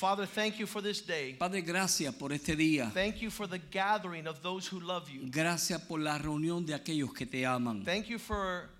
Father, 0.00 0.24
thank 0.24 0.58
you 0.58 0.66
for 0.66 0.80
this 0.80 1.02
day. 1.02 1.36
Padre, 1.38 1.60
gracias 1.60 2.14
por 2.14 2.32
este 2.32 2.56
día. 2.56 2.90
Thank 2.94 3.20
you 3.20 3.28
for 3.28 3.46
the 3.46 3.58
gathering 3.70 4.26
of 4.26 4.40
those 4.40 4.66
who 4.66 4.80
love 4.80 5.10
you. 5.10 5.28
Gracias 5.30 5.78
por 5.82 6.00
la 6.00 6.16
reunión 6.16 6.64
de 6.64 6.72
aquellos 6.72 7.12
que 7.12 7.26
te 7.26 7.44
aman. 7.44 7.84
Thank 7.84 8.08
you 8.08 8.18
for 8.18 8.70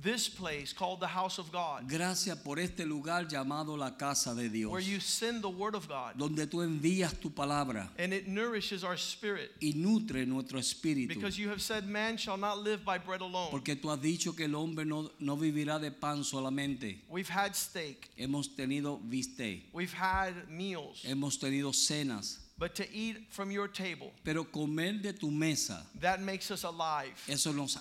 this 0.00 0.28
place 0.28 0.72
called 0.72 1.00
the 1.00 1.06
house 1.06 1.38
of 1.38 1.52
God, 1.52 1.88
Gracias 1.88 2.36
por 2.38 2.58
este 2.58 2.80
lugar 2.86 3.26
llamado 3.28 3.76
la 3.78 3.90
casa 3.90 4.34
de 4.34 4.48
Dios, 4.48 4.70
where 4.70 4.80
you 4.80 4.98
send 5.00 5.42
the 5.42 5.48
word 5.50 5.74
of 5.74 5.86
God 5.88 6.14
donde 6.16 6.46
tú 6.46 6.62
envías 6.62 7.20
tu 7.20 7.30
palabra 7.30 7.88
and 7.98 8.12
it 8.12 8.26
nourishes 8.26 8.84
our 8.84 8.96
spirit. 8.96 9.50
y 9.60 9.74
nutre 9.76 10.26
nuestro 10.26 10.58
espíritu. 10.58 11.08
Because 11.08 11.38
you 11.38 11.48
have 11.48 11.60
said, 11.60 11.86
Man 11.86 12.16
shall 12.16 12.36
not 12.38 12.58
live 12.58 12.84
by 12.84 12.98
bread 12.98 13.20
alone. 13.20 13.50
Porque 13.50 13.76
tú 13.76 13.90
has 13.90 14.00
dicho 14.00 14.34
que 14.34 14.46
el 14.46 14.54
hombre 14.54 14.84
no, 14.84 15.10
no 15.20 15.36
vivirá 15.36 15.78
de 15.80 15.90
pan 15.90 16.24
solamente. 16.24 16.98
We've 17.08 17.28
had 17.28 17.54
steak, 17.54 18.10
Hemos 18.16 18.48
tenido 18.56 18.98
viste, 19.08 19.64
we've 19.72 19.92
had 19.92 20.48
meals, 20.48 21.02
hemos 21.04 21.38
tenido 21.38 21.72
cenas, 21.74 22.38
but 22.58 22.74
to 22.76 22.84
eat 22.94 23.16
from 23.30 23.50
your 23.50 23.66
table, 23.66 24.12
pero 24.24 24.44
comer 24.44 24.92
de 25.02 25.12
tu 25.12 25.30
mesa, 25.30 25.84
that 26.00 26.20
makes 26.20 26.50
us 26.50 26.62
alive 26.64 27.10
eso 27.28 27.50
nos, 27.52 27.76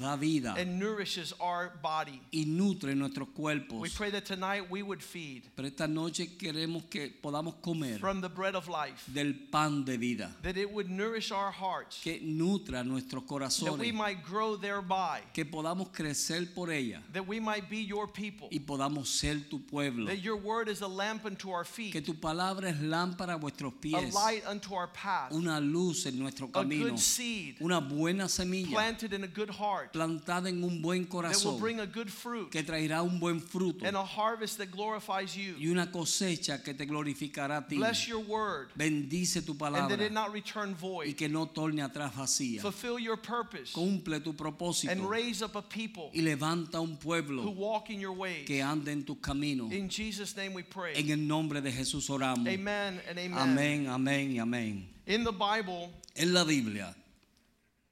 da 0.00 0.16
vida 0.16 0.54
and 0.56 0.78
nourishes 0.78 1.34
our 1.40 1.72
body. 1.82 2.20
y 2.32 2.44
nutre 2.46 2.94
nuestros 2.94 3.28
We 3.28 3.34
cuerpos. 3.34 3.94
pray 3.96 4.10
that 4.10 4.24
tonight 4.24 4.70
we 4.70 4.82
would 4.82 5.02
feed 5.02 5.42
Pero 5.54 5.68
esta 5.68 5.86
noche 5.86 6.36
queremos 6.38 6.84
que 6.88 7.12
podamos 7.22 7.54
comer 7.60 7.98
from 7.98 8.20
the 8.20 8.28
bread 8.28 8.54
of 8.54 8.68
life, 8.68 9.04
del 9.12 9.34
pan 9.50 9.84
de 9.84 9.96
vida, 9.98 10.30
that 10.42 10.56
it 10.56 10.70
would 10.70 10.88
nourish 10.88 11.30
our 11.30 11.50
hearts, 11.50 12.00
que 12.02 12.20
nutra 12.22 12.82
nuestros 12.84 13.22
that 13.22 13.30
we 13.32 13.38
corazones, 13.38 13.94
might 13.94 14.22
grow 14.24 14.56
thereby, 14.56 15.20
que 15.34 15.44
podamos 15.44 15.88
crecer 15.92 16.46
por 16.54 16.70
ella 16.70 17.02
that 17.12 17.26
we 17.26 17.38
might 17.40 17.68
be 17.68 17.78
your 17.82 18.06
people, 18.06 18.48
y 18.50 18.58
podamos 18.60 19.08
ser 19.08 19.40
tu 19.50 19.58
pueblo. 19.58 20.06
that 20.06 20.20
your 20.22 20.36
word 20.36 20.68
is 20.68 20.80
a 20.80 20.88
lamp 20.88 21.24
unto 21.26 21.50
our 21.50 21.64
Que 21.64 21.90
feet, 21.92 22.04
tu 22.06 22.14
palabra 22.14 22.68
es 22.70 22.80
lámpara 22.80 23.34
a 23.34 23.38
vuestros 23.38 23.72
a 23.94 23.95
pies, 24.00 24.14
light 24.14 24.42
unto 24.46 24.74
our 24.74 24.88
path, 24.88 25.32
una 25.32 25.60
luz 25.60 26.06
en 26.06 26.18
nuestro 26.18 26.46
a 26.48 26.62
camino, 26.62 26.88
good 26.90 26.98
seed 26.98 27.56
una 27.60 27.80
buena 27.80 28.28
semilla 28.28 28.70
planted 28.72 29.12
in 29.12 29.24
a 29.24 29.26
good 29.28 29.50
heart 29.50 29.92
plantada 29.92 30.48
en 30.48 30.62
un 30.62 30.80
buen 30.82 31.04
that 31.04 31.12
will 31.14 31.22
corazón 31.22 31.58
bring 31.60 31.80
a 31.80 31.86
good 31.86 32.08
fruit 32.10 32.50
que 32.50 32.62
traerá 32.62 33.02
un 33.02 33.18
buen 33.18 33.40
fruto 33.40 33.84
and 33.86 33.96
a 33.96 34.04
harvest 34.04 34.58
that 34.58 34.70
glorifies 34.70 35.36
y 35.36 35.42
you. 35.58 35.72
una 35.72 35.86
cosecha 35.90 36.62
que 36.62 36.74
te 36.74 36.84
glorificará 36.86 37.58
a 37.58 37.66
ti. 37.66 37.76
Bless 37.76 38.06
your 38.06 38.20
word 38.20 38.68
Bendice 38.76 39.42
tu 39.44 39.52
and 39.52 39.60
palabra 39.60 39.96
that 39.96 40.00
it 40.00 40.12
not 40.12 40.32
return 40.32 40.70
y 40.70 40.74
void. 40.74 41.16
que 41.16 41.28
no 41.28 41.46
torne 41.46 41.82
atrás 41.82 42.12
vacía. 42.14 42.60
Fulfill 42.60 42.98
your 42.98 43.16
purpose 43.16 43.72
Cumple 43.72 44.20
tu 44.20 44.32
propósito 44.32 44.90
and 44.92 45.08
raise 45.08 45.42
up 45.42 45.56
a 45.56 45.62
people 45.62 46.10
y 46.12 46.20
levanta 46.20 46.80
un 46.80 46.90
who 46.92 46.96
pueblo 46.96 47.50
walk 47.50 47.90
in 47.90 48.00
your 48.00 48.12
ways. 48.12 48.46
que 48.46 48.62
ande 48.62 48.88
en 48.92 49.04
tus 49.04 49.16
caminos. 49.20 49.72
In 49.72 49.88
Jesus' 49.88 50.36
name 50.36 50.54
we 50.54 50.62
En 50.62 50.66
pray. 50.68 51.10
el 51.10 51.18
nombre 51.26 51.60
de 51.60 51.72
Jesús 51.72 52.08
oramos. 52.10 52.46
Amen 52.48 53.00
and 53.08 53.18
amen. 53.18 53.85
Amén, 53.88 54.30
amén 54.30 54.32
y 54.32 54.38
amén. 54.38 54.88
In 55.06 55.24
the 55.24 55.32
Bible, 55.32 55.90
En 56.16 56.32
la 56.32 56.44
Biblia 56.44 56.94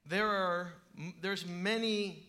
there 0.09 0.27
are 0.29 0.73
there's 1.23 1.47
many 1.47 2.23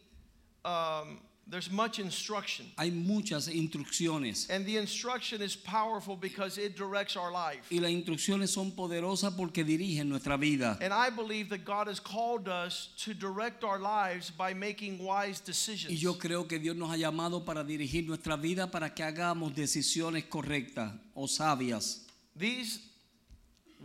um, 0.64 1.20
there's 1.48 1.70
much 1.70 2.00
instruction 2.00 2.66
hay 2.78 2.90
muchas 2.90 3.48
instrucciones 3.48 4.50
and 4.50 4.66
the 4.66 4.78
instruction 4.78 5.42
is 5.42 5.56
powerful 5.56 6.16
because 6.16 6.58
it 6.58 6.76
directs 6.76 7.16
our 7.16 7.32
life 7.32 7.70
y 7.70 7.80
las 7.80 7.92
instrucciones 7.92 8.50
son 8.52 8.72
poderosas 8.72 9.34
porque 9.36 9.64
dirigen 9.64 10.10
nuestra 10.10 10.38
vida. 10.38 10.78
and 10.82 10.94
i 10.94 11.10
believe 11.10 11.50
that 11.50 11.64
god 11.66 11.88
has 11.88 12.00
called 12.00 12.48
us 12.48 12.90
to 12.98 13.14
direct 13.14 13.64
our 13.64 13.78
lives 13.80 14.32
by 14.32 14.54
making 14.54 14.98
wise 14.98 15.40
Y 15.42 15.46
decisions 15.46 16.00
yo 16.02 16.18
creo 16.18 16.48
que 16.48 16.58
Dios 16.58 16.76
nos 16.76 16.90
ha 16.90 16.98
llamado 16.98 17.46
para 17.46 17.64
dirigir 17.64 18.06
nuestra 18.08 18.36
vida 18.38 18.72
para 18.72 18.94
que 18.96 19.04
hagamos 19.04 19.54
decisiones 19.54 20.24
correctas 20.26 20.94
o 21.14 21.28
sabias. 21.28 22.06
these 22.36 22.80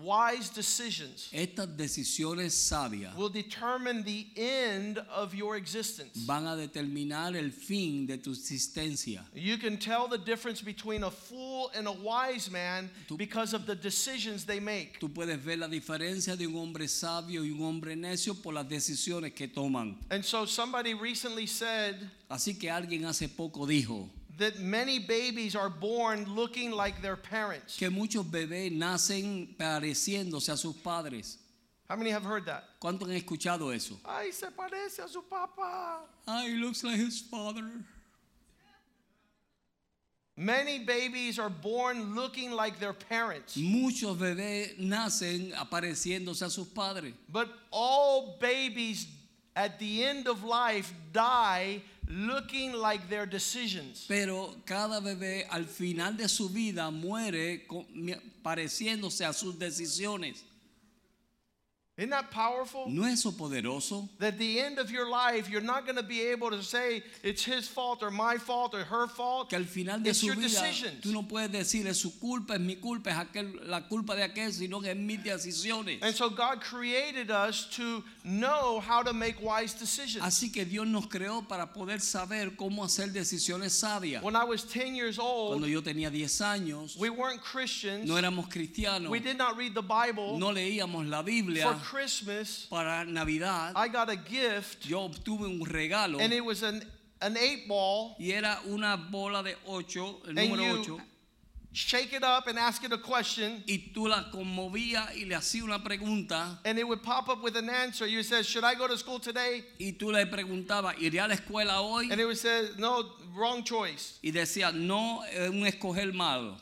wise 0.03 0.50
decisions 0.50 1.28
Estas 1.33 1.69
decisiones 1.77 2.53
sabias 2.55 3.15
will 3.16 3.28
determine 3.28 4.03
the 4.05 4.27
end 4.37 4.99
of 5.15 5.34
your 5.34 5.56
existence 5.56 6.16
van 6.27 6.47
a 6.47 6.56
determinar 6.56 7.37
el 7.37 7.50
fin 7.50 8.06
de 8.06 8.16
tu 8.19 8.31
existencia. 8.33 9.22
you 9.34 9.56
can 9.59 9.77
tell 9.77 10.09
the 10.09 10.19
difference 10.19 10.62
between 10.62 11.05
a 11.05 11.10
fool 11.10 11.71
and 11.75 11.87
a 11.87 11.93
wise 11.93 12.50
man 12.50 12.91
Tú- 13.09 13.16
because 13.16 13.55
of 13.55 13.66
the 13.66 13.75
decisions 13.75 14.44
they 14.44 14.60
make 14.60 14.99
Tú 15.00 15.09
puedes 15.12 15.39
ver 15.43 15.56
la 15.59 15.69
diferencia 15.69 16.37
de 16.37 16.47
un 16.47 16.56
hombre 16.56 16.87
sabio 16.89 17.43
y 17.44 17.50
un 17.50 17.62
hombre 17.62 17.94
necio 17.97 18.34
por 18.34 18.55
las 18.55 18.66
decisiones 18.69 19.33
que 19.34 19.49
toman. 19.49 19.97
And 20.10 20.25
so 20.25 20.47
somebody 20.47 20.94
recently 20.94 21.47
said 21.47 21.97
Así 22.31 22.59
que 22.59 22.71
alguien 22.71 23.05
hace 23.06 23.28
poco 23.28 23.66
dijo 23.66 24.09
that 24.38 24.58
many 24.58 24.98
babies 24.98 25.54
are 25.56 25.68
born 25.68 26.24
looking 26.34 26.70
like 26.70 27.02
their 27.02 27.16
parents. 27.16 27.76
que 27.76 27.91
muchos 27.91 28.24
bebés 28.24 28.70
nacen 28.76 29.56
pareciéndose 29.56 30.50
a 30.52 30.56
sus 30.56 30.76
padres. 30.76 31.38
How 31.88 31.96
many 31.96 32.10
have 32.10 32.24
heard 32.24 32.46
that? 32.46 32.64
¿Cuántos 32.80 33.08
han 33.08 33.20
escuchado 33.20 33.74
eso? 33.74 33.96
Ay, 34.04 34.30
se 34.30 34.46
parece 34.50 35.00
a 35.04 35.08
su 35.08 35.22
papá. 35.22 35.98
He 36.44 36.54
looks 36.54 36.84
like 36.84 36.96
his 36.96 37.20
father. 37.20 37.64
Many 40.36 40.78
babies 40.84 41.38
are 41.38 41.50
born 41.50 42.14
looking 42.14 42.52
like 42.52 42.78
their 42.78 42.94
parents. 42.94 43.56
Muchos 43.56 44.16
bebés 44.16 44.78
nacen 44.78 45.52
apareciéndose 45.52 46.42
a 46.42 46.50
sus 46.50 46.68
padres. 46.68 47.12
But 47.28 47.48
all 47.70 48.38
babies 48.41 49.06
at 49.54 49.78
the 49.78 50.04
end 50.04 50.28
of 50.28 50.42
life 50.44 50.94
die 51.12 51.82
looking 52.10 52.72
like 52.72 53.09
their 53.09 53.26
decisions. 53.26 54.04
Pero 54.09 54.56
cada 54.65 55.00
bebé 55.00 55.47
al 55.50 55.65
final 55.65 56.16
de 56.16 56.28
su 56.28 56.48
vida 56.48 56.91
muere 56.91 57.66
pareciéndose 58.43 59.25
a 59.25 59.32
sus 59.32 59.59
decisiones. 59.59 60.44
Isn't 61.99 62.11
that 62.11 62.31
powerful? 62.31 62.87
¿No 62.89 63.05
es 63.05 63.19
eso 63.21 63.33
poderoso? 63.33 64.09
That 64.21 64.28
at 64.34 64.39
the 64.39 64.59
end 64.61 64.78
of 64.78 64.91
your 64.91 65.06
life, 65.11 65.51
you're 65.51 65.61
not 65.61 65.84
going 65.84 65.97
to 65.97 66.03
be 66.03 66.23
able 66.23 66.51
to 66.51 66.62
say 66.62 67.03
it's 67.23 67.45
his 67.45 67.69
fault 67.69 68.03
or 68.03 68.11
my 68.11 68.39
fault 68.39 68.75
or 68.75 68.84
her 68.84 69.06
fault. 69.06 69.51
Que 69.51 69.59
al 69.59 69.65
final 69.65 69.99
de 70.03 70.09
It's 70.11 70.21
su 70.21 70.27
your 70.27 70.37
vida 70.37 70.49
decisions. 70.49 71.03
tú 71.03 71.12
no 71.12 71.25
puedes 71.25 71.51
decir 71.53 71.87
es 71.87 71.99
su 71.99 72.19
culpa, 72.19 72.55
es 72.55 72.61
mi 72.61 72.77
culpa, 72.77 73.11
es 73.11 73.17
aquel, 73.17 73.69
la 73.69 73.87
culpa 73.87 74.17
de 74.17 74.23
aquel, 74.23 74.51
sino 74.51 74.81
que 74.81 74.93
es 74.93 74.97
mis 74.97 75.23
decisiones. 75.23 75.99
And 76.01 76.15
so 76.15 76.31
God 76.31 76.61
created 76.62 77.31
us 77.31 77.67
to 77.77 78.03
know 78.25 78.81
how 78.81 79.03
to 79.03 79.12
make 79.12 79.37
wise 79.43 79.75
decisions. 79.75 80.25
Así 80.25 80.51
que 80.51 80.65
Dios 80.65 80.87
nos 80.87 81.07
creó 81.07 81.47
para 81.47 81.67
poder 81.75 82.01
saber 82.01 82.57
cómo 82.57 82.83
hacer 82.83 83.12
decisiones 83.12 83.72
sabias. 83.72 84.22
When 84.22 84.37
I 84.37 84.45
was 84.45 84.62
10 84.65 84.95
years 84.95 85.17
Cuando 85.19 85.67
old, 85.67 85.67
yo 85.67 85.83
tenía 85.83 86.11
10 86.11 86.41
años, 86.41 86.97
we 86.97 87.11
weren't 87.11 87.43
Christians. 87.43 88.07
no 88.09 88.15
éramos 88.17 88.49
cristianos, 88.49 89.11
We 89.11 89.21
did 89.21 89.37
not 89.37 89.59
read 89.59 89.75
the 89.75 89.83
Bible. 89.83 90.39
no 90.39 90.51
leíamos 90.51 91.07
la 91.07 91.19
For 91.19 91.25
Biblia. 91.27 91.77
Christmas, 91.91 92.67
Para 92.71 93.05
Navidad 93.05 93.73
I 93.75 93.89
got 93.89 94.09
a 94.09 94.17
gift, 94.17 94.87
yo 94.87 95.09
obtuve 95.09 95.47
un 95.47 95.61
regalo 95.67 96.21
and 96.21 96.33
it 96.33 96.45
was 96.45 96.62
an, 96.62 96.83
an 97.21 97.37
eight 97.37 97.67
ball. 97.67 98.15
y 98.19 98.31
era 98.31 98.59
una 98.69 98.97
bola 98.97 99.42
de 99.42 99.54
ocho, 99.66 100.21
el 100.27 100.34
número 100.34 100.84
you 100.84 100.95
8, 100.95 101.01
shake 101.72 102.13
it 102.13 102.22
up 102.25 102.47
and 102.48 102.59
ask 102.59 102.83
it 102.84 102.92
a 102.92 102.98
question, 102.98 103.63
y 103.66 103.91
tú 103.95 104.09
la 104.09 104.25
conmovías 104.33 105.15
y 105.16 105.25
le 105.25 105.37
hacías 105.37 105.63
una 105.63 105.78
pregunta 105.78 106.59
and 106.65 106.78
it 106.78 106.87
would 106.87 107.03
pop 107.03 107.28
up 107.28 107.42
with 107.42 107.57
an 107.57 107.69
answer. 107.69 108.07
You 108.07 108.22
said, 108.22 108.45
Should 108.45 108.65
I 108.65 108.75
go 108.75 108.86
to 108.86 108.97
school 108.97 109.19
today? 109.21 109.65
y 109.78 109.93
tú 109.98 110.13
le 110.13 110.27
preguntabas, 110.27 110.97
¿iré 111.01 111.21
a 111.21 111.28
la 111.28 111.34
escuela 111.34 111.81
hoy? 111.81 112.10
And 112.10 112.21
it 112.21 112.25
would 112.25 112.39
say, 112.39 112.69
No, 112.78 113.04
wrong 113.34 113.63
choice. 113.65 114.19
Y 114.22 114.31
decía, 114.31 114.72
no, 114.72 115.22
es 115.31 115.51
un 115.51 115.66
escoger 115.66 116.13
malo. 116.13 116.57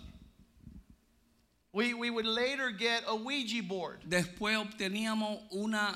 We, 1.73 1.95
we 1.95 2.11
would 2.11 2.27
later 2.27 2.71
get 2.71 3.05
a 3.07 3.15
Ouija 3.15 3.63
board. 3.63 4.01
Después 4.09 4.57
obteníamos 4.57 5.41
una 5.55 5.95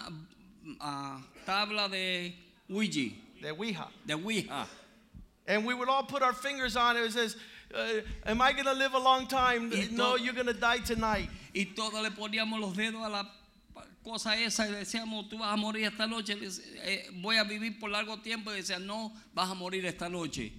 ah, 0.80 1.20
tabla 1.46 1.90
de 1.90 2.34
Ouija, 2.68 3.14
The 3.40 3.52
Ouija. 3.52 3.88
de 4.06 4.14
Ouija. 4.16 4.66
And 5.46 5.66
we 5.66 5.74
would 5.74 5.88
all 5.88 6.04
put 6.04 6.22
our 6.22 6.32
fingers 6.34 6.76
on 6.76 6.96
it. 6.96 7.00
It 7.00 7.12
says, 7.12 7.36
uh, 7.74 8.00
Am 8.26 8.40
I 8.40 8.52
going 8.52 8.66
to 8.66 8.74
live 8.74 8.94
a 8.94 8.98
long 8.98 9.26
time? 9.26 9.72
No, 9.92 10.16
you're 10.16 10.34
going 10.34 10.46
to 10.46 10.52
die 10.52 10.78
tonight. 10.78 11.28
Y 11.54 11.68
todos 11.74 12.00
le 12.02 12.10
poníamos 12.10 12.60
los 12.60 12.74
dedos 12.74 13.04
a 13.04 13.08
la 13.08 13.24
cosa 14.04 14.36
esa 14.36 14.66
y 14.66 14.72
decíamos, 14.72 15.28
tú 15.28 15.38
vas 15.38 15.52
a 15.52 15.56
morir 15.56 15.86
esta 15.86 16.06
noche, 16.06 16.36
eh, 16.84 17.08
voy 17.20 17.36
a 17.36 17.44
vivir 17.44 17.78
por 17.78 17.90
largo 17.90 18.18
tiempo 18.18 18.50
y 18.50 18.56
decía, 18.56 18.78
no, 18.78 19.12
vas 19.32 19.50
a 19.50 19.54
morir 19.54 19.84
esta 19.86 20.08
noche. 20.08 20.52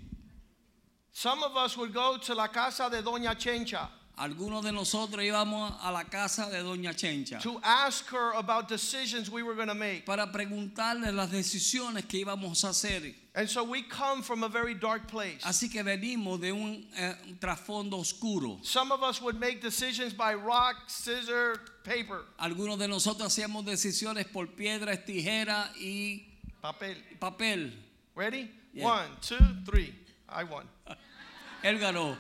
Some 1.12 1.44
of 1.44 1.56
us 1.56 1.78
would 1.78 1.94
go 1.94 2.18
to 2.18 2.34
la 2.34 2.48
casa 2.48 2.90
de 2.90 3.02
Doña 3.04 3.36
Chencha. 3.38 3.88
Algunos 4.16 4.64
de 4.64 4.72
nosotros 4.72 5.24
íbamos 5.24 5.74
a 5.82 5.92
la 5.92 6.04
casa 6.04 6.48
de 6.48 6.62
Doña 6.62 6.94
Chencha 6.96 7.40
to 7.42 7.60
ask 7.64 8.06
her 8.12 8.34
about 8.36 8.68
decisions 8.70 9.30
we 9.32 9.42
were 9.42 9.56
going 9.56 9.68
to 9.68 9.74
make. 9.74 10.06
para 10.06 10.32
preguntarle 10.32 11.12
las 11.12 11.32
decisiones 11.32 12.06
que 12.08 12.24
íbamos 12.24 12.64
a 12.64 12.70
hacer. 12.70 13.16
And 13.36 13.50
so 13.50 13.64
we 13.64 13.82
come 13.82 14.22
from 14.22 14.44
a 14.44 14.48
very 14.48 14.76
dark 14.76 15.08
place. 15.08 15.42
Así 15.44 15.68
que 15.72 15.82
venimos 15.82 16.40
de 16.40 16.52
un, 16.52 16.86
eh, 16.96 17.16
un 17.28 17.38
trasfondo 17.40 17.98
oscuro. 17.98 18.60
Some 18.62 18.92
of 18.92 19.02
us 19.02 19.20
would 19.20 19.40
make 19.40 19.60
decisions 19.62 20.14
by 20.14 20.36
rock, 20.36 20.76
scissor, 20.88 21.60
paper, 21.84 22.26
Algunos 22.40 22.78
de 22.78 22.88
nosotros 22.88 23.28
hacíamos 23.36 23.66
decisiones 23.66 24.26
por 24.32 24.46
piedras, 24.46 25.04
tijeras 25.06 25.72
y 25.80 26.28
papel. 26.62 26.98
papel. 27.20 27.74
Ready? 28.16 28.52
Yeah. 28.76 28.86
One, 28.86 29.10
two, 29.22 29.40
three. 29.66 29.96
I 30.30 30.44
won. 30.44 30.68
Él 31.64 31.80
ganó. 31.80 32.16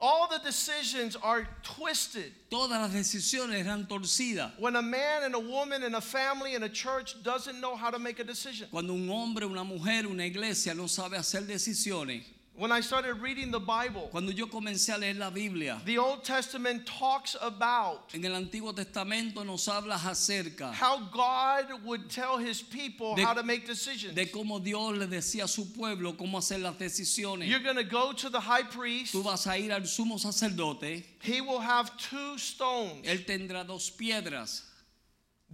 All 0.00 0.28
the 0.28 0.38
decisions 0.38 1.16
are 1.16 1.48
twisted. 1.64 2.32
Todas 2.50 2.78
las 2.78 2.92
decisiones 2.92 3.64
eran 3.64 3.86
torcidas. 3.86 4.52
When 4.58 4.76
a 4.76 4.82
man 4.82 5.24
and 5.24 5.34
a 5.34 5.40
woman 5.40 5.82
and 5.82 5.96
a 5.96 6.00
family 6.00 6.54
and 6.54 6.64
a 6.64 6.68
church 6.68 7.20
doesn't 7.24 7.60
know 7.60 7.74
how 7.74 7.90
to 7.90 7.98
make 7.98 8.20
a 8.20 8.24
decision. 8.24 8.68
Cuando 8.70 8.94
un 8.94 9.08
hombre, 9.08 9.44
una 9.44 9.64
mujer, 9.64 10.06
una 10.06 10.24
iglesia 10.24 10.72
no 10.74 10.86
sabe 10.86 11.16
hacer 11.16 11.42
decisiones. 11.42 12.22
When 12.58 12.72
I 12.72 12.80
started 12.80 13.20
reading 13.22 13.52
the 13.52 13.60
Bible, 13.60 14.08
Cuando 14.10 14.32
yo 14.32 14.46
comencé 14.48 14.92
a 14.92 14.98
leer 14.98 15.14
la 15.14 15.30
Biblia, 15.30 15.80
the 15.84 15.96
Old 15.96 16.24
Testament 16.24 16.84
talks 16.86 17.36
about 17.40 18.12
en 18.12 18.24
el 18.24 18.32
Antiguo 18.32 18.74
Testamento 18.74 19.44
nos 19.44 19.64
habla 19.68 19.94
acerca 19.94 20.72
how 20.72 20.98
God 21.12 21.84
would 21.84 22.10
tell 22.10 22.36
his 22.36 22.60
people 22.60 23.14
De- 23.14 23.22
how 23.22 23.32
to 23.32 23.44
make 23.44 23.64
decisions. 23.64 24.12
de 24.16 24.26
cómo 24.26 24.58
Dios 24.60 24.96
le 24.98 25.06
decía 25.06 25.44
a 25.44 25.46
su 25.48 25.66
pueblo 25.72 26.14
cómo 26.14 26.38
hacer 26.38 26.58
las 26.60 26.74
decisiones. 26.76 27.46
You're 27.48 27.62
going 27.62 27.76
to 27.76 27.84
go 27.84 28.12
to 28.12 28.28
the 28.28 28.40
high 28.40 28.64
priest. 28.64 29.12
Tú 29.14 29.22
vas 29.22 29.46
a 29.46 29.56
ir 29.56 29.70
al 29.72 29.82
sumo 29.82 30.18
sacerdote, 30.18 31.04
He 31.20 31.40
will 31.40 31.60
have 31.60 31.96
two 31.96 32.36
stones, 32.38 33.06
él 33.06 33.24
tendrá 33.24 33.64
dos 33.64 33.88
piedras, 33.90 34.62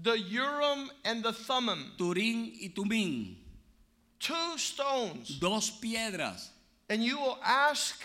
the 0.03 0.17
Urim 0.17 0.91
and 1.05 1.23
the 1.23 1.35
Thummim. 1.35 1.93
Turín 1.99 2.51
y 2.63 2.71
Tumín, 2.75 3.35
Two 4.19 4.57
stones. 4.57 5.39
dos 5.39 5.71
piedras. 5.83 6.49
And 6.89 7.03
you 7.03 7.19
will 7.19 7.39
ask 7.43 8.01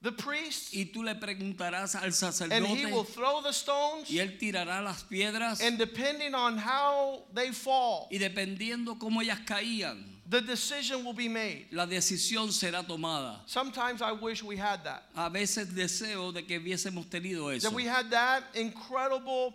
the 0.00 0.12
priest, 0.12 0.74
Y 0.74 0.90
tú 0.92 1.02
le 1.02 1.14
preguntarás 1.14 1.96
al 1.96 2.52
and 2.52 2.66
he 2.66 2.86
will 2.86 3.04
throw 3.04 3.40
the 3.42 3.52
stones. 3.52 4.08
y 4.10 4.18
él 4.18 4.38
tirará 4.38 4.82
las 4.82 5.02
piedras 5.02 5.60
And 5.60 5.76
depending 5.76 6.34
on 6.34 6.56
how 6.56 7.22
they 7.34 7.52
fall, 7.52 8.08
y 8.10 8.18
dependiendo 8.18 8.98
cómo 8.98 9.20
ellas 9.22 9.40
caían, 9.44 10.04
the 10.28 10.40
decision 10.40 11.04
will 11.04 11.14
be 11.14 11.28
made. 11.28 11.66
la 11.72 11.86
decisión 11.86 12.52
será 12.52 12.86
tomada. 12.86 13.40
Sometimes 13.46 14.00
I 14.00 14.12
wish 14.12 14.42
we 14.42 14.56
had 14.56 14.84
that. 14.84 15.04
A 15.16 15.28
veces 15.30 15.74
deseo 15.74 16.32
de 16.32 16.42
que 16.42 16.60
hubiésemos 16.60 17.06
tenido 17.06 17.54
eso, 17.54 17.68
That 17.68 17.74
we 17.74 17.84
had 17.84 18.10
that 18.10 18.44
incredible 18.54 19.54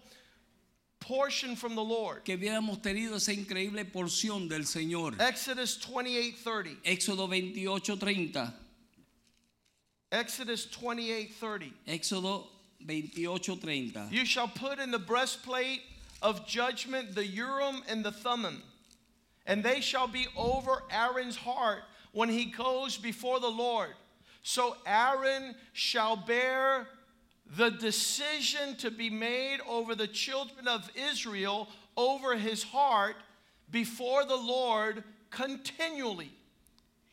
portion 1.03 1.55
from 1.55 1.75
the 1.75 1.83
Lord. 1.83 2.23
que 2.23 2.37
hubiéramos 2.37 2.81
tenido 2.81 3.15
esa 3.15 3.33
increíble 3.33 3.85
porción 3.85 4.47
del 4.47 4.61
Señor. 4.61 5.19
Exodus 5.19 5.77
28:30. 5.77 6.81
Éxodo 6.83 7.27
28:30. 7.27 8.53
Exodus 10.11 10.65
28:30. 10.67 11.73
Éxodo 11.87 12.47
28:30. 12.85 14.11
You 14.11 14.25
shall 14.25 14.47
put 14.47 14.79
in 14.79 14.91
the 14.91 14.99
breastplate 14.99 15.81
of 16.21 16.47
judgment 16.47 17.15
the 17.15 17.25
Urim 17.25 17.83
and 17.89 18.03
the 18.03 18.11
Thummim, 18.11 18.63
and 19.45 19.63
they 19.63 19.81
shall 19.81 20.07
be 20.07 20.27
over 20.37 20.83
Aaron's 20.89 21.35
heart 21.35 21.83
when 22.13 22.29
he 22.29 22.45
goes 22.45 22.97
before 22.97 23.39
the 23.41 23.51
Lord. 23.51 23.93
So 24.43 24.77
Aaron 24.85 25.55
shall 25.73 26.15
bear 26.15 26.87
the 27.45 27.69
decision 27.69 28.75
to 28.77 28.89
be 28.89 29.09
made 29.09 29.59
over 29.67 29.95
the 29.95 30.07
children 30.07 30.67
of 30.67 30.89
Israel 30.95 31.67
over 31.95 32.35
his 32.35 32.63
heart 32.63 33.15
before 33.71 34.25
the 34.25 34.35
Lord 34.35 35.03
continually. 35.29 36.31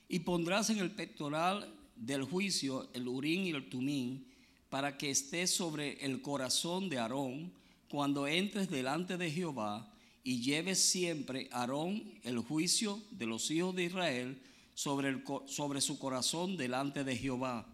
Y 0.08 0.20
pondrás 0.20 0.70
en 0.70 0.78
el 0.78 0.90
pectoral 0.90 1.66
del 1.96 2.24
juicio 2.24 2.88
el 2.94 3.06
urín 3.06 3.46
y 3.46 3.50
el 3.50 3.68
tumín 3.68 4.24
para 4.70 4.96
que 4.96 5.10
esté 5.10 5.46
sobre 5.46 5.98
el 6.04 6.22
corazón 6.22 6.88
de 6.88 6.98
Aarón 6.98 7.52
cuando 7.88 8.26
entres 8.26 8.70
delante 8.70 9.16
de 9.16 9.30
Jehová 9.30 9.86
y 10.22 10.40
lleves 10.40 10.82
siempre 10.82 11.48
Aarón 11.52 12.18
el 12.22 12.38
juicio 12.38 13.00
de 13.10 13.26
los 13.26 13.50
hijos 13.50 13.74
de 13.74 13.84
Israel 13.84 14.40
sobre, 14.74 15.08
el 15.08 15.24
sobre 15.46 15.80
su 15.80 15.98
corazón 15.98 16.56
delante 16.56 17.04
de 17.04 17.16
Jehová. 17.16 17.66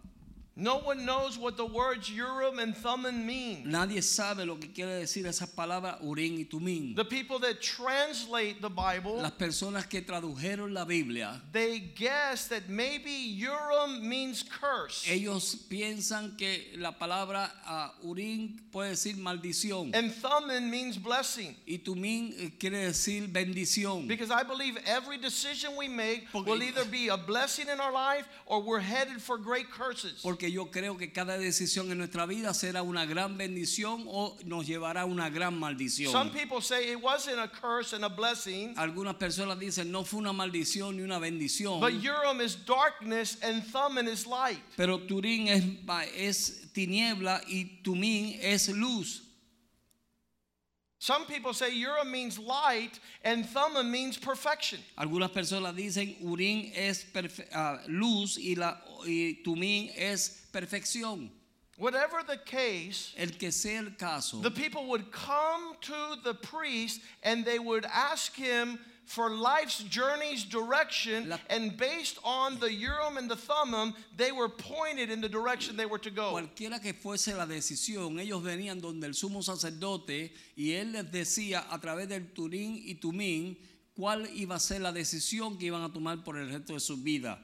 No 0.59 0.79
one 0.79 1.05
knows 1.05 1.37
what 1.37 1.55
the 1.55 1.65
words 1.65 2.09
Urim 2.09 2.57
and 2.57 2.75
Thummim 2.75 3.27
mean. 3.27 3.65
Nadie 3.67 4.01
sabe 4.01 4.43
lo 4.43 4.55
que 4.55 4.69
quiere 4.69 5.01
decir 5.01 5.27
esas 5.27 5.49
palabras 5.49 6.01
urín 6.03 6.39
y 6.39 6.45
tumín. 6.45 6.95
The 6.95 7.05
people 7.05 7.37
that 7.39 7.61
translate 7.61 8.59
the 8.59 8.69
Bible 8.69 9.21
Las 9.21 9.33
personas 9.33 9.87
que 9.87 10.01
tradujeron 10.01 10.73
la 10.73 10.83
Biblia, 10.83 11.39
they 11.51 11.77
guess 11.77 12.47
that 12.47 12.69
maybe 12.69 13.37
Urim 13.39 14.07
means 14.09 14.43
curse 14.43 15.05
ellos 15.07 15.55
piensan 15.69 16.35
que 16.35 16.73
la 16.77 16.91
palabra 16.93 17.51
ah, 17.65 17.93
urín 18.03 18.59
puede 18.71 18.89
decir 18.89 19.15
maldición. 19.17 19.91
and 19.93 20.11
Thummim 20.11 20.71
means 20.71 20.97
blessing. 20.97 21.55
Y 21.67 21.77
tumín 21.77 22.33
eh, 22.35 22.49
quiere 22.57 22.87
decir 22.87 23.27
bendición. 23.31 24.07
Because 24.07 24.31
I 24.31 24.41
believe 24.41 24.77
every 24.87 25.19
decision 25.19 25.75
we 25.77 25.87
make 25.87 26.31
Porque- 26.31 26.47
will 26.49 26.63
either 26.63 26.85
be 26.85 27.09
a 27.09 27.17
blessing 27.17 27.67
in 27.69 27.79
our 27.79 27.91
life 27.91 28.27
or 28.47 28.61
we're 28.63 28.79
headed 28.79 29.21
for 29.21 29.37
great 29.37 29.69
curses. 29.69 30.21
Porque 30.23 30.46
yo 30.51 30.71
creo 30.71 30.97
que 30.97 31.11
cada 31.11 31.37
decisión 31.37 31.91
en 31.91 31.97
nuestra 31.97 32.25
vida 32.25 32.53
será 32.53 32.81
una 32.81 33.05
gran 33.05 33.37
bendición 33.37 34.05
o 34.07 34.37
nos 34.45 34.65
llevará 34.65 35.01
a 35.01 35.05
una 35.05 35.29
gran 35.29 35.57
maldición. 35.57 36.11
Some 36.11 36.31
people 36.31 36.61
say 36.61 36.91
it 36.91 37.01
wasn't 37.01 37.39
a 37.39 37.47
curse 37.47 37.93
and 37.93 38.03
a 38.03 38.09
blessing, 38.09 38.73
Algunas 38.77 39.15
personas 39.15 39.59
dicen 39.59 39.91
no 39.91 40.03
fue 40.03 40.19
una 40.19 40.33
maldición 40.33 40.97
ni 40.97 41.03
una 41.03 41.19
bendición. 41.19 41.79
but 41.79 41.93
Urim 41.93 42.41
is 42.41 42.55
darkness 42.55 43.37
and 43.41 43.63
Thummim 43.63 44.07
is 44.07 44.25
light. 44.25 44.61
Pero 44.75 44.99
Turín 44.99 45.47
es, 45.47 45.63
es 46.15 46.71
tiniebla 46.73 47.41
y 47.47 47.81
Tumín 47.83 48.39
es 48.41 48.69
luz. 48.69 49.27
Some 50.99 51.25
people 51.25 51.53
say 51.53 51.69
Urim 51.69 52.11
means 52.11 52.39
light 52.39 52.99
and 53.23 53.45
Thummim 53.45 53.91
means 53.91 54.17
perfection. 54.17 54.79
Algunas 54.97 55.29
personas 55.31 55.75
dicen 55.75 56.15
Urín 56.23 56.71
es 56.75 57.05
ah, 57.53 57.79
luz 57.87 58.37
y, 58.37 58.55
la, 58.55 58.77
y 59.05 59.41
Tumín 59.43 59.91
es 59.95 60.47
perfección. 60.51 61.29
Whatever 61.77 62.23
the 62.23 62.37
case, 62.37 63.13
El 63.17 63.37
que 63.37 63.51
sea 63.51 63.79
el 63.79 63.91
caso, 63.97 64.41
the 64.41 64.49
people 64.49 64.87
would 64.87 65.11
come 65.11 65.75
to 65.81 66.15
the 66.23 66.33
priest 66.33 67.01
and 67.21 67.45
they 67.45 67.59
would 67.59 67.85
ask 67.85 68.33
him 68.35 68.79
for 69.05 69.29
life's 69.29 69.83
journey's 69.83 70.43
direction, 70.43 71.29
La- 71.29 71.37
and 71.49 71.77
based 71.77 72.17
on 72.25 72.59
the 72.59 72.73
Urim 72.73 73.17
and 73.17 73.29
the 73.29 73.35
Thummim, 73.37 73.93
they 74.17 74.31
were 74.33 74.49
pointed 74.49 75.09
in 75.11 75.21
the 75.21 75.29
direction 75.29 75.77
they 75.77 75.85
were 75.85 75.99
to 75.99 76.09
go. 76.09 76.31
Cualquiera 76.33 76.81
que 76.81 76.93
fuese 76.93 77.33
la 77.37 77.45
decisión, 77.45 78.19
ellos 78.19 78.41
venían 78.43 78.81
donde 78.81 79.05
el 79.05 79.13
sumo 79.13 79.41
sacerdote 79.43 80.33
y 80.57 80.71
él 80.71 80.91
les 80.93 81.05
decía 81.11 81.63
a 81.69 81.79
través 81.79 82.09
del 82.09 82.33
Turín 82.33 82.81
y 82.85 82.95
Tumín 82.95 83.55
cuál 83.95 84.27
iba 84.35 84.55
a 84.55 84.59
ser 84.59 84.81
la 84.81 84.91
decisión 84.91 85.57
que 85.57 85.67
iban 85.67 85.83
a 85.83 85.93
tomar 85.93 86.23
por 86.23 86.37
el 86.37 86.49
resto 86.49 86.73
de 86.73 86.79
su 86.79 86.97
vida. 86.97 87.39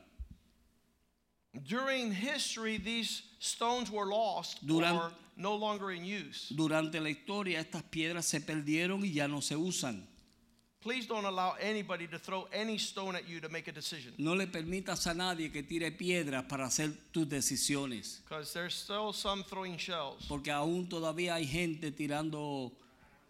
During 1.61 2.11
history, 2.11 2.77
these 2.77 3.21
stones 3.39 3.91
were 3.91 4.05
lost 4.07 4.65
Duran- 4.65 4.95
or 4.95 5.11
no 5.37 5.55
longer 5.55 5.91
in 5.91 6.03
use. 6.03 6.49
Durante 6.55 6.99
la 6.99 7.09
historia 7.09 7.59
estas 7.59 7.83
piedras 7.83 8.25
se 8.25 8.39
perdieron 8.39 9.03
y 9.03 9.13
ya 9.13 9.27
no 9.27 9.39
se 9.39 9.55
usan. 9.55 10.03
Please 10.81 11.05
don't 11.07 11.25
allow 11.25 11.55
anybody 11.61 12.07
to 12.07 12.19
throw 12.19 12.45
any 12.51 12.77
stone 12.77 13.15
at 13.15 13.25
you 13.29 13.39
to 13.39 13.47
make 13.47 13.69
a 13.69 13.71
decision 13.71 14.13
No 14.17 14.33
le 14.33 14.47
permitas 14.47 15.07
a 15.07 15.13
nadie 15.13 15.49
que 15.49 15.63
tire 15.63 15.91
piedras 15.91 16.43
para 16.49 16.65
hacer 16.65 16.91
tus 17.13 17.25
decisiones, 17.25 18.19
because 18.27 18.51
there's 18.51 18.73
still 18.75 19.13
some 19.13 19.43
throwing 19.43 19.77
shells. 19.77 20.25
porque 20.27 20.51
aún 20.51 20.89
todavía 20.89 21.35
hay 21.35 21.45
gente 21.45 21.91
tirando 21.91 22.73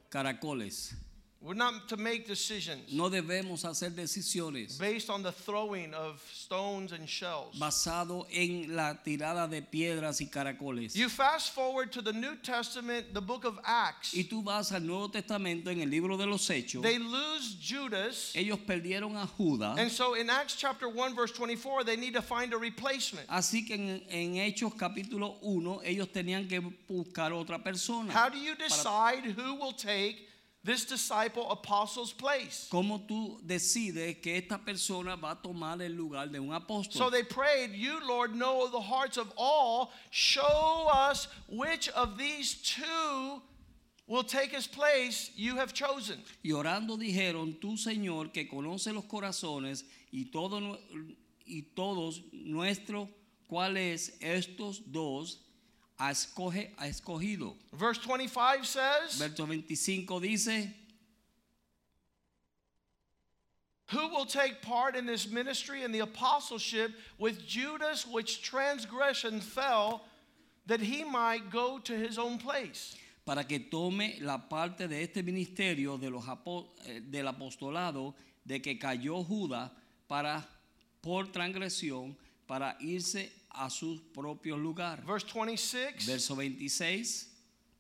caracoles. 0.10 0.96
We're 1.43 1.55
not 1.55 1.89
to 1.89 1.97
make 1.97 2.25
decisions 2.25 2.93
No 2.93 3.09
debemos 3.09 3.63
hacer 3.63 3.89
decisiones 3.89 4.79
based 4.79 5.09
on 5.09 5.23
the 5.23 5.33
throwing 5.33 5.93
of 5.93 6.23
stones 6.31 6.93
and 6.93 7.07
shells. 7.07 7.59
basado 7.59 8.25
en 8.31 8.73
la 8.73 8.93
tirada 8.93 9.50
de 9.50 9.62
piedras 9.62 10.21
y 10.21 10.27
caracoles. 10.27 10.95
You 10.95 11.09
fast 11.09 11.53
forward 11.53 11.91
to 11.91 12.01
the 12.01 12.13
New 12.13 12.38
Testament, 12.38 13.13
the 13.13 13.19
book 13.21 13.43
of 13.43 13.59
Acts. 13.65 14.13
Y 14.13 14.23
tú 14.23 14.41
vas 14.41 14.71
al 14.71 14.81
Nuevo 14.81 15.09
Testamento 15.09 15.69
en 15.69 15.81
el 15.81 15.89
libro 15.89 16.15
de 16.15 16.25
los 16.25 16.47
Hechos. 16.50 16.81
They 16.81 16.97
lose 16.97 17.57
Judas. 17.62 18.31
Ellos 18.35 18.59
perdieron 18.65 19.17
a 19.21 19.27
Judas. 19.27 19.77
And 19.77 19.91
so 19.91 20.13
in 20.13 20.29
Acts 20.29 20.55
chapter 20.55 20.88
1, 20.88 21.13
verse 21.13 21.33
24, 21.33 21.83
they 21.83 21.97
need 21.97 22.13
to 22.13 22.21
find 22.21 22.53
a 22.53 22.57
replacement. 22.57 23.27
Así 23.27 23.67
que 23.67 23.75
en, 23.75 24.01
en 24.09 24.35
Hechos 24.35 24.73
capítulo 24.77 25.35
1 25.41 25.81
ellos 25.83 26.07
tenían 26.07 26.47
que 26.47 26.62
buscar 26.88 27.33
otra 27.33 27.62
persona. 27.62 28.13
How 28.13 28.29
do 28.29 28.38
you 28.38 28.55
decide 28.55 29.25
who 29.25 29.55
will 29.55 29.73
take 29.73 30.29
this 30.63 30.86
disciple 30.86 31.51
apostle's 31.51 32.13
place. 32.13 32.67
¿Cómo 32.72 33.05
tú 33.05 33.39
decides 33.46 34.22
que 34.22 34.38
esta 34.38 34.58
persona 34.58 35.15
va 35.15 35.32
a 35.32 35.36
tomar 35.36 35.82
el 35.82 35.93
lugar 35.93 36.32
de 36.32 36.39
un 36.39 36.53
apóstol? 36.53 36.93
So 36.93 37.10
they 37.10 37.24
prayed, 37.24 37.72
You, 37.74 38.00
Lord, 38.08 38.34
know 38.36 38.70
the 38.70 38.79
hearts 38.79 39.17
of 39.17 39.32
all. 39.36 39.91
Show 40.10 40.89
us 40.91 41.27
which 41.50 41.89
of 41.89 42.17
these 42.17 42.55
two 42.55 43.41
will 44.08 44.24
take 44.24 44.51
his 44.51 44.67
place 44.67 45.32
you 45.36 45.58
have 45.58 45.74
chosen. 45.74 46.22
Y 46.43 46.51
orando 46.51 46.98
dijeron, 46.98 47.60
tú 47.60 47.77
Señor 47.77 48.32
que 48.32 48.48
conoce 48.48 48.93
los 48.93 49.05
corazones 49.05 49.84
y, 50.12 50.25
todo, 50.32 50.77
y 51.46 51.63
todos 51.75 52.22
nuestros, 52.32 53.10
cuáles 53.48 54.17
estos 54.22 54.82
dos 54.91 55.39
ha, 56.03 56.12
escoge, 56.12 56.69
ha 56.77 56.88
escogido. 56.88 57.53
Verse 57.72 57.98
25 58.00 58.65
says, 58.65 59.15
Verso 59.15 59.45
25 59.45 60.19
dice, 60.22 60.67
Who 63.91 64.10
will 64.10 64.25
take 64.25 64.62
part 64.62 64.95
in 64.95 65.05
this 65.05 65.29
ministry 65.29 65.83
and 65.83 65.93
the 65.93 66.00
apostleship 66.00 66.91
with 67.19 67.45
Judas, 67.45 68.07
which 68.07 68.41
transgression 68.41 69.39
fell, 69.39 70.03
that 70.65 70.81
he 70.81 71.03
might 71.03 71.51
go 71.51 71.79
to 71.79 71.93
his 71.93 72.17
own 72.17 72.38
place? 72.38 72.95
para 73.25 73.45
que 73.45 73.57
tome 73.57 74.17
la 74.19 74.38
parte 74.50 74.86
de 74.89 75.01
este 75.01 75.24
ministerio 75.24 75.98
de 75.98 76.10
los 76.10 76.25
eh, 76.86 77.00
del 77.10 77.25
apostolado 77.25 78.15
de 78.43 78.62
que 78.62 78.77
cayó 78.77 79.24
Judas 79.24 79.72
para 80.10 80.45
por 81.00 81.31
transgresión 81.31 82.17
para 82.45 82.75
irse 82.81 83.31
a 83.53 83.69
su 83.69 84.00
propio 84.13 84.55
lugar. 84.57 85.03
Verse 85.05 85.25
26 85.25 86.05
Verso 86.05 86.36
26 86.36 87.27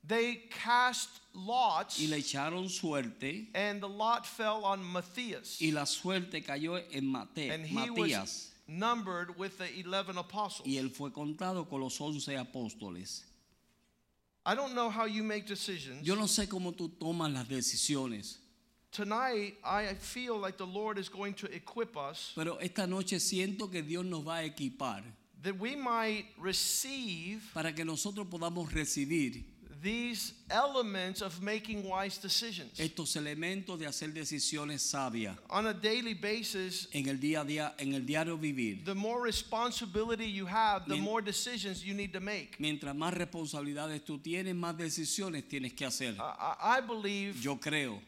They 0.05 0.49
cast 0.49 1.09
lots, 1.33 1.97
y 1.99 2.07
le 2.07 2.17
echaron 2.17 2.67
suerte 2.69 3.47
and 3.55 3.81
the 3.81 3.87
lot 3.87 4.25
fell 4.25 4.65
on 4.65 4.83
Matthias. 4.83 5.61
y 5.61 5.71
la 5.71 5.85
suerte 5.85 6.43
cayó 6.43 6.77
en 6.91 7.05
Mate- 7.05 7.49
And 7.51 7.65
he 7.65 7.73
Matías 7.75 8.19
was 8.21 8.51
numbered 8.67 9.37
with 9.37 9.57
the 9.57 9.69
11 9.81 10.17
apostles. 10.17 10.67
y 10.67 10.77
él 10.77 10.89
fue 10.91 11.11
contado 11.11 11.69
con 11.69 11.79
los 11.79 11.99
once 12.01 12.27
apóstoles. 12.35 13.23
I 14.45 14.55
don't 14.55 14.73
know 14.73 14.89
how 14.89 15.05
you 15.05 15.23
make 15.23 15.47
decisions. 15.47 16.05
Yo 16.05 16.15
no 16.15 16.25
sé 16.27 16.49
cómo 16.49 16.73
tú 16.73 16.89
tomas 16.99 17.31
las 17.31 17.47
decisiones, 17.47 18.39
Tonight, 18.91 19.55
I 19.63 19.95
feel 19.95 20.37
like 20.37 20.57
the 20.57 20.67
Lord 20.67 20.99
is 20.99 21.09
going 21.09 21.33
to 21.35 21.47
equip 21.47 21.95
us 21.97 22.31
pero 22.35 22.57
esta 22.59 22.85
noche 22.85 23.19
siento 23.19 23.71
que 23.71 23.81
Dios 23.81 24.05
nos 24.05 24.21
va 24.27 24.39
a 24.39 24.43
equipar 24.43 25.01
that 25.43 25.59
we 25.59 25.75
might 25.75 26.25
receive 26.37 27.41
para 27.53 27.73
que 27.73 27.83
nosotros 27.85 28.27
podamos 28.29 28.71
recibir 28.73 29.43
these 29.81 30.31
elements 30.49 31.21
of 31.21 31.41
making 31.41 31.83
wise 31.83 32.17
decisions. 32.17 32.79
estos 32.79 33.17
elementos 33.17 33.77
de 33.77 33.85
hacer 33.85 34.13
decisiones 34.13 34.81
sabias 34.81 35.35
On 35.49 35.67
a 35.67 35.73
daily 35.73 36.13
basis, 36.13 36.87
en 36.93 37.09
el 37.09 37.17
día 37.19 37.41
a 37.41 37.45
día, 37.45 37.73
en 37.77 37.93
el 37.93 38.05
diario 38.05 38.37
vivir. 38.37 38.85
the 38.85 38.95
more 38.95 39.21
responsibility 39.21 40.25
you 40.31 40.45
have, 40.45 40.85
the 40.87 40.93
Mien- 40.95 41.03
more 41.03 41.21
decisions 41.21 41.83
you 41.83 41.93
need 41.93 42.13
to 42.13 42.21
make. 42.21 42.55
Mientras 42.59 42.95
más 42.95 43.13
responsabilidades 43.13 44.05
tú 44.05 44.17
tienes, 44.19 44.55
más 44.55 44.77
decisiones 44.77 45.43
tienes 45.49 45.73
que 45.73 45.85
hacer. 45.85 46.15
I, 46.17 46.77
I 46.77 46.77
I 46.77 46.81
believe 46.81 47.35
Yo 47.41 47.57
creo 47.59 47.99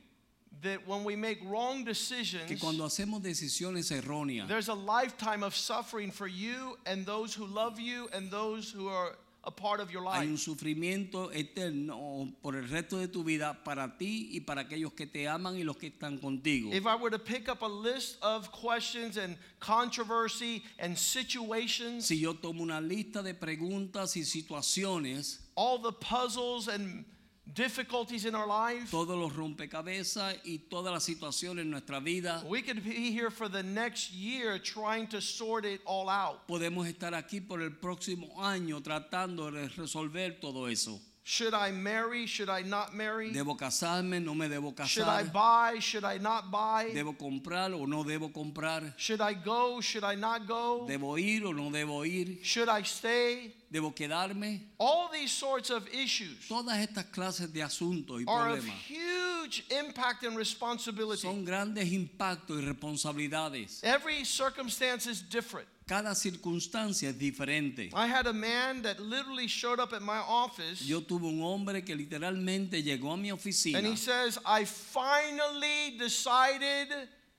that 0.61 0.87
when 0.87 1.03
we 1.03 1.15
make 1.15 1.39
wrong 1.45 1.83
decisions, 1.83 2.47
que 2.47 2.57
cuando 2.57 2.85
hacemos 2.85 3.21
decisiones 3.21 3.91
erróneas, 3.91 4.47
there's 4.47 4.69
a 4.69 4.73
lifetime 4.73 5.43
of 5.43 5.55
suffering 5.55 6.11
for 6.11 6.27
you 6.27 6.77
and 6.85 7.05
those 7.05 7.33
who 7.33 7.45
love 7.45 7.79
you 7.79 8.07
and 8.13 8.31
those 8.31 8.71
who 8.71 8.87
are 8.87 9.15
a 9.47 9.51
part 9.51 9.79
of 9.79 9.91
your 9.91 10.01
life. 10.01 10.17
hay 10.17 10.27
un 10.27 10.37
sufrimiento 10.37 11.31
eterno 11.31 12.27
por 12.41 12.55
el 12.55 12.67
resto 12.67 12.97
de 12.97 13.07
tu 13.07 13.23
vida 13.23 13.55
para 13.63 13.93
ti 13.97 14.29
y 14.33 14.39
para 14.39 14.63
aquellos 14.63 14.93
que 14.95 15.05
te 15.05 15.27
aman 15.27 15.55
y 15.55 15.63
los 15.63 15.77
que 15.77 15.91
están 15.91 16.19
contigo. 16.19 16.73
If 16.73 16.87
I 16.87 16.95
were 16.95 17.11
to 17.11 17.19
pick 17.19 17.47
up 17.47 17.61
a 17.61 17.67
list 17.67 18.17
of 18.23 18.51
questions 18.51 19.17
and 19.17 19.37
controversy 19.59 20.63
and 20.79 20.97
situations, 20.97 22.07
Si 22.07 22.19
yo 22.19 22.33
tomo 22.33 22.63
una 22.63 22.81
lista 22.81 23.21
de 23.21 23.35
preguntas 23.35 24.15
y 24.17 24.23
situaciones, 24.23 25.41
all 25.55 25.77
the 25.77 25.91
puzzles 25.91 26.67
and 26.67 27.05
difficulties 27.53 28.25
in 28.25 28.35
our 28.35 28.47
life, 28.47 28.89
todos 28.91 29.17
los 29.17 29.33
rompecabezas 29.35 30.35
y 30.43 30.59
todas 30.69 30.93
las 30.93 31.03
situaciones 31.03 31.63
en 31.63 31.71
nuestra 31.71 31.99
vida, 31.99 32.43
we 32.47 32.61
could 32.61 32.83
be 32.83 33.11
here 33.11 33.29
for 33.29 33.47
the 33.47 33.63
next 33.63 34.11
year 34.11 34.59
trying 34.59 35.07
to 35.07 35.21
sort 35.21 35.65
it 35.65 35.81
all 35.85 36.09
out. 36.09 36.47
podemos 36.47 36.87
estar 36.87 37.13
aquí 37.13 37.39
por 37.39 37.61
el 37.61 37.71
próximo 37.71 38.41
año 38.41 38.81
tratando 38.81 39.51
de 39.51 39.67
resolver 39.69 40.39
todo 40.39 40.67
eso. 40.67 40.99
Should 41.27 41.55
I 41.55 41.71
marry? 41.71 42.27
Should 42.27 42.49
I 42.49 42.61
not 42.61 42.93
marry? 42.93 43.31
Debo 43.31 43.57
casarme, 43.57 44.23
no 44.23 44.35
me 44.35 44.47
debo 44.47 44.75
casar. 44.75 44.87
Should 44.87 45.07
I 45.07 45.23
buy? 45.23 45.79
Should 45.79 46.03
I 46.03 46.19
not 46.19 46.51
buy? 46.51 46.91
Debo 46.93 47.17
comprar 47.17 47.73
o 47.73 47.87
no 47.87 48.03
debo 48.03 48.31
comprar. 48.31 48.93
Should 48.95 49.21
I 49.21 49.33
go? 49.33 49.81
Should 49.81 50.03
I 50.03 50.13
not 50.13 50.45
go? 50.47 50.85
Debo 50.87 51.17
ir 51.17 51.43
o 51.47 51.51
no 51.51 51.71
debo 51.71 52.05
ir. 52.05 52.43
Should 52.43 52.69
I 52.69 52.83
stay? 52.83 53.55
Debo 53.75 53.93
quedarme. 53.93 54.61
All 54.79 55.09
these 55.11 55.33
sorts 55.33 55.69
of 55.69 55.85
issues 55.93 56.47
Todas 56.47 56.77
estas 56.79 57.03
clases 57.11 57.51
de 57.51 57.61
asuntos 57.61 58.21
y 58.21 58.25
are 58.25 58.51
of 58.53 58.59
problemas 58.59 58.73
huge 58.87 59.65
impact 59.69 60.23
and 60.23 60.37
responsibility. 60.37 61.21
son 61.21 61.43
grandes 61.43 61.91
impactos 61.91 62.57
y 62.57 62.65
responsabilidades. 62.65 63.83
Every 63.83 64.23
circumstance 64.23 65.07
is 65.07 65.21
different. 65.21 65.67
Cada 65.87 66.15
circunstancia 66.15 67.09
es 67.09 67.19
diferente. 67.19 67.91
I 67.93 68.07
had 68.07 68.27
a 68.27 68.33
man 68.33 68.81
that 68.83 69.01
literally 69.01 69.47
showed 69.47 69.81
up 69.81 69.91
at 69.91 70.01
my 70.01 70.19
office 70.19 70.81
Yo 70.81 71.01
tuve 71.01 71.25
un 71.25 71.41
hombre 71.41 71.83
que 71.83 71.97
literalmente 71.97 72.81
llegó 72.81 73.11
a 73.11 73.17
mi 73.17 73.29
oficina 73.29 73.79
and 73.79 73.87
he 73.87 73.97
says, 73.97 74.39
I 74.45 74.63
finally 74.63 75.97
decided 75.99 76.87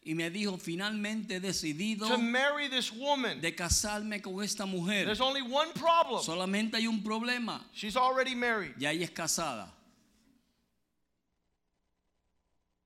y 0.07 0.15
me 0.15 0.31
dijo, 0.31 0.57
finalmente 0.57 1.35
he 1.35 1.41
decidido 1.41 2.07
to 2.07 2.17
marry 2.17 2.69
this 2.69 2.93
woman. 2.93 3.41
de 3.41 3.53
casarme 3.57 4.23
con 4.23 4.41
esta 4.41 4.65
mujer. 4.65 5.05
There's 5.05 5.21
only 5.21 5.43
one 5.43 5.73
problem. 5.73 6.23
Solamente 6.23 6.75
hay 6.77 6.87
un 6.87 7.03
problema. 7.03 7.61
She's 7.73 7.97
already 7.97 8.37
married. 8.37 8.75
Ya 8.79 8.91
ella 8.91 9.05
es 9.05 9.11
casada. 9.11 9.69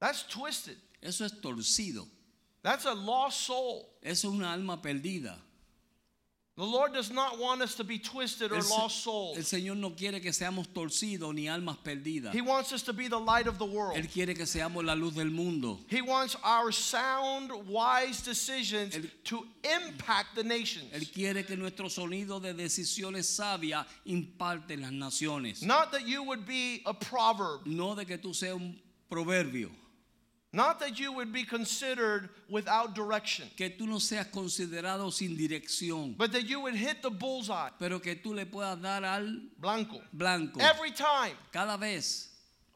That's 0.01 0.23
twisted. 0.23 0.79
Eso 1.03 1.27
es 1.27 1.33
torcido. 1.43 2.07
That's 2.63 2.87
a 2.87 2.95
lost 2.95 3.43
soul. 3.43 3.87
Eso 4.03 4.29
es 4.29 4.35
una 4.35 4.55
alma 4.55 4.81
perdida. 4.81 5.37
The 6.61 6.67
Lord 6.67 6.93
does 6.93 7.11
not 7.11 7.39
want 7.39 7.63
us 7.63 7.75
to 7.77 7.85
be 7.85 7.99
twisted 7.99 8.53
or 8.53 8.57
El, 8.57 8.61
lost 8.61 8.73
el 8.73 8.89
souls. 8.91 9.39
Señor 9.39 9.79
no 9.79 9.93
quiere 9.93 10.21
que 10.21 10.31
seamos 10.31 10.67
torcidos 10.67 11.33
ni 11.33 11.47
almas 11.49 11.79
perdidas. 11.83 12.35
He 12.35 12.43
wants 12.43 12.71
us 12.75 12.83
to 12.83 12.93
be 12.93 13.09
the 13.09 13.19
light 13.19 13.47
of 13.47 13.59
the 13.59 13.65
world. 13.65 13.97
Él 13.97 14.13
quiere 14.13 14.35
que 14.35 14.45
seamos 14.45 14.85
la 14.85 14.93
luz 14.93 15.15
del 15.15 15.31
mundo. 15.31 15.79
He 15.89 16.03
wants 16.03 16.37
our 16.45 16.71
sound, 16.71 17.51
wise 17.67 18.21
decisions 18.21 18.95
Él- 18.95 19.09
to 19.25 19.47
impact 19.65 20.35
the 20.35 20.45
nations. 20.45 20.93
Él 20.93 21.11
quiere 21.11 21.45
que 21.47 21.57
nuestro 21.57 21.87
sonido 21.89 22.43
de 22.43 22.53
decisiones 22.53 23.25
sabias 23.25 23.87
imparte 24.07 24.73
en 24.73 24.83
las 24.83 24.93
naciones. 24.93 25.63
Not 25.63 25.93
that 25.93 26.07
you 26.07 26.23
would 26.25 26.45
be 26.45 26.83
a 26.85 26.93
proverb, 26.93 27.65
No 27.65 27.95
de 27.95 28.05
que 28.05 28.19
tú 28.19 28.35
seas 28.35 28.57
un 28.57 28.79
proverbio. 29.11 29.71
Not 30.53 30.81
that 30.81 30.99
you 30.99 31.13
would 31.13 31.33
be 31.33 31.45
considered 31.45 32.29
without 32.49 32.95
direction, 32.95 33.49
Que 33.57 33.71
tú 33.71 33.87
no 33.87 33.99
seas 33.99 34.27
considerado 34.33 35.13
sin 35.13 35.37
dirección. 35.37 36.17
but 36.19 36.33
that 36.33 36.49
you 36.49 36.61
would 36.61 36.75
hit 36.75 37.03
the 37.03 37.11
bullseye, 37.11 37.71
Pero 37.79 37.99
que 38.01 38.17
tú 38.17 38.35
le 38.35 38.47
puedas 38.47 38.81
dar 38.83 39.05
al 39.05 39.41
blanco, 39.61 40.01
blanco. 40.13 40.59
every 40.61 40.91
time. 40.91 41.37
Cada 41.53 41.77
vez. 41.79 42.27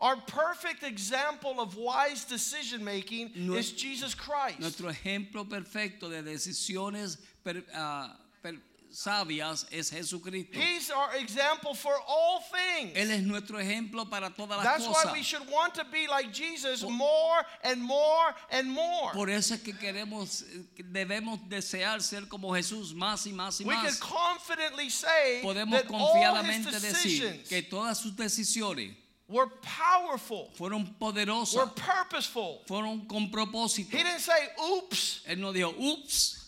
Our 0.01 0.17
perfect 0.27 0.83
example 0.83 1.61
of 1.61 1.77
wise 1.77 2.25
decision 2.25 2.85
making 2.85 3.31
is 3.55 3.73
Jesus 3.73 4.15
Christ. 4.15 4.61
Nuestro 4.61 4.89
ejemplo 4.91 5.49
perfecto 5.49 6.09
de 6.11 6.23
decisiones 6.23 7.17
per- 7.43 7.65
ah, 7.75 8.17
per- 8.43 8.61
sabias 8.95 9.67
es 9.73 9.91
Jesucristo. 9.91 10.59
He's 10.59 10.91
our 10.91 11.15
example 11.17 11.75
for 11.75 11.93
all 12.07 12.41
things. 12.41 12.97
Él 12.97 13.11
es 13.11 13.23
nuestro 13.23 13.59
ejemplo 13.59 14.09
para 14.09 14.31
todas 14.31 14.57
las 14.59 14.65
That's 14.65 14.87
why 14.87 15.13
we 15.13 15.19
cosas. 15.21 15.27
should 15.27 15.51
want 15.51 15.75
to 15.75 15.85
be 15.93 16.07
like 16.07 16.33
Jesus 16.33 16.83
more 16.83 17.45
and 17.63 17.83
more 17.83 18.35
and 18.51 18.69
more. 18.71 19.11
Por 19.13 19.29
eso 19.29 19.55
es 19.55 19.63
que 19.63 19.75
queremos, 19.75 20.45
que 20.77 20.85
debemos 20.85 21.41
desear 21.49 22.01
ser 22.03 22.23
como 22.29 22.53
Jesús 22.55 22.95
más 22.95 23.27
y 23.27 23.33
más 23.33 23.61
y 23.61 23.65
We 23.65 23.75
can 23.75 23.85
más. 23.87 24.01
confidently 24.01 24.89
say 24.91 25.41
Podemos 25.43 25.83
that 25.83 25.91
all 25.93 25.99
his 25.99 26.15
confiadamente 26.15 26.71
decir 26.81 27.49
que 27.49 27.63
todas 27.63 27.99
sus 27.99 28.13
decisiones 28.17 28.95
were 29.27 29.49
powerful, 29.63 30.51
fueron 30.55 30.85
were 30.85 30.93
poderosas, 31.01 31.75
purposeful. 31.75 32.61
fueron 32.67 33.07
con 33.09 33.31
propósito. 33.31 33.91
He 33.97 34.03
didn't 34.03 34.21
say, 34.21 34.49
oops. 34.63 35.23
Él 35.27 35.39
no 35.39 35.53
dijo, 35.53 35.75
ups, 35.79 36.44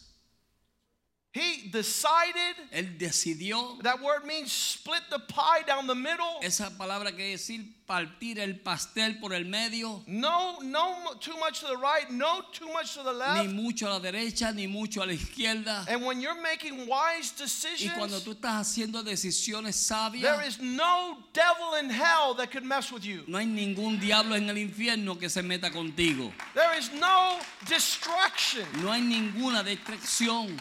He 1.36 1.68
decided. 1.70 2.56
Él 2.72 2.96
decidió. 2.96 3.82
That 3.82 4.00
word 4.00 4.24
means 4.24 4.50
split 4.50 5.02
the 5.10 5.18
pie 5.18 5.62
down 5.66 5.86
the 5.86 5.94
middle. 5.94 6.40
Esa 6.42 6.70
palabra 6.78 7.12
quiere 7.14 7.32
decir 7.32 7.62
partir 7.86 8.38
el 8.38 8.54
pastel 8.54 9.20
por 9.20 9.34
el 9.34 9.44
medio. 9.44 10.02
No, 10.06 10.58
no 10.62 11.12
too 11.20 11.36
much 11.38 11.60
to 11.60 11.66
the 11.66 11.76
right, 11.76 12.10
no 12.10 12.40
too 12.52 12.72
much 12.72 12.94
to 12.94 13.02
the 13.02 13.12
left. 13.12 13.46
Ni 13.46 13.52
mucho 13.52 13.86
a 13.86 13.90
la 13.90 13.98
derecha, 14.00 14.54
ni 14.54 14.66
mucho 14.66 15.02
a 15.02 15.04
la 15.04 15.12
izquierda. 15.12 15.86
And 15.88 16.06
when 16.06 16.22
you're 16.22 16.40
making 16.40 16.86
wise 16.86 17.32
decisions, 17.32 17.92
Y 17.92 17.98
cuando 17.98 18.18
tú 18.20 18.32
estás 18.32 18.54
haciendo 18.54 19.02
decisiones 19.02 19.76
sabias, 19.76 20.22
there 20.22 20.48
is 20.48 20.58
no 20.58 21.18
devil 21.34 21.74
in 21.78 21.90
hell 21.90 22.34
that 22.36 22.50
could 22.50 22.64
mess 22.64 22.90
with 22.90 23.04
you. 23.04 23.24
no 23.26 23.36
hay 23.36 23.44
ningún 23.44 24.00
diablo 24.00 24.36
en 24.36 24.48
el 24.48 24.56
infierno 24.56 25.18
que 25.20 25.28
se 25.28 25.42
meta 25.42 25.70
contigo. 25.70 26.32
There 26.54 26.78
is 26.78 26.90
no 26.94 27.38
distraction. 27.68 28.64
No 28.82 28.90
hay 28.90 29.02
ninguna 29.02 29.62
distracción. 29.62 30.58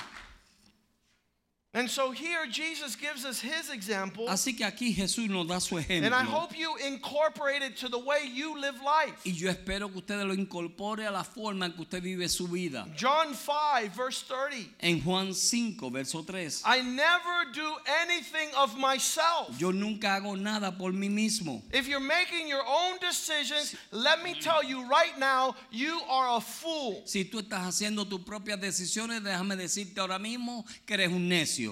And 1.75 1.89
so 1.89 2.11
here 2.11 2.47
Jesus 2.49 2.95
gives 2.95 3.25
us 3.25 3.41
his 3.41 3.69
example. 3.69 4.27
Así 4.29 4.55
que 4.55 4.65
aquí 4.65 4.95
Jesús 4.95 5.27
nos 5.27 5.45
da 5.45 5.59
su 5.59 5.75
ejemplo. 5.75 6.05
And 6.05 6.15
I 6.15 6.23
hope 6.23 6.57
you 6.57 6.73
incorporate 6.77 7.61
it 7.61 7.75
to 7.79 7.89
the 7.89 7.99
way 7.99 8.29
you 8.33 8.57
live 8.57 8.75
life. 8.81 9.19
Y 9.25 9.33
yo 9.33 9.49
espero 9.49 9.89
que 9.91 9.99
ustedes 9.99 10.25
lo 10.25 10.33
incorpore 10.33 11.05
a 11.05 11.11
la 11.11 11.23
forma 11.23 11.65
en 11.65 11.73
que 11.73 11.81
usted 11.81 12.01
vive 12.01 12.29
su 12.29 12.47
vida. 12.47 12.87
John 12.95 13.33
5, 13.33 13.89
verse 13.93 14.23
30. 14.23 14.69
En 14.79 15.01
Juan 15.01 15.33
5, 15.33 15.89
verso 15.89 16.23
3. 16.23 16.63
I 16.65 16.81
never 16.81 17.51
do 17.53 17.75
anything 18.03 18.55
of 18.57 18.77
myself. 18.77 19.57
Yo 19.57 19.71
nunca 19.71 20.15
hago 20.15 20.37
nada 20.37 20.71
por 20.71 20.93
mí 20.93 21.09
mismo. 21.09 21.61
If 21.73 21.89
you're 21.89 21.99
making 21.99 22.47
your 22.47 22.63
own 22.65 22.99
decisions, 23.01 23.75
let 23.91 24.23
me 24.23 24.33
tell 24.39 24.63
you 24.63 24.87
right 24.87 25.19
now, 25.19 25.55
you 25.71 25.99
are 26.09 26.37
a 26.37 26.39
fool. 26.39 27.01
Si 27.03 27.25
tú 27.25 27.41
estás 27.41 27.65
haciendo 27.67 28.07
tus 28.07 28.21
propias 28.21 28.61
decisiones, 28.61 29.21
déjame 29.21 29.57
decirte 29.57 29.99
ahora 29.99 30.19
mismo 30.19 30.65
que 30.85 30.93
eres 30.93 31.09
un 31.09 31.27
necio. 31.27 31.64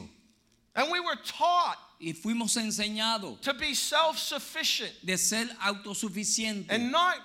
And 0.76 0.92
we 0.92 1.00
were 1.00 1.18
taught 1.24 1.78
Y 2.02 2.14
fuimos 2.14 2.58
enseñados 2.58 3.40
to 3.42 3.54
be 3.54 3.74
self 3.74 4.18
sufficient 4.18 4.92
de 5.06 5.18
ser 5.18 5.46
autosuficientes 5.66 6.66
and 6.70 6.92
not 6.92 7.16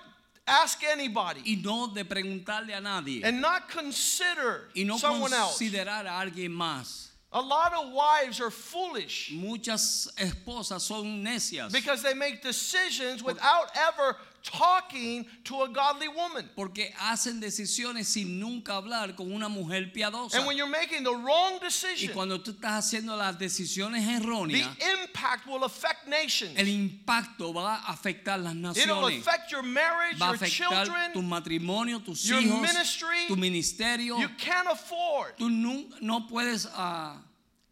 ask 0.47 0.83
anybody 0.83 1.41
y 1.45 1.61
no 1.61 1.87
de 1.87 2.05
preguntarle 2.05 2.75
a 2.75 2.79
nadie 2.79 3.21
and 3.23 3.41
not 3.41 3.67
consider 3.69 4.69
y 4.75 4.83
no 4.83 4.97
someone 4.97 5.33
else. 5.33 5.57
considerar 5.59 6.05
a 6.05 6.25
alguien 6.25 6.51
más. 6.51 7.07
A 7.31 7.41
lot 7.41 7.73
of 7.73 7.91
wives 7.91 8.39
are 8.41 8.49
foolish 8.49 9.31
Muchas 9.33 10.07
esposas 10.17 10.81
son 10.81 11.23
necias 11.23 11.71
because 11.71 12.01
they 12.01 12.13
make 12.13 12.41
decisions 12.41 13.21
without 13.21 13.69
ever 13.75 14.15
talking 14.43 15.25
to 15.43 15.63
a 15.63 15.67
godly 15.69 16.07
woman. 16.07 16.49
porque 16.55 16.93
hacen 16.97 17.39
decisiones 17.39 18.07
sin 18.07 18.39
nunca 18.39 18.73
hablar 18.75 19.15
con 19.15 19.31
una 19.31 19.49
mujer 19.49 19.91
piadosa. 19.93 20.35
And 20.37 20.45
when 20.47 20.57
you're 20.57 20.69
making 20.69 21.03
the 21.03 21.11
wrong 21.13 21.55
Y 21.61 21.65
decision, 21.65 22.13
cuando 22.13 22.39
tú 22.41 22.51
estás 22.51 22.71
haciendo 22.85 23.15
las 23.17 23.37
decisiones 23.37 24.05
the 24.05 24.13
erróneas, 24.25 24.69
impact 25.01 25.47
will 25.47 25.63
affect 25.63 26.07
nations. 26.07 26.53
el 26.57 26.67
impacto 26.67 27.53
va 27.53 27.75
a 27.75 27.93
afectar 27.93 28.39
las 28.39 28.53
It'll 28.77 29.01
naciones. 29.01 29.27
affect 29.27 29.51
your 29.51 29.63
marriage, 29.63 30.17
Va 30.19 30.27
a 30.29 30.29
your 30.29 30.37
afectar 30.37 30.85
tu 30.85 31.19
children. 31.21 31.29
matrimonio, 31.29 31.99
tus 32.03 32.25
your 32.25 32.39
hijos, 32.41 32.61
ministry. 32.61 33.27
tu 33.27 33.35
ministerio. 33.35 34.17
You 34.19 34.29
can't 34.37 34.67
afford 34.69 35.37
Tú 35.37 35.49
no 36.01 36.27
puedes 36.27 36.67
ah, 36.73 37.17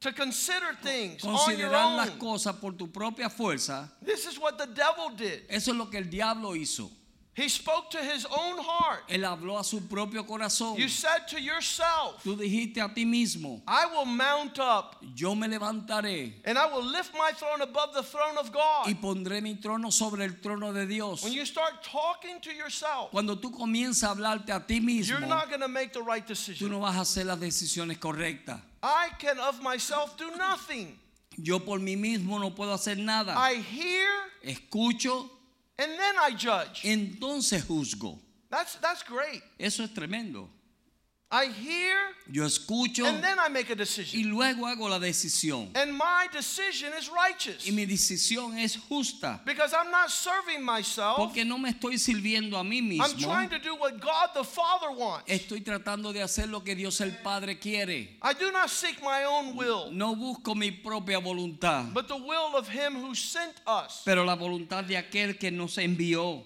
to 0.07 0.13
consider 0.13 0.73
things 0.81 1.23
on 1.23 1.31
your 1.31 1.69
considerar 1.69 1.95
las 1.97 2.09
own. 2.09 2.19
cosas 2.19 2.55
por 2.59 2.71
tu 2.73 2.87
propia 2.87 3.29
fuerza. 3.29 3.89
This 4.03 4.25
is 4.25 4.39
what 4.39 4.57
the 4.57 4.67
devil 4.67 5.09
did. 5.15 5.43
Eso 5.49 5.71
es 5.71 5.77
lo 5.77 5.85
que 5.85 5.99
el 5.99 6.05
diablo 6.09 6.53
hizo. 6.55 6.89
He 7.37 7.49
spoke 7.49 7.91
to 7.91 7.99
his 7.99 8.25
own 8.25 8.57
heart. 8.57 9.07
Él 9.09 9.21
habló 9.23 9.59
a 9.59 9.63
su 9.63 9.81
propio 9.81 10.23
corazón. 10.23 10.75
You 10.75 10.89
said 10.89 11.27
to 11.27 11.39
yourself, 11.39 12.23
Tú 12.23 12.35
dijiste 12.35 12.83
a 12.83 12.91
ti 12.91 13.05
mismo, 13.05 13.61
I 13.67 13.85
will 13.85 14.05
mount 14.05 14.57
up 14.57 14.95
yo 15.13 15.35
me 15.35 15.47
levantaré 15.47 16.33
and 16.45 16.57
I 16.57 16.65
will 16.65 16.83
lift 16.83 17.13
my 17.13 17.31
throne 17.33 17.61
above 17.61 17.93
the 17.93 18.01
throne 18.01 18.39
of 18.39 18.51
God. 18.51 18.87
y 18.87 18.95
pondré 18.95 19.39
mi 19.43 19.53
trono 19.53 19.91
sobre 19.91 20.23
el 20.23 20.41
trono 20.41 20.73
de 20.73 20.87
Dios. 20.87 21.23
When 21.23 21.31
you 21.31 21.45
start 21.45 21.83
talking 21.83 22.39
to 22.41 22.51
yourself, 22.51 23.11
Cuando 23.11 23.35
tú 23.35 23.51
comienzas 23.51 24.05
a 24.05 24.15
hablarte 24.15 24.49
a 24.51 24.59
ti 24.65 24.79
mismo, 24.79 25.19
you're 25.19 25.27
not 25.27 25.47
going 25.49 25.61
to 25.61 25.67
make 25.67 25.93
the 25.93 26.01
right 26.01 26.25
tú 26.25 26.29
decision. 26.29 26.71
no 26.71 26.79
vas 26.79 26.95
a 26.95 27.01
hacer 27.01 27.25
las 27.27 27.39
decisiones 27.39 27.99
correctas. 27.99 28.59
I 28.87 29.09
can 29.19 29.37
of 29.39 29.61
myself 29.61 30.15
do 30.17 30.31
nothing. 30.37 30.97
Yo 31.37 31.59
por 31.59 31.79
mí 31.79 31.97
mismo 31.97 32.39
no 32.39 32.51
puedo 32.51 32.73
hacer 32.73 32.97
nada. 32.97 33.35
I 33.37 33.55
hear 33.55 34.09
Escucho, 34.45 35.29
and 35.77 35.91
then 35.91 36.15
I 36.19 36.31
judge. 36.31 36.83
entonces 36.83 37.63
juzgo. 37.65 38.17
That's 38.49 38.75
that's 38.75 39.03
great. 39.03 39.43
Eso 39.59 39.83
es 39.83 39.89
tremendo. 39.93 40.47
I 41.29 41.47
hear 41.47 41.97
Yo 42.31 42.45
escucho 42.45 43.05
and 43.05 43.21
then 43.21 43.37
I 43.37 43.49
make 43.49 43.69
a 43.69 43.75
decision. 43.75 44.29
luego 44.31 44.65
hago 44.65 44.87
la 44.89 44.97
decisión. 44.97 45.69
And 45.75 45.91
my 45.93 46.27
decision 46.31 46.93
is 46.97 47.09
righteous 47.09 47.67
Y 47.67 47.71
mi 47.71 47.85
decisión 47.85 48.57
es 48.57 48.77
justa. 48.77 49.41
because 49.45 49.73
I'm 49.73 49.91
not 49.91 50.09
serving 50.09 50.63
myself. 50.63 51.17
Porque 51.17 51.43
no 51.43 51.57
me 51.57 51.71
estoy 51.73 51.97
sirviendo 51.97 52.55
a 52.57 52.63
mí 52.63 52.77
I'm 52.77 52.87
mismo. 52.87 53.19
trying 53.19 53.49
to 53.49 53.59
do 53.59 53.75
what 53.75 53.99
God 53.99 54.29
the 54.35 54.45
Father 54.45 54.89
wants. 54.91 55.29
Estoy 55.29 55.59
tratando 55.65 56.13
de 56.13 56.21
hacer 56.21 56.47
lo 56.49 56.61
que 56.61 56.75
Dios 56.75 57.01
el 57.01 57.11
Padre 57.21 57.55
quiere. 57.59 58.07
I 58.21 58.31
do 58.31 58.49
not 58.53 58.69
seek 58.69 59.03
my 59.03 59.25
own 59.25 59.53
will, 59.57 59.91
No 59.91 60.15
busco 60.15 60.55
mi 60.55 60.71
propia 60.71 61.19
voluntad, 61.19 61.93
but 61.93 62.07
the 62.07 62.15
will 62.15 62.55
of 62.55 62.69
Him 62.69 62.95
who 62.95 63.13
sent 63.13 63.55
us. 63.67 64.01
pero 64.05 64.23
la 64.23 64.37
voluntad 64.37 64.85
de 64.85 64.95
aquel 64.95 65.37
que 65.37 65.51
nos 65.51 65.75
envió. 65.77 66.43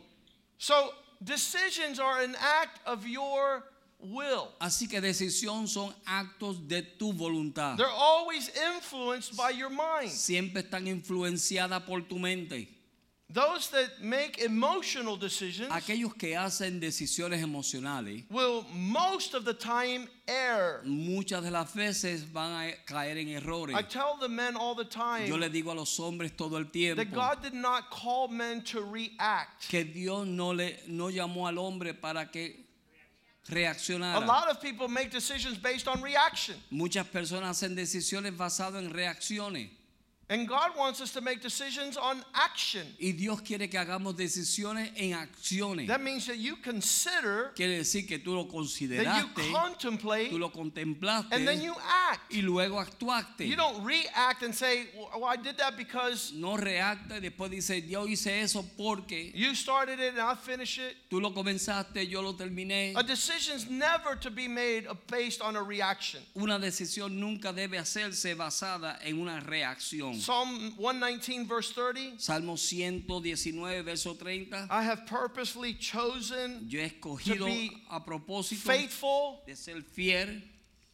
So 0.57 0.91
decisions 1.23 1.99
are 1.99 2.21
an 2.23 2.35
act 2.39 2.79
of 2.87 3.05
your 3.05 3.63
will. 4.03 4.49
Así 4.59 4.87
que 4.87 5.01
decisión 5.01 5.67
son 5.67 5.93
actos 6.05 6.67
de 6.67 6.81
tu 6.81 7.13
voluntad. 7.13 7.77
They're 7.77 7.87
always 7.87 8.49
influenced 8.75 9.35
by 9.37 9.51
your 9.51 9.69
mind. 9.69 10.09
Siempre 10.09 10.61
están 10.61 10.87
influenciadas 10.87 11.85
por 11.85 12.01
tu 12.01 12.17
mente. 12.19 12.67
Those 13.33 13.69
that 13.69 14.01
make 14.01 14.39
emotional 14.43 15.15
decisions 15.15 15.71
Aquellos 15.71 16.13
que 16.17 16.35
hacen 16.35 16.81
decisiones 16.81 17.41
emocionales, 17.41 18.25
will 18.29 18.65
most 18.73 19.33
of 19.33 19.45
the 19.45 19.53
time 19.53 20.09
err. 20.27 20.81
muchas 20.83 21.41
de 21.41 21.49
las 21.49 21.73
veces 21.73 22.25
van 22.25 22.51
a 22.51 22.73
caer 22.85 23.17
en 23.17 23.29
errores. 23.29 23.73
I 23.73 23.83
tell 23.83 24.17
the 24.19 24.27
men 24.27 24.57
all 24.57 24.75
the 24.75 24.83
time 24.83 25.27
Yo 25.29 25.37
le 25.37 25.49
digo 25.49 25.71
a 25.71 25.75
los 25.75 25.97
hombres 25.97 26.35
todo 26.35 26.57
el 26.57 26.65
tiempo 26.65 27.01
that 27.01 27.13
God 27.13 27.41
did 27.41 27.53
not 27.53 27.89
call 27.89 28.27
men 28.27 28.63
to 28.63 28.81
react. 28.81 29.69
que 29.69 29.85
Dios 29.85 30.27
no 30.27 30.51
le 30.51 30.79
no 30.87 31.09
llamó 31.09 31.47
al 31.47 31.57
hombre 31.57 31.93
para 31.93 32.25
que 32.29 32.65
A 33.51 34.19
lot 34.25 34.49
of 34.49 34.61
people 34.61 34.87
make 34.87 35.11
decisions 35.11 35.57
based 35.57 35.87
on 35.87 36.01
reaction. 36.01 36.55
Muchas 36.71 37.05
personas 37.05 37.49
hacen 37.49 37.75
decisiones 37.75 38.35
basadas 38.35 38.81
en 38.81 38.91
reacciones 38.91 39.69
And 40.31 40.47
God 40.47 40.77
wants 40.77 41.01
us 41.01 41.11
to 41.11 41.19
make 41.19 41.41
decisions 41.41 41.97
on 41.97 42.23
action. 42.33 42.87
y 42.97 43.11
Dios 43.11 43.41
quiere 43.41 43.69
que 43.69 43.77
hagamos 43.77 44.15
decisiones 44.15 44.89
en 44.95 45.11
acciones. 45.11 45.87
That 45.87 46.01
means 46.01 46.25
that 46.27 46.37
you 46.37 46.55
consider, 46.55 47.51
Quiere 47.53 47.79
decir 47.79 48.07
que 48.07 48.17
tú 48.17 48.33
lo 48.33 48.45
consideraste. 48.45 49.03
that 49.03 49.21
you 49.37 49.53
contemplate, 49.53 50.31
tú 50.31 50.39
lo 50.39 50.47
contemplaste 50.47 51.33
and 51.33 51.45
then 51.45 51.61
you 51.61 51.75
act. 52.09 52.33
y 52.33 52.39
luego 52.43 52.79
actuaste. 52.79 53.45
You 53.45 53.57
don't 53.57 53.83
react 53.83 54.43
and 54.43 54.55
say, 54.55 54.85
well, 54.95 55.25
I 55.25 55.35
did 55.35 55.57
that 55.57 55.75
because 55.75 56.31
No 56.33 56.55
reacta 56.55 57.15
y 57.15 57.19
después 57.19 57.49
dice, 57.51 57.81
yo 57.85 58.05
hice 58.05 58.41
eso 58.41 58.63
porque 58.77 59.33
you 59.35 59.53
started 59.53 59.99
it 59.99 60.13
and 60.13 60.21
I 60.21 60.35
finished 60.35 60.79
it. 60.79 60.95
tú 61.09 61.19
lo 61.19 61.31
comenzaste, 61.31 62.07
yo 62.09 62.21
lo 62.21 62.35
terminé. 62.35 62.93
A 62.95 63.03
decision's 63.03 63.69
never 63.69 64.15
to 64.15 64.31
be 64.31 64.47
made 64.47 64.87
based 65.07 65.41
on 65.41 65.57
a 65.57 65.61
reaction. 65.61 66.21
Una 66.37 66.57
decisión 66.57 67.19
nunca 67.19 67.51
debe 67.51 67.77
hacerse 67.77 68.33
basada 68.33 68.97
en 69.03 69.19
una 69.19 69.41
reacción. 69.41 70.20
Psalm 70.21 70.73
119, 70.77 71.47
verse 71.47 71.71
30. 71.71 72.13
Salmo 72.17 72.53
119, 72.53 73.83
verso 73.83 74.13
30. 74.13 74.67
I 74.69 74.83
have 74.83 75.05
purposefully 75.07 75.73
chosen 75.73 76.67
Yo 76.69 76.79
he 76.79 76.89
escogido 76.89 77.45
be 77.45 77.71
a 77.89 77.99
propósito 77.99 78.61
faithful, 78.61 79.41
de 79.47 79.55
ser 79.55 79.81
fiel 79.81 80.41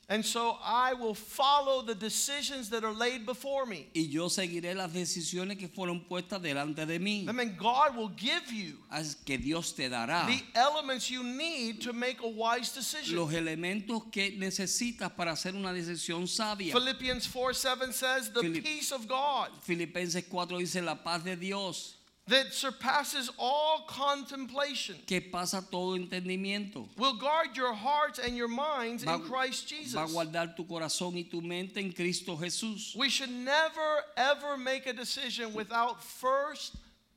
and 0.10 0.24
so 0.26 0.58
I 0.64 0.94
will 0.94 1.14
follow 1.14 1.82
the 1.82 1.94
decisions 1.94 2.70
that 2.70 2.86
are 2.86 2.94
laid 2.94 3.26
before 3.26 3.66
me. 3.66 3.88
y 3.94 4.08
yo 4.10 4.30
seguiré 4.30 4.74
las 4.74 4.94
decisiones 4.94 5.58
que 5.58 5.68
fueron 5.68 6.08
puestas 6.08 6.42
delante 6.42 6.86
de 6.86 6.98
mí. 6.98 7.26
That 7.26 7.34
means 7.34 7.58
God 7.58 7.98
will 7.98 8.12
give 8.16 8.50
you 8.52 8.78
que 9.26 9.38
Dios 9.38 9.74
te 9.74 9.90
dará 9.90 10.26
the 10.28 10.42
elements 10.56 11.10
you 11.12 11.24
need 11.24 11.82
to 11.82 11.92
make 11.92 12.22
a 12.24 12.28
wise 12.28 12.72
decision. 12.72 13.18
los 13.18 13.34
elementos 13.34 14.04
que 14.12 14.32
necesitas 14.38 15.12
para 15.14 15.32
hacer 15.34 15.54
una 15.56 15.74
decisión 15.74 16.26
sabia. 16.28 16.74
Philippians 16.74 17.28
4 17.28 17.54
7 17.54 17.92
says, 17.92 18.30
The 18.32 18.42
Philipp- 18.42 18.64
peace 18.64 18.92
of 18.94 19.08
God 19.08 19.50
Filipenses 19.62 20.24
4 20.30 20.58
dice 20.58 20.82
la 20.82 20.96
paz 20.96 21.24
de 21.24 21.36
Dios 21.36 21.97
that 22.28 22.54
surpasses 22.54 23.30
all 23.38 23.86
contemplation 23.88 24.96
que 25.08 25.22
pasa 25.22 25.62
todo 25.72 25.98
entendimiento. 25.98 26.88
will 26.98 27.14
guard 27.18 27.56
your 27.56 27.74
hearts 27.74 28.20
and 28.20 28.36
your 28.36 28.48
minds 28.50 29.04
Va, 29.04 29.16
in 29.16 29.22
Christ 29.22 29.68
Jesus. 29.70 29.94
va 29.94 30.04
a 30.04 30.08
guardar 30.08 30.56
tu 30.56 30.66
corazón 30.66 31.16
y 31.16 31.24
tu 31.30 31.42
mente 31.42 31.78
en 31.78 31.92
Cristo 31.92 32.36
Jesús. 32.36 32.96
We 32.96 33.10
should 33.10 33.30
never 33.32 34.04
ever 34.18 34.58
make 34.58 34.88
a 34.88 34.94
decision 34.94 35.54
without 35.54 36.04
first 36.04 36.76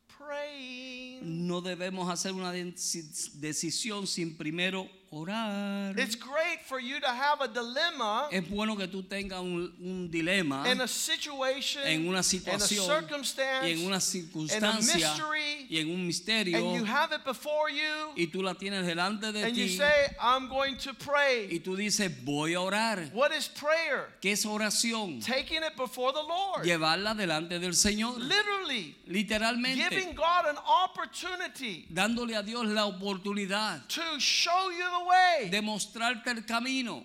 praying. 0.08 1.46
No 1.46 1.60
debemos 1.60 2.08
hacer 2.08 2.32
una 2.32 2.52
decisión 2.52 4.06
sin 4.06 4.36
primero 4.36 4.88
orar. 5.12 5.98
It's 5.98 6.14
great 6.14 6.60
for 6.66 6.78
you 6.78 7.00
to 7.00 7.08
have 7.08 7.40
a 7.40 7.48
dilemma 7.48 8.28
Es 8.30 8.48
bueno 8.48 8.76
que 8.76 8.86
tú 8.86 9.02
tengas 9.02 9.40
un, 9.40 9.72
un 9.80 10.08
dilema 10.10 10.70
in 10.70 10.80
a 10.80 10.86
situation, 10.86 11.82
en 11.84 12.06
una 12.06 12.20
in 12.20 12.54
a 12.54 12.60
circumstance, 12.60 13.66
y 13.66 13.72
en 13.72 13.86
una 13.86 14.00
circunstancia 14.00 14.94
mystery, 14.94 15.66
y 15.68 15.78
en 15.78 15.90
un 15.90 16.06
misterio 16.06 16.56
and 16.58 16.76
you 16.76 16.84
have 16.84 17.12
it 17.12 17.24
before 17.24 17.70
you, 17.70 18.12
y 18.16 18.26
tú 18.26 18.42
la 18.42 18.54
tienes 18.54 18.86
delante 18.86 19.32
de 19.32 19.42
and 19.42 19.56
you 19.56 19.68
say, 19.68 20.14
I'm 20.20 20.48
going 20.48 20.76
to 20.76 20.94
pray. 20.94 21.48
y 21.50 21.58
tú 21.58 21.76
dices 21.76 22.10
voy 22.24 22.54
a 22.54 22.60
orar. 22.60 23.10
What 23.12 23.32
is 23.32 23.48
prayer? 23.48 24.14
¿Qué 24.20 24.32
es 24.32 24.44
oración? 24.46 25.20
Taking 25.24 25.64
it 25.64 25.76
before 25.76 26.12
the 26.12 26.22
Lord. 26.22 26.64
Llevarla 26.64 27.14
delante 27.16 27.58
del 27.58 27.74
Señor. 27.74 28.16
Literally, 28.18 28.96
Literalmente. 29.08 29.88
giving 29.90 30.14
God 30.14 30.46
an 30.46 30.56
opportunity 30.58 31.86
Dándole 31.92 32.36
a 32.36 32.42
Dios 32.42 32.66
la 32.66 32.86
oportunidad 32.86 33.86
to 33.88 34.20
show 34.20 34.70
you 34.70 34.84
the 34.84 34.99
way. 35.06 35.48
de 35.50 35.60
mostrarte 35.60 36.28
el 36.28 36.42
camino. 36.42 37.04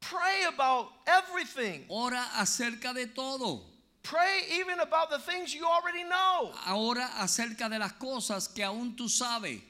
Pray 0.00 0.44
about 0.52 0.88
everything. 1.06 1.84
Ora 1.88 2.22
acerca 2.36 2.92
de 2.94 3.06
todo. 3.06 3.62
Pray 4.02 4.42
even 4.60 4.80
about 4.80 5.08
the 5.10 5.18
things 5.18 5.54
you 5.54 5.64
already 5.64 6.04
know. 6.04 6.52
Ahora 6.66 7.08
acerca 7.20 7.70
de 7.70 7.78
las 7.78 7.92
cosas 7.92 8.48
que 8.54 8.62
aún 8.62 8.94
tú 8.96 9.08
sabes. 9.08 9.60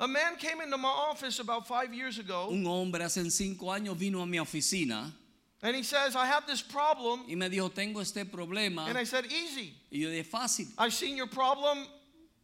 A 0.00 0.06
man 0.06 0.36
came 0.36 0.60
into 0.60 0.78
my 0.78 0.88
office 0.88 1.40
about 1.40 1.66
five 1.66 1.92
years 1.92 2.18
ago, 2.18 2.50
Un 2.50 2.64
hombre 2.66 3.02
hace 3.02 3.28
cinco 3.30 3.66
años 3.72 3.98
vino 3.98 4.22
a 4.22 4.26
mi 4.26 4.38
oficina 4.38 5.12
and 5.60 5.74
he 5.74 5.82
says, 5.82 6.14
I 6.14 6.24
have 6.26 6.46
this 6.46 6.62
problem. 6.62 7.24
y 7.28 7.34
me 7.34 7.48
dijo, 7.48 7.74
tengo 7.74 7.98
este 8.00 8.24
problema. 8.30 8.86
And 8.88 8.96
I 8.96 9.02
said, 9.02 9.24
Easy. 9.26 9.74
Y 9.90 9.98
yo 9.98 10.08
dije, 10.08 10.24
fácil. 10.24 10.68
I've 10.78 10.92
seen 10.94 11.16
your 11.16 11.26
problem 11.26 11.84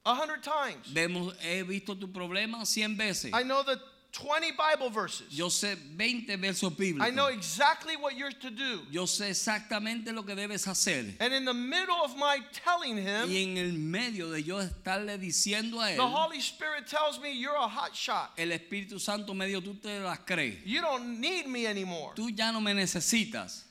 a 0.07 0.15
hundred 0.15 0.43
times. 0.43 0.93
He 1.41 1.63
visto 1.63 1.95
tu 1.95 2.07
problema 2.09 2.65
veces. 2.97 3.31
I 3.33 3.43
know 3.43 3.63
the 3.63 3.81
20 4.15 4.53
Bible 4.53 4.91
verses. 4.91 5.27
Yo 5.31 5.49
sé 5.49 5.77
20 5.97 6.37
versos 6.37 6.73
I 7.01 7.11
know 7.11 7.27
exactly 7.27 7.97
what 7.97 8.17
you're 8.17 8.31
to 8.31 8.51
do. 8.51 8.83
Yo 8.91 9.07
sé 9.07 9.31
exactamente 9.31 10.13
lo 10.13 10.23
que 10.23 10.37
debes 10.37 10.67
hacer. 10.67 11.15
And 11.19 11.35
in 11.35 11.45
the 11.45 11.53
middle 11.53 11.97
of 12.05 12.17
my 12.17 12.39
telling 12.65 12.97
him, 12.97 13.29
Y 13.29 13.43
en 13.43 13.59
el 13.59 13.73
medio 13.73 14.31
de 14.31 14.43
yo 14.43 14.61
estarle 14.61 15.19
diciendo 15.19 15.81
a 15.81 15.91
él, 15.91 15.97
the 15.97 16.07
Holy 16.07 16.39
Spirit 16.39 16.87
tells 16.87 17.19
me 17.21 17.33
you're 17.33 17.57
a 17.57 17.67
hot 17.67 17.93
shot. 17.95 18.31
el 18.39 18.53
Espíritu 18.53 19.01
Santo 19.01 19.35
me 19.35 19.47
dijo, 19.47 19.61
tú 19.61 19.81
te 19.81 19.99
las 19.99 20.19
crees. 20.25 20.59
You 20.65 20.81
don't 20.81 21.21
need 21.21 21.49
me 21.49 21.67
anymore. 21.67 22.13
Tú 22.15 22.31
ya 22.31 22.53
no 22.53 22.61
me 22.61 22.73
necesitas. 22.73 23.65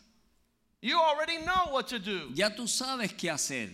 You 0.81 0.99
already 0.99 1.37
know 1.45 1.71
what 1.71 1.87
to 1.87 1.99
do. 1.99 2.31
Ya 2.33 2.49
tú 2.49 2.67
sabes 2.67 3.13
qué 3.13 3.31
hacer. 3.31 3.69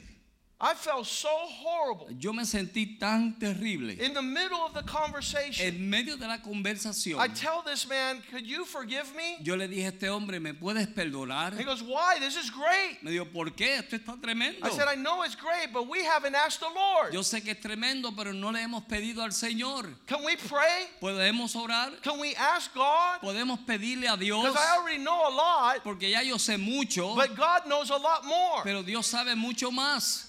I 0.61 0.73
felt 0.73 1.05
so 1.07 1.29
horrible. 1.29 2.07
Yo 2.19 2.33
me 2.33 2.43
sentí 2.43 2.99
tan 2.99 3.33
terrible. 3.39 3.91
In 3.91 4.13
the 4.13 4.21
middle 4.21 4.59
of 4.59 4.73
the 4.73 4.83
conversation, 4.83 5.65
En 5.65 5.89
medio 5.89 6.17
de 6.17 6.27
la 6.27 6.39
conversación, 6.39 7.17
I 7.17 7.29
tell 7.29 7.61
this 7.65 7.87
man, 7.87 8.21
Could 8.29 8.45
you 8.45 8.65
forgive 8.65 9.15
me? 9.15 9.37
yo 9.41 9.55
le 9.55 9.69
dije 9.69 9.85
a 9.85 9.89
este 9.91 10.09
hombre, 10.09 10.37
¿me 10.41 10.53
puedes 10.53 10.87
perdonar? 10.87 11.57
He 11.57 11.63
goes, 11.63 11.81
Why? 11.81 12.17
This 12.19 12.35
is 12.35 12.49
great. 12.49 13.01
Me 13.01 13.11
dijo, 13.11 13.25
¿por 13.31 13.51
qué? 13.51 13.77
Esto 13.79 13.95
está 13.95 14.19
tremendo. 14.21 14.65
I 14.65 14.71
said, 14.71 14.89
I 14.89 14.95
know 14.95 15.23
it's 15.23 15.35
great, 15.35 15.71
but 15.71 15.87
we 15.87 16.03
haven't 16.03 16.35
asked 16.35 16.59
the 16.59 16.67
Lord. 16.75 17.13
Yo 17.13 17.21
sé 17.21 17.41
que 17.41 17.51
es 17.53 17.61
tremendo, 17.61 18.13
pero 18.13 18.33
no 18.33 18.51
le 18.51 18.59
hemos 18.61 18.83
pedido 18.83 19.23
al 19.23 19.31
Señor. 19.31 19.85
Can 20.07 20.25
we 20.25 20.35
pray? 20.35 20.87
¿Podemos 21.01 21.55
orar? 21.55 22.01
Can 22.01 22.19
we 22.19 22.35
ask 22.35 22.73
God? 22.73 23.21
¿Podemos 23.21 23.59
pedirle 23.65 24.09
a 24.09 24.17
Dios? 24.17 24.43
Because 24.43 24.57
I 24.57 24.77
already 24.77 25.01
know 25.01 25.25
a 25.25 25.31
lot, 25.31 25.83
Porque 25.85 26.09
ya 26.09 26.21
yo 26.21 26.35
sé 26.35 26.57
mucho, 26.57 27.15
but 27.15 27.33
God 27.37 27.65
knows 27.65 27.89
a 27.91 27.97
lot 27.97 28.25
more. 28.25 28.61
pero 28.65 28.83
Dios 28.83 29.07
sabe 29.07 29.35
mucho 29.37 29.71
más. 29.71 30.25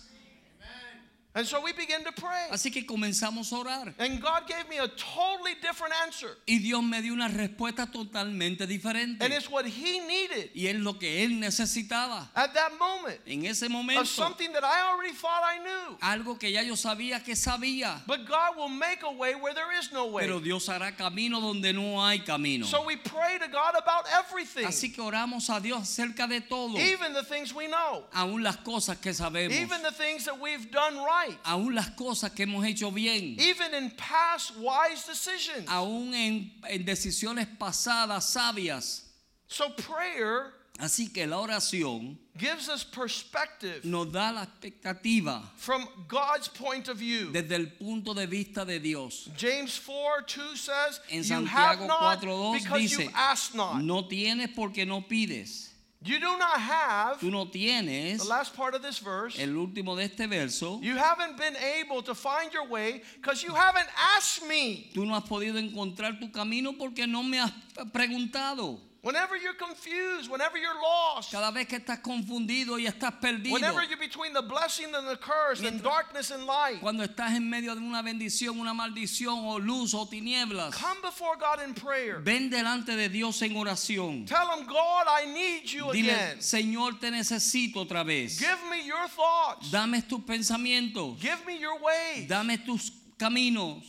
And 1.32 1.46
so 1.46 1.60
we 1.62 1.72
begin 1.72 2.02
to 2.02 2.10
pray. 2.12 2.48
Así 2.50 2.72
que 2.72 2.84
comenzamos 2.84 3.52
a 3.52 3.58
orar. 3.58 3.94
And 4.00 4.20
God 4.20 4.48
gave 4.48 4.68
me 4.68 4.78
a 4.78 4.88
totally 4.88 5.54
different 5.62 5.94
answer. 6.04 6.36
Y 6.48 6.58
Dios 6.58 6.82
me 6.82 7.00
dio 7.00 7.12
una 7.12 7.28
respuesta 7.28 7.86
totalmente 7.86 8.66
diferente. 8.66 9.24
And 9.24 9.32
it's 9.32 9.48
what 9.48 9.64
He 9.64 10.00
needed 10.00 10.50
Y 10.54 10.66
es 10.66 10.74
lo 10.74 10.98
que 10.98 11.22
Él 11.24 11.38
necesitaba 11.38 12.28
at 12.34 12.52
that 12.54 12.72
moment 12.78 13.20
en 13.26 13.46
ese 13.46 13.68
momento. 13.68 14.00
of 14.02 14.08
something 14.08 14.52
that 14.52 14.64
I 14.64 14.90
already 14.90 15.14
thought 15.14 15.42
I 15.44 15.58
knew. 15.58 15.98
Algo 16.00 16.36
que 16.36 16.50
ya 16.50 16.62
yo 16.62 16.74
sabía 16.74 17.22
que 17.22 17.36
sabía. 17.36 18.04
But 18.08 18.26
God 18.26 18.56
will 18.56 18.68
make 18.68 19.04
a 19.04 19.12
way 19.12 19.36
where 19.36 19.54
there 19.54 19.70
is 19.78 19.92
no 19.92 20.06
way. 20.06 20.24
Pero 20.26 20.40
Dios 20.40 20.66
hará 20.68 20.96
camino 20.96 21.40
donde 21.40 21.72
no 21.72 22.04
hay 22.04 22.18
camino. 22.20 22.66
So 22.66 22.84
we 22.84 22.96
pray 22.96 23.38
to 23.38 23.46
God 23.46 23.76
about 23.76 24.06
everything, 24.18 24.66
Así 24.66 24.92
que 24.92 25.00
oramos 25.00 25.48
a 25.48 25.60
Dios 25.60 25.82
acerca 25.82 26.28
de 26.28 26.40
todo. 26.40 26.76
even 26.76 27.12
the 27.12 27.22
things 27.22 27.54
we 27.54 27.68
know, 27.68 28.02
Aún 28.14 28.42
las 28.42 28.56
cosas 28.56 29.00
que 29.00 29.12
sabemos. 29.12 29.52
even 29.52 29.80
the 29.82 29.92
things 29.92 30.24
that 30.24 30.38
we've 30.40 30.70
done 30.72 30.96
right, 30.96 31.19
Aún 31.44 31.74
las 31.74 31.90
cosas 31.90 32.32
que 32.32 32.44
hemos 32.44 32.64
hecho 32.64 32.90
bien. 32.90 33.36
even 33.38 33.74
in 33.74 33.90
past 33.90 34.56
wise 34.56 35.06
decisions. 35.06 35.66
Aún 35.68 36.14
en, 36.14 36.52
en 36.68 36.84
decisiones 36.84 37.46
pasadas 37.58 38.24
sabias. 38.24 39.02
So 39.46 39.70
prayer 39.70 40.52
Así 40.80 41.12
que 41.12 41.26
la 41.26 41.38
oración 41.38 42.18
gives 42.38 42.68
us 42.70 42.84
perspective 42.84 43.84
nos 43.84 44.10
da 44.10 44.32
la 44.32 44.44
expectativa 44.44 45.42
from 45.56 45.86
God's 46.08 46.48
point 46.48 46.88
of 46.88 46.96
view. 46.96 47.30
desde 47.32 47.54
el 47.54 47.66
punto 47.66 48.14
de 48.14 48.26
vista 48.26 48.64
de 48.64 48.78
Dios. 48.78 49.28
James 49.36 49.78
4 49.78 50.24
2 50.26 50.58
says, 50.58 51.00
En 51.10 51.22
Santiago 51.22 51.86
not 51.86 52.22
4:2 52.22 52.52
because 52.54 52.80
dice, 52.80 52.98
you 52.98 53.10
ask 53.14 53.54
not. 53.54 53.82
No 53.82 54.04
tienes 54.08 54.54
porque 54.54 54.86
no 54.86 55.02
pides. 55.02 55.69
You 56.02 56.18
do 56.18 56.38
not 56.38 56.58
have, 56.58 57.20
Tú 57.20 57.30
no 57.30 57.44
tienes, 57.44 58.22
the 58.22 58.28
last 58.28 58.56
part 58.56 58.74
of 58.74 58.80
this 58.80 58.98
verse, 59.00 59.38
el 59.38 59.50
último 59.50 59.94
de 59.96 60.04
este 60.04 60.26
verso, 60.26 60.80
you 60.82 60.96
haven't 60.96 61.36
been 61.36 61.54
able 61.56 62.02
to 62.02 62.14
find 62.14 62.50
your 62.54 62.66
way 62.66 63.02
because 63.16 63.42
you 63.42 63.52
haven't 63.52 63.88
asked 64.16 64.46
me. 64.48 64.90
tú 64.94 65.06
no 65.06 65.14
has 65.14 65.24
podido 65.24 65.58
encontrar 65.58 66.18
tu 66.18 66.30
camino 66.30 66.72
porque 66.78 67.06
no 67.06 67.22
me 67.22 67.38
has 67.38 67.52
preguntado. 67.92 68.78
Whenever 69.02 69.34
you're 69.34 69.54
confused, 69.54 70.30
whenever 70.30 70.58
you're 70.58 70.74
lost, 70.74 71.32
Cada 71.32 71.50
vez 71.50 71.66
que 71.66 71.78
estás 71.78 72.00
confundido 72.00 72.78
y 72.78 72.84
estás 72.86 73.12
perdido, 73.18 73.54
whenever 73.54 73.82
you're 73.82 73.96
between 73.96 74.34
the 74.34 74.42
blessing 74.42 74.94
and 74.94 75.08
the 75.08 75.16
curse, 75.16 75.62
and 75.66 75.82
darkness 75.82 76.30
and 76.30 76.44
light, 76.44 76.80
cuando 76.82 77.02
estás 77.02 77.34
en 77.34 77.48
medio 77.48 77.74
de 77.74 77.80
una 77.80 78.02
bendición, 78.02 78.58
una 78.60 78.74
maldición 78.74 79.38
o 79.46 79.58
luz 79.58 79.94
o 79.94 80.04
tinieblas, 80.06 80.72
come 80.74 81.00
before 81.00 81.36
God 81.38 81.62
in 81.66 81.72
prayer. 81.72 82.18
ven 82.20 82.50
delante 82.50 82.94
de 82.94 83.08
Dios 83.08 83.40
en 83.40 83.56
oración. 83.56 84.26
Tell 84.26 84.50
Him, 84.50 84.66
God, 84.66 85.06
I 85.08 85.24
need 85.32 85.64
you 85.70 85.90
Dile, 85.92 86.10
again. 86.12 86.40
Señor, 86.42 87.00
te 87.00 87.10
necesito 87.10 87.76
otra 87.76 88.04
vez. 88.04 88.38
Give 88.38 88.58
me 88.70 88.86
your 88.86 89.08
thoughts. 89.08 89.70
Dame 89.70 90.02
tus 90.02 90.20
pensamientos, 90.20 91.18
Give 91.18 91.38
me 91.46 91.58
your 91.58 91.78
ways. 91.80 92.28
dame 92.28 92.58
tus 92.58 92.90
caminos. 93.18 93.82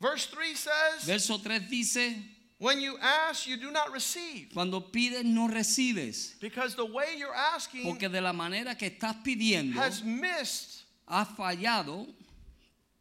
Verse 0.00 0.26
3 0.26 0.54
says, 0.56 1.04
Verso 1.04 1.38
3 1.38 1.60
dice, 1.70 2.16
When 2.64 2.80
you 2.80 2.96
ask, 2.98 3.46
you 3.46 3.58
do 3.58 3.70
not 3.70 3.92
receive. 3.92 4.48
cuando 4.54 4.80
pides 4.80 5.22
no 5.24 5.48
recibes, 5.48 6.34
Because 6.40 6.74
the 6.74 6.84
way 6.86 7.14
you're 7.18 7.34
asking 7.34 7.84
porque 7.84 8.08
de 8.10 8.20
la 8.22 8.32
manera 8.32 8.74
que 8.74 8.88
estás 8.90 9.16
pidiendo 9.22 9.74
has 9.76 10.02
missed 10.02 10.82
has 11.06 11.28
fallado 11.36 12.06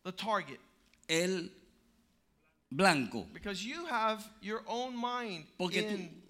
the 0.04 0.12
target. 0.12 0.60
el 1.08 1.50
blanco. 2.72 3.26
Because 3.34 3.64
you 3.64 3.86
have 3.86 4.28
your 4.42 4.64
own 4.68 4.96
mind 4.98 5.46
Porque 5.58 5.82
tú- 5.82 5.94
in 5.96 6.23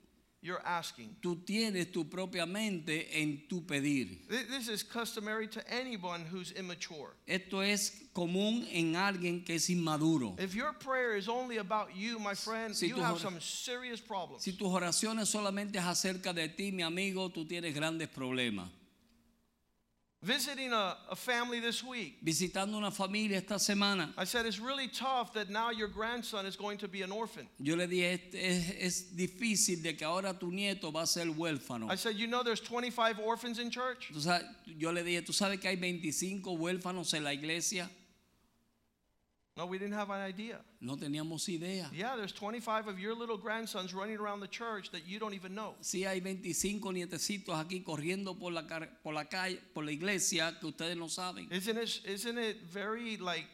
your 0.44 0.62
asking. 0.66 1.16
Tú 1.22 1.44
tienes 1.46 1.92
tu 1.92 2.04
propia 2.06 2.46
mente 2.46 3.08
en 3.14 3.44
tu 3.48 3.62
pedir. 3.62 4.20
This 4.28 4.68
is 4.68 4.84
customary 4.84 5.48
to 5.48 5.62
anyone 5.72 6.26
who's 6.26 6.52
immature. 6.52 7.16
Esto 7.26 7.62
es 7.62 8.10
común 8.14 8.68
en 8.72 8.96
alguien 8.96 9.44
que 9.46 9.56
es 9.56 9.70
inmaduro. 9.70 10.36
If 10.38 10.54
your 10.54 10.74
prayer 10.74 11.16
is 11.16 11.30
only 11.30 11.58
about 11.58 11.96
you, 11.96 12.20
my 12.20 12.36
friend, 12.36 12.76
Si 12.76 12.88
you 12.88 12.98
have 12.98 13.20
some 13.20 13.40
serious 13.40 14.02
problems. 14.02 14.44
Si 14.44 14.52
tus 14.52 14.68
oraciones 14.68 15.30
solamente 15.30 15.78
es 15.78 15.86
acerca 15.86 16.34
de 16.34 16.50
ti, 16.50 16.72
mi 16.72 16.84
amigo, 16.84 17.30
tú 17.30 17.46
tienes 17.48 17.74
grandes 17.74 18.10
problemas. 18.10 18.70
Visiting 20.24 20.72
a, 20.72 20.96
a 21.12 21.16
family 21.18 21.60
this 21.60 21.84
week, 21.84 22.18
Visitando 22.24 22.78
una 22.78 22.92
familia 22.92 23.38
esta 23.38 23.56
semana, 23.60 24.14
I 24.18 24.24
said 24.24 24.46
it's 24.46 24.58
really 24.60 24.88
tough 24.88 25.34
that 25.34 25.50
now 25.50 25.70
your 25.70 25.90
grandson 25.90 26.46
is 26.46 26.56
going 26.56 26.78
to 26.78 26.88
be 26.88 27.02
an 27.02 27.12
orphan. 27.12 27.46
yo 27.60 27.76
le 27.76 27.88
dije, 27.88 28.22
"Es- 28.34 28.74
es, 28.80 29.04
difícil 29.16 29.84
de 29.84 29.94
que 29.98 30.06
ahora 30.08 30.34
tu 30.34 30.50
nieto 30.50 30.92
va 30.94 31.02
a 31.02 31.08
ser 31.08 31.26
huérfano. 31.26 31.92
I 31.92 31.96
said, 31.96 32.16
you 32.16 32.28
know, 32.28 32.42
there's 32.42 32.62
25 32.62 33.20
orphans 33.20 33.60
in 33.60 33.70
church. 33.70 34.12
Yo 34.78 34.92
le 34.92 35.04
dije, 35.04 35.26
¿tú 35.26 35.34
sabes 35.34 35.60
que 35.60 35.68
hay 35.70 35.76
25 35.76 36.56
huérfanos 36.58 37.14
en 37.14 37.24
la 37.26 37.32
iglesia? 37.34 37.90
No, 39.56 39.68
we 39.68 39.78
didn't 39.78 39.94
have 39.94 40.10
an 40.10 40.20
idea. 40.20 40.60
No 40.82 40.96
teníamos 40.98 41.48
idea. 41.48 41.88
Yeah, 41.94 42.16
there's 42.16 42.32
25 42.32 42.88
of 42.88 43.00
your 43.00 43.14
little 43.14 43.38
grandsons 43.38 43.94
running 43.94 44.18
around 44.18 44.40
the 44.40 44.48
church 44.48 44.90
that 44.92 45.06
you 45.06 45.20
don't 45.20 45.36
even 45.36 45.54
know. 45.54 45.76
Sí 45.80 46.06
hay 46.06 46.22
25 46.22 46.92
nietecitos 46.92 47.56
aquí 47.56 47.84
corriendo 47.84 48.34
por 48.34 48.52
la, 48.52 48.64
por 49.04 49.14
la 49.14 49.26
calle, 49.26 49.60
por 49.76 49.86
la 49.86 49.92
iglesia 49.92 50.58
que 50.60 50.68
ustedes 50.68 50.98
no 50.98 51.08
saben. 51.08 51.48
Isn't 51.52 51.78
it, 51.78 52.02
isn't 52.04 52.38
it 52.40 52.64
very 52.64 53.18
like 53.18 53.46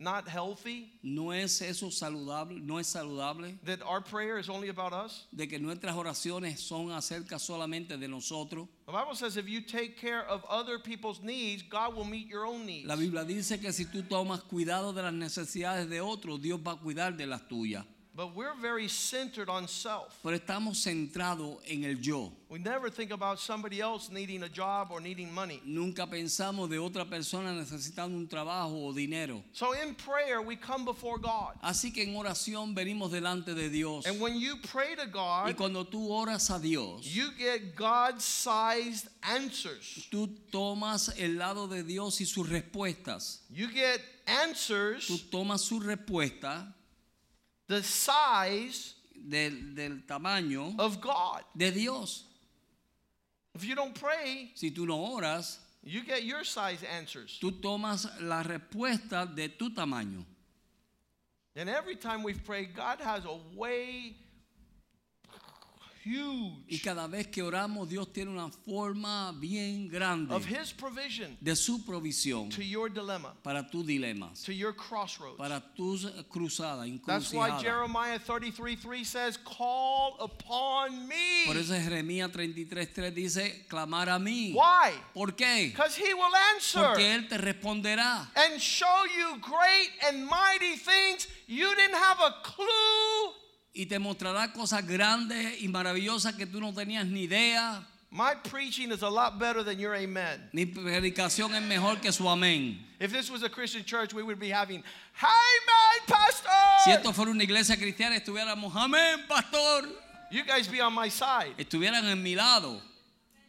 not 0.00 0.26
healthy 0.26 0.90
No 1.02 1.30
es 1.32 1.60
eso 1.60 1.90
saludable, 1.90 2.60
no 2.60 2.78
es 2.78 2.88
saludable 2.88 3.54
that 3.64 3.80
our 3.82 4.00
prayer 4.00 4.38
is 4.38 4.48
only 4.48 4.68
about 4.68 4.92
us? 4.92 5.26
de 5.32 5.46
que 5.46 5.58
nuestras 5.58 5.94
oraciones 5.94 6.58
son 6.60 6.90
acerca 6.90 7.38
solamente 7.38 7.96
de 7.98 8.08
nosotros. 8.08 8.66
The 8.86 8.92
Bible 8.92 9.14
says 9.14 9.36
if 9.36 9.46
you 9.48 9.60
take 9.60 9.96
care 10.00 10.26
of 10.26 10.42
other 10.48 10.78
people's 10.78 11.20
needs, 11.22 11.62
God 11.62 11.94
will 11.94 12.04
meet 12.04 12.26
your 12.28 12.46
own 12.46 12.66
needs. 12.66 12.88
La 12.88 12.96
Biblia 12.96 13.24
dice 13.24 13.60
que 13.60 13.72
si 13.72 13.84
tú 13.84 14.02
tomas 14.02 14.40
cuidado 14.42 14.92
de 14.92 15.02
las 15.02 15.12
necesidades 15.12 15.88
de 15.88 16.00
otros, 16.00 16.40
Dios 16.40 16.58
va 16.66 16.72
a 16.72 16.76
cuidar 16.76 17.16
de 17.16 17.26
las 17.26 17.46
tuyas. 17.46 17.84
But 18.14 18.34
we're 18.34 18.54
very 18.60 18.88
centered 18.88 19.48
on 19.48 19.68
self. 19.68 20.18
pero 20.22 20.36
estamos 20.36 20.82
centrados 20.82 21.58
en 21.68 21.84
el 21.84 21.96
yo. 22.00 22.32
We 22.48 22.58
never 22.58 22.90
think 22.90 23.12
about 23.12 23.38
somebody 23.38 23.80
else 23.80 24.10
needing 24.10 24.42
a 24.42 24.48
job 24.48 24.88
or 24.90 25.00
needing 25.00 25.32
money. 25.32 25.62
Nunca 25.64 26.06
pensamos 26.08 26.68
de 26.68 26.78
otra 26.78 27.08
persona 27.08 27.52
necesitando 27.52 28.16
un 28.16 28.26
trabajo 28.26 28.88
o 28.88 28.92
dinero. 28.92 29.42
So 29.52 29.72
in 29.72 29.94
prayer, 29.94 30.42
we 30.42 30.56
come 30.56 30.84
before 30.84 31.18
God. 31.18 31.54
Así 31.62 31.94
que 31.94 32.02
en 32.02 32.16
oración 32.16 32.74
venimos 32.74 33.12
delante 33.12 33.54
de 33.54 33.68
Dios. 33.68 34.04
And 34.06 34.20
when 34.20 34.36
you 34.38 34.56
pray 34.56 34.96
to 34.96 35.02
Y 35.02 35.06
God, 35.12 35.56
cuando 35.56 35.84
tú 35.84 36.08
oras 36.10 36.50
a 36.50 36.58
Dios, 36.58 37.06
you 37.06 37.30
get 37.38 37.76
God 37.76 38.20
sized 38.20 39.08
answers. 39.22 40.08
tú 40.10 40.28
tomas 40.50 41.14
el 41.16 41.38
lado 41.38 41.68
de 41.68 41.84
Dios 41.84 42.20
y 42.20 42.24
sus 42.24 42.48
respuestas. 42.48 43.42
You 43.50 43.68
get 43.68 44.00
Tú 44.26 44.32
answers 44.42 45.30
tomas 45.30 45.60
su 45.62 45.80
respuesta 45.80 46.74
the 47.70 47.82
size 47.84 48.94
del, 49.14 49.52
del 49.76 50.02
tamaño 50.08 50.74
of 50.78 51.00
God. 51.00 51.42
de 51.56 51.70
Dios. 51.70 52.24
If 53.54 53.64
you 53.64 53.74
don't 53.76 53.94
pray, 53.94 54.50
Si 54.54 54.70
tú 54.72 54.86
no 54.86 54.96
oras, 55.16 55.58
you 55.84 56.04
get 56.04 56.24
your 56.24 56.42
size 56.44 56.82
answers. 56.82 57.38
tú 57.40 57.52
tomas 57.60 58.06
la 58.20 58.42
respuesta 58.42 59.32
de 59.34 59.48
tu 59.48 59.70
tamaño. 59.70 60.24
And 61.54 61.68
every 61.68 61.94
time 61.96 62.22
we've 62.24 62.42
prayed, 62.44 62.74
God 62.74 63.00
has 63.00 63.24
a 63.24 63.36
way 63.56 64.16
Y 66.10 66.76
huge 66.76 66.82
cada 66.82 67.06
vez 67.06 67.28
que 67.28 67.42
oramos, 67.42 67.88
Dios 67.88 68.12
tiene 68.12 68.30
una 68.30 68.50
forma 68.50 69.32
bien 69.32 69.88
grande 69.88 70.34
of 70.34 70.44
His 70.44 70.72
provision 70.72 71.36
de 71.40 71.54
su 71.54 71.84
provisión 71.84 72.48
to 72.50 72.62
your 72.62 72.88
dilemma, 72.90 73.34
para 73.42 73.68
tus 73.68 73.86
dilemas, 73.86 74.42
to 74.42 74.52
your 74.52 74.74
crossroads. 74.74 75.36
para 75.38 75.60
tus 75.76 76.06
cruzadas, 76.28 76.88
That's 77.06 77.32
why. 77.32 77.60
Jeremiah 77.60 78.18
33:3 78.18 79.04
says, 79.04 79.38
Call 79.38 80.16
upon 80.20 81.06
me. 81.06 81.46
Por 81.46 81.56
eso 81.56 81.74
Jeremías 81.74 82.30
33:3 82.30 83.14
dice, 83.14 83.66
clamar 83.68 84.08
a 84.08 84.18
mí. 84.18 84.52
Why? 84.54 84.92
¿Por 85.14 85.32
qué? 85.32 85.70
Because 85.70 85.96
He 85.96 86.12
will 86.14 86.34
answer 86.54 86.82
Porque 86.82 87.14
Él 87.14 87.28
te 87.28 87.38
responderá 87.38 88.28
and 88.36 88.60
show 88.60 89.04
you 89.16 89.38
great 89.40 89.90
and 90.08 90.26
mighty 90.26 90.76
things 90.76 91.28
you 91.46 91.74
didn't 91.76 91.96
have 91.96 92.20
a 92.20 92.34
clue. 92.42 93.39
Y 93.72 93.86
te 93.86 93.98
mostrará 93.98 94.52
cosas 94.52 94.86
grandes 94.86 95.62
y 95.62 95.68
maravillosas 95.68 96.34
que 96.34 96.46
tú 96.46 96.60
no 96.60 96.72
tenías 96.72 97.06
ni 97.06 97.22
idea. 97.24 97.86
My 98.12 98.34
preaching 98.34 98.90
is 98.90 99.02
a 99.02 99.08
lot 99.08 99.38
better 99.38 99.62
than 99.62 99.78
your 99.78 99.94
amen. 99.94 100.48
Mi 100.52 100.66
predicación 100.66 101.54
es 101.54 101.62
mejor 101.62 102.00
que 102.00 102.10
su 102.10 102.24
amén. 102.28 102.78
If 102.98 103.12
this 103.12 103.30
was 103.30 103.44
a 103.44 103.48
Christian 103.48 103.84
church, 103.84 104.12
we 104.12 104.24
would 104.24 104.40
be 104.40 104.50
having, 104.50 104.82
Amen, 105.22 106.06
Pastor. 106.08 106.50
Si 106.84 106.90
esto 106.90 107.12
fuera 107.12 107.30
una 107.30 107.44
iglesia 107.44 107.76
cristiana, 107.76 108.16
estuviéramos, 108.16 108.74
amén, 108.74 109.26
pastor. 109.28 109.88
You 110.30 110.44
guys 110.44 110.66
be 110.66 110.80
on 110.80 110.92
my 110.92 111.08
side. 111.08 111.54
Estuvieran 111.56 112.04
en 112.04 112.20
mi 112.22 112.34
lado. 112.34 112.80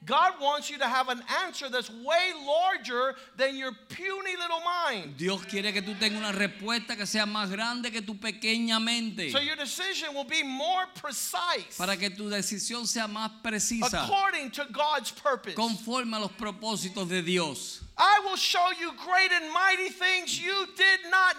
God 0.03 0.33
wants 0.41 0.69
you 0.71 0.79
to 0.79 0.87
have 0.87 1.09
an 1.09 1.21
answer 1.45 1.69
that's 1.69 1.89
way 1.89 2.31
larger 2.43 3.15
than 3.37 3.55
your 3.55 3.71
puny 3.89 4.35
little 4.35 4.59
mind. 4.61 5.15
Dios 5.15 5.43
quiere 5.45 5.71
que 5.71 5.81
tú 5.81 5.93
tengas 5.99 6.17
una 6.17 6.31
respuesta 6.31 6.95
que 6.97 7.05
sea 7.05 7.25
más 7.27 7.51
grande 7.51 7.91
que 7.91 8.01
tu 8.01 8.15
pequeña 8.15 8.79
mente. 8.83 9.29
So 9.31 9.39
your 9.39 9.55
decision 9.55 10.15
will 10.15 10.23
be 10.25 10.41
more 10.43 10.85
precise 10.95 11.77
Para 11.77 11.95
que 11.97 12.09
tu 12.09 12.29
decisión 12.29 12.87
sea 12.87 13.07
más 13.07 13.29
precisa. 13.43 14.05
according 14.05 14.49
to 14.51 14.65
God's 14.71 15.11
purpose. 15.11 15.53
Conforme 15.53 16.15
a 16.17 16.19
los 16.19 16.31
propósitos 16.31 17.07
de 17.07 17.21
Dios. 17.21 17.81
I 18.03 18.19
will 18.25 18.35
show 18.35 18.65
you 18.79 18.91
great 19.05 19.31
and 19.31 19.53
mighty 19.53 19.89
things 19.89 20.41
you 20.41 20.65
did 20.75 21.01
not 21.11 21.35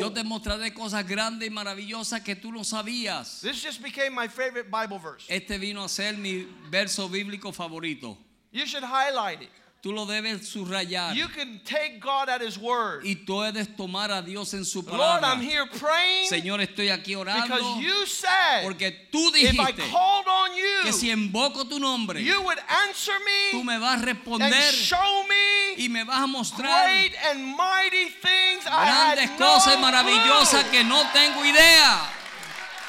Yo 0.00 0.08
know. 0.08 0.14
te 0.14 0.22
mostraré 0.24 0.72
cosas 0.72 1.06
grandes 1.06 1.46
y 1.46 1.50
maravillosas 1.50 2.24
que 2.24 2.34
tú 2.34 2.50
no 2.50 2.60
sabías. 2.60 3.42
This 3.42 3.62
just 3.62 3.82
became 3.82 4.14
my 4.14 4.26
favorite 4.26 4.70
Bible 4.70 4.98
verse. 4.98 5.26
Este 5.28 5.58
vino 5.60 5.84
a 5.84 5.88
ser 5.88 6.14
mi 6.14 6.46
verso 6.70 7.10
bíblico 7.10 7.52
favorito. 7.54 8.16
You 8.50 8.64
should 8.64 8.84
highlight 8.84 9.42
it. 9.42 9.50
Tú 9.80 9.92
lo 9.92 10.06
debes 10.06 10.48
subrayar. 10.48 11.14
You 11.14 11.28
can 11.28 11.60
take 11.64 12.00
God 12.00 12.28
at 12.28 12.40
His 12.40 12.58
word. 12.58 13.04
Y 13.04 13.14
tú 13.24 13.40
debes 13.42 13.68
tomar 13.76 14.10
a 14.10 14.20
Dios 14.22 14.52
en 14.54 14.64
su 14.64 14.82
Lord, 14.82 14.90
palabra. 14.90 15.28
I'm 15.28 15.40
here 15.40 15.66
praying 15.66 16.28
Señor, 16.28 16.60
estoy 16.60 16.88
aquí 16.88 17.14
orando 17.14 17.46
because 17.46 17.80
you 17.80 18.04
said 18.06 18.64
porque 18.64 19.08
tú 19.12 19.28
if 19.36 19.56
I 19.56 19.70
dijiste 19.70 19.88
called 19.92 20.26
on 20.26 20.50
que 20.82 20.92
si 20.92 21.06
you, 21.06 21.16
invoco 21.16 21.68
tu 21.68 21.78
nombre, 21.78 22.20
you 22.20 22.42
would 22.42 22.58
answer 22.88 23.14
tú 23.52 23.62
me 23.62 23.74
me 23.74 23.78
vas 23.78 23.90
a 23.90 23.94
and 23.94 24.04
responder 24.04 24.72
show 24.72 25.24
me 25.28 25.84
y 25.84 25.88
me 25.88 26.02
vas 26.02 26.24
a 26.24 26.26
mostrar 26.26 26.84
great 26.84 27.14
and 27.30 27.56
mighty 27.56 28.08
things 28.20 28.66
I 28.66 29.14
grandes 29.14 29.30
had 29.30 29.38
cosas 29.38 29.76
no 29.76 29.82
maravillosas 29.82 30.64
clue. 30.64 30.72
que 30.72 30.84
no 30.84 31.04
tengo 31.12 31.44
idea. 31.44 32.00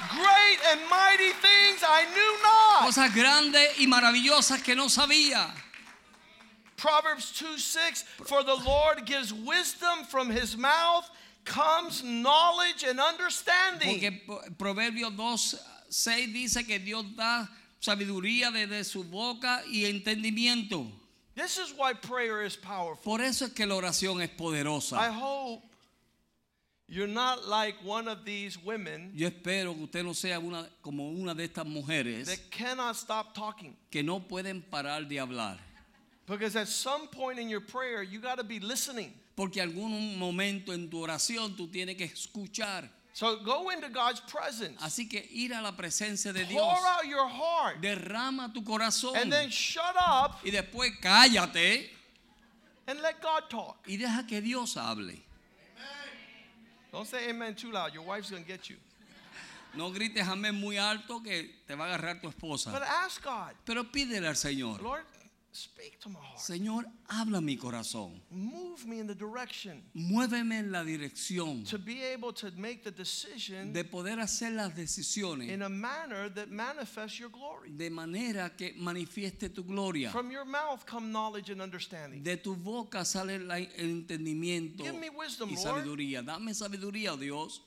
Great 0.10 0.60
and 0.72 0.82
mighty 0.90 1.34
things 1.34 1.84
I 1.84 2.06
knew 2.10 2.42
not. 2.42 2.88
Cosas 2.88 3.14
grandes 3.14 3.78
y 3.78 3.86
maravillosas 3.86 4.64
que 4.64 4.76
no 4.76 4.90
sabía. 4.90 5.54
Proverbs 6.80 7.32
2 7.34 7.58
6 7.58 8.04
For 8.26 8.44
the 8.44 8.56
Lord 8.56 9.06
gives 9.06 9.34
wisdom 9.34 10.06
from 10.10 10.30
his 10.30 10.56
mouth 10.58 11.10
comes 11.46 12.04
knowledge 12.04 12.84
and 12.84 13.00
understanding. 13.00 14.00
Porque 14.00 14.22
Pro- 14.26 14.74
Proverbios 14.74 15.16
2, 15.16 15.60
6 15.90 16.34
dice 16.34 16.66
que 16.66 16.80
Dios 16.80 17.06
da 17.16 17.48
sabiduría 17.82 18.52
desde 18.52 18.84
su 18.86 19.04
boca 19.04 19.62
y 19.68 19.86
entendimiento. 19.86 20.88
This 21.36 21.58
is 21.58 21.74
why 21.78 21.94
prayer 21.94 22.44
is 22.44 22.56
powerful. 22.56 23.04
Por 23.04 23.22
eso 23.22 23.46
es 23.46 23.54
que 23.54 23.66
la 23.66 23.76
oración 23.76 24.22
es 24.22 24.30
poderosa. 24.30 24.98
I 24.98 25.10
hope 25.10 25.64
you're 26.88 27.08
not 27.08 27.48
like 27.48 27.76
one 27.84 28.08
of 28.08 28.26
these 28.26 28.58
women 28.58 29.12
Yo 29.16 29.28
espero 29.28 29.74
que 29.74 29.84
usted 29.84 30.04
no 30.04 30.14
sea 30.14 30.40
una, 30.40 30.68
como 30.82 31.10
una 31.10 31.34
de 31.34 31.48
estas 31.48 31.66
mujeres 31.66 32.26
that 32.28 32.52
cannot 32.52 32.96
stop 32.96 33.34
talking. 33.34 33.76
que 33.90 34.04
no 34.04 34.20
pueden 34.20 34.62
parar 34.62 35.08
de 35.08 35.16
hablar. 35.20 35.58
Because 36.30 36.56
at 36.56 36.68
some 36.68 37.08
point 37.08 37.40
in 37.40 37.50
your 37.50 37.60
prayer, 37.62 38.04
you 38.04 38.20
got 38.20 38.38
to 38.38 38.44
be 38.44 38.60
listening. 38.60 39.14
Porque 39.36 39.62
algún 39.62 40.18
momento 40.18 40.72
en 40.72 40.90
tu 40.90 40.98
oración 41.06 41.56
tú 41.58 41.68
tienes 41.72 41.98
que 41.98 42.06
escuchar. 42.08 42.88
So 43.14 43.38
go 43.38 43.70
into 43.72 43.90
God's 43.90 44.20
presence. 44.22 44.80
Así 44.82 45.10
que 45.10 45.28
ir 45.32 45.52
a 45.54 45.62
la 45.62 45.72
presencia 45.72 46.32
de 46.32 46.46
Dios. 46.46 46.62
Pour 46.62 46.88
out 46.88 47.06
your 47.06 47.28
heart. 47.28 47.82
Derrama 47.82 48.54
tu 48.54 48.62
corazón. 48.62 49.16
And 49.16 49.32
then 49.32 49.50
shut 49.50 49.96
up 49.98 50.40
Y 50.46 50.52
después 50.52 50.92
cállate 51.02 51.88
and 52.88 53.02
let 53.02 53.20
God 53.22 53.50
talk. 53.50 53.78
y 53.88 53.98
deja 53.98 54.26
que 54.28 54.40
Dios 54.42 54.76
hable. 54.76 55.16
Don't 56.92 57.08
say 57.08 57.30
amen 57.30 57.56
too 57.56 57.72
loud. 57.72 57.94
Your 57.94 58.04
wife's 58.04 58.30
going 58.30 58.44
to 58.44 58.48
get 58.48 58.70
you. 58.70 58.76
No 59.76 59.92
grites 59.92 60.28
amén 60.28 60.60
muy 60.60 60.78
alto 60.78 61.20
que 61.20 61.50
te 61.68 61.76
va 61.76 61.86
a 61.86 61.98
agarrar 61.98 62.22
tu 62.22 62.28
esposa. 62.30 62.72
But 62.72 62.84
ask 62.84 63.24
God, 63.24 63.54
Pero 63.66 63.84
pídele 63.84 64.28
al 64.28 64.36
Señor. 64.36 64.82
Lord, 64.82 65.04
speak 65.52 66.00
to 66.00 66.10
my 66.10 66.20
heart. 66.20 66.40
Señor, 66.40 66.86
habla 67.08 67.42
mi 67.42 67.58
corazón. 67.58 68.22
Move 68.32 68.86
me 68.86 69.00
in 69.00 69.08
the 69.08 69.16
direction 69.16 69.82
Muéveme 69.96 70.60
en 70.60 70.72
la 70.72 70.84
dirección 70.84 71.64
to 71.68 71.78
be 71.78 72.04
able 72.04 72.32
to 72.32 72.52
make 72.58 72.84
the 72.84 72.92
decision 72.92 73.74
de 73.74 73.84
poder 73.84 74.20
hacer 74.20 74.52
las 74.52 74.74
decisiones 74.76 75.50
in 75.50 75.62
a 75.64 75.70
manner 75.70 76.30
that 76.30 76.50
manifests 76.50 77.20
your 77.20 77.30
glory. 77.30 77.70
de 77.72 77.90
manera 77.90 78.52
que 78.56 78.74
manifieste 78.78 79.54
tu 79.54 79.64
gloria. 79.64 80.10
From 80.12 80.32
your 80.32 80.46
mouth 80.46 80.86
come 80.86 81.12
knowledge 81.12 81.50
and 81.50 81.62
understanding. 81.62 82.22
De 82.24 82.38
tu 82.38 82.56
boca 82.56 83.04
sale 83.04 83.36
el 83.36 83.50
entendimiento 83.78 84.84
Give 84.84 85.00
me 85.00 85.10
wisdom, 85.10 85.50
y 85.50 85.56
Lord. 85.56 85.84
sabiduría. 85.84 86.22
Dame 86.26 86.54
sabiduría, 86.54 87.14
oh 87.14 87.18
Dios. 87.18 87.62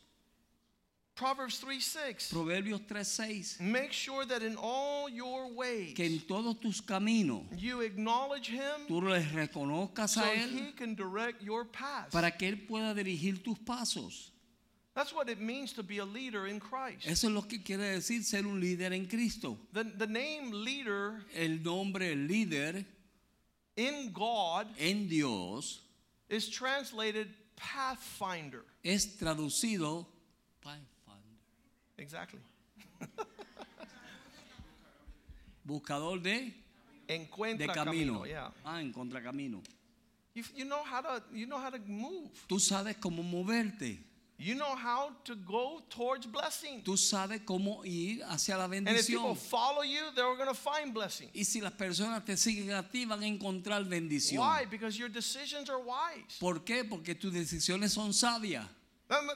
Proverbs 1.15 1.59
3 1.59 1.79
6. 1.81 2.31
Proverbios 2.33 2.81
3:6. 2.89 3.61
Make 3.61 3.93
sure 3.93 4.25
that 4.25 4.43
in 4.43 4.57
all 4.57 5.09
your 5.11 5.53
ways 5.53 5.95
Que 5.95 6.07
en 6.07 6.21
todos 6.21 6.59
tus 6.61 6.81
caminos 6.81 7.45
you 7.57 7.83
acknowledge 7.83 8.49
him 8.49 8.87
tú 8.89 9.03
les 9.03 9.25
reconozcas 9.33 10.11
so 10.15 10.23
a 10.23 10.33
Él 10.35 10.51
he 10.51 10.73
can 10.73 10.95
direct 10.95 11.43
your 11.43 11.65
path. 11.67 12.11
para 12.11 12.31
que 12.31 12.49
Él 12.49 12.67
pueda 12.67 12.95
dirigir 12.95 13.43
tus 13.45 13.59
pasos. 13.59 14.31
That's 14.95 15.13
what 15.15 15.29
it 15.31 15.39
means 15.41 15.73
to 15.75 15.83
be 15.83 15.99
a 15.99 16.05
leader 16.05 16.47
in 16.47 16.59
Christ. 16.61 17.07
Eso 17.07 17.29
es 17.29 17.33
lo 17.35 17.43
que 17.43 17.63
quiere 17.63 17.85
decir 17.99 18.23
ser 18.25 18.47
un 18.47 18.59
líder 18.61 18.93
en 18.93 19.07
Cristo. 19.07 19.59
The, 19.73 19.85
the 19.85 20.07
name 20.07 20.51
leader 20.53 21.25
El 21.35 21.63
nombre 21.63 22.15
líder 22.15 22.85
in 23.77 24.13
God 24.13 24.67
en 24.79 25.09
Dios 25.09 25.81
is 26.29 26.49
translated 26.49 27.29
pathfinder. 27.57 28.65
es 28.83 29.17
traducido 29.19 30.07
Pathfinder, 30.63 30.87
Exactly. 31.99 32.41
buscador 35.65 36.21
de, 36.21 36.53
de 37.07 37.15
Encuentra 37.15 37.73
camino. 37.73 38.21
camino. 38.21 38.27
Yeah. 38.27 38.53
Ah, 38.65 38.81
en 38.81 38.93
contracamino. 38.93 39.63
You, 40.35 40.45
you 40.57 40.65
know 40.65 40.83
how 40.83 41.03
to 41.03 41.23
you 41.33 41.47
know 41.47 41.59
how 41.59 41.71
to 41.71 41.79
move. 41.87 42.31
Tú 42.49 42.59
sabes 42.59 42.97
cómo 42.97 43.23
moverte. 43.23 43.99
You 44.39 44.57
know 44.57 44.75
how 44.75 45.13
to 45.25 45.37
go 45.37 45.83
towards 45.89 46.27
blessing. 46.27 46.83
Tú 46.83 46.97
sabes 46.97 47.43
cómo 47.45 47.85
ir 47.85 48.25
hacia 48.25 48.57
la 48.57 48.67
bendición. 48.67 48.89
And 48.89 48.99
if 48.99 49.07
people 49.07 49.35
follow 49.37 49.83
you, 49.83 50.11
they're 50.17 50.35
going 50.35 50.49
to 50.49 50.55
find 50.55 50.93
blessing. 50.93 51.29
Y 51.33 51.45
si 51.45 51.61
las 51.61 51.73
personas 51.73 52.25
te 52.25 52.37
siguen 52.37 52.73
a 52.73 52.83
ti, 52.83 53.05
van 53.05 53.23
a 53.23 53.27
encontrar 53.27 53.85
bendición. 53.85 54.41
Why? 54.41 54.65
Because 54.69 54.99
your 54.99 55.11
decisions 55.11 55.71
are 55.71 55.79
wise. 55.79 56.39
¿Por 56.41 56.65
qué? 56.65 56.83
Porque 56.83 57.15
tus 57.15 57.33
decisiones 57.33 57.93
son 57.93 58.13
sabias. 58.13 58.67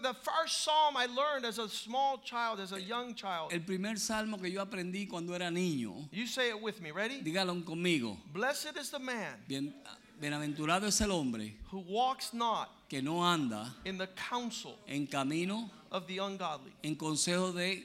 The 0.02 0.14
first 0.22 0.62
psalm 0.64 0.96
I 0.96 1.04
learned 1.06 1.44
as 1.44 1.58
a 1.58 1.68
small 1.68 2.18
child, 2.24 2.60
as 2.60 2.72
a 2.72 2.80
young 2.80 3.14
child. 3.14 3.52
El 3.52 3.60
primer 3.60 3.96
salmo 3.98 4.38
que 4.38 4.48
yo 4.48 4.64
aprendí 4.64 5.06
cuando 5.08 5.34
era 5.34 5.50
niño, 5.50 6.08
You 6.10 6.26
say 6.26 6.48
it 6.48 6.60
with 6.60 6.80
me. 6.80 6.92
Ready? 6.92 7.20
dígalo 7.22 7.62
conmigo. 7.64 8.16
Blessed 8.32 8.76
is 8.78 8.90
the 8.90 8.98
man 8.98 9.34
Bien, 9.46 9.74
bienaventurado 10.20 10.84
es 10.86 10.98
el 11.02 11.10
hombre 11.12 11.56
who 11.70 11.80
walks 11.80 12.32
not 12.32 12.70
que 12.88 13.02
no 13.02 13.20
anda 13.22 13.74
in 13.84 13.98
the 13.98 14.06
counsel 14.16 14.78
en 14.88 15.06
camino, 15.06 15.68
of 15.92 16.06
the 16.06 16.18
ungodly. 16.18 16.72
en 16.82 16.96
consejo 16.96 17.54
de 17.54 17.82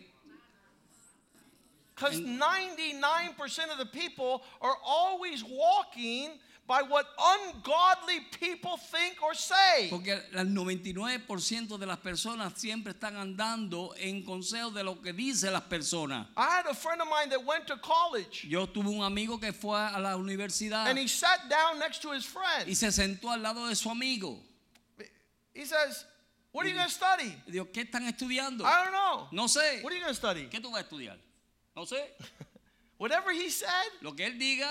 Because 1.93 2.19
99% 2.19 3.69
of 3.69 3.77
the 3.77 3.85
people 3.85 4.41
are 4.61 4.77
always 4.83 5.43
walking 5.43 6.31
by 6.67 6.81
what 6.81 7.05
ungodly 7.19 8.21
people 8.39 8.77
think 8.77 9.21
or 9.21 9.33
say. 9.33 9.89
Porque 9.89 10.21
el 10.33 10.47
99% 10.47 11.77
de 11.77 11.85
las 11.85 11.97
personas 11.97 12.53
siempre 12.55 12.93
están 12.93 13.15
andando 13.15 13.93
en 13.97 14.23
consejo 14.23 14.71
de 14.71 14.83
lo 14.83 15.01
que 15.01 15.11
dicen 15.13 15.53
las 15.53 15.63
personas. 15.63 16.27
I 16.37 16.49
had 16.49 16.67
a 16.67 16.73
friend 16.73 17.01
of 17.01 17.07
mine 17.07 17.29
that 17.29 17.43
went 17.45 17.67
to 17.67 17.77
college 17.77 18.45
Yo 18.47 18.67
tuve 18.67 18.87
un 18.87 19.03
amigo 19.03 19.39
que 19.39 19.51
fue 19.51 19.77
a 19.77 19.99
la 19.99 20.15
universidad 20.15 20.87
and 20.87 20.97
he 20.97 21.07
sat 21.07 21.49
down 21.49 21.79
next 21.79 22.01
to 22.01 22.11
his 22.11 22.25
friend. 22.25 22.67
y 22.67 22.73
se 22.73 22.91
sentó 22.91 23.31
al 23.31 23.41
lado 23.41 23.67
de 23.67 23.75
su 23.75 23.89
amigo. 23.89 24.39
He 25.53 25.65
says, 25.65 26.05
What 26.51 26.65
are 26.65 26.69
you 26.69 26.75
going 26.75 26.87
to 26.87 26.91
study? 26.93 27.33
Y 27.47 27.51
dijo, 27.51 27.71
¿qué 27.71 27.81
están 27.81 28.05
estudiando? 28.07 28.65
I 28.65 28.83
don't 28.83 28.91
know. 28.91 29.27
No 29.31 29.47
sé. 29.47 29.81
What 29.83 29.91
are 29.91 29.95
you 29.95 30.01
going 30.01 30.13
to 30.13 30.19
study? 30.19 30.47
¿Qué 30.49 30.61
tú 30.61 30.71
vas 30.71 30.81
a 30.81 30.83
estudiar? 30.83 31.17
No 31.75 31.85
sé. 31.85 31.97
Whatever 32.97 33.31
he 33.31 33.49
said, 33.49 33.69
Lo 34.01 34.11
que 34.13 34.25
él 34.25 34.37
diga, 34.37 34.69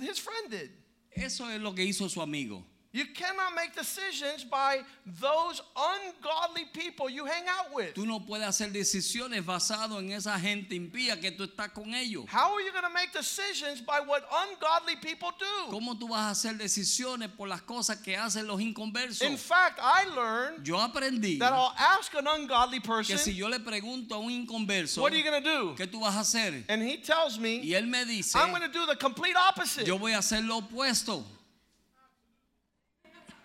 his 0.00 0.18
friend 0.18 0.50
did. 0.50 0.70
Eso 1.10 1.50
es 1.50 1.60
lo 1.60 1.74
que 1.74 1.84
hizo 1.84 2.08
su 2.08 2.22
amigo. 2.22 2.69
You 2.92 3.04
cannot 3.14 3.54
make 3.54 3.76
decisions 3.76 4.42
by 4.42 4.80
those 5.20 5.62
ungodly 5.76 6.64
people 6.72 7.08
you 7.08 7.24
hang 7.24 7.44
out 7.46 7.72
with. 7.72 7.94
Tú 7.94 8.04
no 8.04 8.18
puedes 8.18 8.44
hacer 8.44 8.72
decisiones 8.72 9.44
basado 9.44 10.00
en 10.00 10.10
esa 10.10 10.36
gente 10.40 10.74
impía 10.74 11.20
que 11.20 11.30
tú 11.30 11.44
estás 11.44 11.72
con 11.72 11.94
ellos. 11.94 12.26
How 12.28 12.52
are 12.52 12.60
you 12.64 12.72
going 12.72 12.82
to 12.82 12.90
make 12.92 13.12
decisions 13.12 13.80
by 13.80 14.00
what 14.00 14.24
ungodly 14.32 14.96
people 14.96 15.30
do? 15.38 15.70
¿Cómo 15.70 15.96
tú 16.00 16.08
vas 16.08 16.26
a 16.26 16.30
hacer 16.30 16.58
decisiones 16.58 17.28
por 17.28 17.46
las 17.46 17.62
cosas 17.62 17.98
que 18.02 18.16
hacen 18.16 18.48
los 18.48 18.60
inconversos? 18.60 19.22
In 19.22 19.36
fact, 19.36 19.78
I 19.80 20.06
learned 20.12 20.64
Yo 20.66 20.76
aprendí 20.76 21.38
that 21.38 21.52
I'll 21.52 21.74
ask 21.78 22.12
an 22.14 22.26
ungodly 22.26 22.80
person, 22.80 23.16
que 23.16 23.18
si 23.18 23.34
yo 23.36 23.48
le 23.48 23.60
pregunto 23.60 24.14
a 24.14 24.18
un 24.18 24.32
inconverso, 24.32 25.00
What 25.00 25.12
are 25.12 25.16
you 25.16 25.22
going 25.22 25.40
to 25.40 25.48
do? 25.48 25.74
¿qué 25.76 25.86
tú 25.86 26.00
vas 26.00 26.16
a 26.16 26.20
hacer? 26.20 26.64
And 26.68 26.82
he 26.82 26.96
tells 26.96 27.38
me, 27.38 27.60
Y 27.62 27.74
él 27.74 27.86
me 27.86 28.04
dice, 28.04 28.34
I'm 28.34 28.50
going 28.50 28.62
to 28.62 28.68
do 28.68 28.84
the 28.86 28.96
complete 28.96 29.36
opposite. 29.36 29.86
yo 29.86 29.96
voy 29.96 30.12
a 30.12 30.18
hacer 30.18 30.42
lo 30.42 30.60
opuesto. 30.62 31.22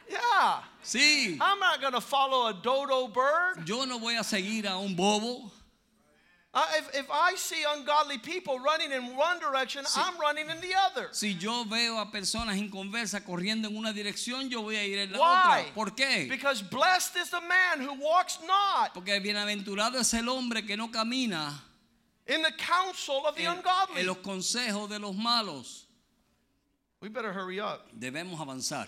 Yeah. 0.10 0.62
Sí, 0.84 1.38
I'm 1.41 1.60
not 1.60 1.82
going 1.82 1.94
to 1.94 2.02
follow 2.02 2.48
a 2.48 2.54
dodo 2.54 3.08
bird. 3.08 3.68
yo 3.68 3.86
no 3.86 3.98
voy 4.00 4.15
a 4.20 4.24
seguir 4.24 4.65
a 4.65 4.78
un 4.78 4.96
bobo. 4.96 5.52
Uh, 6.58 6.63
if, 6.78 7.00
if 7.00 7.06
I 7.12 7.36
see 7.36 7.65
ungodly 7.76 8.18
people 8.18 8.60
running 8.60 8.94
in 8.94 9.18
one 9.18 9.39
direction, 9.39 9.84
I'm 9.94 10.18
running 10.18 10.50
in 10.50 10.62
the 10.62 10.74
other. 10.86 11.10
Si 11.12 11.34
yo 11.34 11.65
veo 11.65 11.98
a 12.00 12.06
personas 12.06 12.56
inconversas 12.58 13.26
corriendo 13.26 13.68
en 13.68 13.76
una 13.76 13.91
dirección, 13.91 14.50
yo 14.50 14.62
voy 14.62 14.78
a 14.78 14.86
ir 14.86 15.00
en 15.00 15.12
la 15.12 15.20
Why? 15.20 15.63
otra. 15.63 15.74
¿Por 15.74 15.91
qué? 15.96 16.30
Because 16.30 16.62
blessed 16.62 17.18
is 17.18 17.30
the 17.30 17.41
man 17.41 17.82
who 17.82 17.94
walks 18.02 18.39
not 18.48 18.94
Porque 18.94 19.20
bienaventurado 19.22 20.00
es 20.00 20.13
el 20.13 20.30
hombre 20.30 20.62
que 20.65 20.78
no 20.78 20.88
camina 20.89 21.52
in 22.28 22.41
the 22.41 22.54
counsel 22.58 23.26
of 23.28 23.36
the 23.36 23.44
en, 23.44 23.58
ungodly. 23.58 24.00
en 24.02 24.08
los 24.08 24.18
consejos 24.20 24.88
de 24.88 24.98
los 24.98 25.13
malos. 25.13 25.82
We 27.02 27.10
better 27.10 27.34
hurry 27.34 27.60
up. 27.60 27.82
Debemos 28.00 28.39
avanzar. 28.39 28.88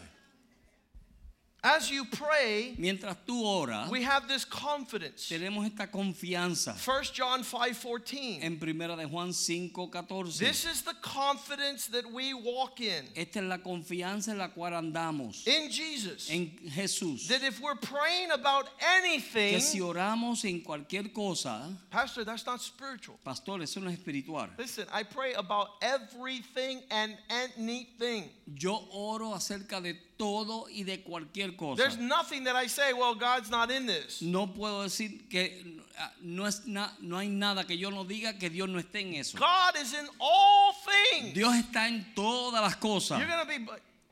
As 1.68 1.92
you 1.92 2.06
pray, 2.06 2.76
Mientras 2.78 3.18
tú 3.28 3.44
oras, 3.44 3.90
we 3.90 4.02
have 4.02 4.26
this 4.30 4.46
confidence. 4.46 5.28
tenemos 5.28 5.66
esta 5.66 5.88
confianza 5.88 6.74
1 6.78 7.12
John 7.14 7.44
5:14. 7.44 8.40
en 8.42 8.58
Primera 8.58 8.96
de 8.96 9.06
Juan 9.06 9.34
5:14. 9.34 10.40
This 10.40 10.64
is 10.66 10.82
the 10.84 10.94
confidence 11.02 11.88
that 11.88 12.06
we 12.10 12.34
walk 12.34 12.80
in 12.80 13.06
Esta 13.16 13.40
es 13.40 13.46
la 13.46 13.58
confianza 13.58 14.30
en 14.32 14.38
la 14.38 14.48
cual 14.48 14.74
andamos 14.76 15.46
in 15.46 15.70
Jesus. 15.70 16.30
en 16.30 16.52
Jesús. 16.70 17.28
That 17.28 17.44
if 17.44 17.60
we're 17.60 17.76
praying 17.76 18.32
about 18.32 18.70
anything, 18.80 19.56
Que 19.56 19.60
si 19.60 19.80
oramos 19.82 20.46
en 20.46 20.62
cualquier 20.62 21.12
cosa, 21.14 21.78
Pastor, 21.92 22.24
that's 22.24 22.46
not 22.46 22.62
spiritual. 22.62 23.20
pastor, 23.26 23.62
eso 23.62 23.82
no 23.82 23.90
es 23.90 23.98
espiritual. 24.00 24.50
Listen, 24.58 24.88
I 24.94 25.04
pray 25.04 25.34
about 25.34 25.72
everything 25.82 26.82
and 26.90 27.18
anything. 27.30 28.30
Yo 28.56 28.88
oro 28.94 29.36
acerca 29.36 29.82
de 29.82 29.94
todo 30.18 30.68
y 30.70 30.84
de 30.84 31.02
cualquier 31.02 31.58
cosa. 31.58 31.76
There's 31.84 31.98
nothing 31.98 32.46
that 32.46 32.56
I 32.56 32.68
say, 32.68 32.94
well, 32.94 33.14
God's 33.14 33.50
not 33.50 33.70
in 33.70 33.86
this. 33.86 34.22
No 34.22 34.48
puedo 34.48 34.84
decir 34.84 35.28
que 35.30 35.82
ah, 36.00 36.14
no, 36.22 36.46
es 36.46 36.66
na- 36.66 36.94
no 37.02 37.18
hay 37.18 37.28
nada 37.28 37.66
que 37.66 37.78
yo 37.78 37.90
no 37.90 38.06
diga 38.06 38.40
que 38.40 38.50
Dios 38.50 38.70
no 38.70 38.80
esté 38.80 39.02
en 39.02 39.16
eso. 39.16 39.38
God 39.38 39.76
is 39.82 39.94
in 39.94 40.08
all 40.20 40.74
things. 41.12 41.34
Dios 41.34 41.54
está 41.56 41.88
en 41.90 42.06
todas 42.16 42.62
las 42.62 42.78
cosas. 42.78 43.20
You're 43.20 43.28
gonna 43.30 43.46
be 43.46 43.66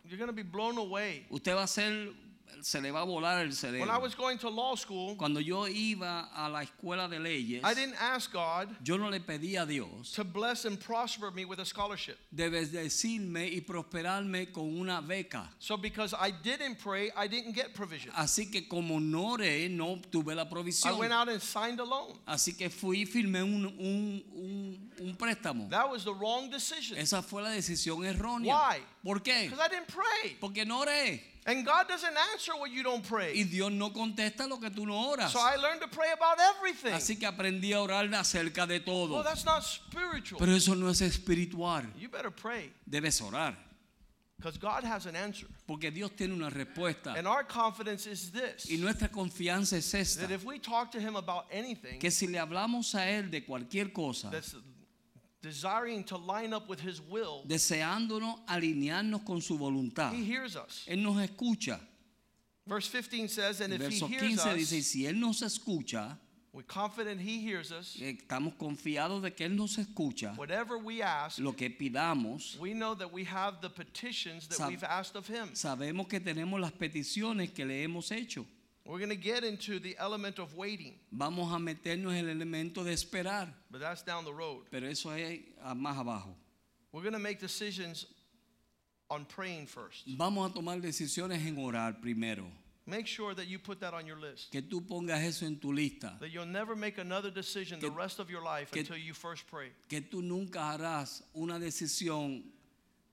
you're 0.09 0.19
gonna 0.19 0.33
be 0.33 0.43
blown 0.43 0.77
away. 0.77 1.25
Usted 1.29 1.55
va 1.55 1.63
a 1.63 1.67
ser, 1.67 2.11
se 2.65 2.81
le 2.81 2.89
va 2.89 3.01
a 3.01 3.05
volar 3.05 3.45
el 3.45 3.51
When 3.79 3.91
I 3.91 3.99
was 3.99 4.15
going 4.15 4.39
to 4.39 4.49
law 4.49 4.75
school, 4.75 5.15
Cuando 5.17 5.39
yo 5.39 5.67
iba 5.67 6.31
a 6.33 6.49
la 6.49 6.63
escuela 6.63 7.07
de 7.07 7.19
leyes, 7.19 7.61
I 7.63 7.75
didn't 7.75 7.95
ask 8.01 8.33
God 8.33 8.75
yo 8.83 8.97
no 8.97 9.07
le 9.07 9.19
pedí 9.19 9.55
a 9.55 9.67
Dios 9.67 10.11
to 10.13 10.23
bless 10.23 10.65
and 10.65 10.79
prosper 10.79 11.29
me 11.29 11.45
with 11.45 11.59
a 11.59 11.65
scholarship. 11.65 12.17
de 12.31 12.49
bendecirme 12.49 13.47
y 13.53 13.61
prosperarme 13.61 14.51
con 14.51 14.79
una 14.79 14.99
beca. 14.99 15.47
So 15.59 15.77
because 15.77 16.15
I 16.15 16.31
didn't 16.31 16.79
pray, 16.79 17.11
I 17.15 17.27
didn't 17.27 17.53
get 17.53 17.75
provision. 17.75 18.11
Así 18.15 18.51
que 18.51 18.67
como 18.67 18.99
no 18.99 19.35
oré, 19.37 19.69
no 19.69 19.99
tuve 20.11 20.33
la 20.33 20.45
provisión. 20.45 20.95
I 20.95 20.99
went 20.99 21.13
out 21.13 21.29
and 21.29 21.39
signed 21.43 21.79
a 21.79 21.85
loan. 21.85 22.17
Así 22.25 22.57
que 22.57 22.71
fui 22.71 23.01
y 23.01 23.05
firmé 23.05 23.43
un, 23.43 23.65
un, 23.77 24.23
un, 24.33 24.91
un 25.01 25.15
préstamo. 25.15 25.69
That 25.69 25.87
was 25.87 26.03
the 26.03 26.13
wrong 26.15 26.49
decision. 26.49 26.97
Esa 26.97 27.21
fue 27.21 27.43
la 27.43 27.49
decisión 27.49 28.03
errónea. 28.03 28.55
Why? 28.55 28.79
¿Por 29.03 29.21
qué? 29.21 29.43
Because 29.43 29.63
I 29.63 29.69
didn't 29.69 29.87
pray. 29.87 30.35
Porque 30.39 30.65
no 30.65 30.79
oré. 30.79 31.34
And 31.47 31.63
God 31.63 31.87
doesn't 31.87 32.15
answer 32.33 32.53
what 32.57 32.71
you 32.71 32.81
don't 32.81 33.05
Y 33.05 33.07
pray. 33.07 33.43
Dios 33.43 33.71
no 33.71 33.91
contesta 33.93 34.47
lo 34.47 34.57
que 34.59 34.71
tú 34.71 34.85
no 34.85 35.15
oras. 35.15 35.31
So 35.31 35.39
I 35.39 35.57
learned 35.57 35.81
to 35.81 35.87
pray 35.87 36.11
about 36.11 36.37
everything. 36.39 36.91
Así 36.93 37.19
que 37.19 37.27
aprendí 37.27 37.71
a 37.71 37.81
orar 37.81 38.11
acerca 38.15 38.65
de 38.65 38.79
todo. 38.79 39.13
Well, 39.13 39.23
that's 39.23 39.45
not 39.45 39.63
spiritual. 39.63 40.39
Pero 40.39 40.53
eso 40.55 40.73
no 40.73 40.89
es 40.89 41.01
espiritual. 41.01 41.85
You 41.97 42.09
better 42.09 42.31
pray 42.31 42.71
Debes 42.89 43.21
orar. 43.21 43.55
because 44.37 44.57
God 44.57 44.83
has 44.83 45.05
an 45.05 45.15
answer. 45.15 45.47
Porque 45.67 45.91
Dios 45.91 46.11
tiene 46.15 46.33
una 46.33 46.49
respuesta. 46.49 47.15
And 47.15 47.27
our 47.27 47.43
confidence 47.43 48.07
is 48.07 48.31
this 48.31 48.65
Y 48.69 48.77
nuestra 48.77 49.09
confianza 49.09 49.77
es 49.77 49.93
esta. 49.93 50.21
that 50.21 50.31
if 50.31 50.43
we 50.43 50.59
talk 50.59 50.91
to 50.91 50.99
Him 50.99 51.15
about 51.15 51.45
anything 51.51 51.99
Que 51.99 52.09
si 52.11 52.27
le 52.27 52.39
hablamos 52.39 52.95
a 52.95 53.07
Él 53.07 53.29
de 53.29 53.45
cualquier 53.45 53.93
cosa, 53.93 54.31
desiring 55.45 56.03
to 56.05 56.17
line 56.17 56.53
up 56.53 56.67
with 56.67 56.79
His 56.79 56.99
will, 56.99 57.43
deseándonos 57.47 58.39
alinearnos 58.47 59.23
con 59.25 59.41
su 59.41 59.57
voluntad, 59.57 60.11
He 60.13 60.23
hears 60.25 60.55
us. 60.55 60.83
Él 60.87 61.03
nos 61.03 61.17
escucha. 61.17 61.79
Verse 62.67 62.87
15 62.87 63.27
says, 63.27 63.61
And 63.61 63.73
if 63.73 63.81
He 63.81 63.99
hears 64.07 64.41
15 64.41 64.55
dice, 64.55 64.79
us, 64.79 64.87
si 64.87 65.05
Él 65.05 65.15
nos 65.19 65.41
escucha, 65.43 66.17
we're 66.51 66.63
confident 66.63 67.21
He 67.21 67.39
hears 67.45 67.71
us. 67.71 67.95
estamos 68.01 68.55
confiados 68.57 69.21
de 69.21 69.29
que 69.31 69.45
Él 69.45 69.55
nos 69.55 69.77
escucha, 69.77 70.35
Whatever 70.35 70.77
we 70.79 71.01
ask, 71.03 71.37
lo 71.37 71.51
que 71.53 71.69
pidamos, 71.69 72.57
we 72.59 72.73
know 72.73 72.95
that 72.95 73.11
we 73.13 73.23
have 73.23 73.61
the 73.61 73.69
petitions 73.69 74.47
that 74.47 74.67
we've 74.67 74.83
asked 74.83 75.15
of 75.15 75.27
Him. 75.27 75.49
sabemos 75.53 76.07
que 76.09 76.19
tenemos 76.19 76.59
las 76.59 76.71
peticiones 76.71 77.53
que 77.53 77.65
le 77.65 77.83
hemos 77.83 78.11
hecho. 78.11 78.45
We're 78.85 78.99
going 78.99 79.09
to 79.09 79.15
get 79.15 79.43
into 79.43 79.79
the 79.79 79.95
element 79.97 80.37
of 80.39 80.55
waiting, 80.55 80.93
Vamos 81.11 81.51
a 81.51 81.57
meternos 81.57 82.13
el 82.13 82.25
elemento 82.29 82.83
de 82.83 82.91
esperar, 82.93 83.47
but 83.71 83.81
that's 83.81 84.03
down 84.03 84.23
the 84.25 84.33
road. 84.33 84.65
pero 84.69 84.87
eso 84.87 85.09
es 85.11 85.39
más 85.75 85.97
abajo. 85.97 86.35
We're 86.91 87.01
going 87.01 87.13
to 87.13 87.19
make 87.19 87.39
decisions 87.39 88.05
on 89.09 89.25
praying 89.25 89.65
first. 89.67 90.05
Vamos 90.17 90.51
a 90.51 90.53
tomar 90.53 90.79
decisiones 90.81 91.45
en 91.45 91.55
orar 91.57 91.99
primero. 92.01 92.45
Make 92.87 93.07
sure 93.07 93.33
that 93.33 93.47
you 93.47 93.57
put 93.57 93.79
that 93.79 93.95
on 93.95 94.05
your 94.05 94.19
list. 94.19 94.51
Que 94.51 94.61
tú 94.61 94.85
pongas 94.87 95.19
eso 95.23 95.47
en 95.47 95.55
tu 95.57 95.73
lista. 95.73 96.19
That 96.19 96.29
you'll 96.29 96.45
never 96.45 96.75
make 96.75 96.99
another 96.99 97.31
decision 97.31 97.79
the 97.79 97.89
rest 97.89 98.19
of 98.19 98.29
your 98.29 98.43
life 98.43 98.69
que- 98.71 98.81
until 98.81 98.97
you 98.97 99.13
first 99.15 99.47
pray. 99.47 99.69
Que 99.89 100.01
tú 100.01 100.21
nunca 100.21 100.59
harás 100.77 101.23
una 101.35 101.57
decisión 101.57 102.43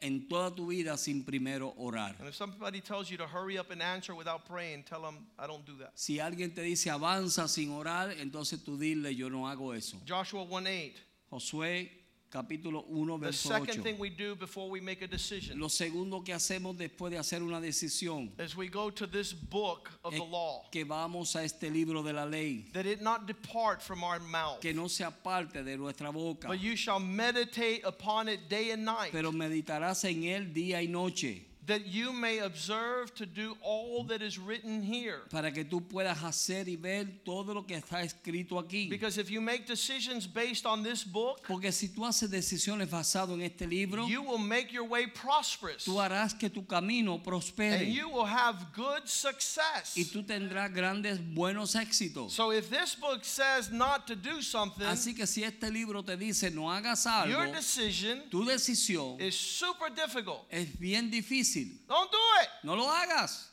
en 0.03 0.29
toda 0.29 0.55
tu 0.55 0.67
vida 0.67 0.97
sin 0.99 1.25
primero 1.25 1.73
orar. 1.79 2.17
And 2.19 2.29
if 2.29 2.35
somebody 2.35 2.81
tells 2.81 3.11
you 3.11 3.17
to 3.19 3.27
hurry 3.27 3.57
up 3.59 3.71
and 3.71 3.81
answer 3.81 4.15
without 4.15 4.45
praying, 4.45 4.85
tell 4.85 5.03
them 5.03 5.27
I 5.39 5.47
don't 5.47 5.65
do 5.65 5.77
that. 5.79 5.93
Si 5.95 6.19
alguien 6.19 6.55
te 6.55 6.63
dice 6.63 6.91
avanza 6.91 7.49
sin 7.49 7.71
orar, 7.71 8.13
entonces 8.19 8.63
tú 8.63 8.77
dile 8.77 9.15
yo 9.15 9.31
no 9.31 9.49
hago 9.49 9.73
eso. 9.73 9.97
Joshua 10.07 10.43
1 10.43 10.69
8. 10.69 11.01
Josué 11.31 12.02
capítulo 12.33 12.85
1 12.89 13.19
The 13.21 13.27
verso 13.27 13.49
second 13.51 13.81
8. 13.81 13.83
thing 13.83 13.99
we 14.01 14.09
do 14.09 14.35
before 14.35 14.71
we 14.71 14.81
make 14.81 15.03
a 15.03 15.07
decision 15.07 15.59
Lo 15.59 15.69
segundo 15.69 16.23
que 16.25 16.33
hacemos 16.33 16.77
después 16.79 17.11
de 17.11 17.19
hacer 17.19 17.43
una 17.43 17.61
decisión 17.61 18.31
is 18.39 18.57
we 18.57 18.69
go 18.69 18.89
to 18.91 19.07
this 19.07 19.35
book 19.35 19.91
of 20.03 20.15
es 20.15 20.19
the 20.19 20.25
law. 20.27 20.65
que 20.73 20.85
vamos 20.85 21.37
a 21.37 21.45
este 21.45 21.71
libro 21.71 22.03
de 22.03 22.13
la 22.15 22.25
ley, 22.25 22.65
That 22.73 22.87
it 22.87 23.03
not 23.03 23.27
depart 23.27 23.83
from 23.83 24.03
our 24.03 24.19
mouth, 24.19 24.61
que 24.63 24.73
no 24.73 24.89
sea 24.89 25.11
parte 25.11 25.63
de 25.63 25.77
nuestra 25.77 26.11
boca, 26.11 26.49
but 26.49 26.59
you 26.59 26.75
shall 26.75 26.99
meditate 27.01 27.83
upon 27.85 28.29
it 28.29 28.49
day 28.49 28.71
and 28.71 28.85
night. 28.87 29.13
pero 29.13 29.31
meditarás 29.31 30.03
en 30.05 30.23
él 30.25 30.53
día 30.55 30.83
y 30.83 30.87
noche. 30.87 31.43
That 31.67 31.87
you 31.87 32.13
may 32.13 32.39
observe 32.41 33.15
to 33.15 33.25
do 33.25 33.57
all 33.63 34.03
that 34.05 34.21
is 34.21 34.39
written 34.39 34.83
here. 34.83 35.21
para 35.31 35.53
que 35.53 35.65
tú 35.65 35.81
puedas 35.81 36.19
hacer 36.23 36.69
y 36.69 36.77
ver 36.77 37.07
todo 37.25 37.55
lo 37.55 37.63
que 37.63 37.77
está 37.77 38.03
escrito 38.03 38.59
aquí. 38.59 38.89
Because 38.91 39.17
if 39.17 39.31
you 39.31 39.41
make 39.41 39.67
decisions 39.67 40.27
based 40.27 40.67
on 40.67 40.83
this 40.83 41.05
book, 41.05 41.41
Porque 41.47 41.71
si 41.73 41.89
tú 41.89 42.05
haces 42.05 42.31
decisiones 42.31 42.91
basado 42.91 43.35
en 43.35 43.43
este 43.43 43.67
libro, 43.67 44.07
you 44.09 44.23
will 44.23 44.39
make 44.39 44.73
your 44.73 44.85
way 44.89 45.07
prosperous. 45.07 45.85
tú 45.85 46.01
harás 46.01 46.35
que 46.37 46.51
tu 46.51 46.67
camino 46.67 47.19
prospere. 47.19 47.83
And 47.85 47.93
you 47.93 48.09
will 48.09 48.27
have 48.27 48.73
good 48.75 49.07
success. 49.07 49.95
y 49.97 50.05
tú 50.05 50.25
tendrás 50.25 50.73
grandes 50.73 51.21
buenos 51.21 51.77
éxitos. 51.77 52.33
So 52.33 52.51
if 52.51 52.71
this 52.71 52.97
book 52.97 53.25
says 53.25 53.71
not 53.71 54.09
to 54.09 54.17
do 54.17 54.43
something, 54.43 54.85
Así 54.85 55.15
que 55.15 55.27
si 55.27 55.45
este 55.45 55.71
libro 55.71 56.03
te 56.03 56.17
dice 56.17 56.51
no 56.51 56.73
hagas 56.73 57.07
algo, 57.07 57.31
your 57.31 57.47
decision 57.53 58.23
tu 58.31 58.45
decisión 58.45 59.21
is 59.21 59.37
super 59.37 59.91
difficult. 59.91 60.45
es 60.51 60.67
bien 60.79 61.09
difícil. 61.09 61.52
Don't 61.89 62.11
do 62.11 62.19
it. 62.43 62.49
No 62.65 62.75
lo 62.75 62.87
hagas. 62.89 63.49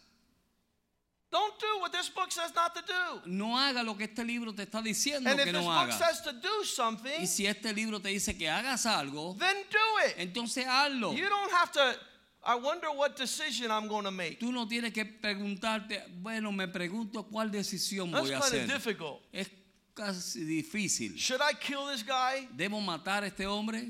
Don't 1.31 1.59
do 1.59 1.79
what 1.81 1.91
this 1.91 2.09
book 2.09 2.31
says 2.31 2.51
not 2.55 2.73
to 2.73 2.81
do. 2.81 3.29
No 3.29 3.55
haga 3.55 3.83
lo 3.83 3.93
que 3.95 4.05
este 4.07 4.23
libro 4.25 4.51
te 4.51 4.63
está 4.65 4.81
diciendo 4.81 5.29
And 5.29 5.39
if 5.39 5.45
que 5.45 5.53
this 5.53 5.61
no 5.61 5.67
book 5.69 5.89
hagas. 5.89 5.99
says 5.99 6.21
to 6.21 6.31
do 6.33 6.63
something, 6.63 7.21
Y 7.21 7.25
si 7.27 7.45
este 7.45 7.71
libro 7.71 7.99
te 7.99 8.09
dice 8.09 8.35
que 8.35 8.47
hagas 8.49 8.85
algo, 8.87 9.37
then 9.37 9.55
do 9.69 10.07
it. 10.07 10.15
entonces 10.17 10.65
hazlo. 10.65 11.13
You 11.15 11.29
don't 11.29 11.51
have 11.51 11.71
to, 11.73 11.95
I 12.43 12.55
wonder 12.55 12.87
what 12.95 13.15
decision 13.15 13.69
I'm 13.69 13.87
going 13.87 14.05
to 14.05 14.11
make. 14.11 14.39
Tú 14.39 14.51
no 14.51 14.65
tienes 14.67 14.91
que 14.91 15.05
preguntarte, 15.05 16.01
bueno, 16.19 16.51
me 16.51 16.67
pregunto 16.67 17.23
cuál 17.29 17.51
decisión 17.51 18.09
That's 18.11 18.23
voy 18.27 18.33
a 18.33 18.39
hacer. 18.39 18.65
difficult. 18.67 19.21
Es 19.31 19.51
casi 19.93 20.43
difícil. 20.43 21.15
Should 21.15 21.41
I 21.41 21.53
kill 21.53 21.85
this 21.91 22.01
guy? 22.03 22.47
¿Debo 22.57 22.81
matar 22.81 23.21
a 23.23 23.27
este 23.27 23.45
hombre? 23.45 23.85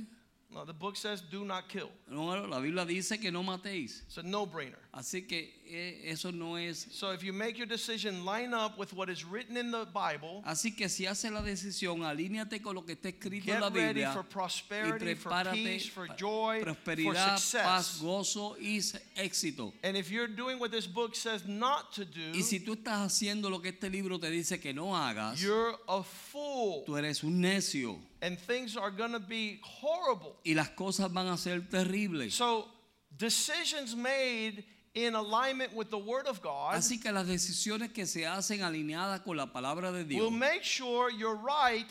No, 0.52 0.66
the 0.66 0.74
book 0.74 0.95
says 0.95 1.22
do 1.22 1.45
not 1.45 1.70
kill. 1.70 1.89
No, 2.10 2.26
la 2.47 2.60
Biblia 2.60 2.86
dice 2.86 3.20
que 3.22 3.32
no 3.32 3.43
matéis. 3.43 4.02
It's 4.08 4.18
a 4.18 4.24
no 4.24 4.47
brainer. 4.47 4.80
Así 4.92 5.28
que 5.28 5.54
eh, 5.68 6.02
eso 6.12 6.32
no 6.32 6.58
es. 6.58 6.88
So 6.92 7.12
if 7.12 7.22
you 7.24 7.32
make 7.32 7.58
your 7.60 7.68
decision 7.68 8.26
line 8.26 8.56
up 8.56 8.80
with 8.80 8.92
what 8.92 9.08
is 9.08 9.24
written 9.24 9.56
in 9.56 9.70
the 9.70 9.86
Bible, 9.86 10.42
Así 10.48 10.76
que 10.76 10.90
si 10.90 11.06
haces 11.06 11.32
la 11.32 11.44
decisión, 11.44 12.04
alíñate 12.04 12.60
con 12.60 12.74
lo 12.74 12.82
que 12.84 12.94
está 12.96 13.10
escrito 13.10 13.54
en 13.54 13.62
la 13.62 13.70
Biblia. 13.70 13.94
get 13.94 13.96
ready 13.96 14.14
for 14.14 14.24
y 14.24 14.34
prosperity, 14.34 15.14
for 15.14 15.32
peace, 15.52 15.88
for 15.88 16.08
joy, 16.18 16.64
for 16.64 16.74
prosperidad, 16.74 17.14
paz, 17.14 17.86
success. 17.86 18.02
gozo 18.02 18.58
y 18.60 18.80
éxito. 19.16 19.74
And 19.84 19.96
if 19.96 20.10
you're 20.10 20.28
doing 20.28 20.58
what 20.60 20.72
this 20.72 20.88
book 20.88 21.16
says 21.16 21.46
not 21.48 21.94
to 21.94 22.04
do, 22.04 22.32
Y 22.34 22.42
si 22.42 22.60
tú 22.60 22.74
estás 22.74 23.00
haciendo 23.06 23.52
lo 23.52 23.60
que 23.62 23.70
este 23.70 23.92
libro 23.92 24.18
te 24.20 24.32
dice 24.32 24.60
que 24.60 24.74
no 24.74 24.96
hagas, 24.98 25.40
you're 25.40 25.76
a 25.88 26.02
fool. 26.02 26.84
tú 26.88 26.98
eres 26.98 27.24
un 27.24 27.40
necio 27.40 28.00
And 28.24 28.40
things 28.40 28.76
are 28.76 28.90
going 28.90 29.12
to 29.14 29.20
be 29.20 29.60
horrible. 29.64 30.36
y 30.44 30.56
las 30.56 30.70
cosas 30.70 31.14
van 31.14 31.28
a 31.28 31.38
ser 31.38 31.62
terribles. 31.70 32.34
So, 32.34 32.68
decisions 33.16 33.96
made 33.96 34.64
in 35.06 35.16
alignment 35.16 35.74
with 35.74 35.89
the 35.89 35.97
Word 35.97 36.28
of 36.28 36.41
God 36.41 36.76
Así 36.76 37.00
que 37.02 37.12
las 37.12 37.28
decisiones 37.28 37.91
que 37.93 38.06
se 38.06 38.26
hacen 38.26 38.62
alineadas 38.62 39.22
con 39.22 39.38
la 39.38 39.47
palabra 39.47 39.91
de 39.91 40.04
Dios 40.04 40.22
will 40.22 40.32
make 40.32 40.64
sure 40.64 41.10
you're 41.12 41.36
right 41.36 41.88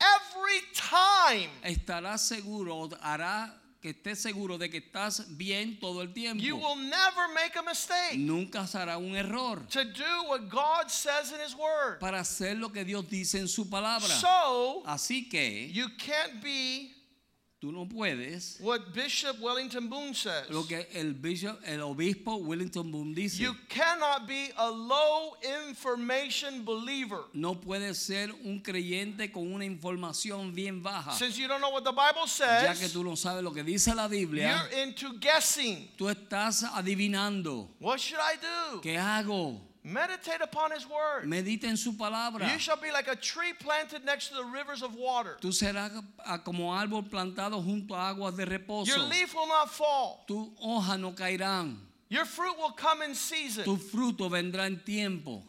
every 0.00 0.60
time. 0.74 1.50
estarás 1.62 2.20
seguro, 2.20 2.88
hará 3.02 3.54
que 3.80 3.90
estés 3.90 4.18
seguro 4.20 4.58
de 4.58 4.68
que 4.68 4.78
estás 4.78 5.24
bien 5.36 5.78
todo 5.80 6.02
el 6.02 6.12
tiempo. 6.12 6.42
You 6.42 6.56
will 6.56 6.76
never 6.76 7.28
make 7.34 7.56
a 7.56 7.62
mistake 7.62 8.18
Nunca 8.18 8.60
hará 8.60 8.98
un 8.98 9.16
error 9.16 9.62
to 9.70 9.84
do 9.84 10.28
what 10.28 10.48
God 10.50 10.90
says 10.90 11.32
in 11.32 11.40
His 11.40 11.54
Word. 11.54 11.98
para 11.98 12.20
hacer 12.20 12.58
lo 12.58 12.68
que 12.68 12.84
Dios 12.84 13.08
dice 13.08 13.38
en 13.38 13.48
su 13.48 13.64
palabra. 13.70 14.08
So, 14.08 14.82
Así 14.86 15.30
que 15.30 15.68
you 15.72 15.88
can't 15.98 16.42
be 16.42 16.92
tú 17.60 17.70
no 17.70 17.86
puedes 17.86 18.58
what 18.60 18.92
Bishop 18.94 19.38
Wellington 19.40 19.88
Boone 19.88 20.14
says. 20.14 20.48
lo 20.48 20.64
que 20.64 20.86
el 20.94 21.12
bishop, 21.12 21.58
el 21.66 21.80
obispo 21.82 22.36
Wellington 22.36 22.90
Boone 22.90 23.14
dice. 23.14 23.38
You 23.38 23.54
cannot 23.68 24.26
be 24.26 24.50
a 24.56 24.70
low 24.70 25.36
information 25.68 26.64
believer. 26.64 27.24
No 27.34 27.54
puedes 27.54 27.98
ser 27.98 28.30
un 28.44 28.60
creyente 28.60 29.30
con 29.30 29.52
una 29.52 29.64
información 29.64 30.54
bien 30.54 30.82
baja. 30.82 31.12
Since 31.12 31.38
you 31.38 31.48
don't 31.48 31.60
know 31.60 31.70
what 31.70 31.84
the 31.84 31.92
Bible 31.92 32.26
Ya 32.38 32.72
que 32.72 32.88
says, 32.88 32.92
tú 32.92 33.04
no 33.04 33.14
sabes 33.14 33.42
lo 33.42 33.52
que 33.52 33.62
dice 33.62 33.94
la 33.94 34.08
Biblia, 34.08 34.66
you're 34.70 34.82
into 34.82 35.18
guessing. 35.18 35.88
tú 35.98 36.08
estás 36.08 36.64
adivinando. 36.64 37.68
What 37.78 37.98
should 37.98 38.20
I 38.20 38.36
do? 38.36 38.80
¿Qué 38.80 38.96
hago? 38.96 39.60
Meditate 39.82 40.42
upon 40.42 40.72
His 40.72 40.86
Word. 40.86 41.24
Medita 41.24 41.64
en 41.64 41.76
su 41.76 41.92
palabra. 41.92 42.50
You 42.52 42.58
shall 42.58 42.76
be 42.76 42.92
like 42.92 43.08
a 43.08 43.16
tree 43.16 43.54
planted 43.58 44.04
next 44.04 44.28
to 44.28 44.34
the 44.34 44.44
rivers 44.44 44.82
of 44.82 44.94
water. 44.94 45.38
Tú 45.40 45.52
serás 45.52 45.90
como 46.44 46.72
árbol 46.72 47.08
plantado 47.08 47.62
junto 47.64 47.94
a 47.94 48.10
aguas 48.14 48.36
de 48.36 48.44
reposo. 48.44 48.88
Your 48.88 48.98
leaf 48.98 49.34
will 49.34 49.48
not 49.48 49.70
fall. 49.70 50.24
Tu 50.26 50.52
hoja 50.62 50.98
no 50.98 51.12
caerán. 51.12 51.76
Your 52.10 52.24
fruit 52.24 52.58
will 52.58 52.72
come 52.72 53.02
in 53.02 53.14
season. 53.14 53.64
Tu 53.64 53.76
fruto 53.76 54.28
vendrá 54.28 54.66
en 54.66 54.80
tiempo. 54.84 55.44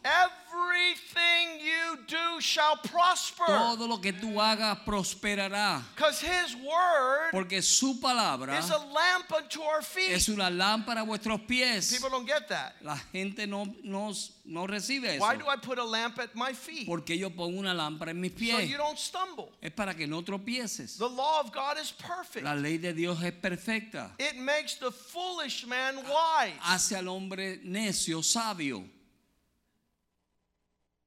Everything 0.52 1.66
you 1.66 1.98
do 2.08 2.42
shall 2.42 2.78
prosper. 2.78 3.46
Todo 3.46 3.88
lo 3.88 3.98
que 3.98 4.14
tú 4.14 4.40
hagas 4.40 4.80
prosperará. 4.86 5.84
Because 5.96 6.22
His 6.22 6.56
Word 6.56 7.32
Porque 7.32 7.62
su 7.62 8.00
palabra 8.00 8.58
is 8.60 8.70
a 8.70 8.78
lamp 8.78 9.32
unto 9.34 9.62
our 9.62 9.82
feet. 9.82 10.12
es 10.12 10.28
una 10.30 10.50
lámpara 10.50 11.02
a 11.02 11.06
vuestros 11.06 11.40
pies. 11.48 11.92
People 11.92 12.10
don't 12.10 12.28
get 12.28 12.48
that. 12.50 12.76
La 12.82 12.98
gente 13.12 13.48
no, 13.48 13.66
no, 13.84 14.12
no 14.46 14.68
recibe 14.68 15.16
eso. 15.16 15.22
Why 15.22 15.36
do 15.38 15.48
I 15.48 15.56
put 15.56 15.78
a 15.78 15.84
lamp 15.84 16.20
at 16.20 16.36
my 16.36 16.54
feet? 16.54 16.88
Porque 16.88 17.18
yo 17.18 17.30
pongo 17.30 17.60
una 17.60 17.74
lámpara 17.74 18.10
en 18.10 18.20
mis 18.20 18.32
pies. 18.32 18.56
So 18.56 18.62
you 18.62 18.78
don't 18.78 18.98
stumble. 18.98 19.52
Es 19.62 19.72
para 19.72 19.94
que 19.94 20.08
no 20.08 20.22
tropieces. 20.22 20.98
The 20.98 21.08
law 21.10 21.42
of 21.42 21.52
God 21.52 21.78
is 21.80 21.92
perfect. 21.92 22.46
La 22.46 22.54
ley 22.54 22.78
de 22.78 22.94
Dios 22.94 23.22
es 23.24 23.34
perfecta. 23.34 24.12
It 24.20 24.38
makes 24.38 24.76
the 24.76 24.92
foolish 24.92 25.66
man 25.66 25.98
wise. 25.98 26.54
Hace 26.62 26.96
al 26.96 27.08
hombre 27.08 27.60
necio 27.64 28.24
sabio. 28.24 28.84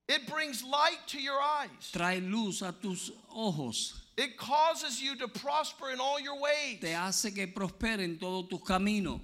It 0.08 0.26
brings 0.26 0.62
light 0.62 0.98
to 1.08 1.20
your 1.20 1.40
eyes. 1.40 1.92
Trae 1.92 2.20
luz 2.30 2.62
a 2.62 2.72
tus 2.72 3.10
ojos. 3.34 4.00
It 4.16 4.36
causes 4.36 5.02
you 5.02 5.16
to 5.16 5.28
prosper 5.28 5.90
in 5.90 5.98
all 5.98 6.20
your 6.20 6.38
ways. 6.40 6.80
Te 6.80 6.92
hace 6.92 7.34
que 7.34 7.46
prospere 7.46 8.00
en 8.00 8.18
todos 8.18 8.48
tus 8.48 8.60
caminos. 8.60 9.20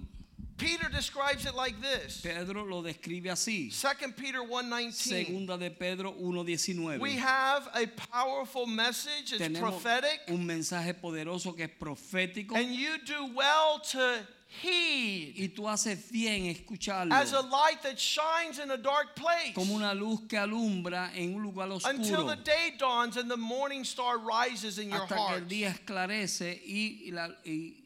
Peter 0.56 0.90
describes 0.90 1.46
it 1.46 1.54
like 1.54 1.80
this. 1.80 2.20
Pedro 2.20 2.64
lo 2.64 2.82
describe 2.82 3.30
así. 3.30 3.70
2 3.70 4.12
Peter 4.14 4.40
1:19. 4.40 4.92
Segunda 4.92 5.56
de 5.56 5.70
Pedro 5.70 6.12
1.19. 6.12 7.00
We 7.00 7.12
have 7.16 7.68
a 7.74 7.86
powerful 7.86 8.66
message. 8.66 9.32
It's 9.32 9.42
Tenemos 9.42 9.60
prophetic. 9.60 10.20
un 10.28 10.46
mensaje 10.46 10.92
poderoso 10.94 11.56
que 11.56 11.64
es 11.64 11.70
profético 11.78 12.56
And 12.56 12.74
you 12.74 12.98
do 13.06 13.32
well 13.34 13.80
to 13.92 14.18
heed 14.62 15.34
y 15.36 15.48
tú 15.48 15.68
haces 15.68 16.10
bien 16.10 16.46
escucharlo 16.46 17.12
as 17.14 17.32
a 17.32 17.40
light 17.40 17.80
that 17.82 17.96
shines 17.98 18.58
in 18.58 18.70
a 18.72 18.76
dark 18.76 19.14
place 19.14 19.54
como 19.54 19.74
una 19.76 19.94
luz 19.94 20.20
que 20.28 20.36
alumbra 20.38 21.10
en 21.14 21.34
un 21.34 21.42
lugar 21.42 21.68
oscuro 21.70 21.94
until 21.94 22.26
the 22.26 22.36
day 22.42 22.72
dawns 22.78 23.16
and 23.16 23.30
the 23.30 23.36
morning 23.36 23.84
star 23.84 24.18
rises 24.18 24.78
in 24.78 24.90
your 24.90 25.00
hasta 25.00 25.14
que 25.14 25.22
el 25.22 25.28
heart. 25.28 25.48
día 25.48 25.68
esclarece 25.74 26.60
y, 26.66 27.10
la- 27.12 27.28
y- 27.44 27.76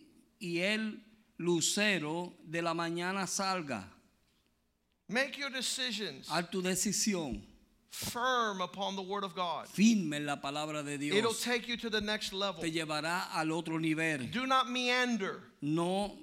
y 0.40 0.58
el 0.60 0.98
lucero 1.38 2.32
de 2.48 2.62
la 2.62 2.72
mañana 2.74 3.26
salga. 3.26 3.84
Make 5.08 5.36
your 5.38 5.50
decisions 5.50 6.28
Haz 6.30 6.48
tu 6.50 6.62
decisión 6.62 7.42
firm 7.90 8.60
upon 8.60 8.96
the 8.96 9.02
word 9.02 9.22
of 9.22 9.34
God. 9.36 9.68
firme 9.68 10.18
la 10.24 10.36
palabra 10.36 10.82
de 10.82 10.96
Dios. 10.96 11.16
It'll 11.16 11.34
take 11.34 11.68
you 11.68 11.76
to 11.76 11.90
the 11.90 12.00
next 12.00 12.32
level. 12.32 12.62
Te 12.62 12.70
llevará 12.70 13.26
al 13.34 13.52
otro 13.52 13.76
nivel. 13.78 14.26
Do 14.32 14.46
not 14.46 14.68
meander 14.70 15.42
No, 15.60 16.16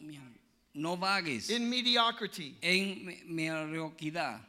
no 0.74 0.96
vagues 0.96 1.50
in 1.50 1.70
mediocrity. 1.70 2.56
en 2.62 3.06
me- 3.06 3.22
mediocridad. 3.30 4.40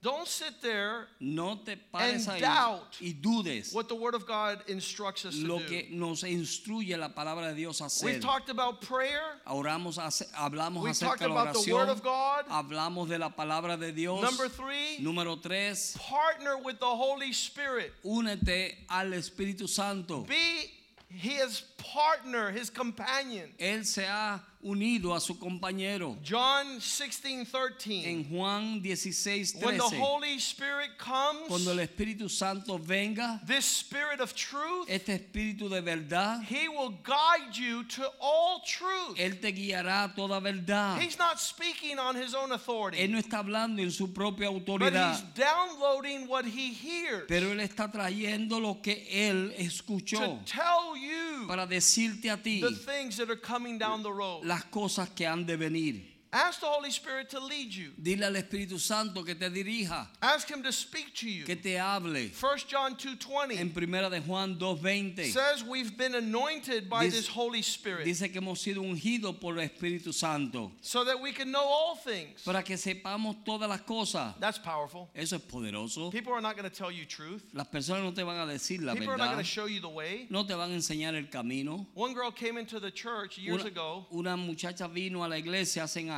Don't 0.00 0.28
sit 0.28 0.62
there 0.62 1.08
No 1.18 1.56
te 1.56 1.74
pares 1.92 2.28
And 2.28 2.40
doubt 2.40 2.98
y 3.00 3.16
dudes 3.20 3.72
what 3.74 3.88
the 3.88 3.96
word 3.96 4.14
of 4.14 4.26
God 4.28 4.62
instructs 4.68 5.24
us 5.24 5.34
to 5.34 5.44
lo 5.44 5.58
do. 5.58 5.64
que 5.66 5.86
nos 5.90 6.22
instruye 6.22 6.96
la 6.96 7.08
palabra 7.08 7.48
de 7.48 7.56
Dios 7.56 7.80
a 7.80 8.04
We've 8.04 8.20
talked 8.20 8.48
about 8.48 8.80
prayer. 8.80 9.20
Oramos, 9.48 9.98
hablamos 10.36 10.82
We've 10.82 10.92
acerca 10.92 11.00
talked 11.18 11.22
de 11.22 11.28
la 11.28 11.42
about 11.42 11.64
the 11.64 11.74
word 11.74 11.88
of 11.88 12.02
God. 12.04 12.44
Hablamos 12.48 13.08
de 13.08 13.18
la 13.18 13.30
palabra 13.30 13.76
de 13.76 13.90
Dios. 13.90 14.22
Number 14.22 14.48
three, 14.48 14.98
Número 15.00 15.36
tres, 15.42 15.96
partner 15.98 16.58
with 16.58 16.78
the 16.78 16.86
Holy 16.86 17.32
Spirit. 17.32 17.92
únete 18.04 18.76
al 18.88 19.06
Espíritu 19.14 19.68
Santo. 19.68 20.20
Be 20.20 20.70
his 21.08 21.62
partner, 21.76 22.52
his 22.52 22.70
companion. 22.70 23.50
Él 23.58 23.84
se 23.84 24.04
ha 24.04 24.38
unido 24.62 25.14
a 25.14 25.20
su 25.20 25.38
compañero. 25.38 26.16
John 26.22 26.80
16, 26.80 27.46
13. 27.46 28.04
En 28.04 28.24
Juan 28.24 28.82
16, 28.82 29.54
When 29.62 29.78
the 29.78 29.84
13, 29.84 30.00
Holy 30.00 30.38
Spirit 30.38 30.98
comes, 30.98 31.48
cuando 31.48 31.70
el 31.70 31.78
Espíritu 31.78 32.28
Santo 32.28 32.78
venga, 32.78 33.40
this 33.46 33.64
Spirit 33.64 34.20
of 34.20 34.34
truth, 34.34 34.88
este 34.88 35.10
Espíritu 35.10 35.68
de 35.68 35.80
verdad, 35.80 36.42
he 36.42 36.68
will 36.68 36.94
guide 37.04 37.56
you 37.56 37.84
to 37.84 38.02
all 38.20 38.60
truth. 38.66 39.16
Él 39.18 39.40
te 39.40 39.52
guiará 39.52 40.04
a 40.04 40.14
toda 40.14 40.40
verdad. 40.40 41.00
He's 41.00 41.18
not 41.18 41.38
speaking 41.38 41.98
on 41.98 42.16
his 42.16 42.34
own 42.34 42.50
Él 42.50 42.54
authority, 42.54 43.06
no 43.06 43.18
está 43.18 43.38
hablando 43.38 43.80
en 43.80 43.90
su 43.90 44.12
propia 44.12 44.50
but 44.50 44.62
autoridad, 44.62 45.12
he's 45.12 45.22
downloading 45.34 46.26
what 46.26 46.44
he 46.44 46.72
hears 46.72 47.26
pero 47.28 47.52
Él 47.52 47.60
está 47.60 47.90
trayendo 47.90 48.60
lo 48.60 48.80
que 48.82 49.06
Él 49.10 49.52
to 49.56 49.62
escuchó 49.62 50.40
tell 50.44 50.96
you 50.96 51.46
para 51.46 51.66
decirte 51.66 52.30
a 52.30 52.36
ti 52.36 52.60
the 52.60 52.70
things 52.70 53.16
that 53.16 53.30
are 53.30 53.40
coming 53.40 53.78
down 53.78 54.02
the 54.02 54.12
road. 54.12 54.44
Las 54.48 54.64
cosas 54.64 55.10
que 55.10 55.26
han 55.26 55.46
de 55.46 55.56
venir. 55.56 56.17
Ask 56.30 56.60
the 56.60 56.66
Holy 56.66 56.90
Spirit 56.90 57.30
to 57.30 57.40
lead 57.40 57.72
you. 57.72 57.90
Dile 57.98 58.24
al 58.26 58.34
Espíritu 58.34 58.78
Santo 58.78 59.22
que 59.24 59.34
te 59.34 59.48
dirija, 59.48 60.06
Ask 60.20 60.50
him 60.50 60.62
to 60.62 60.70
speak 60.70 61.14
to 61.14 61.26
you. 61.26 61.44
que 61.46 61.56
te 61.56 61.76
hable. 61.78 62.28
1 62.38 62.58
John 62.68 62.96
2:20 62.96 63.58
En 63.58 63.70
primera 63.70 64.10
de 64.10 64.20
Juan 64.20 64.58
2:20 64.58 65.32
says 65.32 65.64
we've 65.64 65.96
been 65.96 66.14
anointed 66.14 66.90
by 66.90 67.04
Dice- 67.06 67.14
this 67.14 67.28
Holy 67.28 67.62
Spirit 67.62 68.04
dice 68.04 68.28
que 68.30 68.40
hemos 68.42 68.58
sido 68.60 68.82
ungidos 68.82 69.40
por 69.40 69.54
el 69.58 69.66
Espíritu 69.66 70.12
Santo 70.12 70.70
so 70.82 71.02
that 71.02 71.18
we 71.18 71.32
can 71.32 71.50
know 71.50 71.64
all 71.64 71.96
things. 71.96 72.42
para 72.44 72.62
que 72.62 72.76
sepamos 72.76 73.36
todas 73.46 73.66
las 73.66 73.80
cosas. 73.80 74.34
That's 74.38 74.58
powerful. 74.58 75.08
Eso 75.14 75.36
es 75.36 75.42
poderoso. 75.42 76.10
People 76.10 76.34
are 76.34 76.42
not 76.42 76.56
going 76.58 76.68
to 76.68 76.76
tell 76.76 76.90
you 76.92 77.06
truth. 77.06 77.42
Las 77.54 77.68
personas 77.68 78.02
no 78.02 78.12
te 78.12 78.22
van 78.22 78.36
a 78.36 78.52
decir 78.52 78.82
la 78.82 78.92
People 78.92 79.08
are 79.12 79.16
not 79.16 79.28
going 79.32 79.38
to 79.38 79.44
show 79.44 79.64
you 79.64 79.80
the 79.80 79.88
way. 79.88 80.26
no 80.28 80.44
te 80.44 80.52
van 80.54 80.70
a 80.72 80.74
enseñar 80.74 81.14
el 81.14 81.28
camino. 81.30 81.86
One 81.94 82.12
girl 82.12 82.30
came 82.30 82.58
into 82.58 82.78
the 82.78 82.90
church 82.90 83.38
years 83.38 83.62
Una, 83.62 83.70
ago. 83.70 84.06
una 84.12 84.36
muchacha 84.36 84.86
vino 84.92 85.24
a 85.24 85.28
la 85.28 85.36
iglesia 85.38 85.84
hace 85.84 86.02
años. 86.02 86.17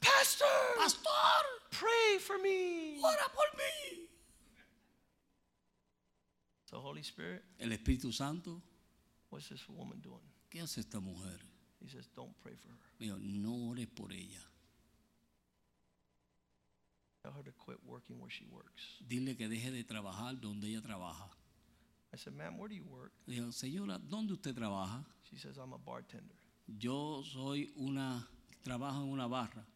Pastor, 0.00 0.46
Pastor, 0.78 1.10
pray 1.70 2.18
for 2.20 2.38
me. 2.38 2.98
ora 3.02 3.28
por 3.34 3.46
mí. 3.56 4.08
So 6.64 6.80
Holy 6.80 7.02
Spirit, 7.02 7.42
El 7.58 7.70
Espíritu 7.72 8.12
Santo, 8.12 8.60
what's 9.30 9.48
this 9.48 9.68
woman 9.68 10.00
doing? 10.00 10.20
¿qué 10.56 10.62
hace 10.62 10.80
esta 10.80 11.00
mujer? 11.00 11.38
He 11.80 11.88
says, 11.88 12.08
don't 12.16 12.34
pray 12.42 12.54
for 12.54 12.68
her. 12.68 12.78
Dijo, 12.98 13.18
no 13.18 13.68
ores 13.70 13.86
por 13.86 14.10
ella. 14.10 14.40
Tell 17.22 17.32
her 17.32 17.42
to 17.42 17.52
quit 17.52 17.78
working 17.84 18.18
where 18.18 18.30
she 18.30 18.46
works. 18.50 19.02
Dile 19.06 19.36
que 19.36 19.48
deje 19.48 19.70
de 19.70 19.84
trabajar 19.84 20.40
donde 20.40 20.68
ella 20.68 20.80
trabaja. 20.80 21.28
I 22.16 22.18
said, 22.18 22.32
ma'am, 22.34 22.56
where 22.56 22.68
do 22.68 22.74
you 22.74 22.84
work? 22.84 23.12
Dijo, 23.26 23.52
señora, 23.52 23.98
¿dónde 23.98 24.32
usted 24.32 24.54
trabaja? 24.54 25.04
She 25.30 25.36
says, 25.36 25.58
I'm 25.58 25.74
a 25.74 25.78
bartender. 25.78 26.34
Yo 26.66 27.22
soy 27.22 27.70
una, 27.76 28.26
trabajo 28.64 29.02
en 29.02 29.10
una 29.10 29.26
barra. 29.26 29.66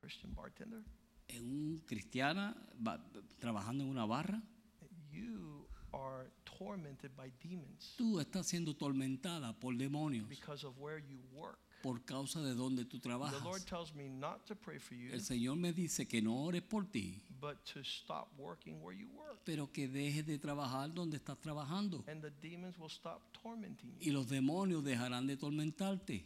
Christian 0.00 0.34
bartender? 0.34 0.82
En 1.28 1.44
un 1.44 1.82
cristiana, 1.86 2.54
ba- 2.78 3.02
trabajando 3.40 3.84
en 3.84 3.90
una 3.90 4.04
barra. 4.04 4.42
You 5.10 5.66
are 5.94 6.30
tormented 6.44 7.10
by 7.16 7.30
demons 7.42 7.94
Tú 7.96 8.18
estás 8.20 8.46
siendo 8.46 8.74
tormentada 8.74 9.52
por 9.58 9.74
demonios 9.76 10.28
because 10.28 10.64
of 10.66 10.78
where 10.78 10.98
you 11.00 11.18
work. 11.32 11.58
por 11.82 12.04
causa 12.04 12.40
de 12.42 12.54
donde 12.54 12.84
tú 12.84 12.98
The 13.00 13.08
Lord 13.08 13.30
trabajas. 13.30 13.64
tells 13.66 13.94
me 13.94 14.08
not 14.08 14.44
to 14.46 14.54
pray 14.54 14.78
for 14.78 14.94
you, 14.94 15.10
El 15.12 15.20
Señor 15.22 15.56
me 15.56 15.72
dice 15.72 16.06
que 16.06 16.20
no 16.22 16.44
ores 16.44 16.62
por 16.62 16.84
ti, 16.86 17.22
but 17.42 17.56
to 17.66 17.82
stop 17.82 18.28
working 18.38 18.80
where 18.80 18.96
you 18.96 19.08
work. 19.18 19.40
pero 19.44 19.66
que 19.72 19.88
dejes 19.88 20.24
de 20.24 20.38
trabajar 20.38 20.94
donde 20.94 21.16
estás 21.18 21.36
trabajando. 21.40 22.04
And 22.06 22.22
the 22.22 22.30
demons 22.40 22.78
will 22.78 22.88
stop 22.88 23.20
tormenting 23.42 23.96
Y 24.00 24.06
you. 24.06 24.12
los 24.12 24.28
demonios 24.28 24.84
dejarán 24.84 25.26
de 25.26 25.36
tormentarte. 25.36 26.24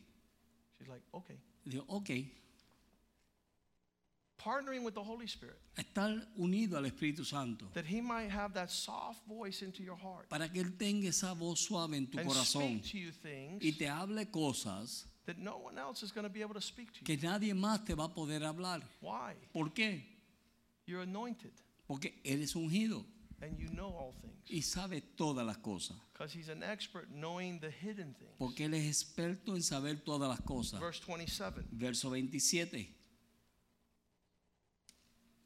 She's 0.78 0.88
like, 0.88 1.02
okay. 1.14 1.36
Y 1.64 1.70
digo, 1.70 1.84
ok, 1.88 2.10
Partnering 4.38 4.84
with 4.84 4.94
the 4.94 5.02
Holy 5.02 5.26
Spirit 5.26 5.56
estar 5.76 6.24
unido 6.36 6.76
al 6.76 6.84
Espíritu 6.84 7.24
Santo 7.24 7.66
that 7.72 7.86
He 7.86 8.00
might 8.02 8.30
have 8.30 8.52
that 8.52 8.70
soft 8.70 9.26
voice 9.26 9.62
into 9.62 9.82
your 9.82 9.96
heart 9.96 10.28
para 10.28 10.48
que 10.48 10.60
Él 10.62 10.76
tenga 10.76 11.08
esa 11.08 11.32
voz 11.34 11.58
suave 11.60 11.96
en 11.96 12.06
tu 12.06 12.18
and 12.18 12.28
corazón 12.28 12.78
speak 12.78 12.92
to 12.92 12.98
you 12.98 13.10
things 13.10 13.64
y 13.64 13.72
te 13.72 13.88
hable 13.88 14.24
cosas 14.30 15.06
that 15.24 15.38
no 15.38 15.56
one 15.56 15.78
else 15.78 16.04
is 16.04 16.12
going 16.12 16.24
to 16.24 16.32
be 16.32 16.42
able 16.42 16.54
to 16.54 16.60
speak 16.60 16.92
to 16.92 17.00
you. 17.00 17.04
que 17.06 17.16
nadie 17.16 17.54
más 17.54 17.84
te 17.84 17.94
va 17.94 18.04
a 18.04 18.14
poder 18.14 18.44
hablar. 18.44 18.82
Why? 19.00 19.34
¿Por 19.52 19.72
qué? 19.72 20.15
You're 20.86 21.02
anointed 21.02 21.52
Porque 21.88 22.14
eres 22.24 22.54
ungido 22.54 23.04
and 23.42 23.58
you 23.58 23.68
know 23.68 23.88
all 23.94 24.14
things. 24.22 24.48
y 24.50 24.62
sabes 24.62 25.02
todas 25.16 25.44
las 25.46 25.58
cosas. 25.58 25.96
Because 26.12 26.32
He's 26.32 26.48
an 26.48 26.62
expert 26.62 27.08
knowing 27.12 27.58
the 27.60 27.70
hidden 27.70 28.14
things. 28.14 28.32
Porque 28.38 28.60
Él 28.66 28.74
es 28.74 28.86
experto 28.86 29.54
en 29.54 29.62
saber 29.62 29.96
todas 30.04 30.28
las 30.28 30.40
cosas. 30.40 30.80
Verse 30.80 31.00
27 31.06 31.64
Verso 31.72 32.10
27. 32.10 32.88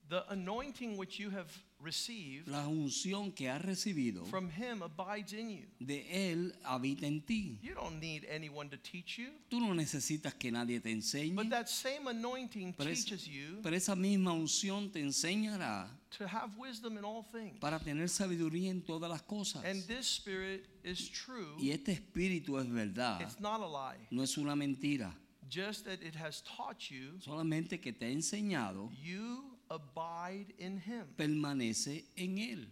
The 0.09 0.25
anointing 0.31 0.97
which 0.97 1.19
you 1.19 1.31
have 1.31 1.47
received 1.83 2.47
La 2.49 2.67
unción 2.69 3.33
que 3.35 3.49
has 3.49 3.61
recibido 3.63 4.25
from 4.27 4.51
Him 4.51 4.83
abides 4.83 5.33
in 5.33 5.51
you. 5.51 5.67
de 5.79 6.33
Él 6.33 6.55
habita 6.65 7.07
en 7.07 7.21
ti. 7.23 7.59
You 7.63 7.75
don't 7.75 8.01
need 8.01 8.25
anyone 8.31 8.69
to 8.71 8.77
teach 8.79 9.19
you, 9.19 9.29
Tú 9.49 9.61
no 9.61 9.75
necesitas 9.75 10.35
que 10.35 10.51
nadie 10.53 10.81
te 10.81 10.91
enseñe, 10.91 11.35
but 11.35 11.49
that 11.51 11.67
same 11.69 12.07
anointing 12.09 12.75
pero, 12.77 12.91
es- 12.91 13.05
teaches 13.05 13.27
you 13.27 13.61
pero 13.63 13.75
esa 13.77 13.95
misma 13.97 14.33
unción 14.33 14.91
te 14.93 15.01
enseñará 15.01 15.89
to 16.11 16.27
have 16.27 16.51
wisdom 16.59 16.99
in 16.99 17.05
all 17.05 17.25
things. 17.33 17.59
para 17.61 17.79
tener 17.79 18.09
sabiduría 18.09 18.71
en 18.71 18.83
todas 18.83 19.09
las 19.11 19.23
cosas. 19.23 19.65
And 19.65 19.87
this 19.87 20.07
spirit 20.07 20.67
is 20.85 21.09
true. 21.11 21.57
Y 21.59 21.71
este 21.71 21.93
espíritu 21.93 22.59
es 22.59 22.69
verdad, 22.69 23.21
It's 23.23 23.39
not 23.41 23.61
a 23.61 23.67
lie. 23.67 24.07
no 24.11 24.23
es 24.23 24.37
una 24.37 24.55
mentira. 24.57 25.17
Just 25.53 25.85
that 25.85 26.01
it 26.03 26.15
has 26.15 26.43
taught 26.45 26.79
you, 26.91 27.19
Solamente 27.21 27.81
que 27.81 27.93
te 27.93 28.07
ha 28.07 28.11
enseñado, 28.11 28.89
you 29.03 29.50
abide 29.71 30.53
in 30.59 30.79
Him. 30.79 31.07
permanece 31.17 32.05
en 32.17 32.39
Él. 32.39 32.67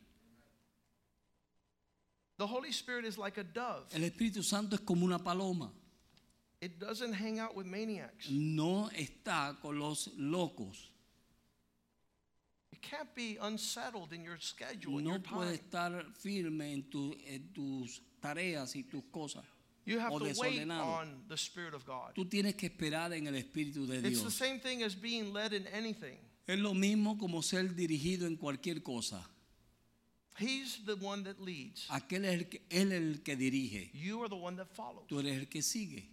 The 2.39 2.47
Holy 2.47 2.71
Spirit 2.71 3.05
is 3.05 3.19
like 3.19 3.39
a 3.39 3.45
dove. 3.45 3.87
El 3.95 4.03
Espíritu 4.03 4.45
Santo 4.45 4.77
es 4.77 4.83
como 4.83 5.05
una 5.05 5.19
paloma. 5.19 5.71
It 6.61 6.79
doesn't 6.79 7.13
hang 7.13 7.39
out 7.39 7.55
with 7.57 7.67
maniacs. 7.67 8.31
No 8.31 8.91
está 8.97 9.57
con 9.61 9.79
los 9.79 10.09
locos. 10.17 10.91
You 12.73 12.79
can't 12.81 13.13
be 13.15 13.39
unsettled 13.41 14.13
in 14.13 14.25
your 14.25 14.39
schedule 14.41 15.01
No 15.01 15.11
your 15.11 15.19
puede 15.21 15.55
estar 15.55 16.05
firme 16.15 16.73
en, 16.73 16.83
tu- 16.85 17.17
en 17.27 17.53
tus 17.53 18.01
tareas 18.21 18.75
y 18.77 18.83
tus 18.83 19.03
cosas. 19.13 19.45
You 19.85 19.99
have 19.99 20.13
o 20.13 20.19
to 20.19 20.33
wait 20.39 20.69
on 20.71 21.25
the 21.29 21.37
Spirit 21.37 21.75
of 21.75 21.85
God. 21.87 22.15
Tú 22.15 22.29
tienes 22.29 22.55
que 22.57 22.69
esperar 22.69 23.13
en 23.15 23.27
el 23.27 23.35
Espíritu 23.35 23.87
de 23.87 24.03
Dios. 24.03 24.13
It's 24.13 24.23
the 24.23 24.31
same 24.31 24.61
thing 24.61 24.83
as 24.83 24.95
being 24.95 25.33
led 25.33 25.53
in 25.53 25.67
anything. 25.69 26.19
Es 26.49 26.59
lo 26.59 26.73
mismo 26.73 27.19
como 27.19 27.43
ser 27.43 27.75
dirigido 27.75 28.27
en 28.27 28.35
cualquier 28.37 28.83
cosa. 28.83 29.29
He's 30.39 30.83
the 30.87 30.95
one 30.95 31.23
that 31.25 31.39
leads. 31.39 31.87
Aquel 31.91 32.25
es 32.25 32.33
el 32.33 32.49
que, 32.49 32.63
él 32.71 32.93
es 32.93 33.03
el 33.03 33.23
que 33.23 33.37
dirige. 33.37 33.91
You 33.93 34.23
are 34.23 34.31
the 34.31 34.35
one 34.35 34.57
that 34.57 34.69
follows. 34.73 35.07
Tú 35.09 35.21
eres 35.21 35.39
el 35.39 35.49
que 35.49 35.61
sigue. 35.61 36.09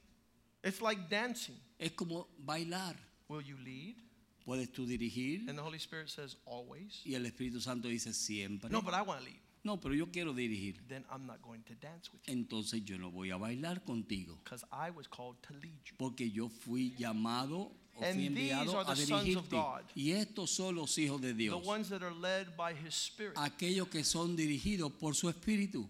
It's 0.61 0.81
like 0.81 1.07
dancing. 1.09 1.55
Es 1.79 1.93
como 1.93 2.27
bailar. 2.37 2.97
Will 3.29 3.43
you 3.43 3.57
lead? 3.57 3.95
Puedes 4.43 4.71
tú 4.73 4.85
dirigir 4.85 5.47
And 5.47 5.57
the 5.57 5.63
Holy 5.63 5.77
Spirit 5.77 6.09
says, 6.09 6.37
always. 6.45 7.01
y 7.05 7.15
el 7.15 7.25
Espíritu 7.25 7.61
Santo 7.61 7.87
dice 7.87 8.13
siempre. 8.13 8.69
No, 8.69 8.81
but 8.81 8.93
I 8.93 9.03
want 9.03 9.21
to 9.21 9.25
lead. 9.25 9.39
No, 9.63 9.79
pero 9.79 9.95
yo 9.95 10.11
quiero 10.11 10.33
dirigir. 10.33 10.85
Then 10.89 11.05
I'm 11.09 11.25
not 11.25 11.41
going 11.41 11.63
to 11.63 11.75
dance 11.75 12.11
with 12.11 12.21
you 12.27 12.33
Entonces 12.33 12.83
yo 12.83 12.97
no 12.97 13.09
voy 13.09 13.31
a 13.31 13.37
bailar 13.37 13.85
contigo. 13.85 14.41
I 14.71 14.89
was 14.89 15.07
called 15.07 15.37
to 15.47 15.53
lead 15.53 15.79
you. 15.85 15.95
Porque 15.97 16.29
yo 16.29 16.49
fui 16.49 16.93
llamado 16.97 17.71
o 17.97 18.03
And 18.03 18.15
fui 18.15 18.27
these 18.29 18.51
enviado 18.51 18.79
a 18.79 18.83
the 18.85 18.95
sons 18.95 19.35
of 19.35 19.47
dirigirte. 19.47 19.49
God. 19.51 19.83
Y 19.95 20.11
estos 20.11 20.49
son 20.49 20.75
los 20.75 20.97
hijos 20.97 21.21
de 21.21 21.29
The 21.33 21.37
Dios. 21.37 21.65
ones 21.65 21.89
that 21.89 22.03
are 22.03 22.13
led 22.13 22.55
by 22.57 22.73
His 22.73 22.93
Spirit. 22.93 23.35
Aquellos 23.37 23.87
que 23.89 24.03
son 24.03 24.35
dirigidos 24.35 24.91
por 24.99 25.13
su 25.15 25.27
espíritu. 25.29 25.87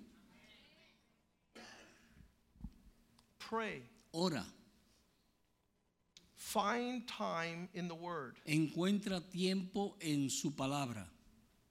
Pray. 3.39 3.82
Ora, 4.14 4.45
Find 6.38 7.06
time 7.08 7.68
in 7.74 7.88
the 7.88 7.95
Word. 7.95 8.36
encuentra 8.47 9.20
tiempo 9.32 9.95
en 9.99 10.30
su 10.30 10.51
palabra. 10.51 11.06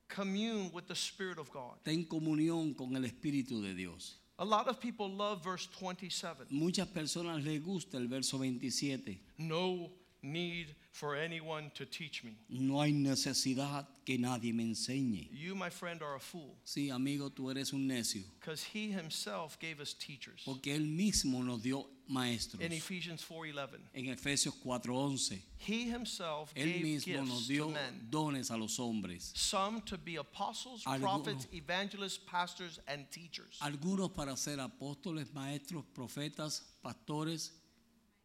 Commune 0.09 0.70
with 0.72 0.87
the 0.87 0.95
Spirit 0.95 1.39
of 1.39 1.51
God. 1.51 1.78
Ten 1.85 2.05
comunión 2.05 2.76
con 2.76 2.95
el 2.95 3.05
espíritu 3.05 3.62
de 3.62 3.72
Dios. 3.74 4.16
A 4.39 4.45
lot 4.45 4.68
of 4.68 4.80
people 4.80 5.09
love 5.09 5.43
verse 5.43 5.66
27. 5.80 6.47
Muchas 6.51 6.87
personas 6.89 7.43
les 7.45 7.61
gusta 7.62 7.97
el 7.97 8.09
verso 8.09 8.39
27. 8.39 9.18
No 9.39 9.91
need 10.25 10.75
for 10.93 11.14
anyone 11.16 11.70
to 11.75 11.85
teach 11.85 12.25
me. 12.25 12.37
No 12.49 12.81
hay 12.81 12.93
necesidad 12.93 13.87
que 14.05 14.16
nadie 14.18 14.53
me 14.55 14.64
enseñe. 14.64 15.29
You, 15.33 15.55
my 15.55 15.70
friend, 15.70 16.03
are 16.03 16.14
a 16.16 16.20
fool 16.20 16.57
Sí, 16.64 16.91
amigo, 16.91 17.31
tú 17.31 17.51
eres 17.51 17.72
un 17.72 17.87
necio. 17.87 18.22
because 18.41 18.62
He 18.64 18.91
Himself 18.91 19.59
gave 19.61 19.81
us 19.81 19.95
teachers. 19.95 20.43
Porque 20.45 20.75
Él 20.75 20.87
mismo 20.87 21.43
nos 21.45 21.62
dio 21.62 21.87
maestros. 22.09 22.61
In 22.62 22.72
Ephesians 22.72 23.22
4:11, 23.25 23.81
En 23.95 24.07
Efesios 24.07 24.55
4:11, 24.64 25.41
He 25.59 25.85
Himself 25.91 26.53
Él 26.55 26.75
gave 26.75 26.83
mismo 26.83 27.27
nos 27.27 27.49
dio 27.49 27.72
dones 28.11 28.51
a 28.51 28.57
los 28.57 28.79
hombres. 28.79 29.33
Some 29.35 29.81
to 29.83 29.97
be 29.99 30.16
apostles, 30.16 30.85
Algunos- 30.85 31.25
prophets, 31.25 31.49
evangelists, 31.53 32.18
pastors, 32.18 32.79
and 32.87 33.11
teachers. 33.11 33.59
Algunos 33.61 34.11
para 34.14 34.37
ser 34.37 34.59
apóstoles, 34.61 35.33
maestros, 35.33 35.85
profetas, 35.95 36.62
pastores. 36.83 37.51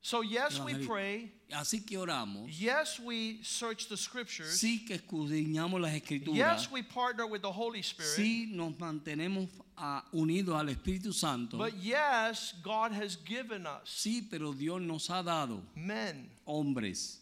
So, 0.02 0.22
yes, 0.22 0.60
we 0.60 0.76
pray. 0.86 1.32
Así 1.52 1.86
que 1.86 1.98
oramos. 1.98 2.48
Yes, 2.50 3.00
we 3.00 3.40
search 3.44 3.90
the 3.90 3.98
scriptures. 3.98 4.60
Sí 4.60 4.86
que 4.88 4.98
escudriñamos 4.98 5.82
las 5.82 5.94
escrituras. 5.94 6.36
Yes, 6.36 6.72
we 6.72 6.84
partner 6.84 7.28
with 7.28 7.42
the 7.42 7.52
Holy 7.52 7.82
Spirit. 7.82 8.16
Sí 8.16 8.50
nos 8.52 8.74
mantenemos 8.78 9.50
ah, 9.78 10.04
unidos 10.14 10.56
al 10.58 10.68
Espíritu 10.68 11.14
Santo. 11.14 11.58
But 11.58 11.74
yes, 11.76 12.54
God 12.64 12.94
has 12.94 13.18
given 13.18 13.66
us 13.66 13.90
Sí, 13.90 14.22
pero 14.30 14.54
Dios 14.54 14.80
nos 14.82 15.08
ha 15.10 15.22
dado 15.22 15.62
men 15.76 16.30
hombres 16.46 17.20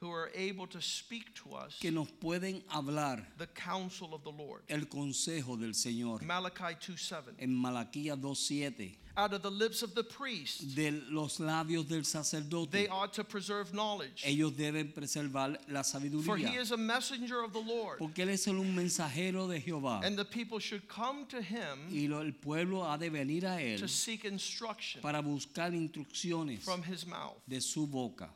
who 0.00 0.10
are 0.10 0.30
able 0.34 0.66
to 0.66 0.82
speak 0.82 1.34
to 1.34 1.54
us 1.54 1.78
que 1.80 1.90
nos 1.90 2.08
pueden 2.20 2.60
hablar 2.72 3.24
the 3.38 3.46
counsel 3.46 4.14
of 4.14 4.24
the 4.24 4.32
Lord. 4.32 4.62
el 4.68 4.86
consejo 4.86 5.56
del 5.56 5.74
Señor. 5.74 6.22
Malachi 6.22 6.74
2:7. 6.74 7.34
En 7.38 7.54
Malaquías 7.54 8.18
2.7. 8.18 8.96
out 9.16 9.32
of 9.32 9.42
the 9.42 9.50
lips 9.50 9.82
of 9.82 9.94
the 9.94 10.02
priest. 10.02 10.74
de 10.74 10.90
los 11.10 11.38
labios 11.38 11.86
del 11.88 12.02
sacerdote. 12.02 12.70
They 12.70 12.88
ought 12.88 13.12
to 13.14 13.24
preserve 13.24 13.72
knowledge. 13.72 14.22
Ellos 14.24 14.52
deben 14.52 14.92
preservar 14.92 15.56
la 15.68 15.82
For 15.82 16.36
he 16.36 16.56
is 16.56 16.72
a 16.72 16.76
messenger 16.76 17.42
of 17.42 17.52
the 17.52 17.60
Lord. 17.60 17.98
Porque 17.98 18.18
él 18.18 18.30
es 18.30 18.46
un 18.48 18.74
mensajero 18.74 19.48
de 19.48 19.60
Jehová. 19.60 20.04
And 20.04 20.16
the 20.18 20.24
people 20.24 20.58
should 20.58 20.88
come 20.88 21.26
to 21.26 21.40
him 21.40 21.88
Y 21.90 22.06
lo- 22.08 22.20
el 22.20 22.32
pueblo 22.32 22.82
ha 22.82 22.96
de 22.96 23.08
venir 23.10 23.44
a 23.44 23.60
él 23.60 23.78
to 23.78 23.88
seek 23.88 24.24
instruction 24.24 25.00
para 25.00 25.22
buscar 25.22 25.72
instrucciones 25.72 26.60
from 26.60 26.82
his 26.82 27.06
mouth. 27.06 27.36
de 27.48 27.60
su 27.60 27.86
boca. 27.86 28.28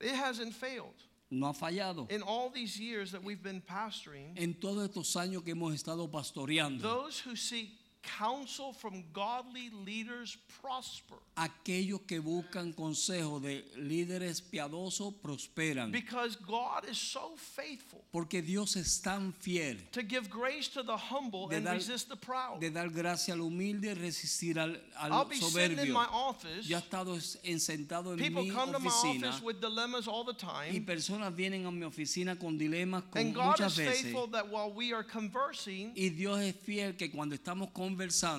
It 0.00 0.14
hasn't 0.14 0.54
failed. 0.54 0.94
No 1.30 1.46
ha 1.46 1.52
fallado. 1.52 2.10
In 2.10 2.22
all 2.22 2.50
these 2.50 2.78
years 2.78 3.10
that 3.12 3.22
we've 3.24 3.42
been 3.42 3.60
pastoring, 3.60 4.36
En 4.36 4.54
todos 4.54 4.88
estos 4.88 5.16
años 5.16 5.42
que 5.44 5.54
hemos 5.54 5.74
estado 5.74 6.06
pastoreando, 6.08 6.82
those 6.82 7.18
who 7.20 7.34
seek 7.34 7.70
counsel 8.18 8.72
from 8.72 9.04
godly 9.12 9.70
leaders 9.84 10.36
prosper. 10.62 11.16
aquellos 11.36 12.00
que 12.06 12.18
buscan 12.20 12.72
consejo 12.72 13.40
de 13.40 13.64
líderes 13.76 14.40
piadosos 14.40 15.12
prosperan. 15.20 15.90
Because 15.92 16.36
God 16.36 16.88
is 16.88 16.96
so 16.98 17.34
faithful 17.36 18.04
Porque 18.12 18.40
Dios 18.42 18.76
es 18.76 19.00
tan 19.02 19.32
fiel 19.32 19.76
to 19.92 20.02
give 20.02 20.30
grace 20.30 20.68
to 20.68 20.82
the 20.82 20.96
humble 20.96 21.48
and 21.52 21.64
dar- 21.66 21.74
resist 21.74 22.08
the 22.08 22.16
proud. 22.16 22.60
de 22.60 22.70
dar 22.70 22.88
gracia 22.88 23.34
al 23.34 23.40
humilde 23.40 23.88
y 23.90 23.94
resistir 23.94 24.58
al, 24.58 24.80
al 24.98 25.12
I'll 25.12 25.24
be 25.26 25.36
sitting 25.36 25.78
in 25.78 25.92
my 25.92 26.06
office. 26.10 26.66
Yo 26.66 26.76
he 26.78 26.80
estado 26.80 27.14
en- 27.44 27.60
sentado 27.60 28.12
en 28.12 28.18
People 28.18 28.44
mi 28.44 28.50
come 28.50 28.72
to 28.72 28.78
my 28.78 28.88
office 28.88 29.42
with 29.42 29.60
dilemmas 29.60 30.06
all 30.08 30.24
the 30.24 30.32
time. 30.34 30.72
y 30.72 30.80
personas 30.80 31.34
vienen 31.34 31.66
a 31.66 31.70
mi 31.70 31.82
oficina 31.84 32.38
con 32.38 32.56
dilemas 32.56 33.02
con 33.10 33.20
And 33.20 33.34
God 33.34 33.60
is 33.60 33.76
veces. 33.76 34.02
faithful 34.02 34.28
that 34.28 34.48
while 34.48 34.72
we 34.72 34.92
are 34.94 35.04
conversing, 35.04 35.92
Y 35.94 36.08
Dios 36.10 36.38
es 36.40 36.54
fiel 36.56 36.96
que 36.96 37.10
cuando 37.10 37.34
estamos 37.34 37.70
conversando, 37.72 37.95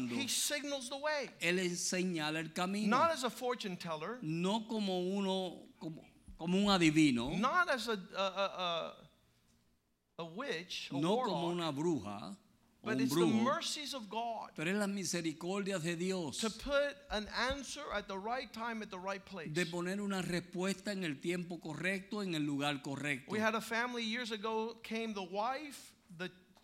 He 0.10 0.28
signals 0.28 0.90
the 0.90 0.98
way. 0.98 1.30
Él 1.42 1.60
señala 1.76 2.40
el 2.40 2.54
camino. 2.54 2.98
Not 2.98 3.12
as 3.12 3.24
a 3.24 3.30
fortune 3.30 3.78
teller, 3.78 4.20
no 4.22 4.66
como 4.68 5.00
uno, 5.00 5.68
como, 5.80 6.04
como 6.38 6.58
un 6.58 6.66
adivino, 6.66 7.38
not 7.40 7.70
as 7.70 7.88
a, 7.88 8.00
a, 8.16 8.22
a, 8.22 8.94
a, 10.20 10.26
witch, 10.26 10.90
no 10.92 11.18
como 11.18 11.50
una 11.50 11.72
bruja 11.72 12.36
but 12.88 13.02
it's 13.02 13.16
the 13.16 13.26
mercies 13.26 13.94
of 13.94 14.10
God 14.10 14.52
pero 14.56 14.72
es 14.72 14.78
la 14.78 14.88
misericordia 14.88 15.80
de 15.80 15.96
Dios 15.96 16.38
to 16.38 16.50
put 16.50 16.96
an 17.12 17.28
answer 17.52 17.82
at 17.94 18.08
the 18.08 18.18
right 18.18 18.52
time 18.54 18.82
at 18.82 18.90
the 18.90 18.98
right 18.98 19.26
place. 19.26 19.50
de 19.54 19.66
poner 19.66 20.00
una 20.00 20.22
respuesta 20.22 20.92
en 20.92 21.04
el 21.04 21.16
tiempo 21.16 21.60
correcto, 21.60 22.22
en 22.22 22.36
el 22.36 22.44
lugar 22.44 22.82
correcto. 22.82 23.30
We 23.30 23.40
had 23.40 23.56
a 23.56 23.62
family 23.62 24.04
years 24.04 24.32
ago, 24.32 24.78
came 24.84 25.14
the 25.14 25.24
wife, 25.24 25.94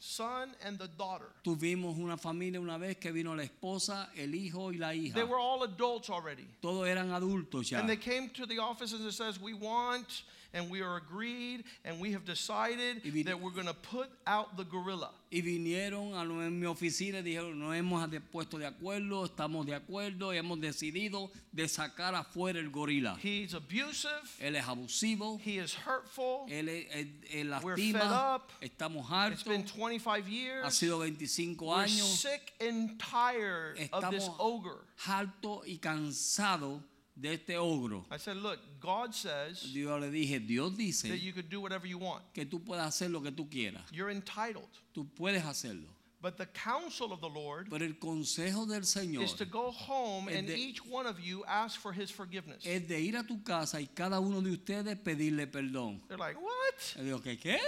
son, 0.03 0.49
and 0.65 0.77
the 0.77 0.87
daughter. 0.97 1.29
Tuvimos 1.43 1.97
una 1.97 2.17
familia 2.17 2.59
una 2.59 2.77
vez 2.77 2.97
que 2.97 3.11
vino 3.11 3.33
la 3.33 3.43
esposa, 3.43 4.09
el 4.17 4.35
hijo 4.35 4.71
y 4.71 4.77
la 4.77 4.93
hija. 4.93 5.15
They 5.15 5.23
were 5.23 5.39
all 5.39 5.63
adults 5.63 6.09
already. 6.09 6.45
Todos 6.61 6.87
eran 6.87 7.11
adultos 7.11 7.69
ya. 7.69 7.79
And 7.79 7.87
they 7.87 7.97
came 7.97 8.29
to 8.31 8.45
the 8.45 8.59
office 8.59 8.93
and 8.93 9.05
it 9.05 9.13
says, 9.13 9.39
We 9.39 9.53
want 9.53 10.23
and 10.53 10.69
we 10.69 10.81
are 10.81 10.97
agreed 10.97 11.63
and 11.83 11.99
we 11.99 12.11
have 12.13 12.25
decided 12.25 13.01
that 13.25 13.39
we're 13.39 13.51
going 13.51 13.65
to 13.67 13.73
put 13.73 14.07
out 14.27 14.55
the 14.57 14.63
gorilla. 14.63 15.09
Y 15.31 15.41
vinieron 15.41 16.13
a 16.13 16.23
mi 16.51 16.67
oficina 16.67 17.17
y 17.19 17.23
dijeron, 17.23 17.57
nos 17.59 17.73
hemos 17.75 18.07
puesto 18.31 18.59
de 18.59 18.67
acuerdo, 18.67 19.25
estamos 19.25 19.65
de 19.65 19.73
acuerdo, 19.73 20.31
y 20.31 20.37
hemos 20.37 20.59
decidido 20.61 21.31
de 21.51 21.67
sacar 21.67 22.13
afuera 22.13 22.59
el 22.59 22.69
gorila. 22.69 23.17
He's 23.19 23.55
abusive, 23.55 24.11
Él 24.39 24.55
es 24.55 24.63
abusivo, 24.67 25.39
he 25.43 25.57
is 25.57 25.73
hurtful. 25.73 26.45
él, 26.49 26.67
él- 26.69 27.19
él 27.31 27.49
We're 27.63 27.75
fed 27.75 27.93
lastima, 27.95 28.35
up. 28.35 28.51
estamos 28.61 29.05
It's 29.31 29.43
been 29.43 29.63
hartos, 29.63 29.73
25 29.73 30.07
ha 30.23 30.29
years. 30.29 30.75
sido 30.77 30.99
25 30.99 31.65
We're 31.65 31.83
años, 31.85 32.19
sick 32.21 32.53
and 32.61 32.99
tired 32.99 33.79
of 33.91 34.11
this 34.11 34.23
estamos 34.25 34.35
ogre. 34.37 34.77
hartos 35.07 35.65
y 35.67 35.77
cansados 35.79 36.79
de 37.15 37.33
este 37.33 37.57
ogro. 37.57 38.05
I 38.11 38.17
said, 38.17 38.37
Look, 38.37 38.59
God 38.79 39.13
says 39.13 39.63
Yo 39.73 39.97
le 39.97 40.09
dije, 40.09 40.39
Dios 40.45 40.71
that 40.71 40.77
dice 40.77 41.05
you 41.05 41.33
could 41.33 41.49
do 41.49 41.61
whatever 41.61 41.87
you 41.87 41.97
want. 41.97 42.23
que 42.33 42.45
tú 42.45 42.59
puedes 42.63 42.83
hacer 42.83 43.09
lo 43.11 43.21
que 43.21 43.31
tú 43.31 43.49
quieras, 43.49 43.83
You're 43.91 44.09
entitled. 44.11 44.67
tú 44.93 45.07
puedes 45.15 45.43
hacerlo. 45.43 45.87
But 46.21 46.37
the 46.37 46.45
counsel 46.45 47.11
of 47.11 47.19
the 47.19 47.27
Lord 47.27 47.69
Pero 47.69 47.83
el 47.83 47.95
consejo 47.99 48.65
del 48.65 48.85
Señor 48.85 49.23
is 49.23 49.33
to 49.33 49.45
go 49.45 49.71
home 49.71 50.29
and 50.29 50.49
each 50.49 50.79
one 50.85 51.05
of 51.05 51.19
you 51.19 51.43
ask 51.45 51.79
for 51.79 51.91
his 51.91 52.09
forgiveness. 52.09 52.65
es 52.65 52.87
de 52.87 52.99
ir 52.99 53.17
a 53.17 53.23
tu 53.23 53.43
casa 53.43 53.79
y 53.81 53.87
cada 53.93 54.21
uno 54.21 54.39
de 54.41 54.51
ustedes 54.51 54.97
pedirle 54.97 55.47
perdón. 55.47 55.99
They're 56.07 56.17
like, 56.17 56.37
What? 56.37 57.03
Digo, 57.03 57.21
¿qué 57.21 57.37
qué? 57.37 57.59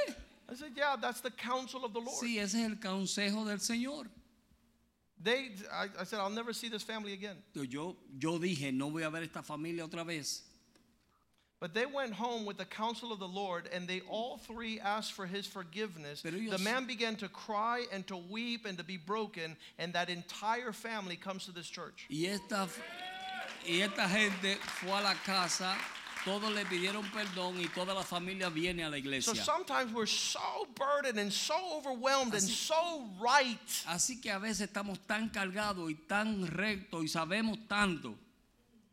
I 0.50 0.56
said, 0.56 0.72
Yeah, 0.76 0.96
that's 0.96 1.22
the 1.22 1.32
counsel 1.32 1.84
of 1.84 1.92
the 1.94 2.00
Lord. 2.00 2.18
Sí, 2.18 2.40
ese 2.40 2.56
es 2.64 2.66
el 2.72 2.80
consejo 2.80 3.46
del 3.46 3.60
Señor. 3.60 4.08
They, 5.22 5.52
I, 5.72 5.88
I 6.00 6.04
said, 6.04 6.20
I'll 6.20 6.30
never 6.30 6.54
see 6.54 6.70
this 6.70 6.84
family 6.84 7.14
again. 7.14 7.38
Yo, 7.54 7.96
yo 8.20 8.38
dije, 8.40 8.74
no 8.74 8.90
voy 8.90 9.04
a 9.04 9.10
ver 9.10 9.24
esta 9.24 9.42
familia 9.42 9.88
otra 9.88 10.06
vez. 10.06 10.42
But 11.62 11.74
they 11.74 11.86
went 11.86 12.14
home 12.14 12.46
with 12.46 12.58
the 12.58 12.66
counsel 12.66 13.14
of 13.14 13.20
the 13.20 13.28
Lord, 13.28 13.70
and 13.74 13.88
they 13.88 14.02
all 14.10 14.38
three 14.38 14.80
asked 14.80 15.14
for 15.14 15.26
his 15.26 15.48
forgiveness. 15.48 16.22
The 16.22 16.60
man 16.62 16.86
began 16.86 17.16
to 17.16 17.30
cry 17.30 17.86
and 17.94 18.06
to 18.08 18.18
weep 18.18 18.66
and 18.66 18.78
to 18.78 18.84
be 18.84 18.98
broken, 18.98 19.56
and 19.80 19.94
that 19.94 20.10
entire 20.10 20.74
family 20.74 21.16
comes 21.16 21.46
to 21.46 21.52
this 21.52 21.68
church. 21.68 22.08
Y 22.10 22.28
esta, 22.28 22.68
y 23.68 23.82
esta 23.82 24.08
gente 24.08 24.56
fue 24.56 24.92
a 24.92 25.02
la 25.02 25.14
casa, 25.26 25.74
todos 26.26 26.52
le 26.54 26.66
pidieron 26.66 27.06
perdón 27.12 27.62
y 27.62 27.68
toda 27.68 27.94
la 27.94 28.04
familia 28.04 28.50
viene 28.50 28.84
a 28.84 28.90
la 28.90 28.96
So 28.98 29.00
iglesia. 29.00 29.36
sometimes 29.36 29.94
we're 29.94 30.08
so 30.08 30.68
burdened 30.76 31.20
and 31.20 31.32
so 31.32 31.56
overwhelmed 31.78 32.34
and 32.34 32.44
Así- 32.44 32.68
so 32.68 33.08
right. 33.22 33.60
Así 33.88 34.20
que 34.20 34.32
a 34.32 34.40
veces 34.40 34.68
estamos 34.70 35.00
tan 35.08 35.30
cargados 35.30 35.90
y 35.90 35.96
tan 36.08 36.46
rectos 36.48 37.04
y 37.04 37.08
sabemos 37.08 37.60
tanto. 37.68 38.16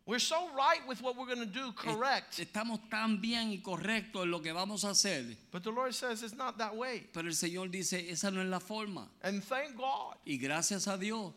We're 0.05 0.19
so 0.19 0.49
right 0.57 0.85
with 0.89 1.01
what 1.01 1.17
we're 1.17 1.27
going 1.33 1.39
to 1.39 1.47
do, 1.47 1.73
correct. 1.73 2.39
Estamos 2.41 2.81
tan 2.91 3.21
bien 3.21 3.53
y 3.53 3.63
correctos 3.63 4.25
en 4.25 4.33
lo 4.33 4.41
que 4.43 4.53
vamos 4.53 4.85
a 4.85 4.91
hacer. 4.91 5.37
But 5.53 5.63
the 5.63 5.71
Lord 5.71 5.95
says 5.95 6.25
it's 6.25 6.35
not 6.35 6.59
that 6.59 6.75
way. 6.77 7.07
Pero 7.15 7.29
el 7.29 7.35
Señor 7.35 7.71
dice, 7.71 8.11
esa 8.11 8.31
no 8.33 8.43
es 8.43 8.49
la 8.49 8.59
forma. 8.59 9.09
And 9.23 9.43
thank 9.45 9.77
God 9.77 10.17
Y 10.27 10.39
gracias 10.39 10.89
a 10.89 10.99
Dios 10.99 11.33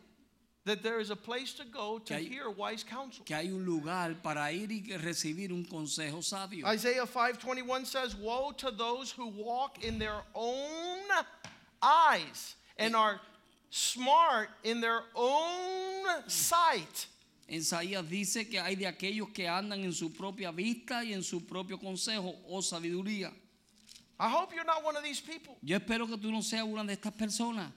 that 0.65 0.81
there 0.81 0.99
is 0.99 1.11
a 1.11 1.15
place 1.15 1.53
to 1.53 1.63
go 1.63 1.99
to 1.99 2.15
hay- 2.15 2.25
hear 2.25 2.49
wise 2.49 2.83
counsel. 2.83 3.23
que 3.23 3.35
hay 3.35 3.49
un 3.51 3.63
lugar 3.63 4.15
para 4.21 4.51
ir 4.51 4.71
y 4.71 4.81
recibir 4.97 5.51
un 5.51 5.63
consejo 5.63 6.23
sabio. 6.23 6.65
Isaiah 6.67 7.05
5:21 7.05 7.85
says, 7.85 8.15
"Woe 8.15 8.51
to 8.53 8.71
those 8.71 9.11
who 9.11 9.27
walk 9.27 9.83
in 9.83 9.99
their 9.99 10.23
own 10.33 11.01
eyes 11.81 12.55
and 12.77 12.93
eh. 12.95 12.97
are 12.97 13.21
smart 13.69 14.49
in 14.63 14.81
their 14.81 15.03
own 15.15 16.05
sight." 16.27 17.07
Isaías 17.47 18.03
dice 18.09 18.49
que 18.49 18.59
hay 18.59 18.75
de 18.75 18.87
aquellos 18.87 19.29
que 19.31 19.47
andan 19.47 19.83
en 19.83 19.93
su 19.93 20.09
propia 20.09 20.51
vista 20.51 21.03
y 21.03 21.13
en 21.13 21.21
su 21.21 21.41
propio 21.45 21.77
consejo 21.77 22.35
o 22.49 22.59
sabiduría. 22.61 23.31
I 24.19 24.29
hope 24.29 24.51
you're 24.55 24.65
not 24.65 24.83
one 24.83 24.95
of 24.97 25.03
these 25.03 25.21
people. 25.21 25.55
Yo 25.61 25.77
espero 25.77 26.07
que 26.07 26.17
tú 26.17 26.31
no 26.31 26.41
seas 26.41 26.63
una 26.63 26.83
de 26.83 26.93
estas 26.93 27.13
personas. 27.13 27.71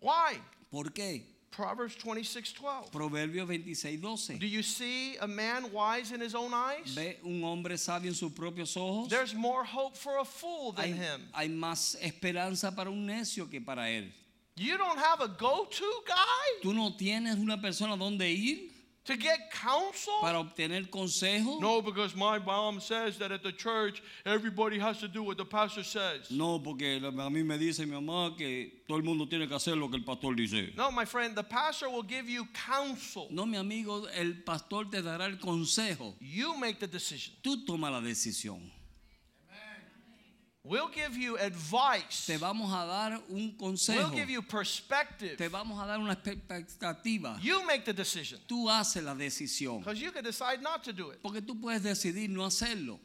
Why? 0.00 0.40
¿Por 0.70 0.92
qué? 0.92 1.22
Proverbs 1.50 1.96
26:12. 1.96 2.90
Proverbios 2.92 3.46
26, 3.46 4.00
12. 4.00 4.38
Do 4.38 4.46
you 4.46 4.62
see 4.62 5.16
a 5.16 5.26
man 5.26 5.72
wise 5.72 6.12
in 6.12 6.20
his 6.20 6.34
own 6.34 6.52
eyes? 6.54 6.94
¿Ve 6.94 7.16
un 7.24 7.42
hombre 7.42 7.76
sabio 7.76 8.08
en 8.10 8.14
sus 8.14 8.30
propios 8.32 8.76
ojos? 8.76 9.08
There's 9.08 9.34
more 9.34 9.64
hope 9.64 9.96
for 9.96 10.18
a 10.18 10.24
fool 10.24 10.72
than 10.72 10.84
Hay, 10.84 10.92
him. 10.92 11.20
hay 11.34 11.48
más 11.48 11.96
esperanza 12.02 12.74
para 12.74 12.90
un 12.90 13.06
necio 13.06 13.50
que 13.50 13.60
para 13.60 13.88
él. 13.90 14.08
You 14.56 14.76
don't 14.76 14.98
have 14.98 15.20
a 15.20 15.28
go-to 15.28 16.02
guy 16.06 16.60
¿Tú 16.62 16.74
no 16.74 16.90
tienes 16.96 17.36
una 17.36 17.56
persona 17.60 17.96
donde 17.96 18.28
ir 18.30 18.70
to 19.08 19.16
get 19.16 19.50
counsel? 19.50 20.12
para 20.20 20.38
obtener 20.38 20.88
consejo? 20.90 21.58
No, 21.60 21.80
because 21.80 22.14
my 22.14 22.38
mom 22.38 22.78
says 22.78 23.18
that 23.18 23.32
at 23.32 23.42
the 23.42 23.52
church 23.52 24.02
everybody 24.26 24.78
has 24.78 24.98
to 24.98 25.08
do 25.08 25.22
what 25.22 25.38
the 25.38 25.44
pastor 25.46 25.82
says. 25.82 26.30
No, 26.30 26.58
porque 26.58 27.00
a 27.02 27.30
mí 27.30 27.44
me 27.44 27.56
dice 27.56 27.80
mi 27.80 27.96
mamá 27.96 28.36
que 28.36 28.70
todo 28.86 28.98
el 28.98 29.04
mundo 29.04 29.26
tiene 29.26 29.48
que 29.48 29.56
hacer 29.56 29.76
lo 29.78 29.88
que 29.88 29.96
el 29.96 30.04
pastor 30.04 30.34
dice. 30.34 30.74
No, 30.76 30.90
my 30.90 31.06
friend, 31.06 31.34
the 31.34 31.42
pastor 31.42 31.88
will 31.88 32.02
give 32.02 32.28
you 32.28 32.46
counsel. 32.52 33.28
No, 33.30 33.46
mi 33.46 33.56
amigo, 33.56 34.06
el 34.14 34.42
pastor 34.44 34.84
te 34.90 35.00
dará 35.00 35.26
el 35.26 35.38
consejo. 35.38 36.14
You 36.20 36.58
make 36.58 36.78
the 36.78 36.86
decision. 36.86 37.34
Tú 37.42 37.64
toma 37.66 37.90
la 37.90 38.00
decisión. 38.00 38.60
We'll 40.68 40.88
give 40.88 41.16
you 41.16 41.38
advice. 41.38 42.26
Te 42.26 42.36
vamos 42.36 42.70
a 42.70 42.86
dar 42.86 43.20
un 43.30 43.54
consejo. 43.58 43.96
We'll 43.96 44.10
give 44.10 44.30
you 44.30 44.42
perspective. 44.42 45.36
Te 45.36 45.48
vamos 45.48 45.82
a 45.82 45.86
dar 45.86 45.98
una 45.98 46.14
expectativa. 46.14 47.38
You 47.40 47.64
make 47.64 47.84
the 47.84 47.94
decision. 47.94 48.38
Tú 48.46 48.68
haces 48.68 49.02
la 49.02 49.14
decisión. 49.14 49.78
Because 49.78 50.00
you 50.00 50.12
can 50.12 50.24
decide 50.24 50.60
not 50.62 50.84
to 50.84 50.92
do 50.92 51.10
it. 51.10 51.22
Porque 51.22 51.40
tú 51.40 51.58
puedes 51.58 51.82
decidir 51.82 52.28
no 52.28 52.42
hacerlo. 52.42 52.98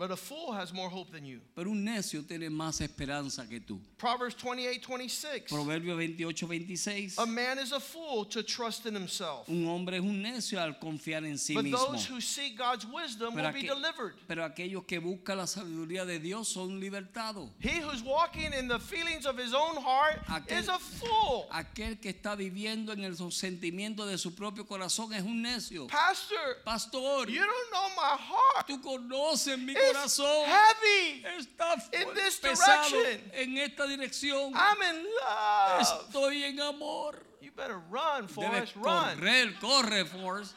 But 0.00 0.10
a 0.12 0.16
fool 0.16 0.52
has 0.52 0.72
more 0.72 0.88
hope 0.88 1.12
than 1.12 1.26
you. 1.26 1.42
Pero 1.54 1.72
un 1.72 1.84
necio 1.84 2.22
tiene 2.26 2.48
más 2.48 2.80
esperanza 2.80 3.46
que 3.46 3.60
tú. 3.60 3.78
Proverbs 3.98 4.34
28 4.34 4.80
26. 4.88 5.50
Proverbio 5.52 5.94
28, 5.94 6.46
26. 6.46 7.18
A 7.18 7.26
man 7.26 7.58
is 7.58 7.72
a 7.72 7.78
fool 7.80 8.24
to 8.24 8.42
trust 8.42 8.86
in 8.86 8.94
himself. 8.94 9.46
Un 9.46 9.66
hombre 9.66 9.96
es 9.98 10.00
un 10.02 10.22
necio 10.22 10.58
al 10.58 10.78
confiar 10.80 11.26
en 11.26 11.36
sí 11.36 11.52
But 11.52 11.64
mismo. 11.64 11.76
those 11.92 12.06
who 12.06 12.18
seek 12.18 12.56
God's 12.56 12.86
wisdom 12.86 13.34
Pero, 13.34 13.48
will 13.48 13.52
be 13.60 13.68
delivered. 13.68 14.14
pero 14.26 14.42
aquellos 14.48 14.86
que 14.86 14.98
buscan 15.00 15.36
la 15.36 15.44
sabiduría 15.46 16.06
de 16.06 16.18
Dios 16.18 16.48
son 16.48 16.80
libertados. 16.80 17.50
He 17.58 17.80
who's 17.82 18.02
walking 18.02 18.54
in 18.58 18.68
the 18.68 18.78
feelings 18.78 19.26
of 19.26 19.36
his 19.36 19.52
own 19.52 19.76
heart 19.76 20.24
Aquel- 20.28 20.60
is 20.60 20.68
a 20.70 20.78
fool. 20.78 21.46
Aquel 21.52 22.00
que 22.00 22.08
está 22.14 22.34
viviendo 22.36 22.92
en 22.94 23.04
el 23.04 23.16
sentimiento 23.30 24.06
de 24.06 24.16
su 24.16 24.34
propio 24.34 24.64
corazón 24.64 25.12
es 25.12 25.22
un 25.22 25.42
necio. 25.42 25.88
Pastor, 25.88 26.56
Pastor, 26.64 27.28
you 27.28 27.42
don't 27.44 27.70
know 27.70 27.88
my 27.98 28.16
heart. 28.16 28.66
tú 28.66 28.80
conoces 28.80 29.58
mi 29.58 29.74
It's 29.74 29.89
corazón. 29.92 30.44
heavy. 30.46 31.24
Está 31.38 31.74
in 31.92 32.14
this 32.14 32.38
pesado 32.40 32.90
direction. 32.90 33.30
en 33.34 33.58
esta 33.58 33.86
dirección. 33.86 34.52
I'm 34.54 34.82
in 34.82 35.04
love. 35.04 35.80
Estoy 35.80 36.42
en 36.44 36.60
amor. 36.60 37.14
You 37.40 37.50
better 37.52 37.78
run, 37.90 38.26
Debes 38.26 38.34
Forrest. 38.34 38.76
Run. 38.76 39.18
correr, 39.18 39.54
corre, 39.60 40.04
Forrest. 40.06 40.54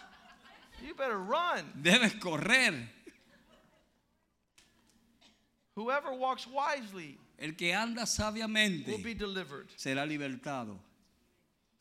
You 0.81 0.93
better 0.95 1.19
run. 1.19 1.71
Debes 1.81 2.13
correr. 2.19 2.89
Whoever 5.75 6.13
walks 6.13 6.45
wisely 6.47 7.17
El 7.39 7.55
que 7.55 7.73
anda 7.73 8.01
will 8.01 8.05
be 8.05 8.11
sabiamente 8.11 9.17
delivered. 9.17 9.67
será 9.75 10.05
libertado. 10.05 10.77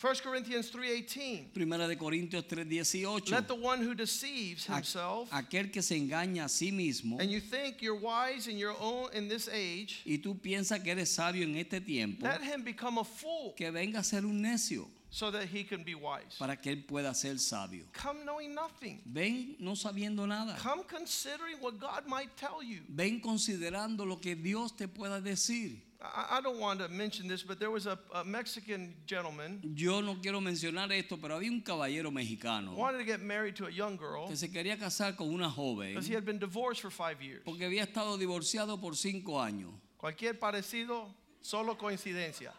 1 0.02 0.20
Corinthians 0.20 0.68
3:18. 0.72 1.52
Primera 1.54 1.86
de 1.86 1.96
Corintios 1.96 2.44
3:18. 2.48 3.30
Let 3.30 3.46
the 3.46 3.54
one 3.54 3.80
who 3.80 3.94
deceives 3.94 4.66
himself 4.66 5.30
Aquel 5.30 5.70
que 5.70 5.80
se 5.80 5.96
engaña 5.96 6.46
a 6.46 6.48
sí 6.48 6.72
mismo 6.72 7.20
and 7.20 7.30
you 7.30 7.40
think 7.40 7.80
you're 7.80 7.94
wise 7.94 8.48
in 8.48 8.58
your 8.58 8.74
own 8.80 9.10
in 9.14 9.28
this 9.28 9.48
age, 9.48 10.02
y 10.04 10.18
tú 10.18 10.40
piensas 10.40 10.82
que 10.82 10.90
eres 10.90 11.08
sabio 11.08 11.44
en 11.44 11.54
este 11.54 11.80
tiempo, 11.80 12.26
let 12.26 12.42
him 12.42 12.64
become 12.64 12.98
a 12.98 13.04
fool 13.04 13.54
que 13.56 13.70
venga 13.70 14.00
a 14.00 14.02
ser 14.02 14.26
un 14.26 14.42
necio 14.42 14.88
so 15.12 15.30
that 15.30 15.44
he 15.44 15.62
can 15.62 15.84
be 15.84 15.94
wise. 15.94 16.36
para 16.38 16.56
que 16.56 16.72
él 16.72 16.86
pueda 16.86 17.14
ser 17.14 17.38
sabio. 17.38 17.84
Come 17.92 18.24
knowing 18.24 18.54
nothing. 18.54 19.02
Ven 19.04 19.56
no 19.60 19.72
sabiendo 19.72 20.26
nada. 20.26 20.56
Come 20.58 20.84
considering 20.84 21.56
what 21.60 21.78
God 21.78 22.06
might 22.06 22.34
tell 22.36 22.62
you. 22.62 22.80
Ven 22.88 23.20
considerando 23.20 24.06
lo 24.06 24.16
que 24.16 24.34
Dios 24.34 24.72
te 24.72 24.86
pueda 24.88 25.20
decir. 25.20 25.76
I, 26.00 26.38
I 26.38 26.40
don't 26.40 26.58
want 26.58 26.80
to 26.80 26.88
mention 26.88 27.28
this, 27.28 27.42
but 27.42 27.60
there 27.60 27.70
was 27.70 27.86
a, 27.86 27.98
a 28.14 28.24
Mexican 28.24 28.94
gentleman 29.06 29.60
Yo 29.74 30.00
no 30.00 30.16
quiero 30.20 30.40
mencionar 30.40 30.90
esto, 30.90 31.18
pero 31.18 31.36
había 31.36 31.50
un 31.50 31.60
caballero 31.60 32.10
mexicano 32.10 32.74
wanted 32.74 32.98
to 32.98 33.04
get 33.04 33.20
married 33.20 33.54
to 33.54 33.66
a 33.66 33.70
young 33.70 33.98
girl 33.98 34.26
que 34.28 34.34
se 34.34 34.48
quería 34.48 34.78
casar 34.78 35.14
con 35.14 35.28
una 35.28 35.48
joven 35.48 35.90
because 35.90 36.08
he 36.08 36.14
had 36.14 36.24
been 36.24 36.38
divorced 36.38 36.80
for 36.80 36.90
five 36.90 37.20
years. 37.22 37.42
porque 37.44 37.64
había 37.66 37.82
estado 37.84 38.16
divorciado 38.18 38.80
por 38.80 38.96
cinco 38.96 39.38
años. 39.40 39.70
Cualquier 39.98 40.40
parecido, 40.40 41.06
solo 41.42 41.76
coincidencia. 41.76 42.52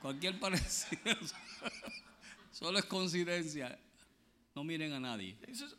Cualquier 0.00 0.34
parecido 0.40 1.14
solo 2.52 2.78
es 2.78 2.84
coincidencia. 2.84 3.78
No 4.54 4.64
miren 4.64 4.92
a 4.92 5.00
nadie. 5.00 5.36
He 5.46 5.54
says, 5.54 5.74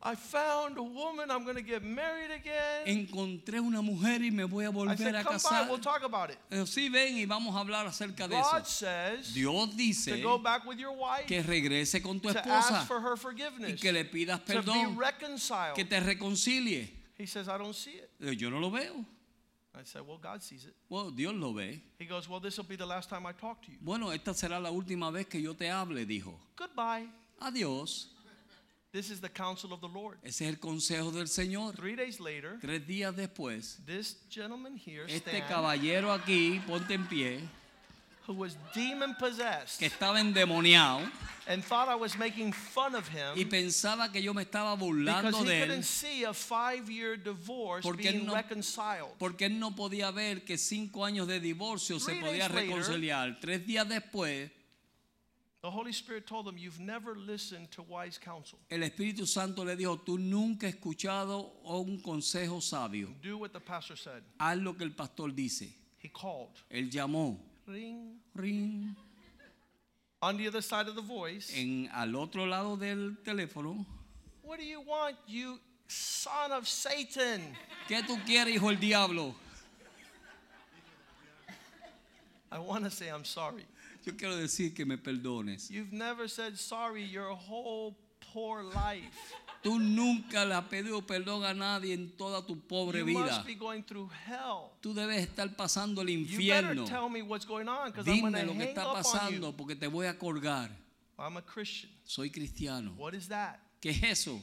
I 0.00 0.14
found 0.14 0.78
a 0.78 0.82
woman, 0.82 1.28
I'm 1.28 1.42
going 1.42 1.56
to 1.56 1.62
get 1.62 1.82
married 1.82 2.30
again. 2.30 2.86
Encontré 2.86 3.58
una 3.60 3.82
mujer 3.82 4.22
y 4.22 4.30
me 4.30 4.44
voy 4.44 4.64
a 4.64 4.68
I 4.68 4.72
volver 4.72 4.96
said, 4.96 5.14
a 5.16 5.24
come 5.24 5.38
by, 5.38 5.42
casar. 5.42 5.68
we'll 5.68 5.80
talk 5.80 6.04
about 6.04 6.30
it. 6.30 6.38
Eh, 6.52 6.64
Sí, 6.66 6.88
ven 6.88 7.16
y 7.18 7.26
vamos 7.26 7.52
a 7.56 7.58
hablar 7.58 7.84
acerca 7.86 8.28
de 8.28 8.36
God 8.36 8.60
eso. 8.60 8.64
says 8.64 9.34
Dios 9.34 9.70
to 9.70 9.76
dice 9.76 10.22
go 10.22 10.38
back 10.38 10.64
with 10.64 10.78
your 10.78 10.92
wife, 10.92 11.26
que 11.26 11.42
regrese 11.42 12.00
con 12.00 12.20
tu 12.20 12.32
to 12.32 12.38
ask 12.38 12.70
esposa 12.70 12.86
for 12.86 13.00
her 13.00 13.16
y 13.68 13.74
que 13.74 13.90
le 13.92 14.04
pidas 14.04 14.44
to 14.44 14.52
be 14.52 14.60
perdón, 14.60 14.96
reconciled. 14.96 15.74
que 15.74 15.84
te 15.84 15.98
reconcilie. 15.98 16.88
He 17.18 17.26
says, 17.26 17.48
I 17.48 17.58
don't 17.58 17.74
see 17.74 17.98
it. 17.98 18.08
Eh, 18.22 18.36
Yo 18.36 18.48
no 18.50 18.60
lo 18.60 18.70
veo. 18.70 19.04
I 19.78 19.84
said, 19.84 20.02
well, 20.04 20.18
God 20.18 20.42
sees 20.42 20.64
it. 20.64 20.74
Bueno, 20.90 21.10
Dios 21.10 21.32
lo 21.34 21.52
ve. 21.52 21.80
He 22.00 22.04
goes, 22.04 22.28
well, 22.28 22.40
this 22.40 22.56
will 22.56 22.66
be 22.66 22.74
the 22.74 22.86
last 22.86 23.08
time 23.08 23.24
I 23.26 23.32
talk 23.32 23.62
to 23.62 23.70
you. 23.70 23.78
Bueno, 23.80 24.10
esta 24.10 24.32
será 24.34 24.60
la 24.60 24.70
última 24.70 25.12
vez 25.12 25.26
que 25.26 25.40
yo 25.40 25.54
te 25.54 25.66
hable, 25.70 26.04
dijo. 26.04 26.34
Goodbye. 26.56 27.06
Adiós. 27.40 28.06
This 28.90 29.10
is 29.10 29.20
the 29.20 29.28
counsel 29.28 29.72
of 29.72 29.80
the 29.80 29.86
Lord. 29.86 30.18
Ese 30.24 30.46
es 30.46 30.48
el 30.48 30.56
consejo 30.56 31.12
del 31.12 31.28
Señor. 31.28 31.76
Three 31.76 31.94
days 31.94 32.18
later, 32.18 32.58
Tres 32.60 32.86
días 32.86 33.14
después, 33.14 33.76
this 33.86 34.16
gentleman 34.30 34.76
here, 34.76 35.04
este 35.06 35.28
Stan, 35.28 35.46
caballero 35.46 36.10
aquí, 36.10 36.60
ponte 36.66 36.94
en 36.94 37.06
pie, 37.06 37.40
who 38.28 38.34
was 38.34 38.56
demon 38.74 39.14
possessed 39.18 39.78
que 39.78 39.86
estaba 39.88 40.20
endemoniado 40.20 41.00
and 41.48 41.64
thought 41.64 41.88
I 41.88 41.94
was 41.94 42.16
making 42.18 42.52
fun 42.52 42.94
of 42.94 43.08
him 43.08 43.34
y 43.36 43.44
pensaba 43.46 44.12
que 44.12 44.20
yo 44.20 44.34
me 44.34 44.42
estaba 44.42 44.76
because 44.76 44.78
burlando 44.92 45.42
he 45.44 45.44
de 45.46 45.62
él 45.76 45.82
see 45.82 46.24
a 46.24 46.34
five-year 46.34 47.16
divorce 47.16 47.82
Porque 47.82 48.08
él 48.08 48.12
being 48.18 48.26
no- 48.26 48.34
reconciled. 48.34 49.16
porque 49.18 49.46
él 49.46 49.58
no 49.58 49.70
podía 49.74 50.10
ver 50.14 50.44
que 50.44 50.58
cinco 50.58 51.04
años 51.06 51.26
de 51.26 51.40
divorcio 51.40 51.98
se 51.98 52.12
Three 52.12 52.20
podía 52.20 52.48
days 52.48 52.54
later- 52.54 52.68
reconciliar. 52.76 53.40
Tres 53.40 53.66
días 53.66 53.88
después, 53.88 54.50
The 55.60 55.70
Holy 55.70 55.90
Spirit 55.92 56.24
told 56.26 56.46
him, 56.46 56.56
You've 56.56 56.78
never 56.78 57.16
listened 57.16 57.70
to 57.72 57.82
wise 57.82 58.16
counsel. 58.18 58.58
el 58.70 58.82
Espíritu 58.84 59.26
Santo 59.26 59.64
le 59.64 59.74
dijo, 59.74 59.98
tú 59.98 60.16
nunca 60.18 60.68
has 60.68 60.74
escuchado 60.74 61.50
un 61.64 62.00
consejo 62.00 62.60
sabio. 62.60 63.08
Do 63.22 63.38
what 63.38 63.50
the 63.52 63.58
pastor 63.60 63.96
said. 63.96 64.22
Haz 64.38 64.58
lo 64.58 64.74
que 64.74 64.84
el 64.84 64.92
pastor 64.92 65.32
dice. 65.34 65.74
He 65.98 66.10
called. 66.10 66.52
Él 66.70 66.90
llamó. 66.90 67.38
Ring. 67.68 68.16
Ring. 68.34 68.96
On 70.22 70.36
the 70.36 70.48
other 70.48 70.62
side 70.62 70.88
of 70.88 70.96
the 70.96 71.02
voice, 71.02 71.52
En, 71.54 71.88
al 71.94 72.16
otro 72.16 72.44
lado 72.46 72.76
del 72.76 73.18
teléfono. 73.24 73.84
What 74.42 74.58
do 74.58 74.64
you 74.64 74.80
want, 74.80 75.16
you 75.26 75.60
son 75.86 76.50
of 76.52 76.66
Satan? 76.66 77.42
¿Qué 77.88 78.02
tú 78.02 78.18
quieres, 78.24 78.54
hijo 78.54 78.68
del 78.68 78.80
diablo? 78.80 79.34
I 82.50 82.58
want 82.58 82.84
to 82.84 82.90
say 82.90 83.08
I'm 83.08 83.24
sorry. 83.24 83.64
Yo 84.04 84.14
quiero 84.14 84.34
decir 84.36 84.74
que 84.74 84.86
me 84.86 84.96
perdones. 84.96 85.70
You've 85.70 85.92
never 85.92 86.26
said 86.28 86.58
sorry 86.58 87.02
your 87.02 87.34
whole 87.34 87.94
poor 88.32 88.62
life. 88.62 89.34
Tú 89.62 89.80
nunca 89.80 90.44
le 90.44 90.54
has 90.54 90.64
pedido 90.66 91.04
perdón 91.04 91.44
a 91.44 91.52
nadie 91.52 91.92
en 91.92 92.16
toda 92.16 92.46
tu 92.46 92.60
pobre 92.60 93.02
vida. 93.02 93.20
must 93.20 93.44
be 93.44 93.54
going 93.54 93.82
through 93.82 94.08
hell. 94.26 94.70
Tú 94.80 94.94
debes 94.94 95.20
estar 95.20 95.54
pasando 95.56 96.02
el 96.02 96.10
infierno. 96.10 96.84
Dime 98.04 98.44
lo 98.44 98.54
que 98.54 98.64
está 98.64 98.92
pasando 98.92 99.56
porque 99.56 99.74
te 99.74 99.88
voy 99.88 100.06
a 100.06 100.16
colgar. 100.16 100.70
I'm 101.18 101.36
a 101.36 101.42
Christian. 101.42 101.90
Soy 102.04 102.30
cristiano. 102.30 102.94
What 102.96 103.14
is 103.14 103.26
that? 103.28 103.58
¿Qué 103.80 103.90
es 103.90 104.02
eso? 104.04 104.40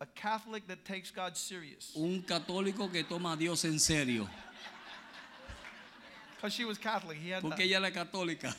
A 0.00 0.06
Catholic 0.06 0.66
that 0.66 0.82
takes 0.84 1.10
God 1.10 1.36
serious. 1.36 1.92
Un 1.94 2.22
católico 2.22 2.90
que 2.90 3.04
toma 3.04 3.32
a 3.32 3.36
Dios 3.36 3.64
en 3.66 3.78
serio. 3.78 4.26
Because 6.36 6.54
she 6.54 6.64
was 6.64 6.78
Catholic. 6.78 7.18
He 7.18 7.30
had 7.30 7.42
Porque 7.42 7.60
ella 7.60 7.76
es 7.76 7.82
la 7.82 7.90
católica. 7.90 8.54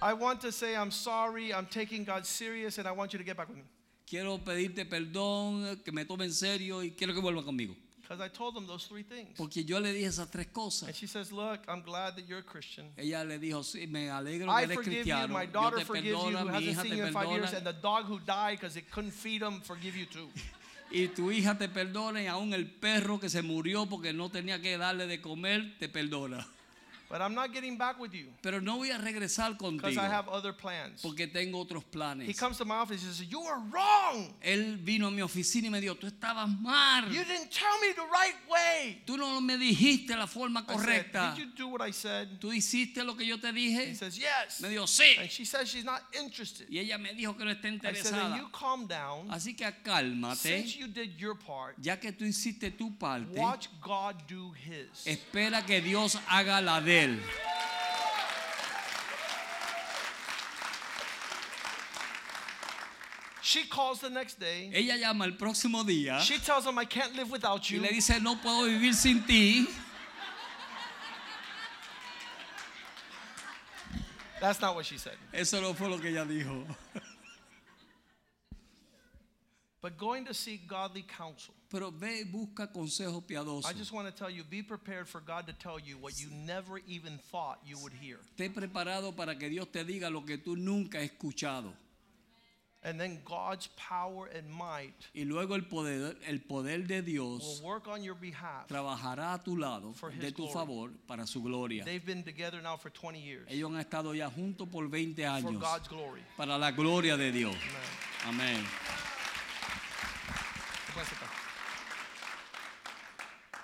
I 0.00 0.12
want 0.12 0.40
to 0.42 0.52
say 0.52 0.76
I'm 0.76 0.92
sorry. 0.92 1.52
I'm 1.52 1.66
taking 1.66 2.04
God 2.04 2.24
serious 2.26 2.78
and 2.78 2.86
I 2.86 2.92
want 2.92 3.12
you 3.12 3.18
to 3.18 3.24
get 3.24 3.36
back 3.36 3.48
with 3.48 3.58
me. 3.58 3.64
Quiero 4.14 4.38
pedirte 4.38 4.84
perdón, 4.84 5.80
que 5.84 5.90
me 5.90 6.04
tome 6.04 6.24
en 6.24 6.32
serio 6.32 6.84
y 6.84 6.92
quiero 6.92 7.12
que 7.12 7.20
vuelva 7.20 7.42
conmigo. 7.42 7.74
Because 8.00 8.20
I 8.20 8.28
told 8.28 8.54
them 8.54 8.64
those 8.64 8.86
three 8.86 9.02
things. 9.02 9.36
Porque 9.36 9.64
yo 9.64 9.80
le 9.80 9.92
dije 9.92 10.06
esas 10.06 10.30
tres 10.30 10.46
cosas. 10.52 10.86
And 10.86 10.94
she 10.94 11.08
says, 11.08 11.32
Look, 11.32 11.62
I'm 11.66 11.82
glad 11.82 12.14
that 12.14 12.28
you're 12.28 12.38
a 12.38 12.44
Christian. 12.44 12.92
Ella 12.96 13.24
le 13.24 13.40
dijo, 13.40 13.64
sí, 13.64 13.88
me 13.88 14.10
alegro 14.10 14.46
que 14.46 14.54
I 14.54 14.62
eres 14.62 14.76
forgive 14.76 14.92
you. 14.92 15.02
cristiano. 15.02 15.34
My 15.34 15.46
daughter 15.46 15.80
te 15.80 15.84
forgives 15.84 16.10
you, 16.10 16.36
who 16.36 16.44
mi 16.44 16.50
hasn't 16.52 16.62
hija 16.62 16.82
seen 16.82 16.90
te 16.92 16.96
you 16.98 17.04
in 17.06 17.12
five 17.12 17.28
years, 17.28 17.54
and 17.54 17.66
the 17.66 17.72
dog 17.72 18.04
who 18.04 18.20
died 18.20 18.60
because 18.60 18.76
it 18.76 18.88
couldn't 18.92 19.10
feed 19.10 19.42
him, 19.42 19.60
forgive 19.62 19.96
you 19.96 20.06
too. 20.06 20.28
Y 20.92 21.08
tu 21.08 21.32
hija 21.32 21.58
te 21.58 21.66
perdona 21.66 22.22
y 22.22 22.28
aún 22.28 22.54
el 22.54 22.66
perro 22.66 23.18
que 23.18 23.28
se 23.28 23.42
murió 23.42 23.86
porque 23.86 24.12
no 24.12 24.28
tenía 24.28 24.62
que 24.62 24.78
darle 24.78 25.08
de 25.08 25.20
comer 25.20 25.76
te 25.80 25.88
perdona. 25.88 26.46
But 27.08 27.20
I'm 27.20 27.34
not 27.34 27.52
getting 27.52 27.76
back 27.76 27.98
with 28.00 28.12
you 28.14 28.26
Pero 28.42 28.60
no 28.60 28.76
voy 28.78 28.90
a 28.90 28.98
regresar 28.98 29.52
because 29.52 29.78
contigo 29.80 30.00
I 30.00 30.08
have 30.08 30.28
other 30.28 30.52
plans. 30.52 31.00
porque 31.02 31.26
tengo 31.28 31.58
otros 31.64 31.82
He 31.84 31.90
planes. 31.90 32.38
comes 32.38 32.56
to 32.58 32.64
my 32.64 32.76
office 32.76 33.04
and 33.04 33.12
says, 33.14 33.26
You 33.30 33.40
are 33.42 33.60
wrong. 33.70 34.34
Él 34.42 34.78
vino 34.82 35.06
a 35.08 35.10
mi 35.10 35.20
oficina 35.22 35.66
y 35.66 35.70
me 35.70 35.80
dijo, 35.80 35.94
tú 35.96 36.06
estabas 36.06 36.48
mal. 36.60 37.04
You 37.12 37.22
didn't 37.24 37.50
tell 37.50 37.78
me 37.80 37.92
the 37.94 38.02
right 38.10 38.34
way. 38.50 39.02
Tú 39.06 39.16
no 39.16 39.40
me 39.40 39.56
dijiste 39.56 40.16
la 40.16 40.26
forma 40.26 40.64
I 40.66 40.72
said, 40.76 40.76
correcta. 40.76 41.34
Did 41.36 41.44
you 41.44 41.52
do 41.56 41.68
what 41.68 41.82
I 41.86 41.92
said? 41.92 42.40
¿Tú 42.40 42.52
hiciste 42.52 43.04
lo 43.04 43.14
que 43.16 43.24
yo 43.26 43.38
te 43.38 43.48
He 43.48 43.52
dije? 43.52 43.94
says, 43.96 44.16
Yes. 44.18 44.60
Me 44.60 44.68
dijo, 44.70 44.86
sí. 44.86 45.16
And 45.18 45.30
she 45.30 45.44
says 45.44 45.68
she's 45.68 45.84
not 45.84 46.02
interested. 46.18 46.66
Y 46.70 46.78
ella 46.78 46.98
me 46.98 47.12
dijo 47.14 47.36
que 47.36 47.44
no 47.44 47.50
está 47.52 47.68
I 47.68 47.94
said, 47.94 48.12
Then 48.14 48.34
you 48.36 48.46
interesada. 48.46 48.52
calm 48.52 48.86
down. 48.86 49.28
Así 49.30 49.54
que 49.56 49.70
cálmate. 49.84 50.36
Since 50.38 50.76
you 50.78 50.88
did 50.88 51.16
your 51.18 51.34
part, 51.36 51.76
Ya 51.80 51.96
que 51.98 52.12
tú 52.12 52.24
hiciste 52.24 52.70
tu 52.76 52.96
parte, 52.96 53.38
watch 53.38 53.68
God 53.82 54.16
do 54.28 54.52
his. 54.54 55.06
espera 55.06 55.64
que 55.64 55.80
Dios 55.80 56.18
haga 56.28 56.60
la 56.60 56.80
de 56.80 56.93
él. 56.94 57.18
She 63.42 63.64
calls 63.64 64.00
the 64.00 64.10
next 64.10 64.40
day. 64.40 64.70
Ella 64.74 64.96
llama 64.96 65.24
el 65.26 65.32
próximo 65.32 65.84
día 65.84 66.18
She 66.20 66.38
tells 66.38 66.66
him, 66.66 66.78
I 66.78 66.86
can't 66.86 67.14
live 67.14 67.30
without 67.30 67.60
y 67.70 67.76
you. 67.76 67.80
le 67.82 67.88
dice, 67.88 68.20
no 68.20 68.36
puedo 68.36 68.66
vivir 68.66 68.94
sin 68.94 69.22
ti. 69.22 69.66
That's 74.40 74.60
not 74.60 74.74
what 74.74 74.84
she 74.86 74.98
said. 74.98 75.14
Eso 75.32 75.60
no 75.60 75.72
fue 75.72 75.88
lo 75.88 75.98
que 75.98 76.08
ella 76.10 76.24
dijo. 76.24 76.64
But 79.84 79.98
going 79.98 80.24
to 80.24 80.32
seek 80.32 80.66
godly 80.66 81.02
counsel. 81.02 81.52
Pero 81.70 81.90
ve 81.90 82.20
y 82.20 82.24
busca 82.24 82.72
consejo 82.72 83.20
piadoso. 83.20 83.68
I 83.68 83.74
just 83.74 83.92
want 83.92 84.06
to 84.08 84.12
tell 84.14 84.30
you 84.30 84.42
be 84.42 84.62
prepared 84.62 85.06
for 85.06 85.20
God 85.20 85.46
to 85.46 85.52
tell 85.52 85.78
you 85.78 85.98
what 85.98 86.18
you 86.18 86.28
never 86.30 86.80
even 86.88 87.18
thought 87.30 87.58
you 87.66 87.76
would 87.82 87.92
hear. 87.92 88.16
Esté 88.34 88.48
preparado 88.48 89.14
para 89.14 89.34
que 89.34 89.50
Dios 89.50 89.68
te 89.70 89.84
diga 89.84 90.10
lo 90.10 90.22
que 90.22 90.38
tú 90.38 90.56
nunca 90.56 91.00
has 91.00 91.10
escuchado. 91.10 91.74
And 92.82 92.98
then 92.98 93.18
God's 93.26 93.68
power 93.76 94.26
and 94.34 94.48
might 94.50 94.94
Y 95.14 95.24
luego 95.24 95.54
el 95.54 95.64
poder, 95.64 96.16
el 96.26 96.38
poder 96.40 96.86
de 96.86 97.02
Dios 97.02 97.60
will 97.60 97.68
work 97.68 97.86
on 97.86 98.02
your 98.02 98.14
behalf. 98.14 98.66
trabajará 98.68 99.34
a 99.34 99.42
tu 99.44 99.56
lado, 99.56 99.92
For 99.92 100.10
his 100.10 100.20
de 100.20 100.32
tu 100.32 100.44
glory. 100.44 100.52
favor, 100.54 100.90
para 101.06 101.26
su 101.26 101.42
gloria. 101.42 101.84
They've 101.84 102.04
been 102.04 102.22
together 102.22 102.62
now 102.62 102.78
for 102.78 102.88
20 102.90 103.20
years 103.20 103.46
Ellos 103.50 103.70
han 103.70 103.80
estado 103.80 104.14
ya 104.14 104.30
juntos 104.30 104.66
por 104.70 104.88
20 104.88 105.22
for 105.22 105.30
años 105.30 105.60
God's 105.60 105.88
glory. 105.88 106.22
para 106.38 106.56
la 106.56 106.70
gloria 106.70 107.18
de 107.18 107.32
Dios. 107.32 107.54
Amen. 108.26 108.56
Amén. 108.56 109.13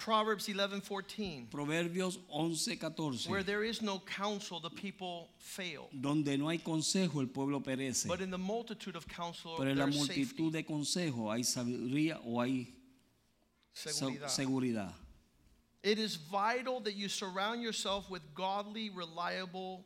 Proverbs 0.01 0.49
11:14 0.49 1.51
Proverbios 1.51 2.19
11, 2.29 3.29
Where 3.29 3.43
there 3.43 3.63
is 3.63 3.83
no 3.83 4.01
counsel 4.01 4.59
the 4.61 4.71
people 4.71 5.29
fail. 5.39 5.89
Donde 5.93 6.37
no 6.39 6.49
hay 6.49 6.59
consejo, 6.59 7.21
el 7.21 7.29
pueblo 7.29 7.61
perece. 7.61 8.09
But 8.09 8.21
in 8.21 8.31
the 8.31 8.39
multitude 8.39 8.97
of 8.97 9.07
counsel 9.07 9.57
Pero 9.59 9.71
en 9.71 9.79
la 9.79 9.87
multitud 9.87 10.27
safety, 10.27 10.51
de 10.51 10.63
consejos 10.65 11.33
hay 11.33 11.43
sabiduría 11.43 12.19
o 12.25 12.41
hay 12.41 12.75
seguridad. 13.75 14.29
seguridad. 14.29 14.95
It 15.83 15.99
is 15.99 16.17
vital 16.17 16.81
that 16.81 16.95
you 16.95 17.09
surround 17.09 17.63
yourself 17.63 18.11
with 18.11 18.23
godly, 18.35 18.91
reliable 18.91 19.85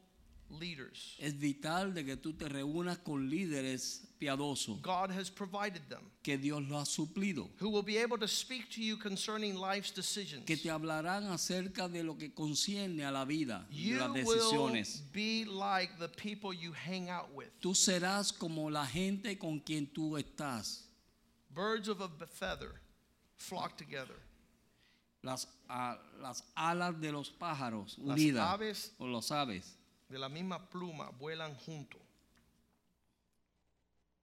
leaders. 0.49 1.17
Es 1.21 1.35
vital 1.35 1.93
de 1.93 2.05
que 2.05 2.17
tú 2.17 2.33
te 2.33 2.49
reúnas 2.49 2.99
con 2.99 3.29
líderes 3.29 4.07
piadosos 4.25 4.81
God 4.83 5.11
has 5.11 5.29
provided 5.31 5.83
them 5.89 6.11
que 6.23 6.37
Dios 6.39 6.63
los 6.69 6.81
ha 6.81 6.85
suplido, 6.85 7.49
who 7.61 7.69
will 7.69 7.83
be 7.83 7.99
able 7.99 8.17
to 8.19 8.27
speak 8.29 8.71
to 8.71 8.81
you 8.83 8.97
concerning 8.97 9.55
life's 9.57 9.91
decisions. 9.91 10.45
que 10.47 10.57
te 10.57 10.69
hablarán 10.71 11.25
acerca 11.33 11.89
de 11.89 12.03
lo 12.03 12.15
que 12.15 12.31
concierne 12.31 13.05
a 13.05 13.11
la 13.11 13.25
vida, 13.25 13.67
de 13.71 13.77
You 13.77 13.99
las 13.99 14.11
will 14.11 14.25
decisiones. 14.25 15.03
be 15.13 15.45
like 15.45 15.99
the 15.99 16.09
people 16.09 16.53
you 16.53 16.73
hang 16.73 17.09
out 17.11 17.33
with. 17.35 17.49
Tú 17.61 17.75
serás 17.75 18.33
como 18.33 18.71
la 18.71 18.87
gente 18.87 19.37
con 19.39 19.61
quien 19.61 19.87
tú 19.87 20.17
estás. 20.19 20.83
Birds 21.55 21.89
of 21.89 22.01
a 22.01 22.09
feather 22.27 22.81
flock 23.37 23.77
together. 23.77 24.17
Las, 25.23 25.47
a- 25.71 25.99
las 26.21 26.43
alas 26.55 27.01
de 27.01 27.11
los 27.11 27.31
pájaros 27.31 27.97
Las 27.99 28.19
unidas, 28.19 28.47
aves 28.47 28.93
o 28.99 29.07
los 29.07 29.31
aves. 29.31 29.77
de 30.11 30.19
la 30.19 30.29
misma 30.29 30.59
pluma 30.69 31.11
vuelan 31.19 31.55
junto. 31.55 31.99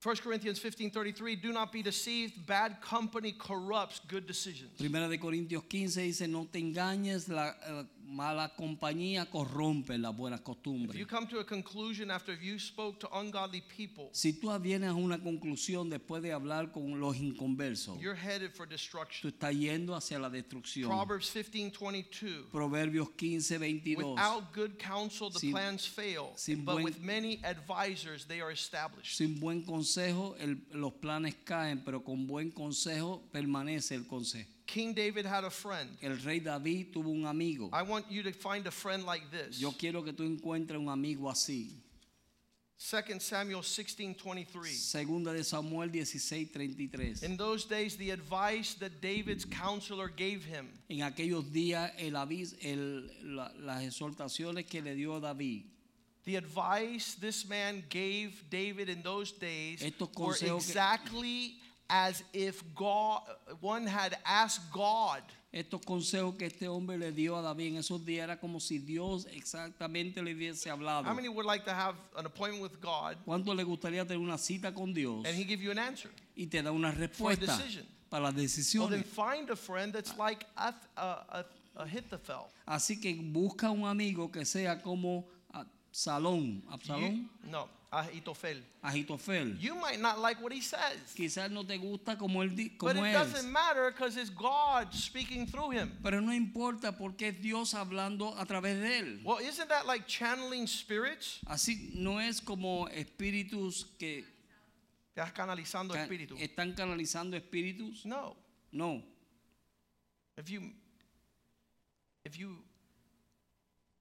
1 0.04 0.16
Corinthians 0.24 0.60
15:33 0.60 1.39
Do 1.41 1.52
not 1.52 1.72
be 1.72 1.84
deceived 1.84 2.47
bad 2.47 2.82
company 2.82 3.34
corrupts 3.34 4.02
good 4.08 4.26
decisions. 4.26 4.72
Primera 4.78 5.08
de 5.08 5.20
Corintios 5.20 5.64
15 5.68 6.02
dice, 6.02 6.28
no 6.28 6.47
te 6.52 6.60
engañes, 6.60 7.28
la 7.28 7.56
eh, 7.68 7.86
mala 8.06 8.54
compañía 8.56 9.26
corrompe 9.30 9.97
las 9.97 10.16
buenas 10.16 10.39
If 10.41 10.45
you 10.47 10.54
costumbres. 10.54 11.08
come 11.08 11.28
to 11.28 11.39
a 11.39 11.45
conclusion 11.45 12.12
after 12.12 12.34
you 12.41 12.58
spoke 12.60 12.99
to 12.99 13.08
ungodly 13.18 13.62
people, 13.62 14.10
Si 14.14 14.34
tú 14.34 14.49
vienes 14.60 14.89
a 14.89 14.93
una 14.93 15.18
conclusión 15.18 15.89
después 15.89 16.22
de 16.22 16.32
hablar 16.34 16.72
con 16.72 16.99
los 16.99 17.16
inconversos, 17.18 17.99
you're 17.99 18.16
headed 18.16 18.52
for 18.54 18.68
tú 18.68 18.72
destruction. 18.72 19.32
estás 19.32 19.54
yendo 19.56 19.95
hacia 19.95 20.20
la 20.20 20.30
destrucción. 20.30 20.88
Proverbs 20.89 21.30
15:22 21.34 22.49
Proverbios 22.52 23.10
15, 23.16 23.58
22. 23.58 24.16
Without 24.16 24.54
good 24.54 24.78
counsel 24.78 25.30
the 25.32 25.39
Sin- 25.39 25.52
plans 25.52 25.88
fail, 25.88 26.34
sin 26.36 26.64
but 26.66 26.74
buen- 26.76 26.84
with 26.86 26.97
many 26.99 27.39
advisors 27.43 28.26
they 28.26 28.41
are 28.41 28.52
established. 28.54 29.16
Sin 29.18 29.39
buen 29.39 29.64
consejo 29.64 30.36
el- 30.39 30.62
los 30.74 30.93
planes 30.93 31.36
caen, 31.45 31.84
pero 31.84 32.04
con 32.04 32.28
buen 32.28 32.52
consejo 32.52 33.22
permanece 33.32 33.95
el 33.95 34.06
consejo. 34.08 34.49
King 34.72 34.93
David 34.93 35.26
had 35.26 35.43
a 35.43 35.49
friend. 35.49 35.89
El 36.01 36.15
rey 36.26 36.39
David 36.39 36.93
tuvo 36.93 37.07
un 37.11 37.26
amigo. 37.26 37.69
I 37.74 37.82
want 37.82 38.09
you 38.09 38.24
to 38.24 38.32
find 38.32 38.65
a 38.67 38.72
friend 38.72 39.03
like 39.05 39.24
this. 39.30 39.59
Yo 39.59 39.72
quiero 39.78 40.01
que 40.01 40.13
tú 40.13 40.24
encuentres 40.24 40.78
un 40.80 40.88
amigo 40.88 41.30
así. 41.30 41.72
2 42.80 43.19
Samuel 43.22 43.61
16:23 43.61 44.67
Segunda 44.74 45.34
de 45.34 45.43
Samuel 45.43 45.89
16, 45.91 46.47
33. 46.51 47.22
In 47.24 47.38
those 47.38 47.65
days, 47.65 47.95
the 47.97 48.09
advice 48.11 48.74
that 48.76 49.01
David's 49.01 49.45
counselor 49.45 50.07
gave 50.07 50.43
him 50.45 50.67
En 50.89 51.01
aquellos 51.01 51.43
días, 51.51 51.91
el 51.99 52.15
avis, 52.15 52.55
el- 52.63 53.07
la- 53.24 53.51
las 53.59 53.84
exhortaciones 53.84 54.65
que 54.67 54.82
le 54.82 54.95
dio 54.95 55.19
David, 55.19 55.65
The 56.24 56.36
advice 56.38 57.15
this 57.19 57.45
man 57.47 57.84
gave 57.89 58.43
David 58.51 58.89
in 58.89 59.01
those 59.01 59.32
days 59.32 59.82
were 60.15 60.36
exactly 60.55 61.55
as 61.94 62.24
if 62.32 62.64
God 62.74 63.22
one 63.60 63.86
had 63.86 64.18
asked 64.24 64.72
God 64.72 65.22
estos 65.54 65.82
consejos 65.86 66.38
que 66.38 66.48
este 66.48 66.66
hombre 66.70 66.98
le 66.98 67.12
dio 67.12 67.36
a 67.36 67.42
David 67.42 67.74
en 67.74 67.76
esos 67.80 68.06
días 68.06 68.24
era 68.24 68.39
como 68.39 68.60
si 68.62 68.78
Dios 68.80 69.28
exactamente 69.34 70.22
le 70.24 70.34
hubiese 70.34 70.70
hablado. 70.70 71.06
How 71.06 71.14
many 71.14 71.28
would 71.28 71.46
like 71.46 71.66
to 71.66 71.74
have 71.74 71.96
an 72.16 72.26
appointment 72.26 72.64
with 72.64 72.80
God 72.82 73.18
¿Cuánto 73.26 73.54
le 73.54 73.64
gustaría 73.66 74.06
tener 74.08 74.20
una 74.20 74.38
cita 74.38 74.74
con 74.74 74.94
Dios 74.94 75.26
and 75.26 75.36
he 75.36 75.44
give 75.44 75.62
you 75.62 75.72
an 75.72 75.80
answer? 75.80 76.10
y 76.38 76.46
te 76.46 76.62
da 76.62 76.72
una 76.72 76.92
respuesta 76.94 77.46
decision. 77.46 77.86
para 78.10 78.24
las 78.24 78.34
Well, 78.34 78.42
then 78.89 79.02
decisiones? 79.02 79.06
find 79.06 79.50
a 79.50 79.56
friend 79.58 79.92
that's 79.94 80.18
like 80.18 80.46
a, 80.56 80.74
a, 80.96 81.02
a, 81.39 81.46
Ahithophel. 81.84 82.48
Así 82.66 83.00
que 83.02 83.14
busca 83.16 83.70
un 83.72 83.86
amigo 83.86 84.32
que 84.32 84.46
sea 84.46 84.82
como 84.82 85.26
Absalón, 85.94 86.64
You- 87.44 87.50
no, 87.50 87.70
Ahithophel. 87.92 88.64
Agitofel. 88.82 89.58
You 89.62 89.76
might 89.76 90.00
not 90.00 90.20
like 90.20 90.42
what 90.42 90.54
he 90.54 90.62
says, 90.62 91.14
Quizás 91.16 91.52
no 91.52 91.64
te 91.64 91.78
gusta 91.78 92.18
como 92.18 92.42
él, 92.42 92.56
di- 92.56 92.70
but 92.80 92.96
it 92.96 93.04
es. 93.04 93.14
doesn't 93.14 93.52
matter 93.52 93.92
because 93.92 94.16
it's 94.16 94.30
God 94.30 94.94
speaking 94.94 95.46
through 95.46 95.72
him. 95.72 95.92
Pero 96.02 96.22
no 96.22 96.32
importa 96.32 96.94
porque 96.98 97.28
es 97.28 97.42
Dios 97.42 97.74
hablando 97.74 98.34
a 98.39 98.46
través 98.46 98.80
de 98.80 99.00
él. 99.00 99.22
Well, 99.26 99.39
isn't 99.42 99.68
that 99.68 99.86
like 99.86 100.08
channeling 100.08 100.66
spirits? 100.68 101.39
Así 101.46 101.92
no 101.94 102.20
es 102.20 102.39
como 102.39 102.88
espíritus 102.88 103.86
que 104.00 104.24
Estás 105.14 105.34
canalizando 105.34 105.94
ca- 105.94 106.04
espíritu. 106.08 106.38
están 106.38 106.74
canalizando 106.74 107.36
espíritus. 107.36 108.06
No. 108.06 108.38
No. 108.72 109.04
If 110.38 110.50
you 110.50 110.72
if 112.24 112.38
you 112.38 112.64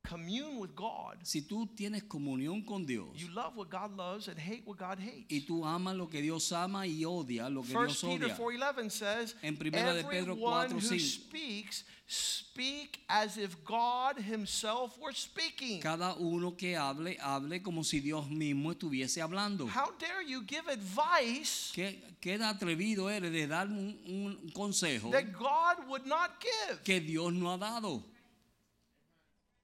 commune 0.03 0.59
with 0.59 0.75
God, 0.75 1.19
Si 1.23 1.43
tú 1.43 1.67
tienes 1.77 2.03
comunión 2.05 2.65
con 2.67 2.85
Dios 2.87 3.09
you 3.15 3.29
love 3.29 3.55
what 3.57 3.69
God 3.71 3.97
loves 3.97 4.29
and 4.29 4.39
hate 4.39 4.63
what 4.67 4.79
God 4.79 4.99
hates. 4.99 5.27
y 5.31 5.41
tú 5.47 5.65
amas 5.65 5.95
lo 5.95 6.09
que 6.09 6.21
Dios 6.23 6.51
ama 6.53 6.87
y 6.87 7.05
odia 7.05 7.49
lo 7.53 7.63
que 7.63 7.73
First 7.73 8.03
Dios 8.03 8.15
Peter 8.19 8.31
odia. 8.31 8.37
4:11 8.37 8.91
says, 8.91 9.37
En 9.43 9.57
Primera 9.57 9.95
de 9.95 10.03
Pedro 10.05 10.33
"Everyone 10.33 10.69
4, 10.69 10.75
who 10.77 10.81
5. 10.81 10.99
speaks, 11.01 11.85
speak 12.09 13.01
as 13.09 13.37
if 13.37 13.57
God 13.65 14.19
Himself 14.19 14.99
were 14.99 15.15
speaking." 15.15 15.81
Cada 15.81 16.15
uno 16.19 16.57
que 16.57 16.77
hable, 16.77 17.17
hable 17.21 17.63
como 17.63 17.83
si 17.85 18.01
Dios 18.01 18.29
mismo 18.29 18.73
estuviese 18.73 19.21
hablando. 19.21 19.67
How 19.69 19.93
dare 19.99 20.25
you 20.27 20.43
give 20.47 20.67
advice 20.69 21.73
¿Qué, 21.75 22.01
qué 22.21 22.35
atrevido 22.43 23.11
eres 23.11 23.31
de 23.33 23.47
dar 23.47 23.69
un, 23.69 23.97
un 24.07 24.51
consejo 24.53 25.11
that 25.11 25.31
God 25.33 25.87
would 25.89 26.07
not 26.07 26.31
give? 26.41 26.83
que 26.85 27.01
Dios 27.01 27.33
no 27.33 27.53
ha 27.53 27.59
dado? 27.59 28.03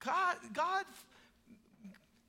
God, 0.07 0.37
God, 0.55 0.85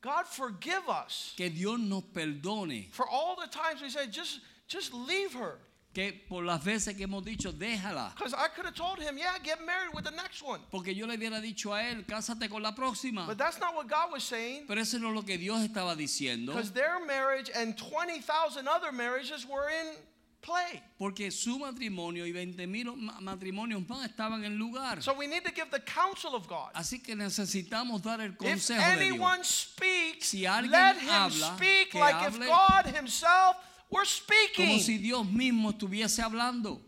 God, 0.02 0.26
forgive 0.28 0.88
us 0.90 1.34
Que 1.38 1.50
Dios 1.50 1.80
nos 1.80 2.04
perdone. 2.14 2.90
for 2.92 3.08
all 3.08 3.36
the 3.40 3.48
times 3.48 3.82
we 3.82 3.90
said, 3.90 4.12
"Just, 4.12 4.40
just 4.68 4.94
leave 4.94 5.34
her." 5.34 5.60
Que 5.94 6.14
por 6.30 6.44
las 6.44 6.64
veces 6.64 6.96
que 6.96 7.08
hemos 7.08 7.24
dicho, 7.24 7.52
déjala. 7.52 8.14
Because 8.16 8.34
I 8.34 8.50
could 8.50 8.66
have 8.66 8.76
told 8.76 9.00
him, 9.00 9.18
"Yeah, 9.18 9.38
get 9.44 9.66
married 9.66 9.94
with 9.96 10.04
the 10.06 10.12
next 10.12 10.44
one," 10.44 10.60
Porque 10.70 10.94
yo 10.94 11.08
le 11.08 11.18
hubiera 11.18 11.42
dicho 11.42 11.74
a 11.74 11.82
él, 11.82 12.06
cásate 12.06 12.50
con 12.50 12.62
la 12.62 12.72
próxima. 12.72 13.26
but 13.26 13.38
that's 13.38 13.60
not 13.60 13.74
what 13.74 13.88
God 13.88 14.12
was 14.12 14.24
saying. 14.24 14.66
Pero 14.68 14.80
eso 14.80 15.00
no 15.00 15.10
es 15.10 15.16
lo 15.16 15.22
que 15.24 15.38
Dios 15.38 15.68
estaba 15.68 15.96
diciendo. 15.96 16.48
Because 16.48 16.72
their 16.72 17.04
marriage 17.06 17.50
and 17.56 17.76
20,000 17.78 18.68
other 18.68 18.92
marriages 18.92 19.46
were 19.46 19.70
in 19.70 19.96
play. 20.42 20.82
Porque 20.98 21.32
su 21.32 21.60
matrimonio 21.60 22.26
y 22.26 22.32
20 22.32 22.68
mil 22.68 22.92
matrimonios 23.22 23.88
más 23.88 24.08
estaban 24.10 24.44
en 24.46 24.58
lugar. 24.58 25.02
So 25.02 25.14
we 25.14 25.28
need 25.28 25.44
to 25.44 25.52
give 25.52 25.70
the 25.72 25.82
counsel 25.82 26.36
of 26.36 26.48
God. 26.48 26.72
Así 26.74 27.02
que 27.04 27.16
necesitamos 27.16 28.02
dar 28.02 28.22
el 28.22 28.32
If 28.32 28.38
consejo 28.38 28.80
de 28.80 28.86
anyone 28.86 29.38
Dios. 29.38 29.48
speaks, 29.48 30.28
Si 30.28 30.46
alguien 30.46 30.72
let 30.72 30.98
him 30.98 31.10
habla, 31.10 31.56
speak 31.58 31.92
que 31.92 32.00
like 32.00 32.16
if 32.28 32.36
hable 32.36 32.48
God 32.48 32.86
Himself 32.86 33.56
were 33.90 34.04
Como 34.04 34.06
speaking. 34.06 34.80
si 34.80 34.98
Dios 34.98 35.26
mismo 35.28 35.72
estuviese 35.72 36.22
hablando. 36.22 36.82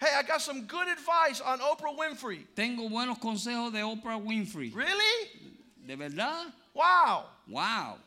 Hey, 0.00 0.08
I 0.18 0.22
got 0.22 0.40
some 0.40 0.62
good 0.62 0.88
advice 0.88 1.42
on 1.42 1.58
Oprah 1.60 1.94
Winfrey. 1.94 2.46
Tengo 2.56 2.88
buenos 2.88 3.18
consejos 3.18 3.70
de 3.70 3.80
Oprah 3.82 4.16
Winfrey. 4.18 4.70
Really? 4.74 5.28
¿De 5.86 5.94
verdad? 5.94 6.46
Wow. 6.72 7.24
Wow. 7.46 7.98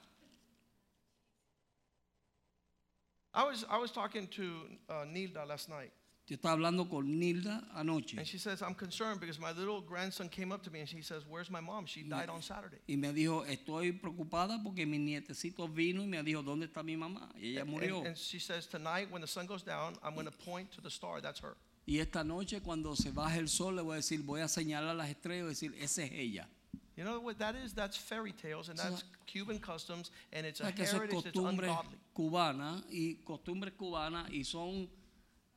I 3.33 3.43
was 3.45 3.65
I 3.69 3.77
was 3.77 3.91
talking 3.91 4.27
to 4.27 4.43
uh, 4.89 4.93
Nilda 5.05 5.45
last 5.47 5.69
night. 5.69 5.91
Yo 6.25 6.37
estaba 6.37 6.53
hablando 6.53 6.89
con 6.89 7.03
Nilda 7.19 7.67
anoche 7.75 8.17
And 8.17 8.25
she 8.25 8.37
says, 8.37 8.61
I'm 8.61 8.73
concerned 8.75 9.19
because 9.19 9.37
my 9.41 9.51
little 9.51 9.81
grandson 9.81 10.29
came 10.29 10.53
up 10.53 10.63
to 10.63 10.71
me 10.71 10.79
and 10.79 10.87
she 10.87 11.01
says, 11.01 11.23
Where's 11.27 11.49
my 11.51 11.59
mom? 11.59 11.85
She 11.85 12.01
died 12.03 12.29
on 12.29 12.41
Saturday. 12.41 12.77
y 12.87 12.95
me 12.95 13.11
dijo, 13.11 13.43
estoy 13.45 13.91
preocupada 13.91 14.61
porque 14.63 14.85
mi 14.87 14.99
nietecito 14.99 15.67
vino 15.67 16.01
y 16.01 16.07
me 16.07 16.23
dijo, 16.23 16.41
¿dónde 16.41 16.67
está 16.67 16.81
mi 16.81 16.95
mamá? 16.95 17.27
Y 17.35 17.49
ella 17.57 17.61
And, 17.63 17.71
murió. 17.71 18.05
and 18.05 18.15
she 18.17 18.39
says, 18.39 18.67
Tonight, 18.67 19.11
when 19.11 19.21
the 19.21 19.27
sun 19.27 19.45
goes 19.47 19.63
down, 19.63 19.95
I'm 20.01 20.13
going 20.13 20.25
to 20.27 20.31
point 20.31 20.71
to 20.75 20.81
the 20.81 20.89
star. 20.89 21.19
That's 21.19 21.41
her. 21.41 21.57
Y 21.85 21.97
esta 21.99 22.23
noche 22.23 22.61
cuando 22.61 22.95
se 22.95 23.11
baje 23.11 23.39
el 23.39 23.49
sol 23.49 23.75
le 23.75 23.81
voy 23.81 23.95
a 23.95 23.97
decir, 23.97 24.21
voy 24.23 24.39
a 24.39 24.47
señalar 24.47 24.95
las 24.95 25.09
estrellas 25.09 25.43
y 25.61 25.67
decir, 25.67 25.75
esa 25.81 26.03
es 26.03 26.11
ella. 26.13 26.47
You 26.95 27.03
know 27.03 27.19
what 27.19 27.39
that 27.39 27.55
is? 27.55 27.73
That's 27.73 27.97
fairy 27.97 28.33
tales 28.33 28.69
and 28.69 28.77
that's 28.77 29.03
Cuban 29.25 29.59
customs 29.59 30.11
and 30.31 30.45
it's 30.45 30.59
a 30.61 30.67
sea, 30.67 30.73
que 30.73 30.83
eso 30.83 30.97
es 30.97 31.01
heritage 31.01 31.23
that's 31.23 31.37
ungodly. 31.37 31.97
cubana 32.13 32.83
y 32.91 33.17
costumbres 33.25 33.73
cubanas 33.73 34.29
y 34.29 34.43
son 34.43 34.87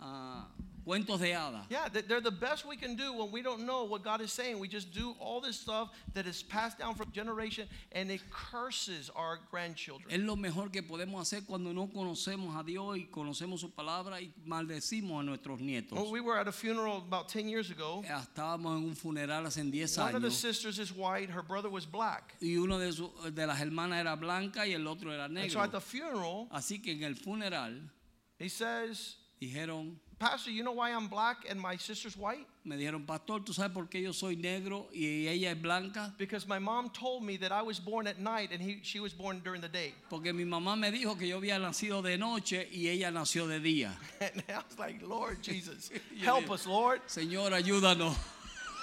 ah, 0.00 0.48
cuentos 0.86 1.18
de 1.18 1.32
hadas. 1.34 1.66
Yeah, 1.68 1.88
they- 1.88 2.02
they're 2.02 2.20
the 2.20 2.30
best 2.30 2.64
we 2.64 2.76
can 2.76 2.94
do 2.94 3.12
when 3.12 3.32
we 3.32 3.42
don't 3.42 3.66
know 3.66 3.84
what 3.84 4.04
God 4.04 4.20
is 4.20 4.32
saying. 4.32 4.60
We 4.60 4.68
just 4.68 4.92
do 4.94 5.16
all 5.18 5.40
this 5.40 5.58
stuff 5.58 5.90
that 6.14 6.26
is 6.26 6.42
passed 6.44 6.78
down 6.78 6.94
from 6.94 7.10
generation 7.12 7.68
and 7.92 8.08
it 8.10 8.20
curses 8.30 9.10
our 9.16 9.40
grandchildren. 9.50 10.08
Es 10.10 10.20
lo 10.20 10.36
mejor 10.36 10.70
que 10.70 10.82
podemos 10.82 11.20
hacer 11.20 11.44
cuando 11.44 11.72
no 11.72 11.88
conocemos 11.88 12.54
a 12.56 12.62
Dios 12.62 12.96
y 12.98 13.08
conocemos 13.10 13.60
su 13.60 13.70
palabra 13.70 14.20
y 14.20 14.32
maldecimos 14.46 15.20
a 15.20 15.24
nuestros 15.24 15.60
nietos. 15.60 15.98
When 15.98 16.10
we 16.12 16.20
were 16.20 16.38
at 16.38 16.46
a 16.46 16.52
funeral 16.52 16.98
about 16.98 17.28
10 17.28 17.48
years 17.48 17.70
ago. 17.70 18.04
Estábamos 18.06 18.78
en 18.78 18.84
un 18.88 18.94
funeral 18.94 19.44
hace 19.46 19.62
10 19.64 19.98
One 19.98 20.14
of 20.14 20.22
the 20.22 20.30
sisters 20.30 20.78
is 20.78 20.92
white, 20.92 21.28
her 21.30 21.42
brother 21.42 21.68
was 21.68 21.84
black. 21.84 22.36
y 22.40 22.56
uno 22.56 22.78
de, 22.78 22.92
su- 22.92 23.10
de 23.34 23.44
las 23.46 23.58
hermanas 23.60 23.98
era 23.98 24.14
blanca 24.14 24.66
y 24.66 24.72
el 24.74 24.86
otro 24.86 25.10
era 25.10 25.24
And 25.24 25.50
so 25.50 25.58
at 25.60 25.72
the 25.72 25.80
funeral, 25.80 26.48
Así 26.52 26.80
que 26.80 26.92
en 26.92 27.02
el 27.02 27.16
funeral 27.16 27.90
he 28.38 28.48
says, 28.48 29.16
dijeron, 29.40 29.98
Pastor, 30.18 30.50
you 30.50 30.62
know 30.62 30.72
why 30.72 30.90
I'm 30.90 31.08
black 31.08 31.44
and 31.48 31.60
my 31.60 31.76
sister's 31.76 32.16
white? 32.16 32.46
me 32.66 32.76
dijeron, 32.76 33.06
pastor, 33.06 33.40
¿tú 33.44 33.52
sabes 33.52 33.72
por 33.72 33.88
qué 33.88 34.02
yo 34.02 34.12
soy 34.12 34.34
negro 34.36 34.88
y 34.92 35.28
ella 35.28 35.52
es 35.52 35.60
blanca? 35.60 36.12
Because 36.18 36.48
my 36.48 36.58
mom 36.58 36.90
told 36.90 37.22
me 37.22 37.36
that 37.36 37.52
I 37.52 37.62
was 37.62 37.78
born 37.78 38.06
at 38.06 38.18
night 38.18 38.50
and 38.50 38.60
he, 38.60 38.80
she 38.82 38.98
was 38.98 39.12
born 39.12 39.40
during 39.44 39.60
the 39.60 39.68
day. 39.68 39.94
Porque 40.10 40.32
mi 40.34 40.44
mamá 40.44 40.76
me 40.76 40.90
dijo 40.90 41.16
que 41.18 41.28
yo 41.28 41.38
había 41.38 41.58
nacido 41.58 42.02
de 42.02 42.16
noche 42.16 42.66
y 42.72 42.88
ella 42.88 43.10
nació 43.10 43.46
de 43.46 43.60
día. 43.60 43.92
And 44.20 44.42
I 44.48 44.56
was 44.56 44.78
like, 44.78 45.00
Lord 45.06 45.42
Jesus, 45.42 45.90
help 46.20 46.50
us, 46.50 46.66
Lord. 46.66 47.02
Señor, 47.06 47.52
ayúdanos. 47.52 48.16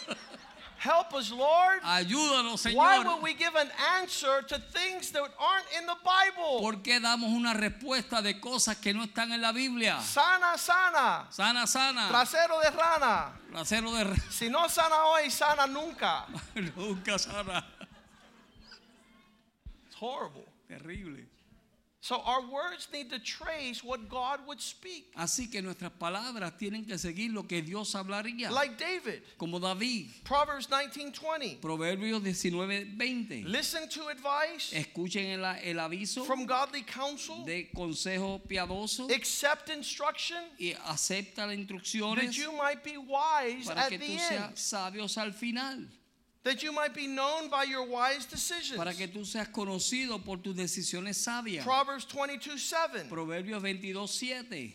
Help 0.84 1.14
us, 1.14 1.32
Lord. 1.32 1.80
Ayúdanos, 1.82 2.66
Why 2.66 2.98
Señor. 3.00 3.06
would 3.06 3.24
we 3.24 3.34
give 3.34 3.56
an 3.56 3.70
answer 4.02 4.42
to 4.50 4.60
things 4.60 5.12
that 5.12 5.22
aren't 5.40 5.66
in 5.80 5.86
the 5.86 5.96
Bible? 6.04 6.60
¿Por 6.60 6.84
qué 6.84 7.00
damos 7.00 7.30
una 7.30 7.54
respuesta 7.54 8.22
de 8.22 8.38
cosas 8.42 8.76
que 8.82 8.94
no 8.94 9.04
están 9.06 9.32
en 9.32 9.40
la 9.42 9.54
Biblia? 9.54 10.02
Sana, 10.02 10.58
sana. 10.58 11.26
Sana, 11.32 11.66
sana. 11.68 12.10
Trasero 12.10 12.60
de 12.60 12.70
rana. 12.72 13.32
Trasero 13.50 13.94
de... 13.94 14.14
Si 14.30 14.50
no 14.50 14.68
sana 14.68 15.06
hoy, 15.06 15.32
sana 15.32 15.68
nunca. 15.68 16.26
Nunca 16.76 17.18
sana. 17.18 17.66
It's 19.88 19.96
horrible. 20.02 20.44
Terrible. 20.68 21.26
So 22.04 22.18
our 22.26 22.42
words 22.42 22.90
need 22.92 23.10
to 23.12 23.20
trace 23.20 23.82
what 23.82 24.10
God 24.10 24.42
would 24.46 24.60
speak. 24.60 25.06
Así 25.16 25.50
que 25.50 25.62
nuestras 25.62 25.90
palabras 25.92 26.58
tienen 26.58 26.86
que 26.86 26.98
seguir 26.98 27.32
lo 27.32 27.44
que 27.44 27.62
Dios 27.62 27.96
hablaría. 27.96 28.52
Like 28.52 28.78
David, 28.78 29.22
Como 29.38 29.58
David. 29.58 30.10
Proverbs 30.26 30.68
19:20. 30.68 31.62
Proverbios 31.62 32.22
19, 32.22 32.98
20. 32.98 33.46
Listen 33.46 33.88
to 33.88 34.10
advice 34.10 34.74
Escuchen 34.74 35.28
el, 35.40 35.46
el 35.64 35.80
aviso 35.80 36.26
from 36.26 36.46
godly 36.46 36.84
counsel. 36.84 37.46
de 37.46 37.70
consejo 37.74 38.42
piadoso 38.50 39.08
Accept 39.10 39.70
instruction 39.70 40.44
y 40.60 40.74
acepta 40.74 41.48
las 41.48 41.56
that 41.56 41.58
instrucciones 41.58 42.36
you 42.36 42.52
might 42.52 42.84
be 42.84 42.98
wise 42.98 43.66
para 43.66 43.84
at 43.84 43.90
que 43.90 43.98
the 43.98 44.08
tú 44.08 44.12
end. 44.12 44.20
seas 44.20 44.60
sabios 44.60 45.18
al 45.18 45.32
final. 45.32 45.88
That 46.44 46.62
you 46.62 46.74
might 46.74 46.94
be 46.94 47.08
known 47.08 47.50
by 47.50 47.64
your 47.64 47.88
wise 47.88 48.26
decisions. 48.26 48.78
Para 48.78 48.94
que 48.94 49.08
tú 49.08 49.26
seas 49.26 49.48
conocido 49.48 50.24
por 50.24 50.38
tus 50.38 50.56
decisiones 50.56 51.16
sabias. 51.16 51.64
Proverbs 51.64 52.06
22:7. 52.06 53.10
Proverbios 53.10 53.62
22, 53.62 54.08
7. 54.08 54.74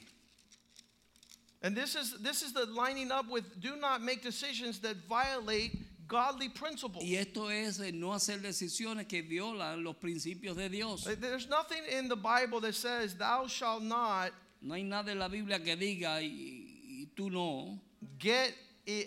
And 1.63 1.77
this 1.77 1.95
is 1.97 2.15
this 2.23 2.43
is 2.43 2.53
the 2.53 2.67
lining 2.67 3.11
up 3.11 3.29
with 3.29 3.61
do 3.61 3.77
not 3.77 4.01
make 4.01 4.23
decisions 4.23 4.79
that 4.81 4.97
violate 5.09 5.77
godly 6.07 6.49
principles. 6.49 7.05
Y 7.05 7.17
esto 7.17 7.49
es 7.49 7.79
no 7.93 8.13
hacer 8.13 8.39
decisiones 8.39 9.07
que 9.07 9.23
violan 9.23 9.83
los 9.83 9.97
principios 9.97 10.57
de 10.57 10.69
Dios. 10.69 11.05
There's 11.21 11.49
nothing 11.49 11.83
in 11.91 12.09
the 12.09 12.17
Bible 12.17 12.61
that 12.61 12.75
says 12.75 13.15
thou 13.15 13.47
shalt 13.47 13.83
not 13.83 14.33
No 14.61 14.75
hay 14.75 14.83
nada 14.83 15.13
en 15.13 15.19
la 15.19 15.29
Biblia 15.29 15.59
que 15.61 15.77
diga 15.77 16.21
y, 16.21 17.03
y 17.03 17.09
tú 17.15 17.31
no. 17.31 17.81
get 18.19 18.55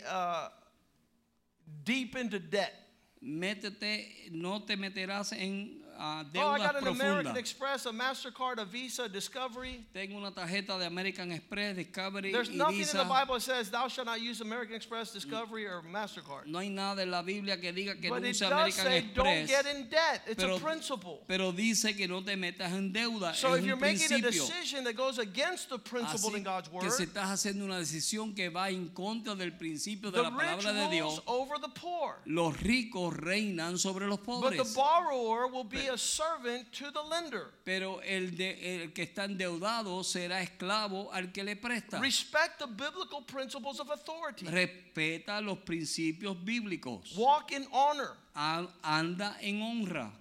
uh, 0.07 0.49
deep 1.83 2.15
into 2.15 2.39
debt. 2.39 2.73
Métete, 3.19 4.29
no 4.31 4.63
te 4.63 4.75
meterás 4.77 5.31
en 5.31 5.80
ah, 6.01 6.23
Oh, 6.35 6.47
I 6.49 6.57
got 6.57 6.81
an 6.81 6.87
American. 6.87 7.37
Express, 7.37 7.85
a 7.85 7.91
MasterCard, 7.91 8.57
a 8.57 8.65
Visa, 8.65 9.07
Discovery. 9.07 9.85
Tengo 9.93 10.17
una 10.17 10.31
tarjeta 10.31 10.77
de 10.79 10.85
American 10.85 11.31
Express, 11.31 11.75
Discovery 11.75 12.31
There's 12.31 12.49
y 12.49 12.55
nothing 12.55 12.81
in 12.81 12.97
the 12.97 13.05
Bible 13.05 13.35
that 13.35 13.41
says 13.41 13.69
thou 13.69 13.87
shalt 13.87 14.07
not 14.07 14.21
use 14.21 14.41
American 14.41 14.75
Express, 14.75 15.11
Discovery, 15.13 15.65
or 15.65 15.81
MasterCard. 15.91 16.47
No 16.47 16.59
hay 16.59 16.69
nada 16.69 17.01
en 17.01 17.11
la 17.11 17.21
Biblia 17.21 17.57
que 17.57 17.71
diga 17.71 17.99
que 17.99 18.09
But 18.09 18.21
no 18.21 18.27
use 18.29 18.41
American 18.41 18.71
say 18.71 19.05
don't 19.13 19.47
get 19.47 19.65
in 19.65 19.89
debt. 19.89 20.21
It's 20.27 20.43
pero, 20.43 20.57
a 20.57 20.59
principle. 20.59 21.21
pero 21.27 21.51
dice 21.51 21.95
que 21.95 22.07
no 22.07 22.21
te 22.21 22.35
metas 22.35 22.71
en 22.71 22.91
deuda. 22.91 23.33
So 23.35 23.53
es 23.53 23.59
if 23.59 23.65
you're 23.65 23.77
making 23.77 24.11
a 24.13 24.21
decision 24.21 24.83
that 24.83 24.95
goes 24.95 25.19
against 25.19 25.69
the 25.69 25.77
principle 25.77 26.31
Así 26.31 26.37
in 26.37 26.43
God's 26.43 26.71
word, 26.71 26.83
que 26.83 26.91
si 26.91 27.03
estás 27.03 27.29
haciendo 27.29 27.65
una 27.65 27.79
decisión 27.79 28.35
que 28.35 28.49
va 28.49 28.69
en 28.69 28.89
contra 28.89 29.35
del 29.35 29.53
principio 29.53 30.11
de 30.11 30.21
la 30.21 30.31
palabra 30.31 30.73
de 30.73 30.89
Dios, 30.89 31.21
over 31.27 31.59
the 31.59 31.69
poor. 31.69 32.17
los 32.25 32.59
ricos 32.61 33.15
reinan 33.15 33.77
sobre 33.77 34.07
los 34.07 34.19
pobres. 34.19 34.57
But 34.57 34.67
the 34.67 34.73
borrower 34.75 35.47
will 35.47 35.63
be 35.63 35.90
a 35.91 35.97
servant 35.97 36.71
to 36.71 36.91
the 36.91 37.01
lender. 37.03 37.47
Pero 37.65 37.99
el, 38.01 38.35
de- 38.35 38.83
el 38.83 38.93
que 38.93 39.03
está 39.03 39.25
endeudado 39.25 40.03
será 40.03 40.41
esclavo 40.41 41.11
al 41.13 41.31
que 41.31 41.43
le 41.43 41.55
presta. 41.55 41.99
Respect 41.99 42.59
the 42.59 42.67
biblical 42.67 43.21
principles 43.25 43.79
of 43.79 43.89
authority. 43.91 44.45
Respeta 44.47 45.41
los 45.41 45.59
principios 45.59 46.35
bíblicos. 46.43 47.15
Walk 47.17 47.51
in 47.51 47.65
honor. 47.71 48.15
An- 48.33 48.69
Anda 48.83 49.37
en 49.41 49.61
honra. 49.61 50.11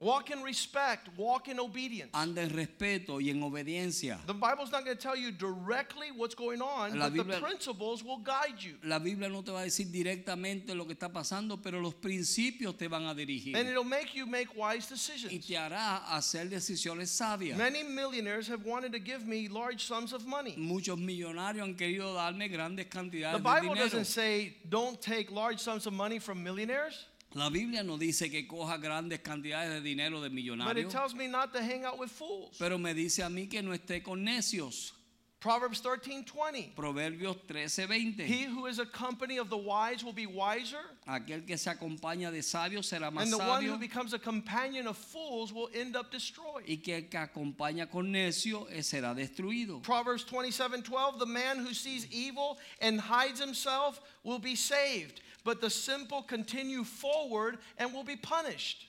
Walk 0.00 0.30
in 0.30 0.42
respect. 0.42 1.08
Walk 1.16 1.48
in 1.48 1.58
obedience. 1.58 2.10
Anda 2.12 2.42
en 2.42 2.50
respeto 2.50 3.20
y 3.20 3.30
en 3.30 3.42
obediencia. 3.42 4.18
The 4.26 4.34
Bible's 4.34 4.70
not 4.70 4.84
going 4.84 4.96
to 4.96 5.02
tell 5.02 5.16
you 5.16 5.30
directly 5.30 6.10
what's 6.10 6.34
going 6.34 6.60
on, 6.60 6.98
La 6.98 7.08
but 7.08 7.26
the 7.26 7.38
principles 7.40 8.02
will 8.04 8.18
guide 8.18 8.60
you. 8.60 8.74
La 8.82 8.98
Biblia 8.98 9.28
no 9.28 9.42
te 9.42 9.52
va 9.52 9.60
a 9.60 9.64
decir 9.64 9.86
directamente 9.90 10.74
lo 10.74 10.84
que 10.84 10.94
está 10.94 11.10
pasando, 11.10 11.62
pero 11.62 11.80
los 11.80 11.94
principios 11.94 12.76
te 12.76 12.88
van 12.88 13.06
a 13.06 13.14
dirigir. 13.14 13.56
And 13.56 13.68
it'll 13.68 13.84
make 13.84 14.14
you 14.14 14.26
make 14.26 14.48
wise 14.56 14.88
decisions. 14.88 15.32
Y 15.32 15.38
te 15.38 15.54
hará 15.56 16.04
hacer 16.14 16.50
decisiones 16.50 17.08
sabias. 17.08 17.56
Many 17.56 17.84
millionaires 17.84 18.48
have 18.48 18.66
wanted 18.66 18.92
to 18.92 18.98
give 18.98 19.26
me 19.26 19.48
large 19.48 19.84
sums 19.86 20.12
of 20.12 20.26
money. 20.26 20.54
Muchos 20.58 20.98
millonarios 20.98 21.62
han 21.62 21.76
querido 21.76 22.14
darme 22.14 22.48
grandes 22.50 22.84
The 22.90 22.98
cantidades 22.98 23.32
de 23.36 23.38
Bible 23.42 23.68
dinero. 23.74 23.84
doesn't 23.84 24.06
say 24.06 24.56
don't 24.68 25.00
take 25.00 25.30
large 25.30 25.60
sums 25.60 25.86
of 25.86 25.92
money 25.92 26.18
from 26.18 26.42
millionaires, 26.42 27.06
La 27.34 27.48
Biblia 27.50 27.82
no 27.82 27.98
dice 27.98 28.30
que 28.30 28.46
coja 28.46 28.76
grandes 28.78 29.20
cantidades 29.20 29.70
de 29.70 29.80
dinero 29.80 30.20
de 30.20 30.28
but 30.28 30.38
it 30.38 30.44
millonarios, 30.44 30.90
tells 30.90 31.14
me 31.14 31.26
not 31.26 31.52
to 31.52 31.60
hang 31.62 31.84
out 31.84 31.98
with 31.98 32.10
fools. 32.10 32.56
pero 32.58 32.78
me 32.78 32.94
dice 32.94 33.22
a 33.24 33.28
mí 33.28 33.48
que 33.50 33.60
no 33.62 33.72
esté 33.72 34.02
con 34.02 34.24
necios. 34.24 34.92
Proverbs 35.40 35.82
13:20. 35.82 36.74
Proverbios 36.74 37.36
13:20. 37.46 38.20
He 38.26 38.44
who 38.44 38.64
is 38.66 38.78
a 38.78 38.86
company 38.86 39.38
of 39.38 39.50
the 39.50 39.56
wise 39.58 40.02
will 40.02 40.14
be 40.14 40.24
wiser, 40.26 40.80
Aquel 41.06 41.44
que 41.46 41.58
se 41.58 41.68
acompaña 41.70 42.30
de 42.32 42.40
sabios 42.40 42.86
será 42.86 43.10
más 43.12 43.24
and 43.24 43.32
the 43.32 43.36
one 43.36 43.62
who 43.62 43.72
sabio 43.72 43.76
becomes 43.76 44.14
a 44.14 44.18
companion 44.18 44.86
of 44.86 44.96
fools 44.96 45.52
will 45.52 45.68
end 45.74 45.96
up 45.96 46.10
destroyed. 46.10 46.64
y 46.66 46.76
que 46.76 46.94
el 46.96 47.08
que 47.10 47.18
acompaña 47.18 47.90
con 47.90 48.10
necio 48.10 48.66
eh, 48.70 48.82
será 48.82 49.14
destruido. 49.14 49.82
Proverbs 49.82 50.24
27:12 50.24 51.18
The 51.18 51.26
man 51.26 51.58
who 51.58 51.74
sees 51.74 52.06
evil 52.10 52.58
and 52.80 52.98
hides 52.98 53.38
himself 53.38 54.00
will 54.22 54.38
be 54.38 54.56
saved, 54.56 55.20
but 55.44 55.60
the 55.60 55.70
simple 55.70 56.22
continue 56.22 56.84
forward 56.84 57.58
and 57.78 57.92
will 57.92 58.04
be 58.04 58.16
punished. 58.16 58.86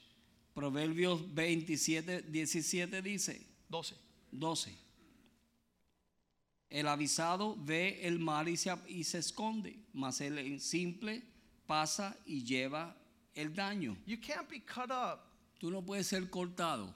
Proverbios 0.56 1.20
27, 1.36 2.24
17 2.32 3.02
dice, 3.02 3.40
12. 3.70 3.94
12. 4.32 4.72
El 6.72 6.88
avisado 6.88 7.56
ve 7.64 8.00
el 8.02 8.18
mal 8.18 8.48
y 8.48 8.56
se, 8.56 8.72
y 8.90 9.04
se 9.04 9.20
esconde, 9.20 9.76
mas 9.94 10.22
el 10.22 10.60
simple 10.60 11.22
pasa 11.68 12.16
y 12.26 12.42
lleva 12.42 12.94
el 13.36 13.50
daño. 13.50 13.96
You 14.06 14.18
can't 14.18 14.50
be 14.50 14.60
cut 14.60 14.92
up 14.92 15.20
Tú 15.60 15.72
no 15.72 15.82
puedes 15.82 16.08
ser 16.08 16.22
cortado 16.30 16.94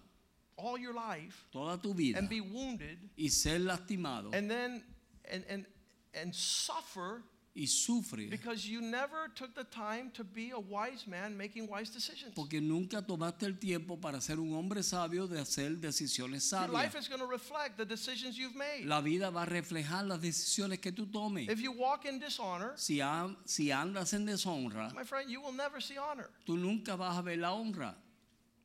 all 0.58 0.78
your 0.78 0.94
life 0.94 1.46
toda 1.52 1.78
tu 1.78 1.94
vida 1.94 2.18
and 2.18 2.30
be 2.30 2.42
wounded 2.42 2.98
y 3.18 3.30
ser 3.30 3.60
lastimado 3.60 4.34
and 4.34 4.50
then 4.50 4.84
and 5.32 5.46
and 5.50 5.66
and 6.14 6.36
suffer 6.36 7.24
y 7.56 7.66
sufre 7.68 8.28
because 8.30 8.68
you 8.70 8.80
never 8.80 9.28
took 9.36 9.54
the 9.56 9.64
time 9.66 10.12
to 10.12 10.24
be 10.24 10.52
a 10.52 10.60
wise 10.60 11.08
man 11.08 11.36
making 11.36 11.68
wise 11.68 11.92
decisions. 11.92 12.34
porque 12.36 12.62
nunca 12.62 13.02
tomaste 13.02 13.46
el 13.46 13.58
tiempo 13.58 13.98
para 14.00 14.22
ser 14.22 14.40
un 14.40 14.54
hombre 14.54 14.84
sabio 14.84 15.28
de 15.28 15.40
hacer 15.40 15.78
decisiones 15.80 16.50
Your 16.52 16.70
life 16.70 16.92
sabias. 16.94 16.96
is 17.04 17.08
going 17.10 17.20
to 17.20 17.26
reflect 17.28 17.76
the 17.78 17.86
decisions 17.86 18.38
you've 18.38 18.56
made. 18.56 18.86
La 18.86 19.02
vida 19.02 19.30
va 19.32 19.42
a 19.44 19.46
reflejar 19.46 20.06
las 20.08 20.22
decisiones 20.22 20.80
que 20.80 20.92
tú 20.92 21.08
tomes. 21.12 21.50
If 21.50 21.60
you 21.60 21.72
walk 21.72 22.06
in 22.06 22.20
dishonor, 22.20 22.74
Si, 22.78 23.02
an- 23.02 23.36
si 23.46 23.72
andas 23.72 24.14
en 24.14 24.26
deshonra, 24.26 24.94
my 24.94 25.04
friend, 25.04 25.30
you 25.30 25.42
will 25.42 25.54
never 25.54 25.82
see 25.82 25.98
honor. 25.98 26.30
tú 26.46 26.56
nunca 26.56 26.96
vas 26.96 27.18
a 27.18 27.22
ver 27.24 27.38
la 27.38 27.52
honra. 27.54 27.96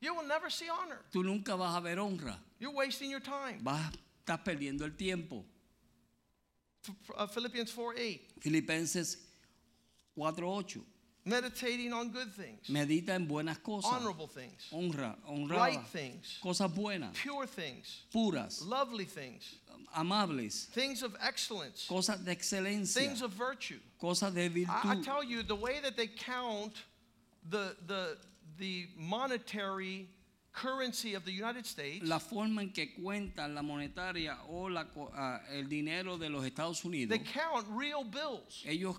You 0.00 0.14
will 0.14 0.28
never 0.28 0.50
see 0.50 0.68
honor. 0.68 1.00
Tú 1.10 1.24
nunca 1.24 1.56
vas 1.56 1.74
a 1.74 1.80
ver 1.80 1.98
honra. 1.98 2.38
You're 2.60 2.74
wasting 2.74 3.10
your 3.10 3.22
time. 3.22 3.60
Vas, 3.62 3.90
estás 4.20 4.40
perdiendo 4.44 4.84
el 4.84 4.94
tiempo. 4.96 5.46
Uh, 7.16 7.26
Philippians 7.26 7.70
4 7.70 7.94
8. 7.96 8.20
Filipenses 8.40 9.16
4:8. 10.16 10.82
Meditating 11.26 11.90
on 11.94 12.10
good 12.10 12.30
things, 12.34 12.68
Medita 12.68 13.14
en 13.14 13.24
buenas 13.26 13.56
cosas. 13.58 13.90
honorable 13.90 14.26
things, 14.26 14.68
Honra, 14.70 15.16
honrada. 15.26 15.56
right 15.56 15.86
things, 15.86 16.38
Cosas 16.42 16.70
buenas, 16.70 17.16
pure 17.16 17.46
things, 17.46 18.02
puras, 18.12 18.62
lovely 18.66 19.06
things, 19.06 19.54
amables, 19.96 20.66
things 20.72 21.02
of 21.02 21.16
excellence, 21.22 21.86
cosas 21.88 22.22
de 22.22 22.30
excelencia, 22.30 22.92
things 22.94 23.22
of 23.22 23.32
virtue. 23.32 23.78
cosas 23.98 24.34
de 24.34 24.66
I, 24.66 24.98
I 24.98 25.02
tell 25.02 25.24
you, 25.24 25.42
the 25.42 25.54
way 25.56 25.80
that 25.82 25.96
they 25.96 26.08
count 26.08 26.74
the, 27.48 27.74
the, 27.86 28.18
the 28.58 28.86
monetary 28.98 30.08
currency 30.54 31.14
of 31.14 31.24
the 31.24 31.32
United 31.32 31.66
States, 31.66 32.06
La 32.06 32.18
forma 32.18 32.62
en 32.62 32.70
que 32.70 32.94
cuentan 32.94 33.54
la 33.54 33.62
monetaria 33.62 34.38
o 34.48 34.68
la, 34.68 34.86
ah, 35.14 35.40
el 35.50 35.68
dinero 35.68 36.16
de 36.16 36.30
los 36.30 36.44
Estados 36.44 36.84
Unidos, 36.84 37.10
they 37.10 37.18
count 37.18 37.66
real 37.70 38.04
bills. 38.04 38.62
ellos 38.64 38.96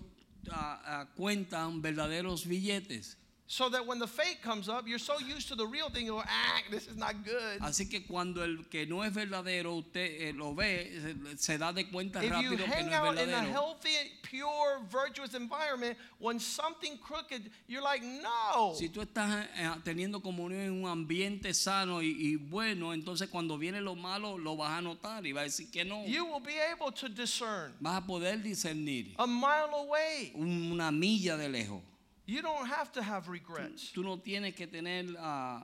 ah, 0.50 0.80
ah, 0.84 1.06
cuentan 1.16 1.82
verdaderos 1.82 2.46
billetes. 2.46 3.16
So 3.48 3.68
that 3.68 3.86
when 3.86 4.00
the 4.00 4.08
fake 4.08 4.42
comes 4.42 4.68
up, 4.68 4.88
you're 4.88 4.98
so 4.98 5.20
used 5.20 5.46
to 5.48 5.54
the 5.54 5.66
real 5.68 5.88
thing, 5.88 6.06
you 6.06 6.12
go, 6.14 6.22
ah, 6.26 6.60
this 6.68 6.88
is 6.88 6.96
not 6.96 7.14
good. 7.24 7.60
Así 7.60 7.88
que 7.88 8.00
cuando 8.04 8.42
el 8.42 8.64
que 8.68 8.86
no 8.86 9.02
es 9.02 9.12
verdadero 9.14 9.76
usted 9.78 10.20
eh, 10.20 10.32
lo 10.34 10.52
ve, 10.52 10.90
se, 11.00 11.36
se 11.36 11.56
da 11.56 11.70
de 11.70 11.84
cuenta 11.84 12.16
If 12.24 12.24
you 12.24 12.56
rápido 12.56 12.56
que 12.56 12.66
hang 12.66 12.86
no 12.86 12.92
es 12.92 12.98
out 12.98 13.18
in 13.18 13.28
a 13.30 13.32
verdadero. 13.36 13.50
healthy, 13.52 13.90
pure, 14.22 14.80
virtuous 14.90 15.34
environment, 15.34 15.96
when 16.18 16.40
something 16.40 16.98
crooked, 16.98 17.48
you're 17.68 17.82
like, 17.84 18.02
no. 18.02 18.74
Si 18.74 18.88
tú 18.88 19.00
estás 19.00 19.46
eh, 19.56 19.70
teniendo 19.84 20.20
comunión 20.20 20.62
en 20.62 20.82
un 20.82 20.88
ambiente 20.90 21.54
sano 21.54 22.02
y, 22.02 22.16
y 22.18 22.34
bueno, 22.36 22.92
entonces 22.92 23.28
cuando 23.28 23.56
viene 23.56 23.80
lo 23.80 23.94
malo 23.94 24.36
lo 24.36 24.56
vas 24.56 24.72
a 24.76 24.82
notar 24.82 25.24
y 25.24 25.30
vas 25.30 25.42
a 25.42 25.44
decir 25.44 25.70
que 25.70 25.84
no. 25.84 26.04
You 26.04 26.24
will 26.24 26.42
be 26.42 26.58
able 26.60 26.90
to 26.90 27.08
discern 27.08 27.72
Vas 27.78 27.98
a 28.02 28.04
poder 28.04 28.42
discernir 28.42 29.14
a 29.18 29.26
mile 29.28 29.70
away. 29.72 30.32
una 30.34 30.90
milla 30.90 31.36
de 31.36 31.48
lejos. 31.48 31.80
You 32.26 32.42
don't 32.42 32.66
have 32.66 32.90
to 32.92 33.02
have 33.02 33.28
regrets. 33.28 33.92
Tú 33.94 34.02
no 34.02 34.16
tienes 34.16 34.54
que 34.54 34.66
tener 34.66 35.14
ah, 35.18 35.62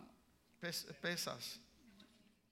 Pes- 0.60 0.86
Pesas. 1.02 1.58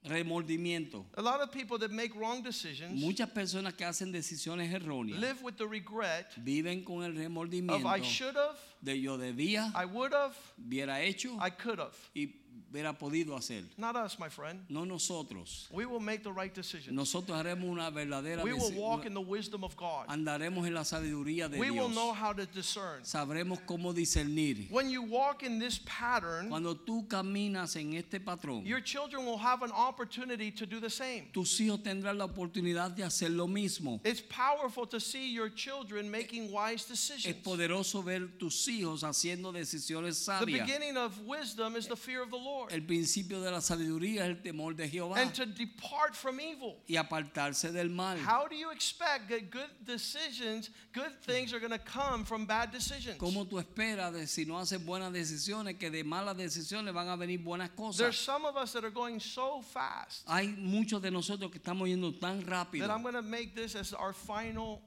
remordimiento. 0.05 1.05
A 1.17 1.23
lot 1.23 1.41
of 1.41 1.53
people 1.53 1.79
that 1.79 1.91
make 1.91 2.15
wrong 2.17 2.43
decisions 2.43 2.99
Muchas 3.01 3.29
personas 3.31 3.77
que 3.77 3.85
hacen 3.87 4.11
decisiones 4.13 4.73
erróneas 4.73 5.19
live 5.21 5.43
with 5.43 5.57
the 5.59 5.67
regret 5.67 6.33
viven 6.43 6.85
con 6.85 7.03
el 7.05 7.11
of 7.11 7.17
remordimiento 7.17 7.85
I 7.85 8.01
should 8.01 8.35
have, 8.35 8.59
de 8.83 9.01
yo 9.01 9.19
debía, 9.19 9.73
I 9.75 9.85
would 9.85 10.13
have, 10.13 10.37
hubiera 10.59 11.01
hecho 11.03 11.39
I 11.41 11.51
could 11.51 11.79
have. 11.79 11.97
y 12.15 12.35
hubiera 12.73 12.97
podido 12.97 13.37
hacer. 13.37 13.65
Not 13.77 13.97
us, 13.97 14.19
my 14.19 14.29
friend. 14.29 14.61
No 14.69 14.85
nosotros. 14.85 15.69
We 15.73 15.87
will 15.87 16.01
make 16.01 16.23
the 16.23 16.33
right 16.33 16.55
decision. 16.55 16.95
Nosotros 16.95 17.37
haremos 17.37 17.65
una 17.65 17.91
verdadera 17.91 18.45
We 18.45 18.53
will 18.53 18.73
walk 18.75 19.07
in 19.07 19.15
the 19.15 19.21
wisdom 19.21 19.65
of 19.65 19.77
God. 19.77 20.07
andaremos 20.09 20.67
en 20.67 20.75
la 20.75 20.83
sabiduría 20.83 21.51
de 21.51 21.59
We 21.59 21.71
will 21.71 21.89
know 21.89 22.13
how 22.13 22.33
to 22.33 22.47
discern. 22.47 23.03
Sabremos 23.03 23.59
cómo 23.67 23.93
discernir. 23.93 24.71
When 24.71 24.89
you 24.89 25.03
walk 25.03 25.43
in 25.43 25.59
this 25.59 25.81
pattern, 25.85 26.49
Cuando 26.49 26.75
tú 26.75 27.09
caminas 27.09 27.75
en 27.77 27.95
este 27.95 28.21
patrón, 28.21 28.65
your 28.65 28.81
children 28.81 29.27
will 29.27 29.39
have 29.39 29.63
an 29.63 29.73
opportunity 29.73 30.51
to 30.53 30.65
do 30.65 30.79
the 30.81 30.91
same. 30.91 31.29
tus 31.33 31.59
hijos 31.61 31.83
tendrán 31.83 32.19
la 32.19 32.27
oportunidad 32.27 32.95
de 32.95 33.03
hacer 33.03 33.31
lo 33.31 33.47
mismo. 33.49 34.01
It's 34.05 34.21
powerful 34.21 34.87
to 34.87 35.01
see 35.01 35.33
your 35.33 35.51
children 35.51 36.11
making 36.11 36.53
wise 36.53 36.85
decisions. 36.85 37.27
Es 37.27 37.43
poderoso 37.43 38.05
ver 38.05 38.29
tus 38.39 38.55
hijos 38.71 39.03
haciendo 39.03 39.53
decisiones 39.53 40.25
The 40.25 40.47
beginning 40.47 40.97
of 40.97 41.19
wisdom 41.27 41.77
is 41.77 41.87
the 41.87 41.97
fear 41.97 42.23
of 42.23 42.31
the 42.31 42.39
Lord 42.39 42.73
El 42.73 42.83
principio 42.83 43.41
de 43.41 43.51
la 43.51 43.61
sabiduría 43.61 44.25
es 44.25 44.31
el 44.31 44.43
temor 44.43 44.75
de 44.75 44.89
Jehová 44.89 45.17
and 45.19 45.35
to 45.35 45.45
depart 45.47 46.15
from 46.15 46.41
evil. 46.41 46.77
y 46.89 46.97
apartarse 46.97 47.73
del 47.73 47.91
mal. 47.91 48.17
How 48.19 48.47
do 48.49 48.55
you 48.55 48.71
expect 48.71 49.29
that 49.31 49.51
good 49.51 49.71
decisions, 49.85 50.71
good 50.93 51.13
things 51.23 51.53
are 51.53 51.61
going 51.61 51.73
to 51.73 51.79
come 51.79 52.25
from 52.25 52.47
bad 52.47 52.71
decisions? 52.71 53.19
¿Cómo 53.19 53.47
tú 53.49 53.59
esperas 53.59 54.13
de 54.13 54.27
si 54.27 54.45
no 54.45 54.59
haces 54.59 54.79
buenas 54.85 55.13
decisiones 55.13 55.79
que 55.79 55.91
de 55.91 56.05
malas 56.05 56.37
decisiones 56.37 56.95
van 56.95 57.09
a 57.09 57.17
venir 57.17 57.43
buenas 57.43 57.71
cosas? 57.71 57.99
There's 57.99 58.19
some 58.19 58.45
of 58.45 58.57
us 58.57 58.73
that 58.73 58.85
are 58.85 58.91
going 58.91 59.21
so 59.21 59.61
fast 59.63 60.27
Hay 60.29 60.49
muchos 60.59 61.03
de 61.03 61.11
nosotros 61.11 61.51
que 61.51 61.59
estamos 61.61 61.89
yendo 61.89 62.13
tan 62.19 62.43
rápido 62.43 62.87
that 62.87 62.91
I'm 62.91 63.03
going 63.03 63.15
to 63.15 63.23
make 63.23 63.55
this 63.55 63.75
as 63.75 63.93
our 63.93 64.13
final 64.13 64.83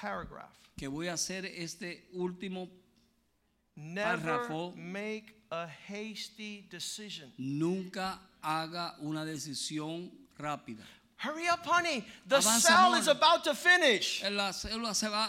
paragraph. 0.00 0.50
que 0.76 0.86
voy 0.88 1.08
a 1.08 1.14
hacer 1.14 1.44
este 1.46 2.06
último 2.14 2.68
Never 3.76 4.18
Párrafo. 4.18 4.74
make 4.76 5.34
a 5.50 5.66
hasty 5.88 6.66
decision. 6.70 7.32
Nunca 7.38 8.18
haga 8.42 8.96
una 9.00 9.24
decisión 9.24 10.10
rápida. 10.38 10.84
Hurry 11.18 11.48
up, 11.48 11.60
honey. 11.64 12.04
The 12.26 12.36
Avanza, 12.36 12.60
sale 12.60 12.86
amor. 12.88 12.98
is 12.98 13.08
about 13.08 13.44
to 13.44 13.54
finish. 13.54 14.22
Eh, 14.22 14.30
la 14.30 14.50
célula 14.52 14.94
se 14.94 15.08
va, 15.08 15.28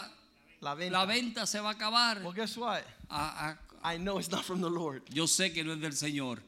La 0.60 0.74
la 0.74 1.04
venta 1.06 1.46
se 1.46 1.58
va 1.60 1.70
a 1.70 1.74
acabar. 1.74 2.22
Well, 2.22 2.32
guess 2.32 2.56
what? 2.56 2.84
A- 3.08 3.56
a- 3.82 3.94
I 3.94 3.96
know 3.98 4.18
it's 4.18 4.30
not 4.30 4.44
from 4.44 4.60
the 4.60 4.68
Lord. 4.70 5.02
yo 5.10 5.24
sé 5.26 5.52
que 5.54 5.64
no 5.64 5.72
es 5.72 5.80
del 5.80 5.92
Señor, 5.92 6.38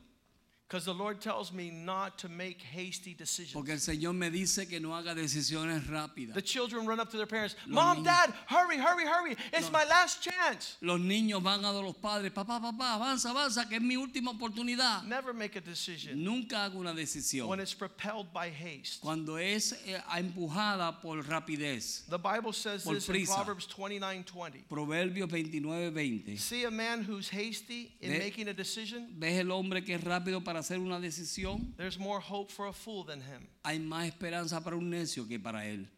porque 3.52 3.72
el 3.72 3.80
Señor 3.80 4.14
me 4.14 4.30
dice 4.30 4.66
que 4.66 4.80
no 4.80 4.96
haga 4.96 5.14
decisiones 5.14 5.86
rápidas. 5.86 6.34
The 6.34 6.42
children 6.42 6.86
run 6.86 7.00
up 7.00 7.10
to 7.10 7.16
their 7.16 7.26
parents, 7.26 7.56
Los 7.66 7.74
Mom, 7.74 8.02
Dad, 8.02 8.32
hurry, 8.48 8.78
hurry, 8.78 9.04
hurry. 9.04 9.36
It's 9.52 9.70
my 9.70 9.84
last 9.84 10.22
chance. 10.22 10.76
Los 10.80 11.00
niños 11.00 11.42
van 11.42 11.64
a 11.64 11.72
los 11.72 11.96
padres, 11.96 12.32
papá, 12.32 12.60
papá, 12.60 12.94
avanza, 12.94 13.30
avanza, 13.30 13.68
que 13.68 13.76
es 13.76 13.82
mi 13.82 13.96
última 13.96 14.30
oportunidad. 14.30 15.04
Never 15.04 15.32
make 15.32 15.56
a 15.56 15.60
decision 15.60 16.22
Nunca 16.22 16.64
haga 16.64 16.76
una 16.76 16.94
decisión 16.94 17.48
when 17.48 17.60
it's 17.60 17.74
propelled 17.74 18.32
by 18.32 18.48
haste. 18.48 19.00
cuando 19.00 19.36
es 19.38 19.72
eh, 19.86 20.00
empujada 20.16 21.00
por 21.00 21.22
rapidez. 21.22 22.04
The 22.08 22.18
Bible 22.18 22.52
says 22.52 22.84
Por 22.84 22.94
this 22.94 23.08
in. 23.08 23.26
Proverbs 23.26 23.66
29 23.66 24.24
20. 24.24 24.64
Proverbios 24.68 25.28
29, 25.28 25.90
20. 25.90 26.36
See 26.36 26.64
a 26.64 26.70
man 26.70 27.02
who's 27.02 27.28
hasty 27.28 27.92
in 28.00 28.18
making 28.18 28.48
a 28.48 28.54
decision? 28.54 29.08
¿Ves 29.18 29.38
el 29.38 29.50
hombre 29.50 29.84
que 29.84 29.94
es 29.94 30.02
rápido 30.02 30.42
para 30.42 30.61
hacer 30.62 30.78
una 30.78 30.98
decisión? 31.00 31.74
There's 31.76 31.98
more 31.98 32.20
hope 32.20 32.50
for 32.50 32.66
a 32.68 32.72
fool 32.72 33.04
than 33.04 33.20
him. 33.20 33.46
Hay 33.64 33.78
más 33.78 34.06
esperanza 34.06 34.62
para 34.62 34.76
un 34.76 34.88
necio 34.90 35.26
que 35.28 35.38
para 35.38 35.66
él. 35.66 35.88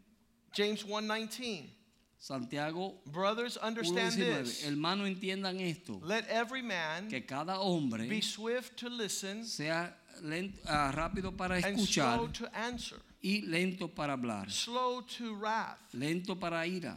James 0.56 0.84
1:19. 0.84 1.70
Santiago 2.18 3.02
Brothers, 3.04 3.58
understand 3.58 4.14
1.19. 4.14 4.44
this. 4.44 4.64
Hermano, 4.64 5.04
entiendan 5.06 5.60
esto. 5.60 6.00
Let 6.02 6.24
every 6.30 6.62
man 6.62 7.08
Que 7.08 7.20
cada 7.26 7.58
hombre 7.60 8.08
be 8.08 8.22
swift 8.22 8.76
to 8.76 8.88
listen 8.88 9.44
sea 9.44 9.94
lento- 10.22 10.58
ah, 10.66 10.90
rápido 10.94 11.36
para 11.36 11.56
and 11.56 11.64
escuchar 11.78 12.16
slow 12.16 12.28
to 12.28 12.48
answer, 12.56 12.98
y 13.22 13.42
lento 13.42 13.88
para 13.88 14.14
hablar. 14.14 14.50
slow 14.50 15.02
to 15.02 15.34
wrath. 15.34 15.78
Lento 15.92 16.34
para 16.36 16.66
ira. 16.66 16.96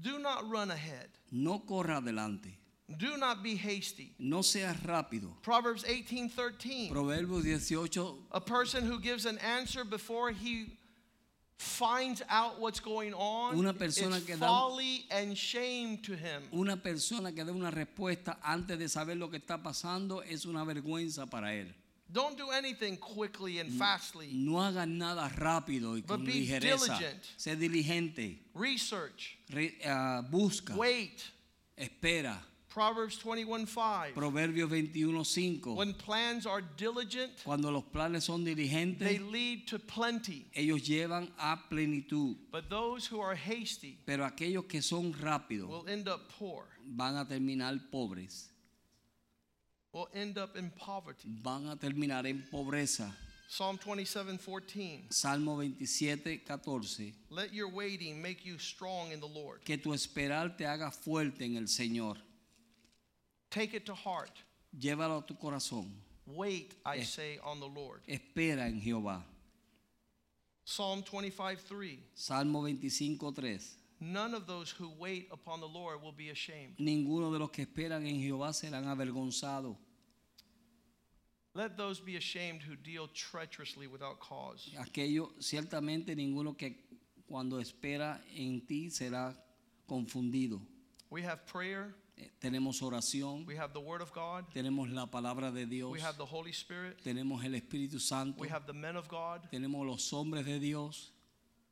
Do 0.00 0.18
not 0.18 0.48
run 0.48 0.70
ahead. 0.70 1.08
No 1.30 1.58
corra 1.66 1.98
adelante. 1.98 2.56
Do 2.96 3.18
not 3.18 3.42
be 3.42 3.54
hasty. 3.56 4.12
No 4.18 4.40
seas 4.40 4.76
rápido. 4.82 5.28
Proverbs 5.42 5.84
18:13. 5.84 6.90
Proverbios 6.90 7.44
18, 7.44 8.16
A 8.32 8.40
person 8.40 8.84
who 8.86 8.98
gives 8.98 9.26
an 9.26 9.36
answer 9.38 9.84
before 9.84 10.30
he 10.32 10.72
finds 11.58 12.22
out 12.30 12.60
what's 12.60 12.80
going 12.80 13.12
on 13.14 13.58
Una 13.58 13.74
persona 13.74 14.20
que 14.20 14.36
da- 14.36 14.46
folly 14.46 15.04
and 15.10 15.36
shame 15.36 15.98
to 15.98 16.14
him. 16.14 16.42
una 16.52 16.76
persona 16.76 17.32
que 17.32 17.44
dé 17.44 17.50
una 17.52 17.70
respuesta 17.70 18.38
antes 18.42 18.78
de 18.78 18.88
saber 18.88 19.16
lo 19.16 19.28
que 19.28 19.38
está 19.40 19.60
pasando 19.62 20.22
es 20.22 20.46
una 20.46 20.64
vergüenza 20.64 21.28
para 21.28 21.48
él. 21.54 21.66
Don't 22.10 22.38
do 22.38 22.50
anything 22.52 22.96
quickly 22.96 23.58
and 23.58 23.70
fastly. 23.72 24.28
No 24.32 24.52
hagas 24.62 24.88
nada 24.88 25.28
rápido 25.36 25.94
y 25.98 26.02
con 26.02 26.24
ligereza. 26.24 26.96
diligent. 26.96 27.22
Sé 27.36 27.54
diligente. 27.56 28.38
Research. 28.54 29.36
Re- 29.50 29.76
ah, 29.84 30.22
busca. 30.22 30.74
Wait. 30.74 31.22
Espera. 31.76 32.38
Proverbs 32.78 33.18
21:5. 33.18 34.14
Proverbios 34.14 34.70
21:5. 34.70 35.74
When 35.74 35.94
plans 35.94 36.46
are 36.46 36.62
diligent, 36.76 37.32
Cuando 37.42 37.72
los 37.72 37.82
planes 37.82 38.22
son 38.22 38.44
diligentes, 38.44 39.00
they 39.00 39.18
lead 39.18 39.66
to 39.66 39.80
plenty. 39.80 40.46
ellos 40.54 40.82
llevan 40.86 41.28
a 41.40 41.56
plenitud. 41.68 42.36
But 42.52 42.70
those 42.70 43.04
who 43.10 43.20
are 43.20 43.34
hasty 43.34 43.98
Pero 44.06 44.24
aquellos 44.24 44.66
que 44.68 44.80
son 44.80 45.12
rápidos 45.12 45.68
will 45.68 45.88
end 45.88 46.06
up 46.08 46.28
poor, 46.38 46.66
van 46.86 47.16
a 47.16 47.24
terminar 47.24 47.76
pobres. 47.90 48.48
will 49.92 50.08
end 50.14 50.38
up 50.38 50.56
in 50.56 50.70
poverty. 50.70 51.28
Van 51.42 51.66
a 51.70 51.74
terminar 51.76 52.26
en 52.26 52.44
pobreza. 52.48 53.12
Psalm 53.48 53.76
27 53.78 54.38
14. 54.38 55.06
Salmo 55.10 55.56
27, 55.56 56.42
14. 56.46 57.12
Let 57.30 57.52
your 57.52 57.68
waiting 57.70 58.22
make 58.22 58.44
you 58.44 58.56
strong 58.56 59.10
in 59.10 59.18
the 59.18 59.26
Lord. 59.26 59.64
Que 59.64 59.78
tu 59.78 59.92
esperar 59.94 60.56
te 60.56 60.64
haga 60.64 60.92
fuerte 60.92 61.40
en 61.44 61.56
el 61.56 61.66
Señor. 61.66 62.18
Take 63.50 63.74
it 63.74 63.86
to 63.86 63.94
heart. 63.94 64.30
Llévalo 64.78 65.18
a 65.22 65.26
tu 65.26 65.34
corazón. 65.34 65.90
Wait, 66.26 66.74
I 66.84 66.98
Es- 66.98 67.10
say, 67.10 67.38
on 67.42 67.58
the 67.60 67.66
Lord. 67.66 68.02
Espera 68.06 68.66
en 68.66 68.80
Jehová. 68.80 69.22
Psalm 70.64 71.02
25:3. 71.02 71.98
Salmo 72.14 72.60
25, 72.60 73.32
3. 73.32 73.76
None 74.00 74.34
of 74.34 74.46
those 74.46 74.70
who 74.70 74.90
wait 74.98 75.28
upon 75.32 75.60
the 75.60 75.66
Lord 75.66 76.02
will 76.02 76.12
be 76.12 76.28
ashamed. 76.30 76.76
Ninguno 76.78 77.32
de 77.32 77.38
los 77.38 77.50
que 77.50 77.64
esperan 77.64 78.06
en 78.06 78.20
Jehová 78.20 78.52
serán 78.52 78.84
avergonzados. 78.86 79.76
Let 81.54 81.76
those 81.76 81.98
be 82.00 82.16
ashamed 82.16 82.62
who 82.62 82.76
deal 82.76 83.08
treacherously 83.08 83.86
without 83.88 84.20
cause. 84.20 84.70
Aquello, 84.78 85.30
ciertamente 85.40 86.14
ninguno 86.14 86.56
que 86.56 86.76
cuando 87.26 87.58
espera 87.58 88.20
en 88.36 88.60
ti 88.66 88.90
será 88.90 89.34
confundido. 89.88 90.60
We 91.10 91.22
have 91.22 91.46
prayer, 91.46 91.94
Tenemos 92.40 92.82
oración, 92.82 93.46
we 93.46 93.56
have 93.56 93.72
the 93.72 93.80
Word 93.80 94.00
of 94.00 94.12
God, 94.12 94.44
tenemos 94.52 94.90
la 94.90 95.06
palabra 95.06 95.52
de 95.52 95.66
Dios, 95.66 95.90
we 95.90 96.00
have 96.00 96.16
the 96.16 96.26
Holy 96.26 96.52
Spirit, 96.52 97.02
tenemos 97.02 97.44
el 97.44 97.54
Espíritu 97.54 98.00
Santo, 98.00 98.40
we 98.40 98.48
have 98.48 98.66
the 98.66 98.72
men 98.72 98.96
of 98.96 99.08
God, 99.08 99.48
tenemos 99.50 99.84
los 99.86 100.12
hombres 100.12 100.44
de 100.44 100.58
Dios, 100.58 101.10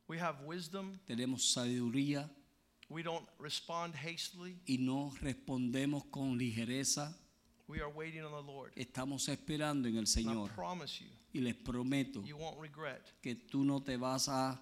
we 0.09 0.19
have 0.19 0.41
wisdom. 0.45 0.99
tenemos 1.07 1.53
sabiduría 1.53 2.29
We 2.89 3.03
don't 3.03 3.27
respond 3.39 3.95
hastily. 3.95 4.61
y 4.67 4.79
no 4.79 5.13
respondemos 5.21 6.05
con 6.11 6.39
ligereza. 6.39 7.15
We 7.69 7.81
are 7.81 7.91
waiting 7.91 8.23
on 8.23 8.31
the 8.31 8.53
Lord. 8.53 8.73
Estamos 8.77 9.29
esperando 9.29 9.89
en 9.89 9.97
el 9.97 10.07
Señor 10.07 10.51
promise 10.55 11.01
you, 11.01 11.11
y 11.33 11.41
les 11.41 11.55
prometo 11.55 12.23
you 12.23 12.37
won't 12.37 12.59
regret 12.61 13.13
que 13.21 13.35
tú 13.35 13.65
no 13.65 13.83
te 13.83 13.97
vas 13.97 14.29
a 14.29 14.61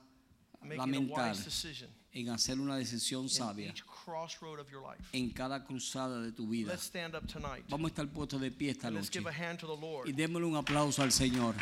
lamentar 0.63 1.31
wise 1.31 1.45
decision 1.45 1.91
en 2.15 2.31
hacer 2.31 2.61
una 2.61 2.77
decisión 2.77 3.25
in 3.25 3.29
sabia 3.29 3.69
each 3.69 3.83
crossroad 4.05 4.61
of 4.61 4.71
your 4.71 4.83
life. 4.83 5.03
en 5.13 5.31
cada 5.31 5.65
cruzada 5.65 6.21
de 6.23 6.33
tu 6.33 6.49
vida. 6.49 6.73
Let's 6.73 6.85
stand 6.87 7.15
up 7.15 7.27
tonight 7.27 7.65
Vamos 7.69 7.87
a 7.87 7.89
estar 7.93 8.09
puestos 8.09 8.41
de 8.41 8.51
pie 8.51 8.71
esta 8.71 8.87
and 8.89 8.97
let's 8.97 9.09
noche 9.09 9.19
give 9.19 9.29
a 9.29 9.33
hand 9.33 9.59
to 9.59 9.67
the 9.67 9.75
y 9.75 9.81
Lord. 9.81 10.15
démosle 10.15 10.47
un 10.47 10.57
aplauso 10.57 11.03
al 11.03 11.11
Señor. 11.13 11.55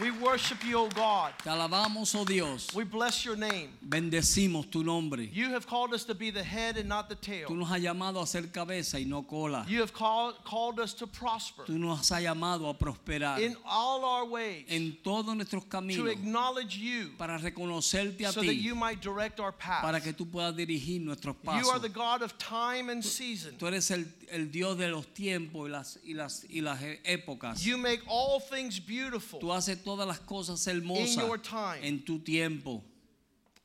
We 0.00 0.10
worship 0.10 0.64
you, 0.64 0.78
O 0.80 0.88
God. 0.88 1.32
Te 1.40 1.50
alabamos, 1.50 2.16
oh 2.16 2.24
Dios. 2.24 2.74
We 2.74 2.82
bless 2.82 3.24
your 3.24 3.36
name. 3.36 3.68
Bendecimos 3.80 4.68
tu 4.68 4.82
nombre. 4.82 5.28
You 5.32 5.50
have 5.50 5.68
called 5.68 5.94
us 5.94 6.02
to 6.06 6.16
be 6.16 6.30
the 6.30 6.42
head 6.42 6.76
and 6.76 6.88
not 6.88 7.08
the 7.08 7.14
Tú 7.14 7.20
tail. 7.20 7.50
nos 7.50 7.68
has 7.68 7.80
llamado 7.80 8.20
a 8.20 8.26
ser 8.26 8.42
cabeza 8.48 8.98
y 8.98 9.04
no 9.06 9.22
cola. 9.22 9.64
You 9.68 9.80
have 9.80 9.92
called, 9.92 10.34
called 10.44 10.80
us 10.80 10.94
to 10.94 11.06
prosper 11.06 11.62
Tú 11.66 11.78
nos 11.78 12.10
has 12.10 12.22
llamado 12.24 12.68
a 12.68 12.74
prosperar 12.74 13.40
in 13.40 13.56
all 13.64 14.04
our 14.04 14.24
ways, 14.24 14.64
en 14.68 14.96
todos 15.04 15.32
nuestros 15.36 15.62
to 15.68 16.08
acknowledge 16.08 16.76
you 16.76 17.10
para 17.16 17.38
reconocerte 17.38 18.26
a 18.26 18.32
so 18.32 18.42
that 18.42 18.56
you 18.56 18.74
might 18.74 19.00
direct 19.00 19.38
our 19.38 19.52
para 19.52 19.92
path. 19.92 20.02
que 20.02 20.12
tú 20.12 20.26
puedas 20.28 20.56
dirigir 20.56 21.02
nuestros 21.02 21.36
You 21.44 21.70
are 21.70 21.78
the 21.78 21.88
God 21.88 22.22
of 22.22 22.36
time 22.36 22.90
and 22.90 23.04
season. 23.04 23.54
Tú 23.58 23.68
eres 23.68 23.92
el, 23.92 24.06
el 24.32 24.50
Dios 24.50 24.76
de 24.76 24.88
los 24.88 25.06
tiempos 25.14 25.68
y 25.68 25.70
las, 25.70 25.98
y 26.04 26.14
las, 26.14 26.44
y 26.50 26.60
las 26.62 26.80
épocas. 27.04 27.62
You 27.64 27.78
make 27.78 28.00
all 28.08 28.40
things 28.40 28.80
beautiful. 28.80 29.38
Tú 29.38 29.52
haces 29.52 29.83
todas 29.84 30.06
las 30.06 30.18
cosas 30.20 30.66
In 30.66 30.76
hermosas 30.82 31.16
your 31.16 31.38
time. 31.38 31.82
en 31.82 32.02
tu 32.04 32.18
tiempo. 32.18 32.82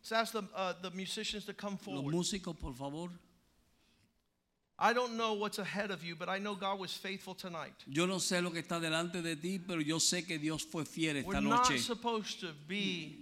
Let's 0.01 0.11
ask 0.11 0.33
the, 0.33 0.43
uh, 0.55 0.73
the 0.81 0.91
musicians 0.91 1.45
to 1.45 1.53
come 1.53 1.73
Los 1.73 1.81
forward. 1.83 2.13
músicos, 2.13 2.57
por 2.59 2.73
favor. 2.73 3.09
I 4.81 4.93
don't 4.93 5.17
know 5.17 5.33
what's 5.33 5.59
ahead 5.59 5.91
of 5.91 6.03
you, 6.05 6.15
but 6.15 6.29
I 6.29 6.39
know 6.39 6.55
God 6.55 6.79
was 6.79 6.93
faithful 6.93 7.35
tonight. 7.35 7.73
Yo 7.85 8.05
no 8.05 8.15
sé 8.19 8.41
lo 8.41 8.49
que 8.51 8.61
está 8.61 8.79
delante 8.79 9.21
de 9.21 9.35
ti, 9.35 9.59
pero 9.59 9.81
yo 9.81 9.97
sé 9.99 10.25
que 10.25 10.37
Dios 10.39 10.63
fue 10.63 10.85
fiel 10.85 11.15
We're 11.25 11.35
esta 11.37 11.41
not 11.41 11.69
noche. 11.69 11.79
supposed 11.79 12.39
to 12.39 12.53
be 12.67 13.13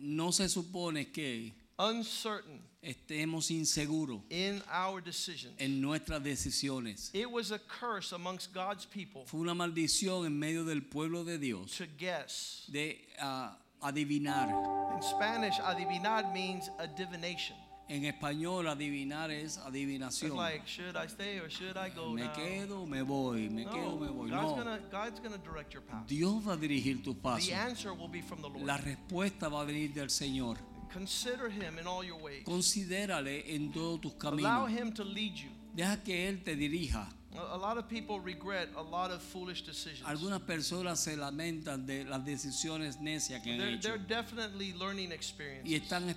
No 0.00 0.30
se 0.30 0.44
supone 0.48 1.10
que 1.12 1.52
uncertain 1.78 2.60
estemos 2.82 3.50
inseguros 3.50 4.20
in 4.30 4.62
our 4.70 5.00
decisions. 5.00 5.54
en 5.58 5.80
nuestras 5.80 6.22
decisiones. 6.22 7.10
It 7.14 7.30
was 7.30 7.50
a 7.50 7.58
curse 7.58 8.12
amongst 8.12 8.52
God's 8.52 8.84
people 8.86 9.24
Fue 9.26 9.40
una 9.40 9.54
maldición 9.54 10.26
en 10.26 10.38
medio 10.38 10.64
del 10.64 10.82
pueblo 10.82 11.24
de 11.24 11.38
Dios 11.38 11.76
to 11.78 11.86
guess. 11.98 12.64
de 12.70 12.98
ah, 13.20 13.56
adivinar. 13.82 14.48
In 14.94 15.02
Spanish, 15.02 15.58
adivinar 15.60 16.32
means 16.32 16.68
a 16.78 16.86
divination. 16.86 17.56
En 17.86 18.04
español, 18.06 18.66
adivinar 18.66 19.30
es 19.30 19.56
It's 19.56 19.58
adivinación. 19.58 20.34
like, 20.36 20.66
should 20.66 20.96
I 20.96 21.06
stay 21.06 21.38
or 21.38 21.50
should 21.50 21.76
I 21.76 21.90
go 21.90 22.12
Me 22.14 22.22
now? 22.22 22.32
quedo, 22.32 22.86
me 22.86 23.02
voy, 23.02 23.50
me 23.50 23.64
quedo, 23.66 23.98
me 23.98 24.06
No, 24.06 24.12
voy. 24.14 24.30
God's 24.30 24.56
No, 24.56 24.56
gonna, 24.56 24.78
God's 24.90 25.20
gonna 25.20 25.36
direct 25.36 25.74
your 25.74 25.82
path. 25.82 26.06
Dios 26.06 26.42
va 26.46 26.54
a 26.54 26.56
dirigir 26.56 27.02
tus 27.04 27.14
pasos. 27.16 27.46
The 27.46 27.54
answer 27.54 27.92
will 27.92 28.08
be 28.08 28.22
from 28.22 28.40
the 28.40 28.48
Lord. 28.48 28.62
La 28.64 28.78
respuesta 28.78 29.50
va 29.50 29.60
a 29.60 29.64
venir 29.66 29.92
del 29.92 30.08
Señor. 30.08 30.56
Consider 30.94 31.50
Him 31.50 31.78
in 31.78 31.86
all 31.88 32.04
your 32.04 32.18
ways. 32.22 32.44
Considérale 32.44 33.52
en 33.54 33.72
todos 33.72 34.00
tus 34.00 34.12
Allow 34.22 34.30
caminos. 34.66 34.70
Him 34.70 34.92
to 34.92 35.04
lead 35.04 35.34
you. 35.36 35.50
Deja 35.74 35.96
que 36.04 36.28
Él 36.28 36.42
te 36.44 36.54
dirija. 36.54 37.08
A 37.36 37.56
lot 37.58 37.76
of 37.78 37.88
people 37.88 38.20
regret 38.20 38.68
a 38.76 38.82
lot 38.82 39.10
of 39.10 39.20
foolish 39.20 39.62
decisions. 39.66 40.06
Algunas 40.08 40.40
personas 40.42 41.00
se 41.00 41.16
lamentan 41.16 41.84
de 41.84 42.04
las 42.04 42.24
decisiones 42.24 43.00
necias 43.00 43.42
que 43.42 43.50
han 43.50 43.58
They're, 43.58 43.74
hecho 43.74 43.88
they're 43.88 43.98
definitely 44.06 44.72
learning 44.74 45.10
experiences. 45.10 45.68
y 45.68 45.74
están 45.74 46.08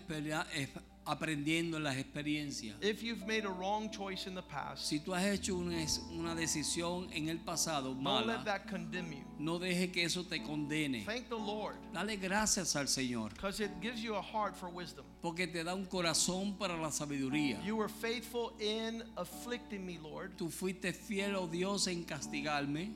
aprendiendo 1.08 1.78
en 1.78 1.84
las 1.84 1.96
experiencias. 1.98 2.76
If 2.82 3.02
you've 3.02 3.26
made 3.26 3.46
a 3.46 3.50
wrong 3.50 3.90
choice 3.90 4.28
in 4.28 4.36
the 4.36 4.42
past, 4.44 4.86
Si 4.86 5.00
tú 5.00 5.14
has 5.16 5.24
hecho 5.26 5.56
una, 5.56 5.78
una 6.12 6.36
decisión 6.36 7.10
en 7.14 7.30
el 7.30 7.40
pasado 7.40 7.90
don't 7.94 8.02
mala, 8.04 8.38
let 8.38 8.46
that 8.46 8.68
condemn 8.68 9.12
you. 9.14 9.24
no 9.40 9.58
deje 9.58 9.92
que 9.92 10.04
eso 10.04 10.24
te 10.24 10.40
condene. 10.44 11.06
Thank 11.06 11.30
the 11.30 11.36
Lord 11.38 11.76
Dale 11.94 12.18
gracias 12.18 12.76
al 12.76 12.88
Señor, 12.88 13.30
because 13.34 13.60
it 13.62 13.72
gives 13.82 14.02
you 14.04 14.16
a 14.16 14.22
heart 14.22 14.56
for 14.56 14.70
wisdom. 14.70 15.06
porque 15.22 15.48
te 15.48 15.64
da 15.64 15.74
un 15.74 15.86
corazón 15.86 16.58
para 16.58 16.76
la 16.78 16.90
sabiduría. 16.92 17.64
You 17.64 17.76
were 17.78 17.90
faithful 17.90 18.54
in 18.60 19.04
afflicting 19.16 19.86
me, 19.86 19.98
Lord, 19.98 20.36
Tú 20.38 20.50
fuiste 20.52 20.94
fiel, 20.94 21.36
oh 21.36 21.48
Dios, 21.48 21.88
en 21.88 22.04
castigarme 22.04 22.94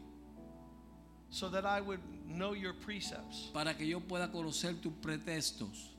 so 1.30 1.48
that 1.50 1.66
I 1.66 1.80
would 1.80 2.02
know 2.28 2.54
your 2.54 2.74
precepts. 2.74 3.50
para 3.54 3.74
que 3.76 3.86
yo 3.88 4.02
pueda 4.02 4.30
conocer 4.32 4.82
tus 4.82 4.92
pretextos, 5.02 5.92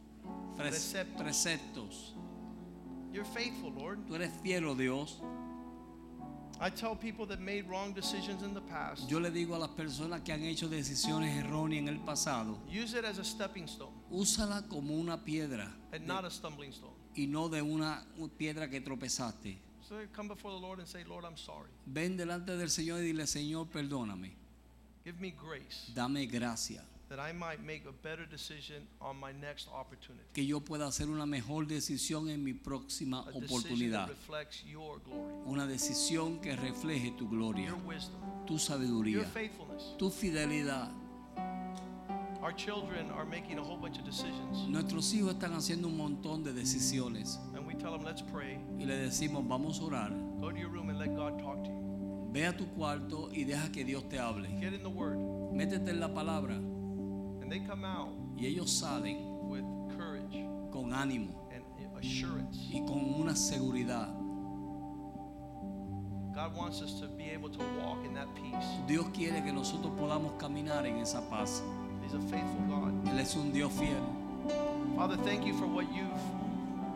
Preceptos. 0.57 2.13
You're 3.13 3.25
faithful, 3.25 3.73
Lord. 3.73 4.07
Tú 4.07 4.15
eres 4.15 4.31
fiel, 4.43 4.67
oh 4.67 4.75
Dios. 4.75 5.21
I 6.61 6.71
tell 6.71 6.95
people 6.95 7.27
that 7.27 7.41
made 7.41 7.69
wrong 7.69 7.93
decisions 7.93 8.43
in 8.43 8.55
the 8.55 8.61
past, 8.61 9.09
Yo 9.09 9.19
le 9.19 9.31
digo 9.31 9.57
a 9.57 9.59
las 9.59 9.71
personas 9.71 10.23
que 10.25 10.33
han 10.33 10.43
hecho 10.45 10.69
decisiones 10.69 11.37
erróneas 11.37 11.81
en 11.83 11.89
el 11.89 11.99
pasado, 12.05 12.57
use 12.69 12.95
it 12.95 13.05
as 13.05 13.19
a 13.19 13.25
stepping 13.25 13.67
stone 13.67 13.91
úsala 14.13 14.63
como 14.69 14.95
una 14.95 15.17
piedra 15.25 15.69
and 15.93 16.07
not 16.07 16.25
a 16.25 16.31
stumbling 16.31 16.71
stone. 16.73 16.93
y 17.17 17.27
no 17.27 17.49
de 17.49 17.61
una 17.63 18.05
piedra 18.39 18.69
que 18.71 18.81
tropezaste. 18.81 19.59
So 19.81 19.97
come 20.13 20.29
before 20.29 20.53
the 20.53 20.61
Lord 20.61 20.79
and 20.79 20.87
say, 20.87 21.03
Lord, 21.05 21.25
I'm 21.25 21.37
sorry. 21.37 21.69
Ven 21.87 22.17
delante 22.17 22.57
del 22.57 22.71
Señor 22.71 23.01
y 23.01 23.07
dile, 23.13 23.27
Señor, 23.27 23.67
perdóname. 23.67 24.31
Give 25.05 25.21
me 25.21 25.33
grace 25.33 25.91
Dame 25.93 26.27
gracia. 26.27 26.85
That 27.15 27.21
I 27.21 27.33
might 27.33 27.63
make 27.63 27.83
a 27.87 27.93
better 27.93 28.25
decision 28.25 28.87
on 29.01 29.21
my 29.21 29.33
next 29.33 29.69
opportunity. 29.69 30.25
Que 30.33 30.47
yo 30.47 30.61
pueda 30.61 30.87
hacer 30.87 31.09
una 31.11 31.27
mejor 31.27 31.67
decisión 31.67 32.31
en 32.31 32.43
mi 32.43 32.55
próxima 32.55 33.21
A 33.21 33.33
decision 33.33 33.43
that 33.43 33.51
oportunidad. 33.51 34.09
reflects 34.09 34.65
your 34.65 34.99
glory, 35.05 35.35
Una 35.47 35.67
decisión 35.67 36.41
que 36.41 36.57
refleje 36.57 37.11
tu 37.19 37.29
gloria, 37.29 37.67
your 37.67 37.77
wisdom, 37.87 38.19
tu 38.47 38.55
your 38.55 38.61
sabiduría, 38.61 39.25
faithfulness. 39.27 39.95
tu 39.99 40.09
fidelidad. 40.11 40.91
Our 42.43 42.53
children 42.57 43.11
are 43.13 43.27
making 43.27 43.59
a 43.59 43.63
whole 43.63 43.77
bunch 43.77 43.99
of 43.99 44.05
decisions, 44.05 44.67
Nuestros 44.69 45.13
hijos 45.13 45.35
están 45.35 45.53
haciendo 45.53 45.89
un 45.89 45.97
montón 45.99 46.43
de 46.43 46.53
decisiones 46.55 47.39
and 47.55 47.67
we 47.67 47.75
tell 47.75 47.93
them, 47.93 48.05
let's 48.05 48.23
pray. 48.23 48.59
y 48.79 48.85
le 48.87 48.97
decimos, 48.97 49.47
vamos 49.47 49.79
a 49.81 49.85
orar. 49.85 50.11
Go 50.41 50.51
to 50.51 50.59
your 50.59 50.71
room 50.71 50.89
and 50.89 50.99
let 50.99 51.15
God 51.15 51.39
talk 51.39 51.63
to 51.63 51.71
you. 51.71 52.31
Ve 52.33 52.47
a 52.47 52.57
tu 52.57 52.65
cuarto 52.75 53.29
y 53.33 53.45
deja 53.45 53.71
que 53.71 53.85
Dios 53.85 54.09
te 54.09 54.19
hable. 54.19 54.49
Get 54.61 54.73
in 54.73 54.83
the 54.83 54.89
Word. 54.89 55.19
Métete 55.53 55.91
en 55.91 56.01
la 56.01 56.09
palabra 56.09 56.59
they 57.53 57.61
come 57.61 57.85
out 57.85 58.09
y 58.35 58.47
ellos 58.47 58.71
salen 58.71 59.19
with 59.43 59.65
courage 59.95 60.47
con 60.73 60.91
ánimo 60.95 61.35
and 61.53 61.63
assurance. 61.99 62.57
y 62.73 62.81
con 62.87 63.21
una 63.21 63.37
seguridad. 63.37 64.09
God 66.35 66.57
wants 66.57 66.81
us 66.81 66.99
to 66.99 67.09
be 67.09 67.29
able 67.31 67.51
to 67.51 67.59
walk 67.79 68.07
in 68.07 68.15
that 68.15 68.35
peace. 68.35 68.65
Dios 68.87 69.07
quiere 69.13 69.43
que 69.43 69.53
nosotros 69.53 69.93
podamos 69.99 70.33
caminar 70.41 70.87
en 70.87 70.97
esa 70.97 71.21
paz. 71.29 71.61
He's 72.03 72.15
a 72.15 72.21
faithful 72.21 72.65
God. 72.69 73.07
Él 73.09 73.19
es 73.19 73.37
un 73.37 73.53
Dios 73.53 73.71
fiel. 73.73 74.03
Father, 74.97 75.19
thank 75.19 75.45
you 75.45 75.53
for 75.53 75.67
what 75.67 75.85
you've 75.93 76.42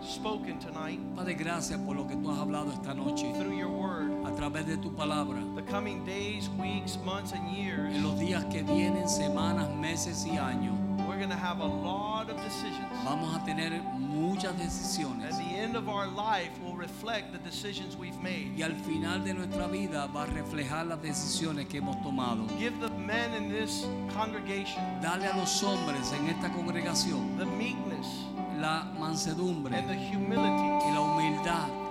spoken 0.07 0.59
tonight 0.59 0.99
Padre, 1.15 1.35
gracias 1.35 1.79
por 1.81 1.97
lo 1.97 2.07
que 2.07 2.17
tú 2.17 2.31
has 2.31 2.39
hablado 2.39 2.73
esta 2.73 2.95
noche 2.95 3.33
through 3.39 3.57
your 3.57 3.69
word. 3.69 4.11
a 4.27 4.31
través 4.35 4.67
de 4.67 4.77
tu 4.77 4.91
palabra. 4.95 5.39
The 5.55 5.63
coming 5.63 6.05
days, 6.05 6.49
weeks, 6.59 6.99
months, 7.05 7.33
and 7.33 7.49
years, 7.51 7.95
En 7.95 8.03
los 8.03 8.19
días 8.19 8.45
que 8.51 8.63
vienen, 8.63 9.09
semanas, 9.09 9.69
meses 9.71 10.25
y 10.27 10.37
años, 10.37 10.75
we're 11.07 11.17
going 11.17 11.31
to 11.31 11.37
have 11.37 11.61
a 11.61 11.65
lot 11.65 12.29
of 12.29 12.37
decisions. 12.43 12.87
vamos 13.05 13.35
a 13.37 13.45
tener 13.45 13.81
muchas 13.99 14.55
decisiones. 14.59 15.33
At 15.33 15.39
the 15.39 15.57
end 15.57 15.77
of 15.77 15.89
our 15.89 16.07
life 16.07 16.51
will 16.63 16.77
reflect 16.77 17.33
the 17.33 17.39
decisions 17.39 17.97
we've 17.97 18.21
made. 18.21 18.53
Y 18.57 18.63
al 18.63 18.75
final 18.75 19.25
de 19.25 19.33
nuestra 19.35 19.67
vida 19.69 20.07
va 20.07 20.25
a 20.25 20.27
reflejar 20.27 20.87
las 20.87 21.01
decisiones 21.01 21.67
que 21.69 21.79
hemos 21.79 21.97
tomado. 22.03 22.47
Give 22.59 22.75
the 22.81 22.91
men 22.91 23.33
in 23.35 23.49
this 23.49 23.87
congregation 24.13 24.83
Dale 25.01 25.27
a 25.27 25.37
los 25.37 25.63
hombres 25.63 26.13
en 26.13 26.29
esta 26.29 26.51
congregación 26.53 27.39
the 27.39 27.47
meekness 27.47 28.26
la 28.61 28.85
mansedumbre 28.99 29.75
and 29.75 29.89
the 29.89 29.95
y 29.95 30.11
humility 30.13 30.91
la 30.95 31.01
humildad 31.01 31.87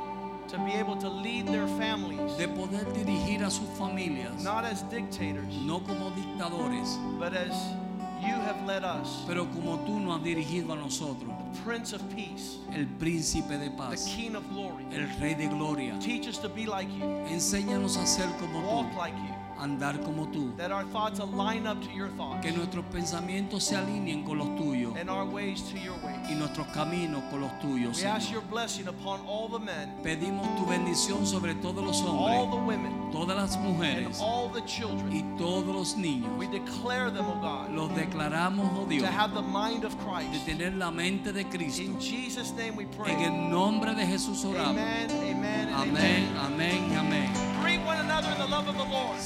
to 0.47 0.57
be 0.59 0.73
able 0.73 0.95
to 0.95 1.09
lead 1.09 1.47
their 1.47 1.67
families, 1.79 2.37
de 2.37 2.47
poder 2.47 2.85
dirigir 2.93 3.43
a 3.43 3.49
sus 3.49 3.67
familias, 3.77 4.43
not 4.43 4.63
as 4.63 4.83
dictators, 4.89 5.53
no 5.65 5.79
como 5.79 6.11
dictadores, 6.11 6.97
but 7.19 7.33
as 7.33 7.51
you 8.21 8.33
have 8.33 8.63
led 8.65 8.83
us, 8.83 9.23
pero 9.27 9.45
como 9.45 9.77
tú 9.85 9.99
nos 9.99 10.17
has 10.17 10.23
dirigido 10.23 10.71
a 10.73 10.75
nosotros, 10.75 11.31
the 11.53 11.61
Prince 11.63 11.93
of 11.93 12.01
Peace, 12.15 12.57
el 12.73 12.85
príncipe 12.85 13.57
de 13.57 13.69
the 13.69 13.71
paz, 13.71 14.05
King 14.15 14.35
of 14.35 14.43
Glory. 14.53 14.85
el 14.93 15.07
rey 15.19 15.33
de 15.33 15.47
gloria. 15.47 15.97
Teach 15.99 16.27
us 16.27 16.37
to 16.37 16.47
be 16.49 16.65
like 16.65 16.89
you, 16.95 17.03
Enséñanos 17.29 17.97
a 17.97 18.05
ser 18.05 18.27
como 18.39 18.61
walk 18.61 18.91
tú, 18.91 18.97
like 18.97 19.15
you, 19.15 19.34
andar 19.59 20.01
como 20.01 20.27
tú, 20.27 20.53
that 20.57 20.71
our 20.71 20.83
thoughts 20.91 21.19
align 21.19 21.65
up 21.67 21.79
to 21.81 21.89
your 21.91 22.09
thoughts 22.17 22.41
que 22.45 22.51
nuestros 22.51 22.83
pensamientos 22.91 23.63
se 23.63 23.75
alineen 23.75 24.23
con 24.23 24.37
los 24.37 24.49
tuyos 24.57 24.95
and 24.99 25.09
our 25.09 25.25
ways 25.25 25.61
to 25.63 25.77
your 25.77 25.95
ways. 26.03 26.29
y 26.29 26.35
nuestros 26.35 26.67
caminos 26.67 27.23
con 27.29 27.41
los 27.41 27.51
tuyos. 27.59 27.97
We 28.01 28.05
ask 28.07 28.31
your 28.31 28.41
blessing 28.49 28.87
upon 28.87 29.21
all 29.27 29.47
the 29.49 29.59
men, 29.59 29.91
Pedimos 30.03 30.47
tu 30.57 30.65
bendición 30.65 31.25
sobre 31.25 31.55
todos 31.55 31.83
los 31.83 32.01
all 32.01 32.47
hombres, 32.47 32.59
the 32.59 32.65
women, 32.65 33.11
todas 33.11 33.35
las 33.37 33.55
and 33.55 33.65
mujeres 33.65 34.19
all 34.21 34.49
the 34.49 34.59
y 34.61 34.65
children. 34.65 35.37
todos 35.37 35.65
los 35.73 35.95
niños. 35.97 36.29
We 36.37 36.47
declare 36.47 37.09
them, 37.11 37.25
O 37.25 37.39
God, 37.41 37.69
Los 37.71 37.89
declaramos, 37.95 38.69
oh 38.75 38.85
Dios, 38.85 39.03
to 39.03 39.11
have 39.11 39.33
the 39.33 39.41
mind 39.41 39.83
of 39.85 39.93
de 39.95 40.39
tener 40.45 40.73
la 40.75 40.91
mente 40.91 41.31
de 41.31 41.43
Cristo. 41.45 41.81
In 41.81 41.99
Jesus' 41.99 42.51
name 42.53 42.75
we 42.75 42.83
En 42.83 42.89
pray. 42.91 43.23
el 43.23 43.49
nombre 43.49 43.93
de 43.95 44.05
Jesús 44.05 44.43
oramos. 44.45 44.71
Amen, 44.77 45.09
Amén, 45.11 45.73
amen. 45.73 46.37
amén, 46.37 46.91
y 46.91 46.95
amén. 46.95 47.29
Greet 47.65 47.81
one 47.81 47.97
another 47.97 48.29
in 48.29 48.37
the 48.37 48.45
love 48.45 48.67
of 48.67 48.77
the 48.77 48.83
Lord. 48.83 49.17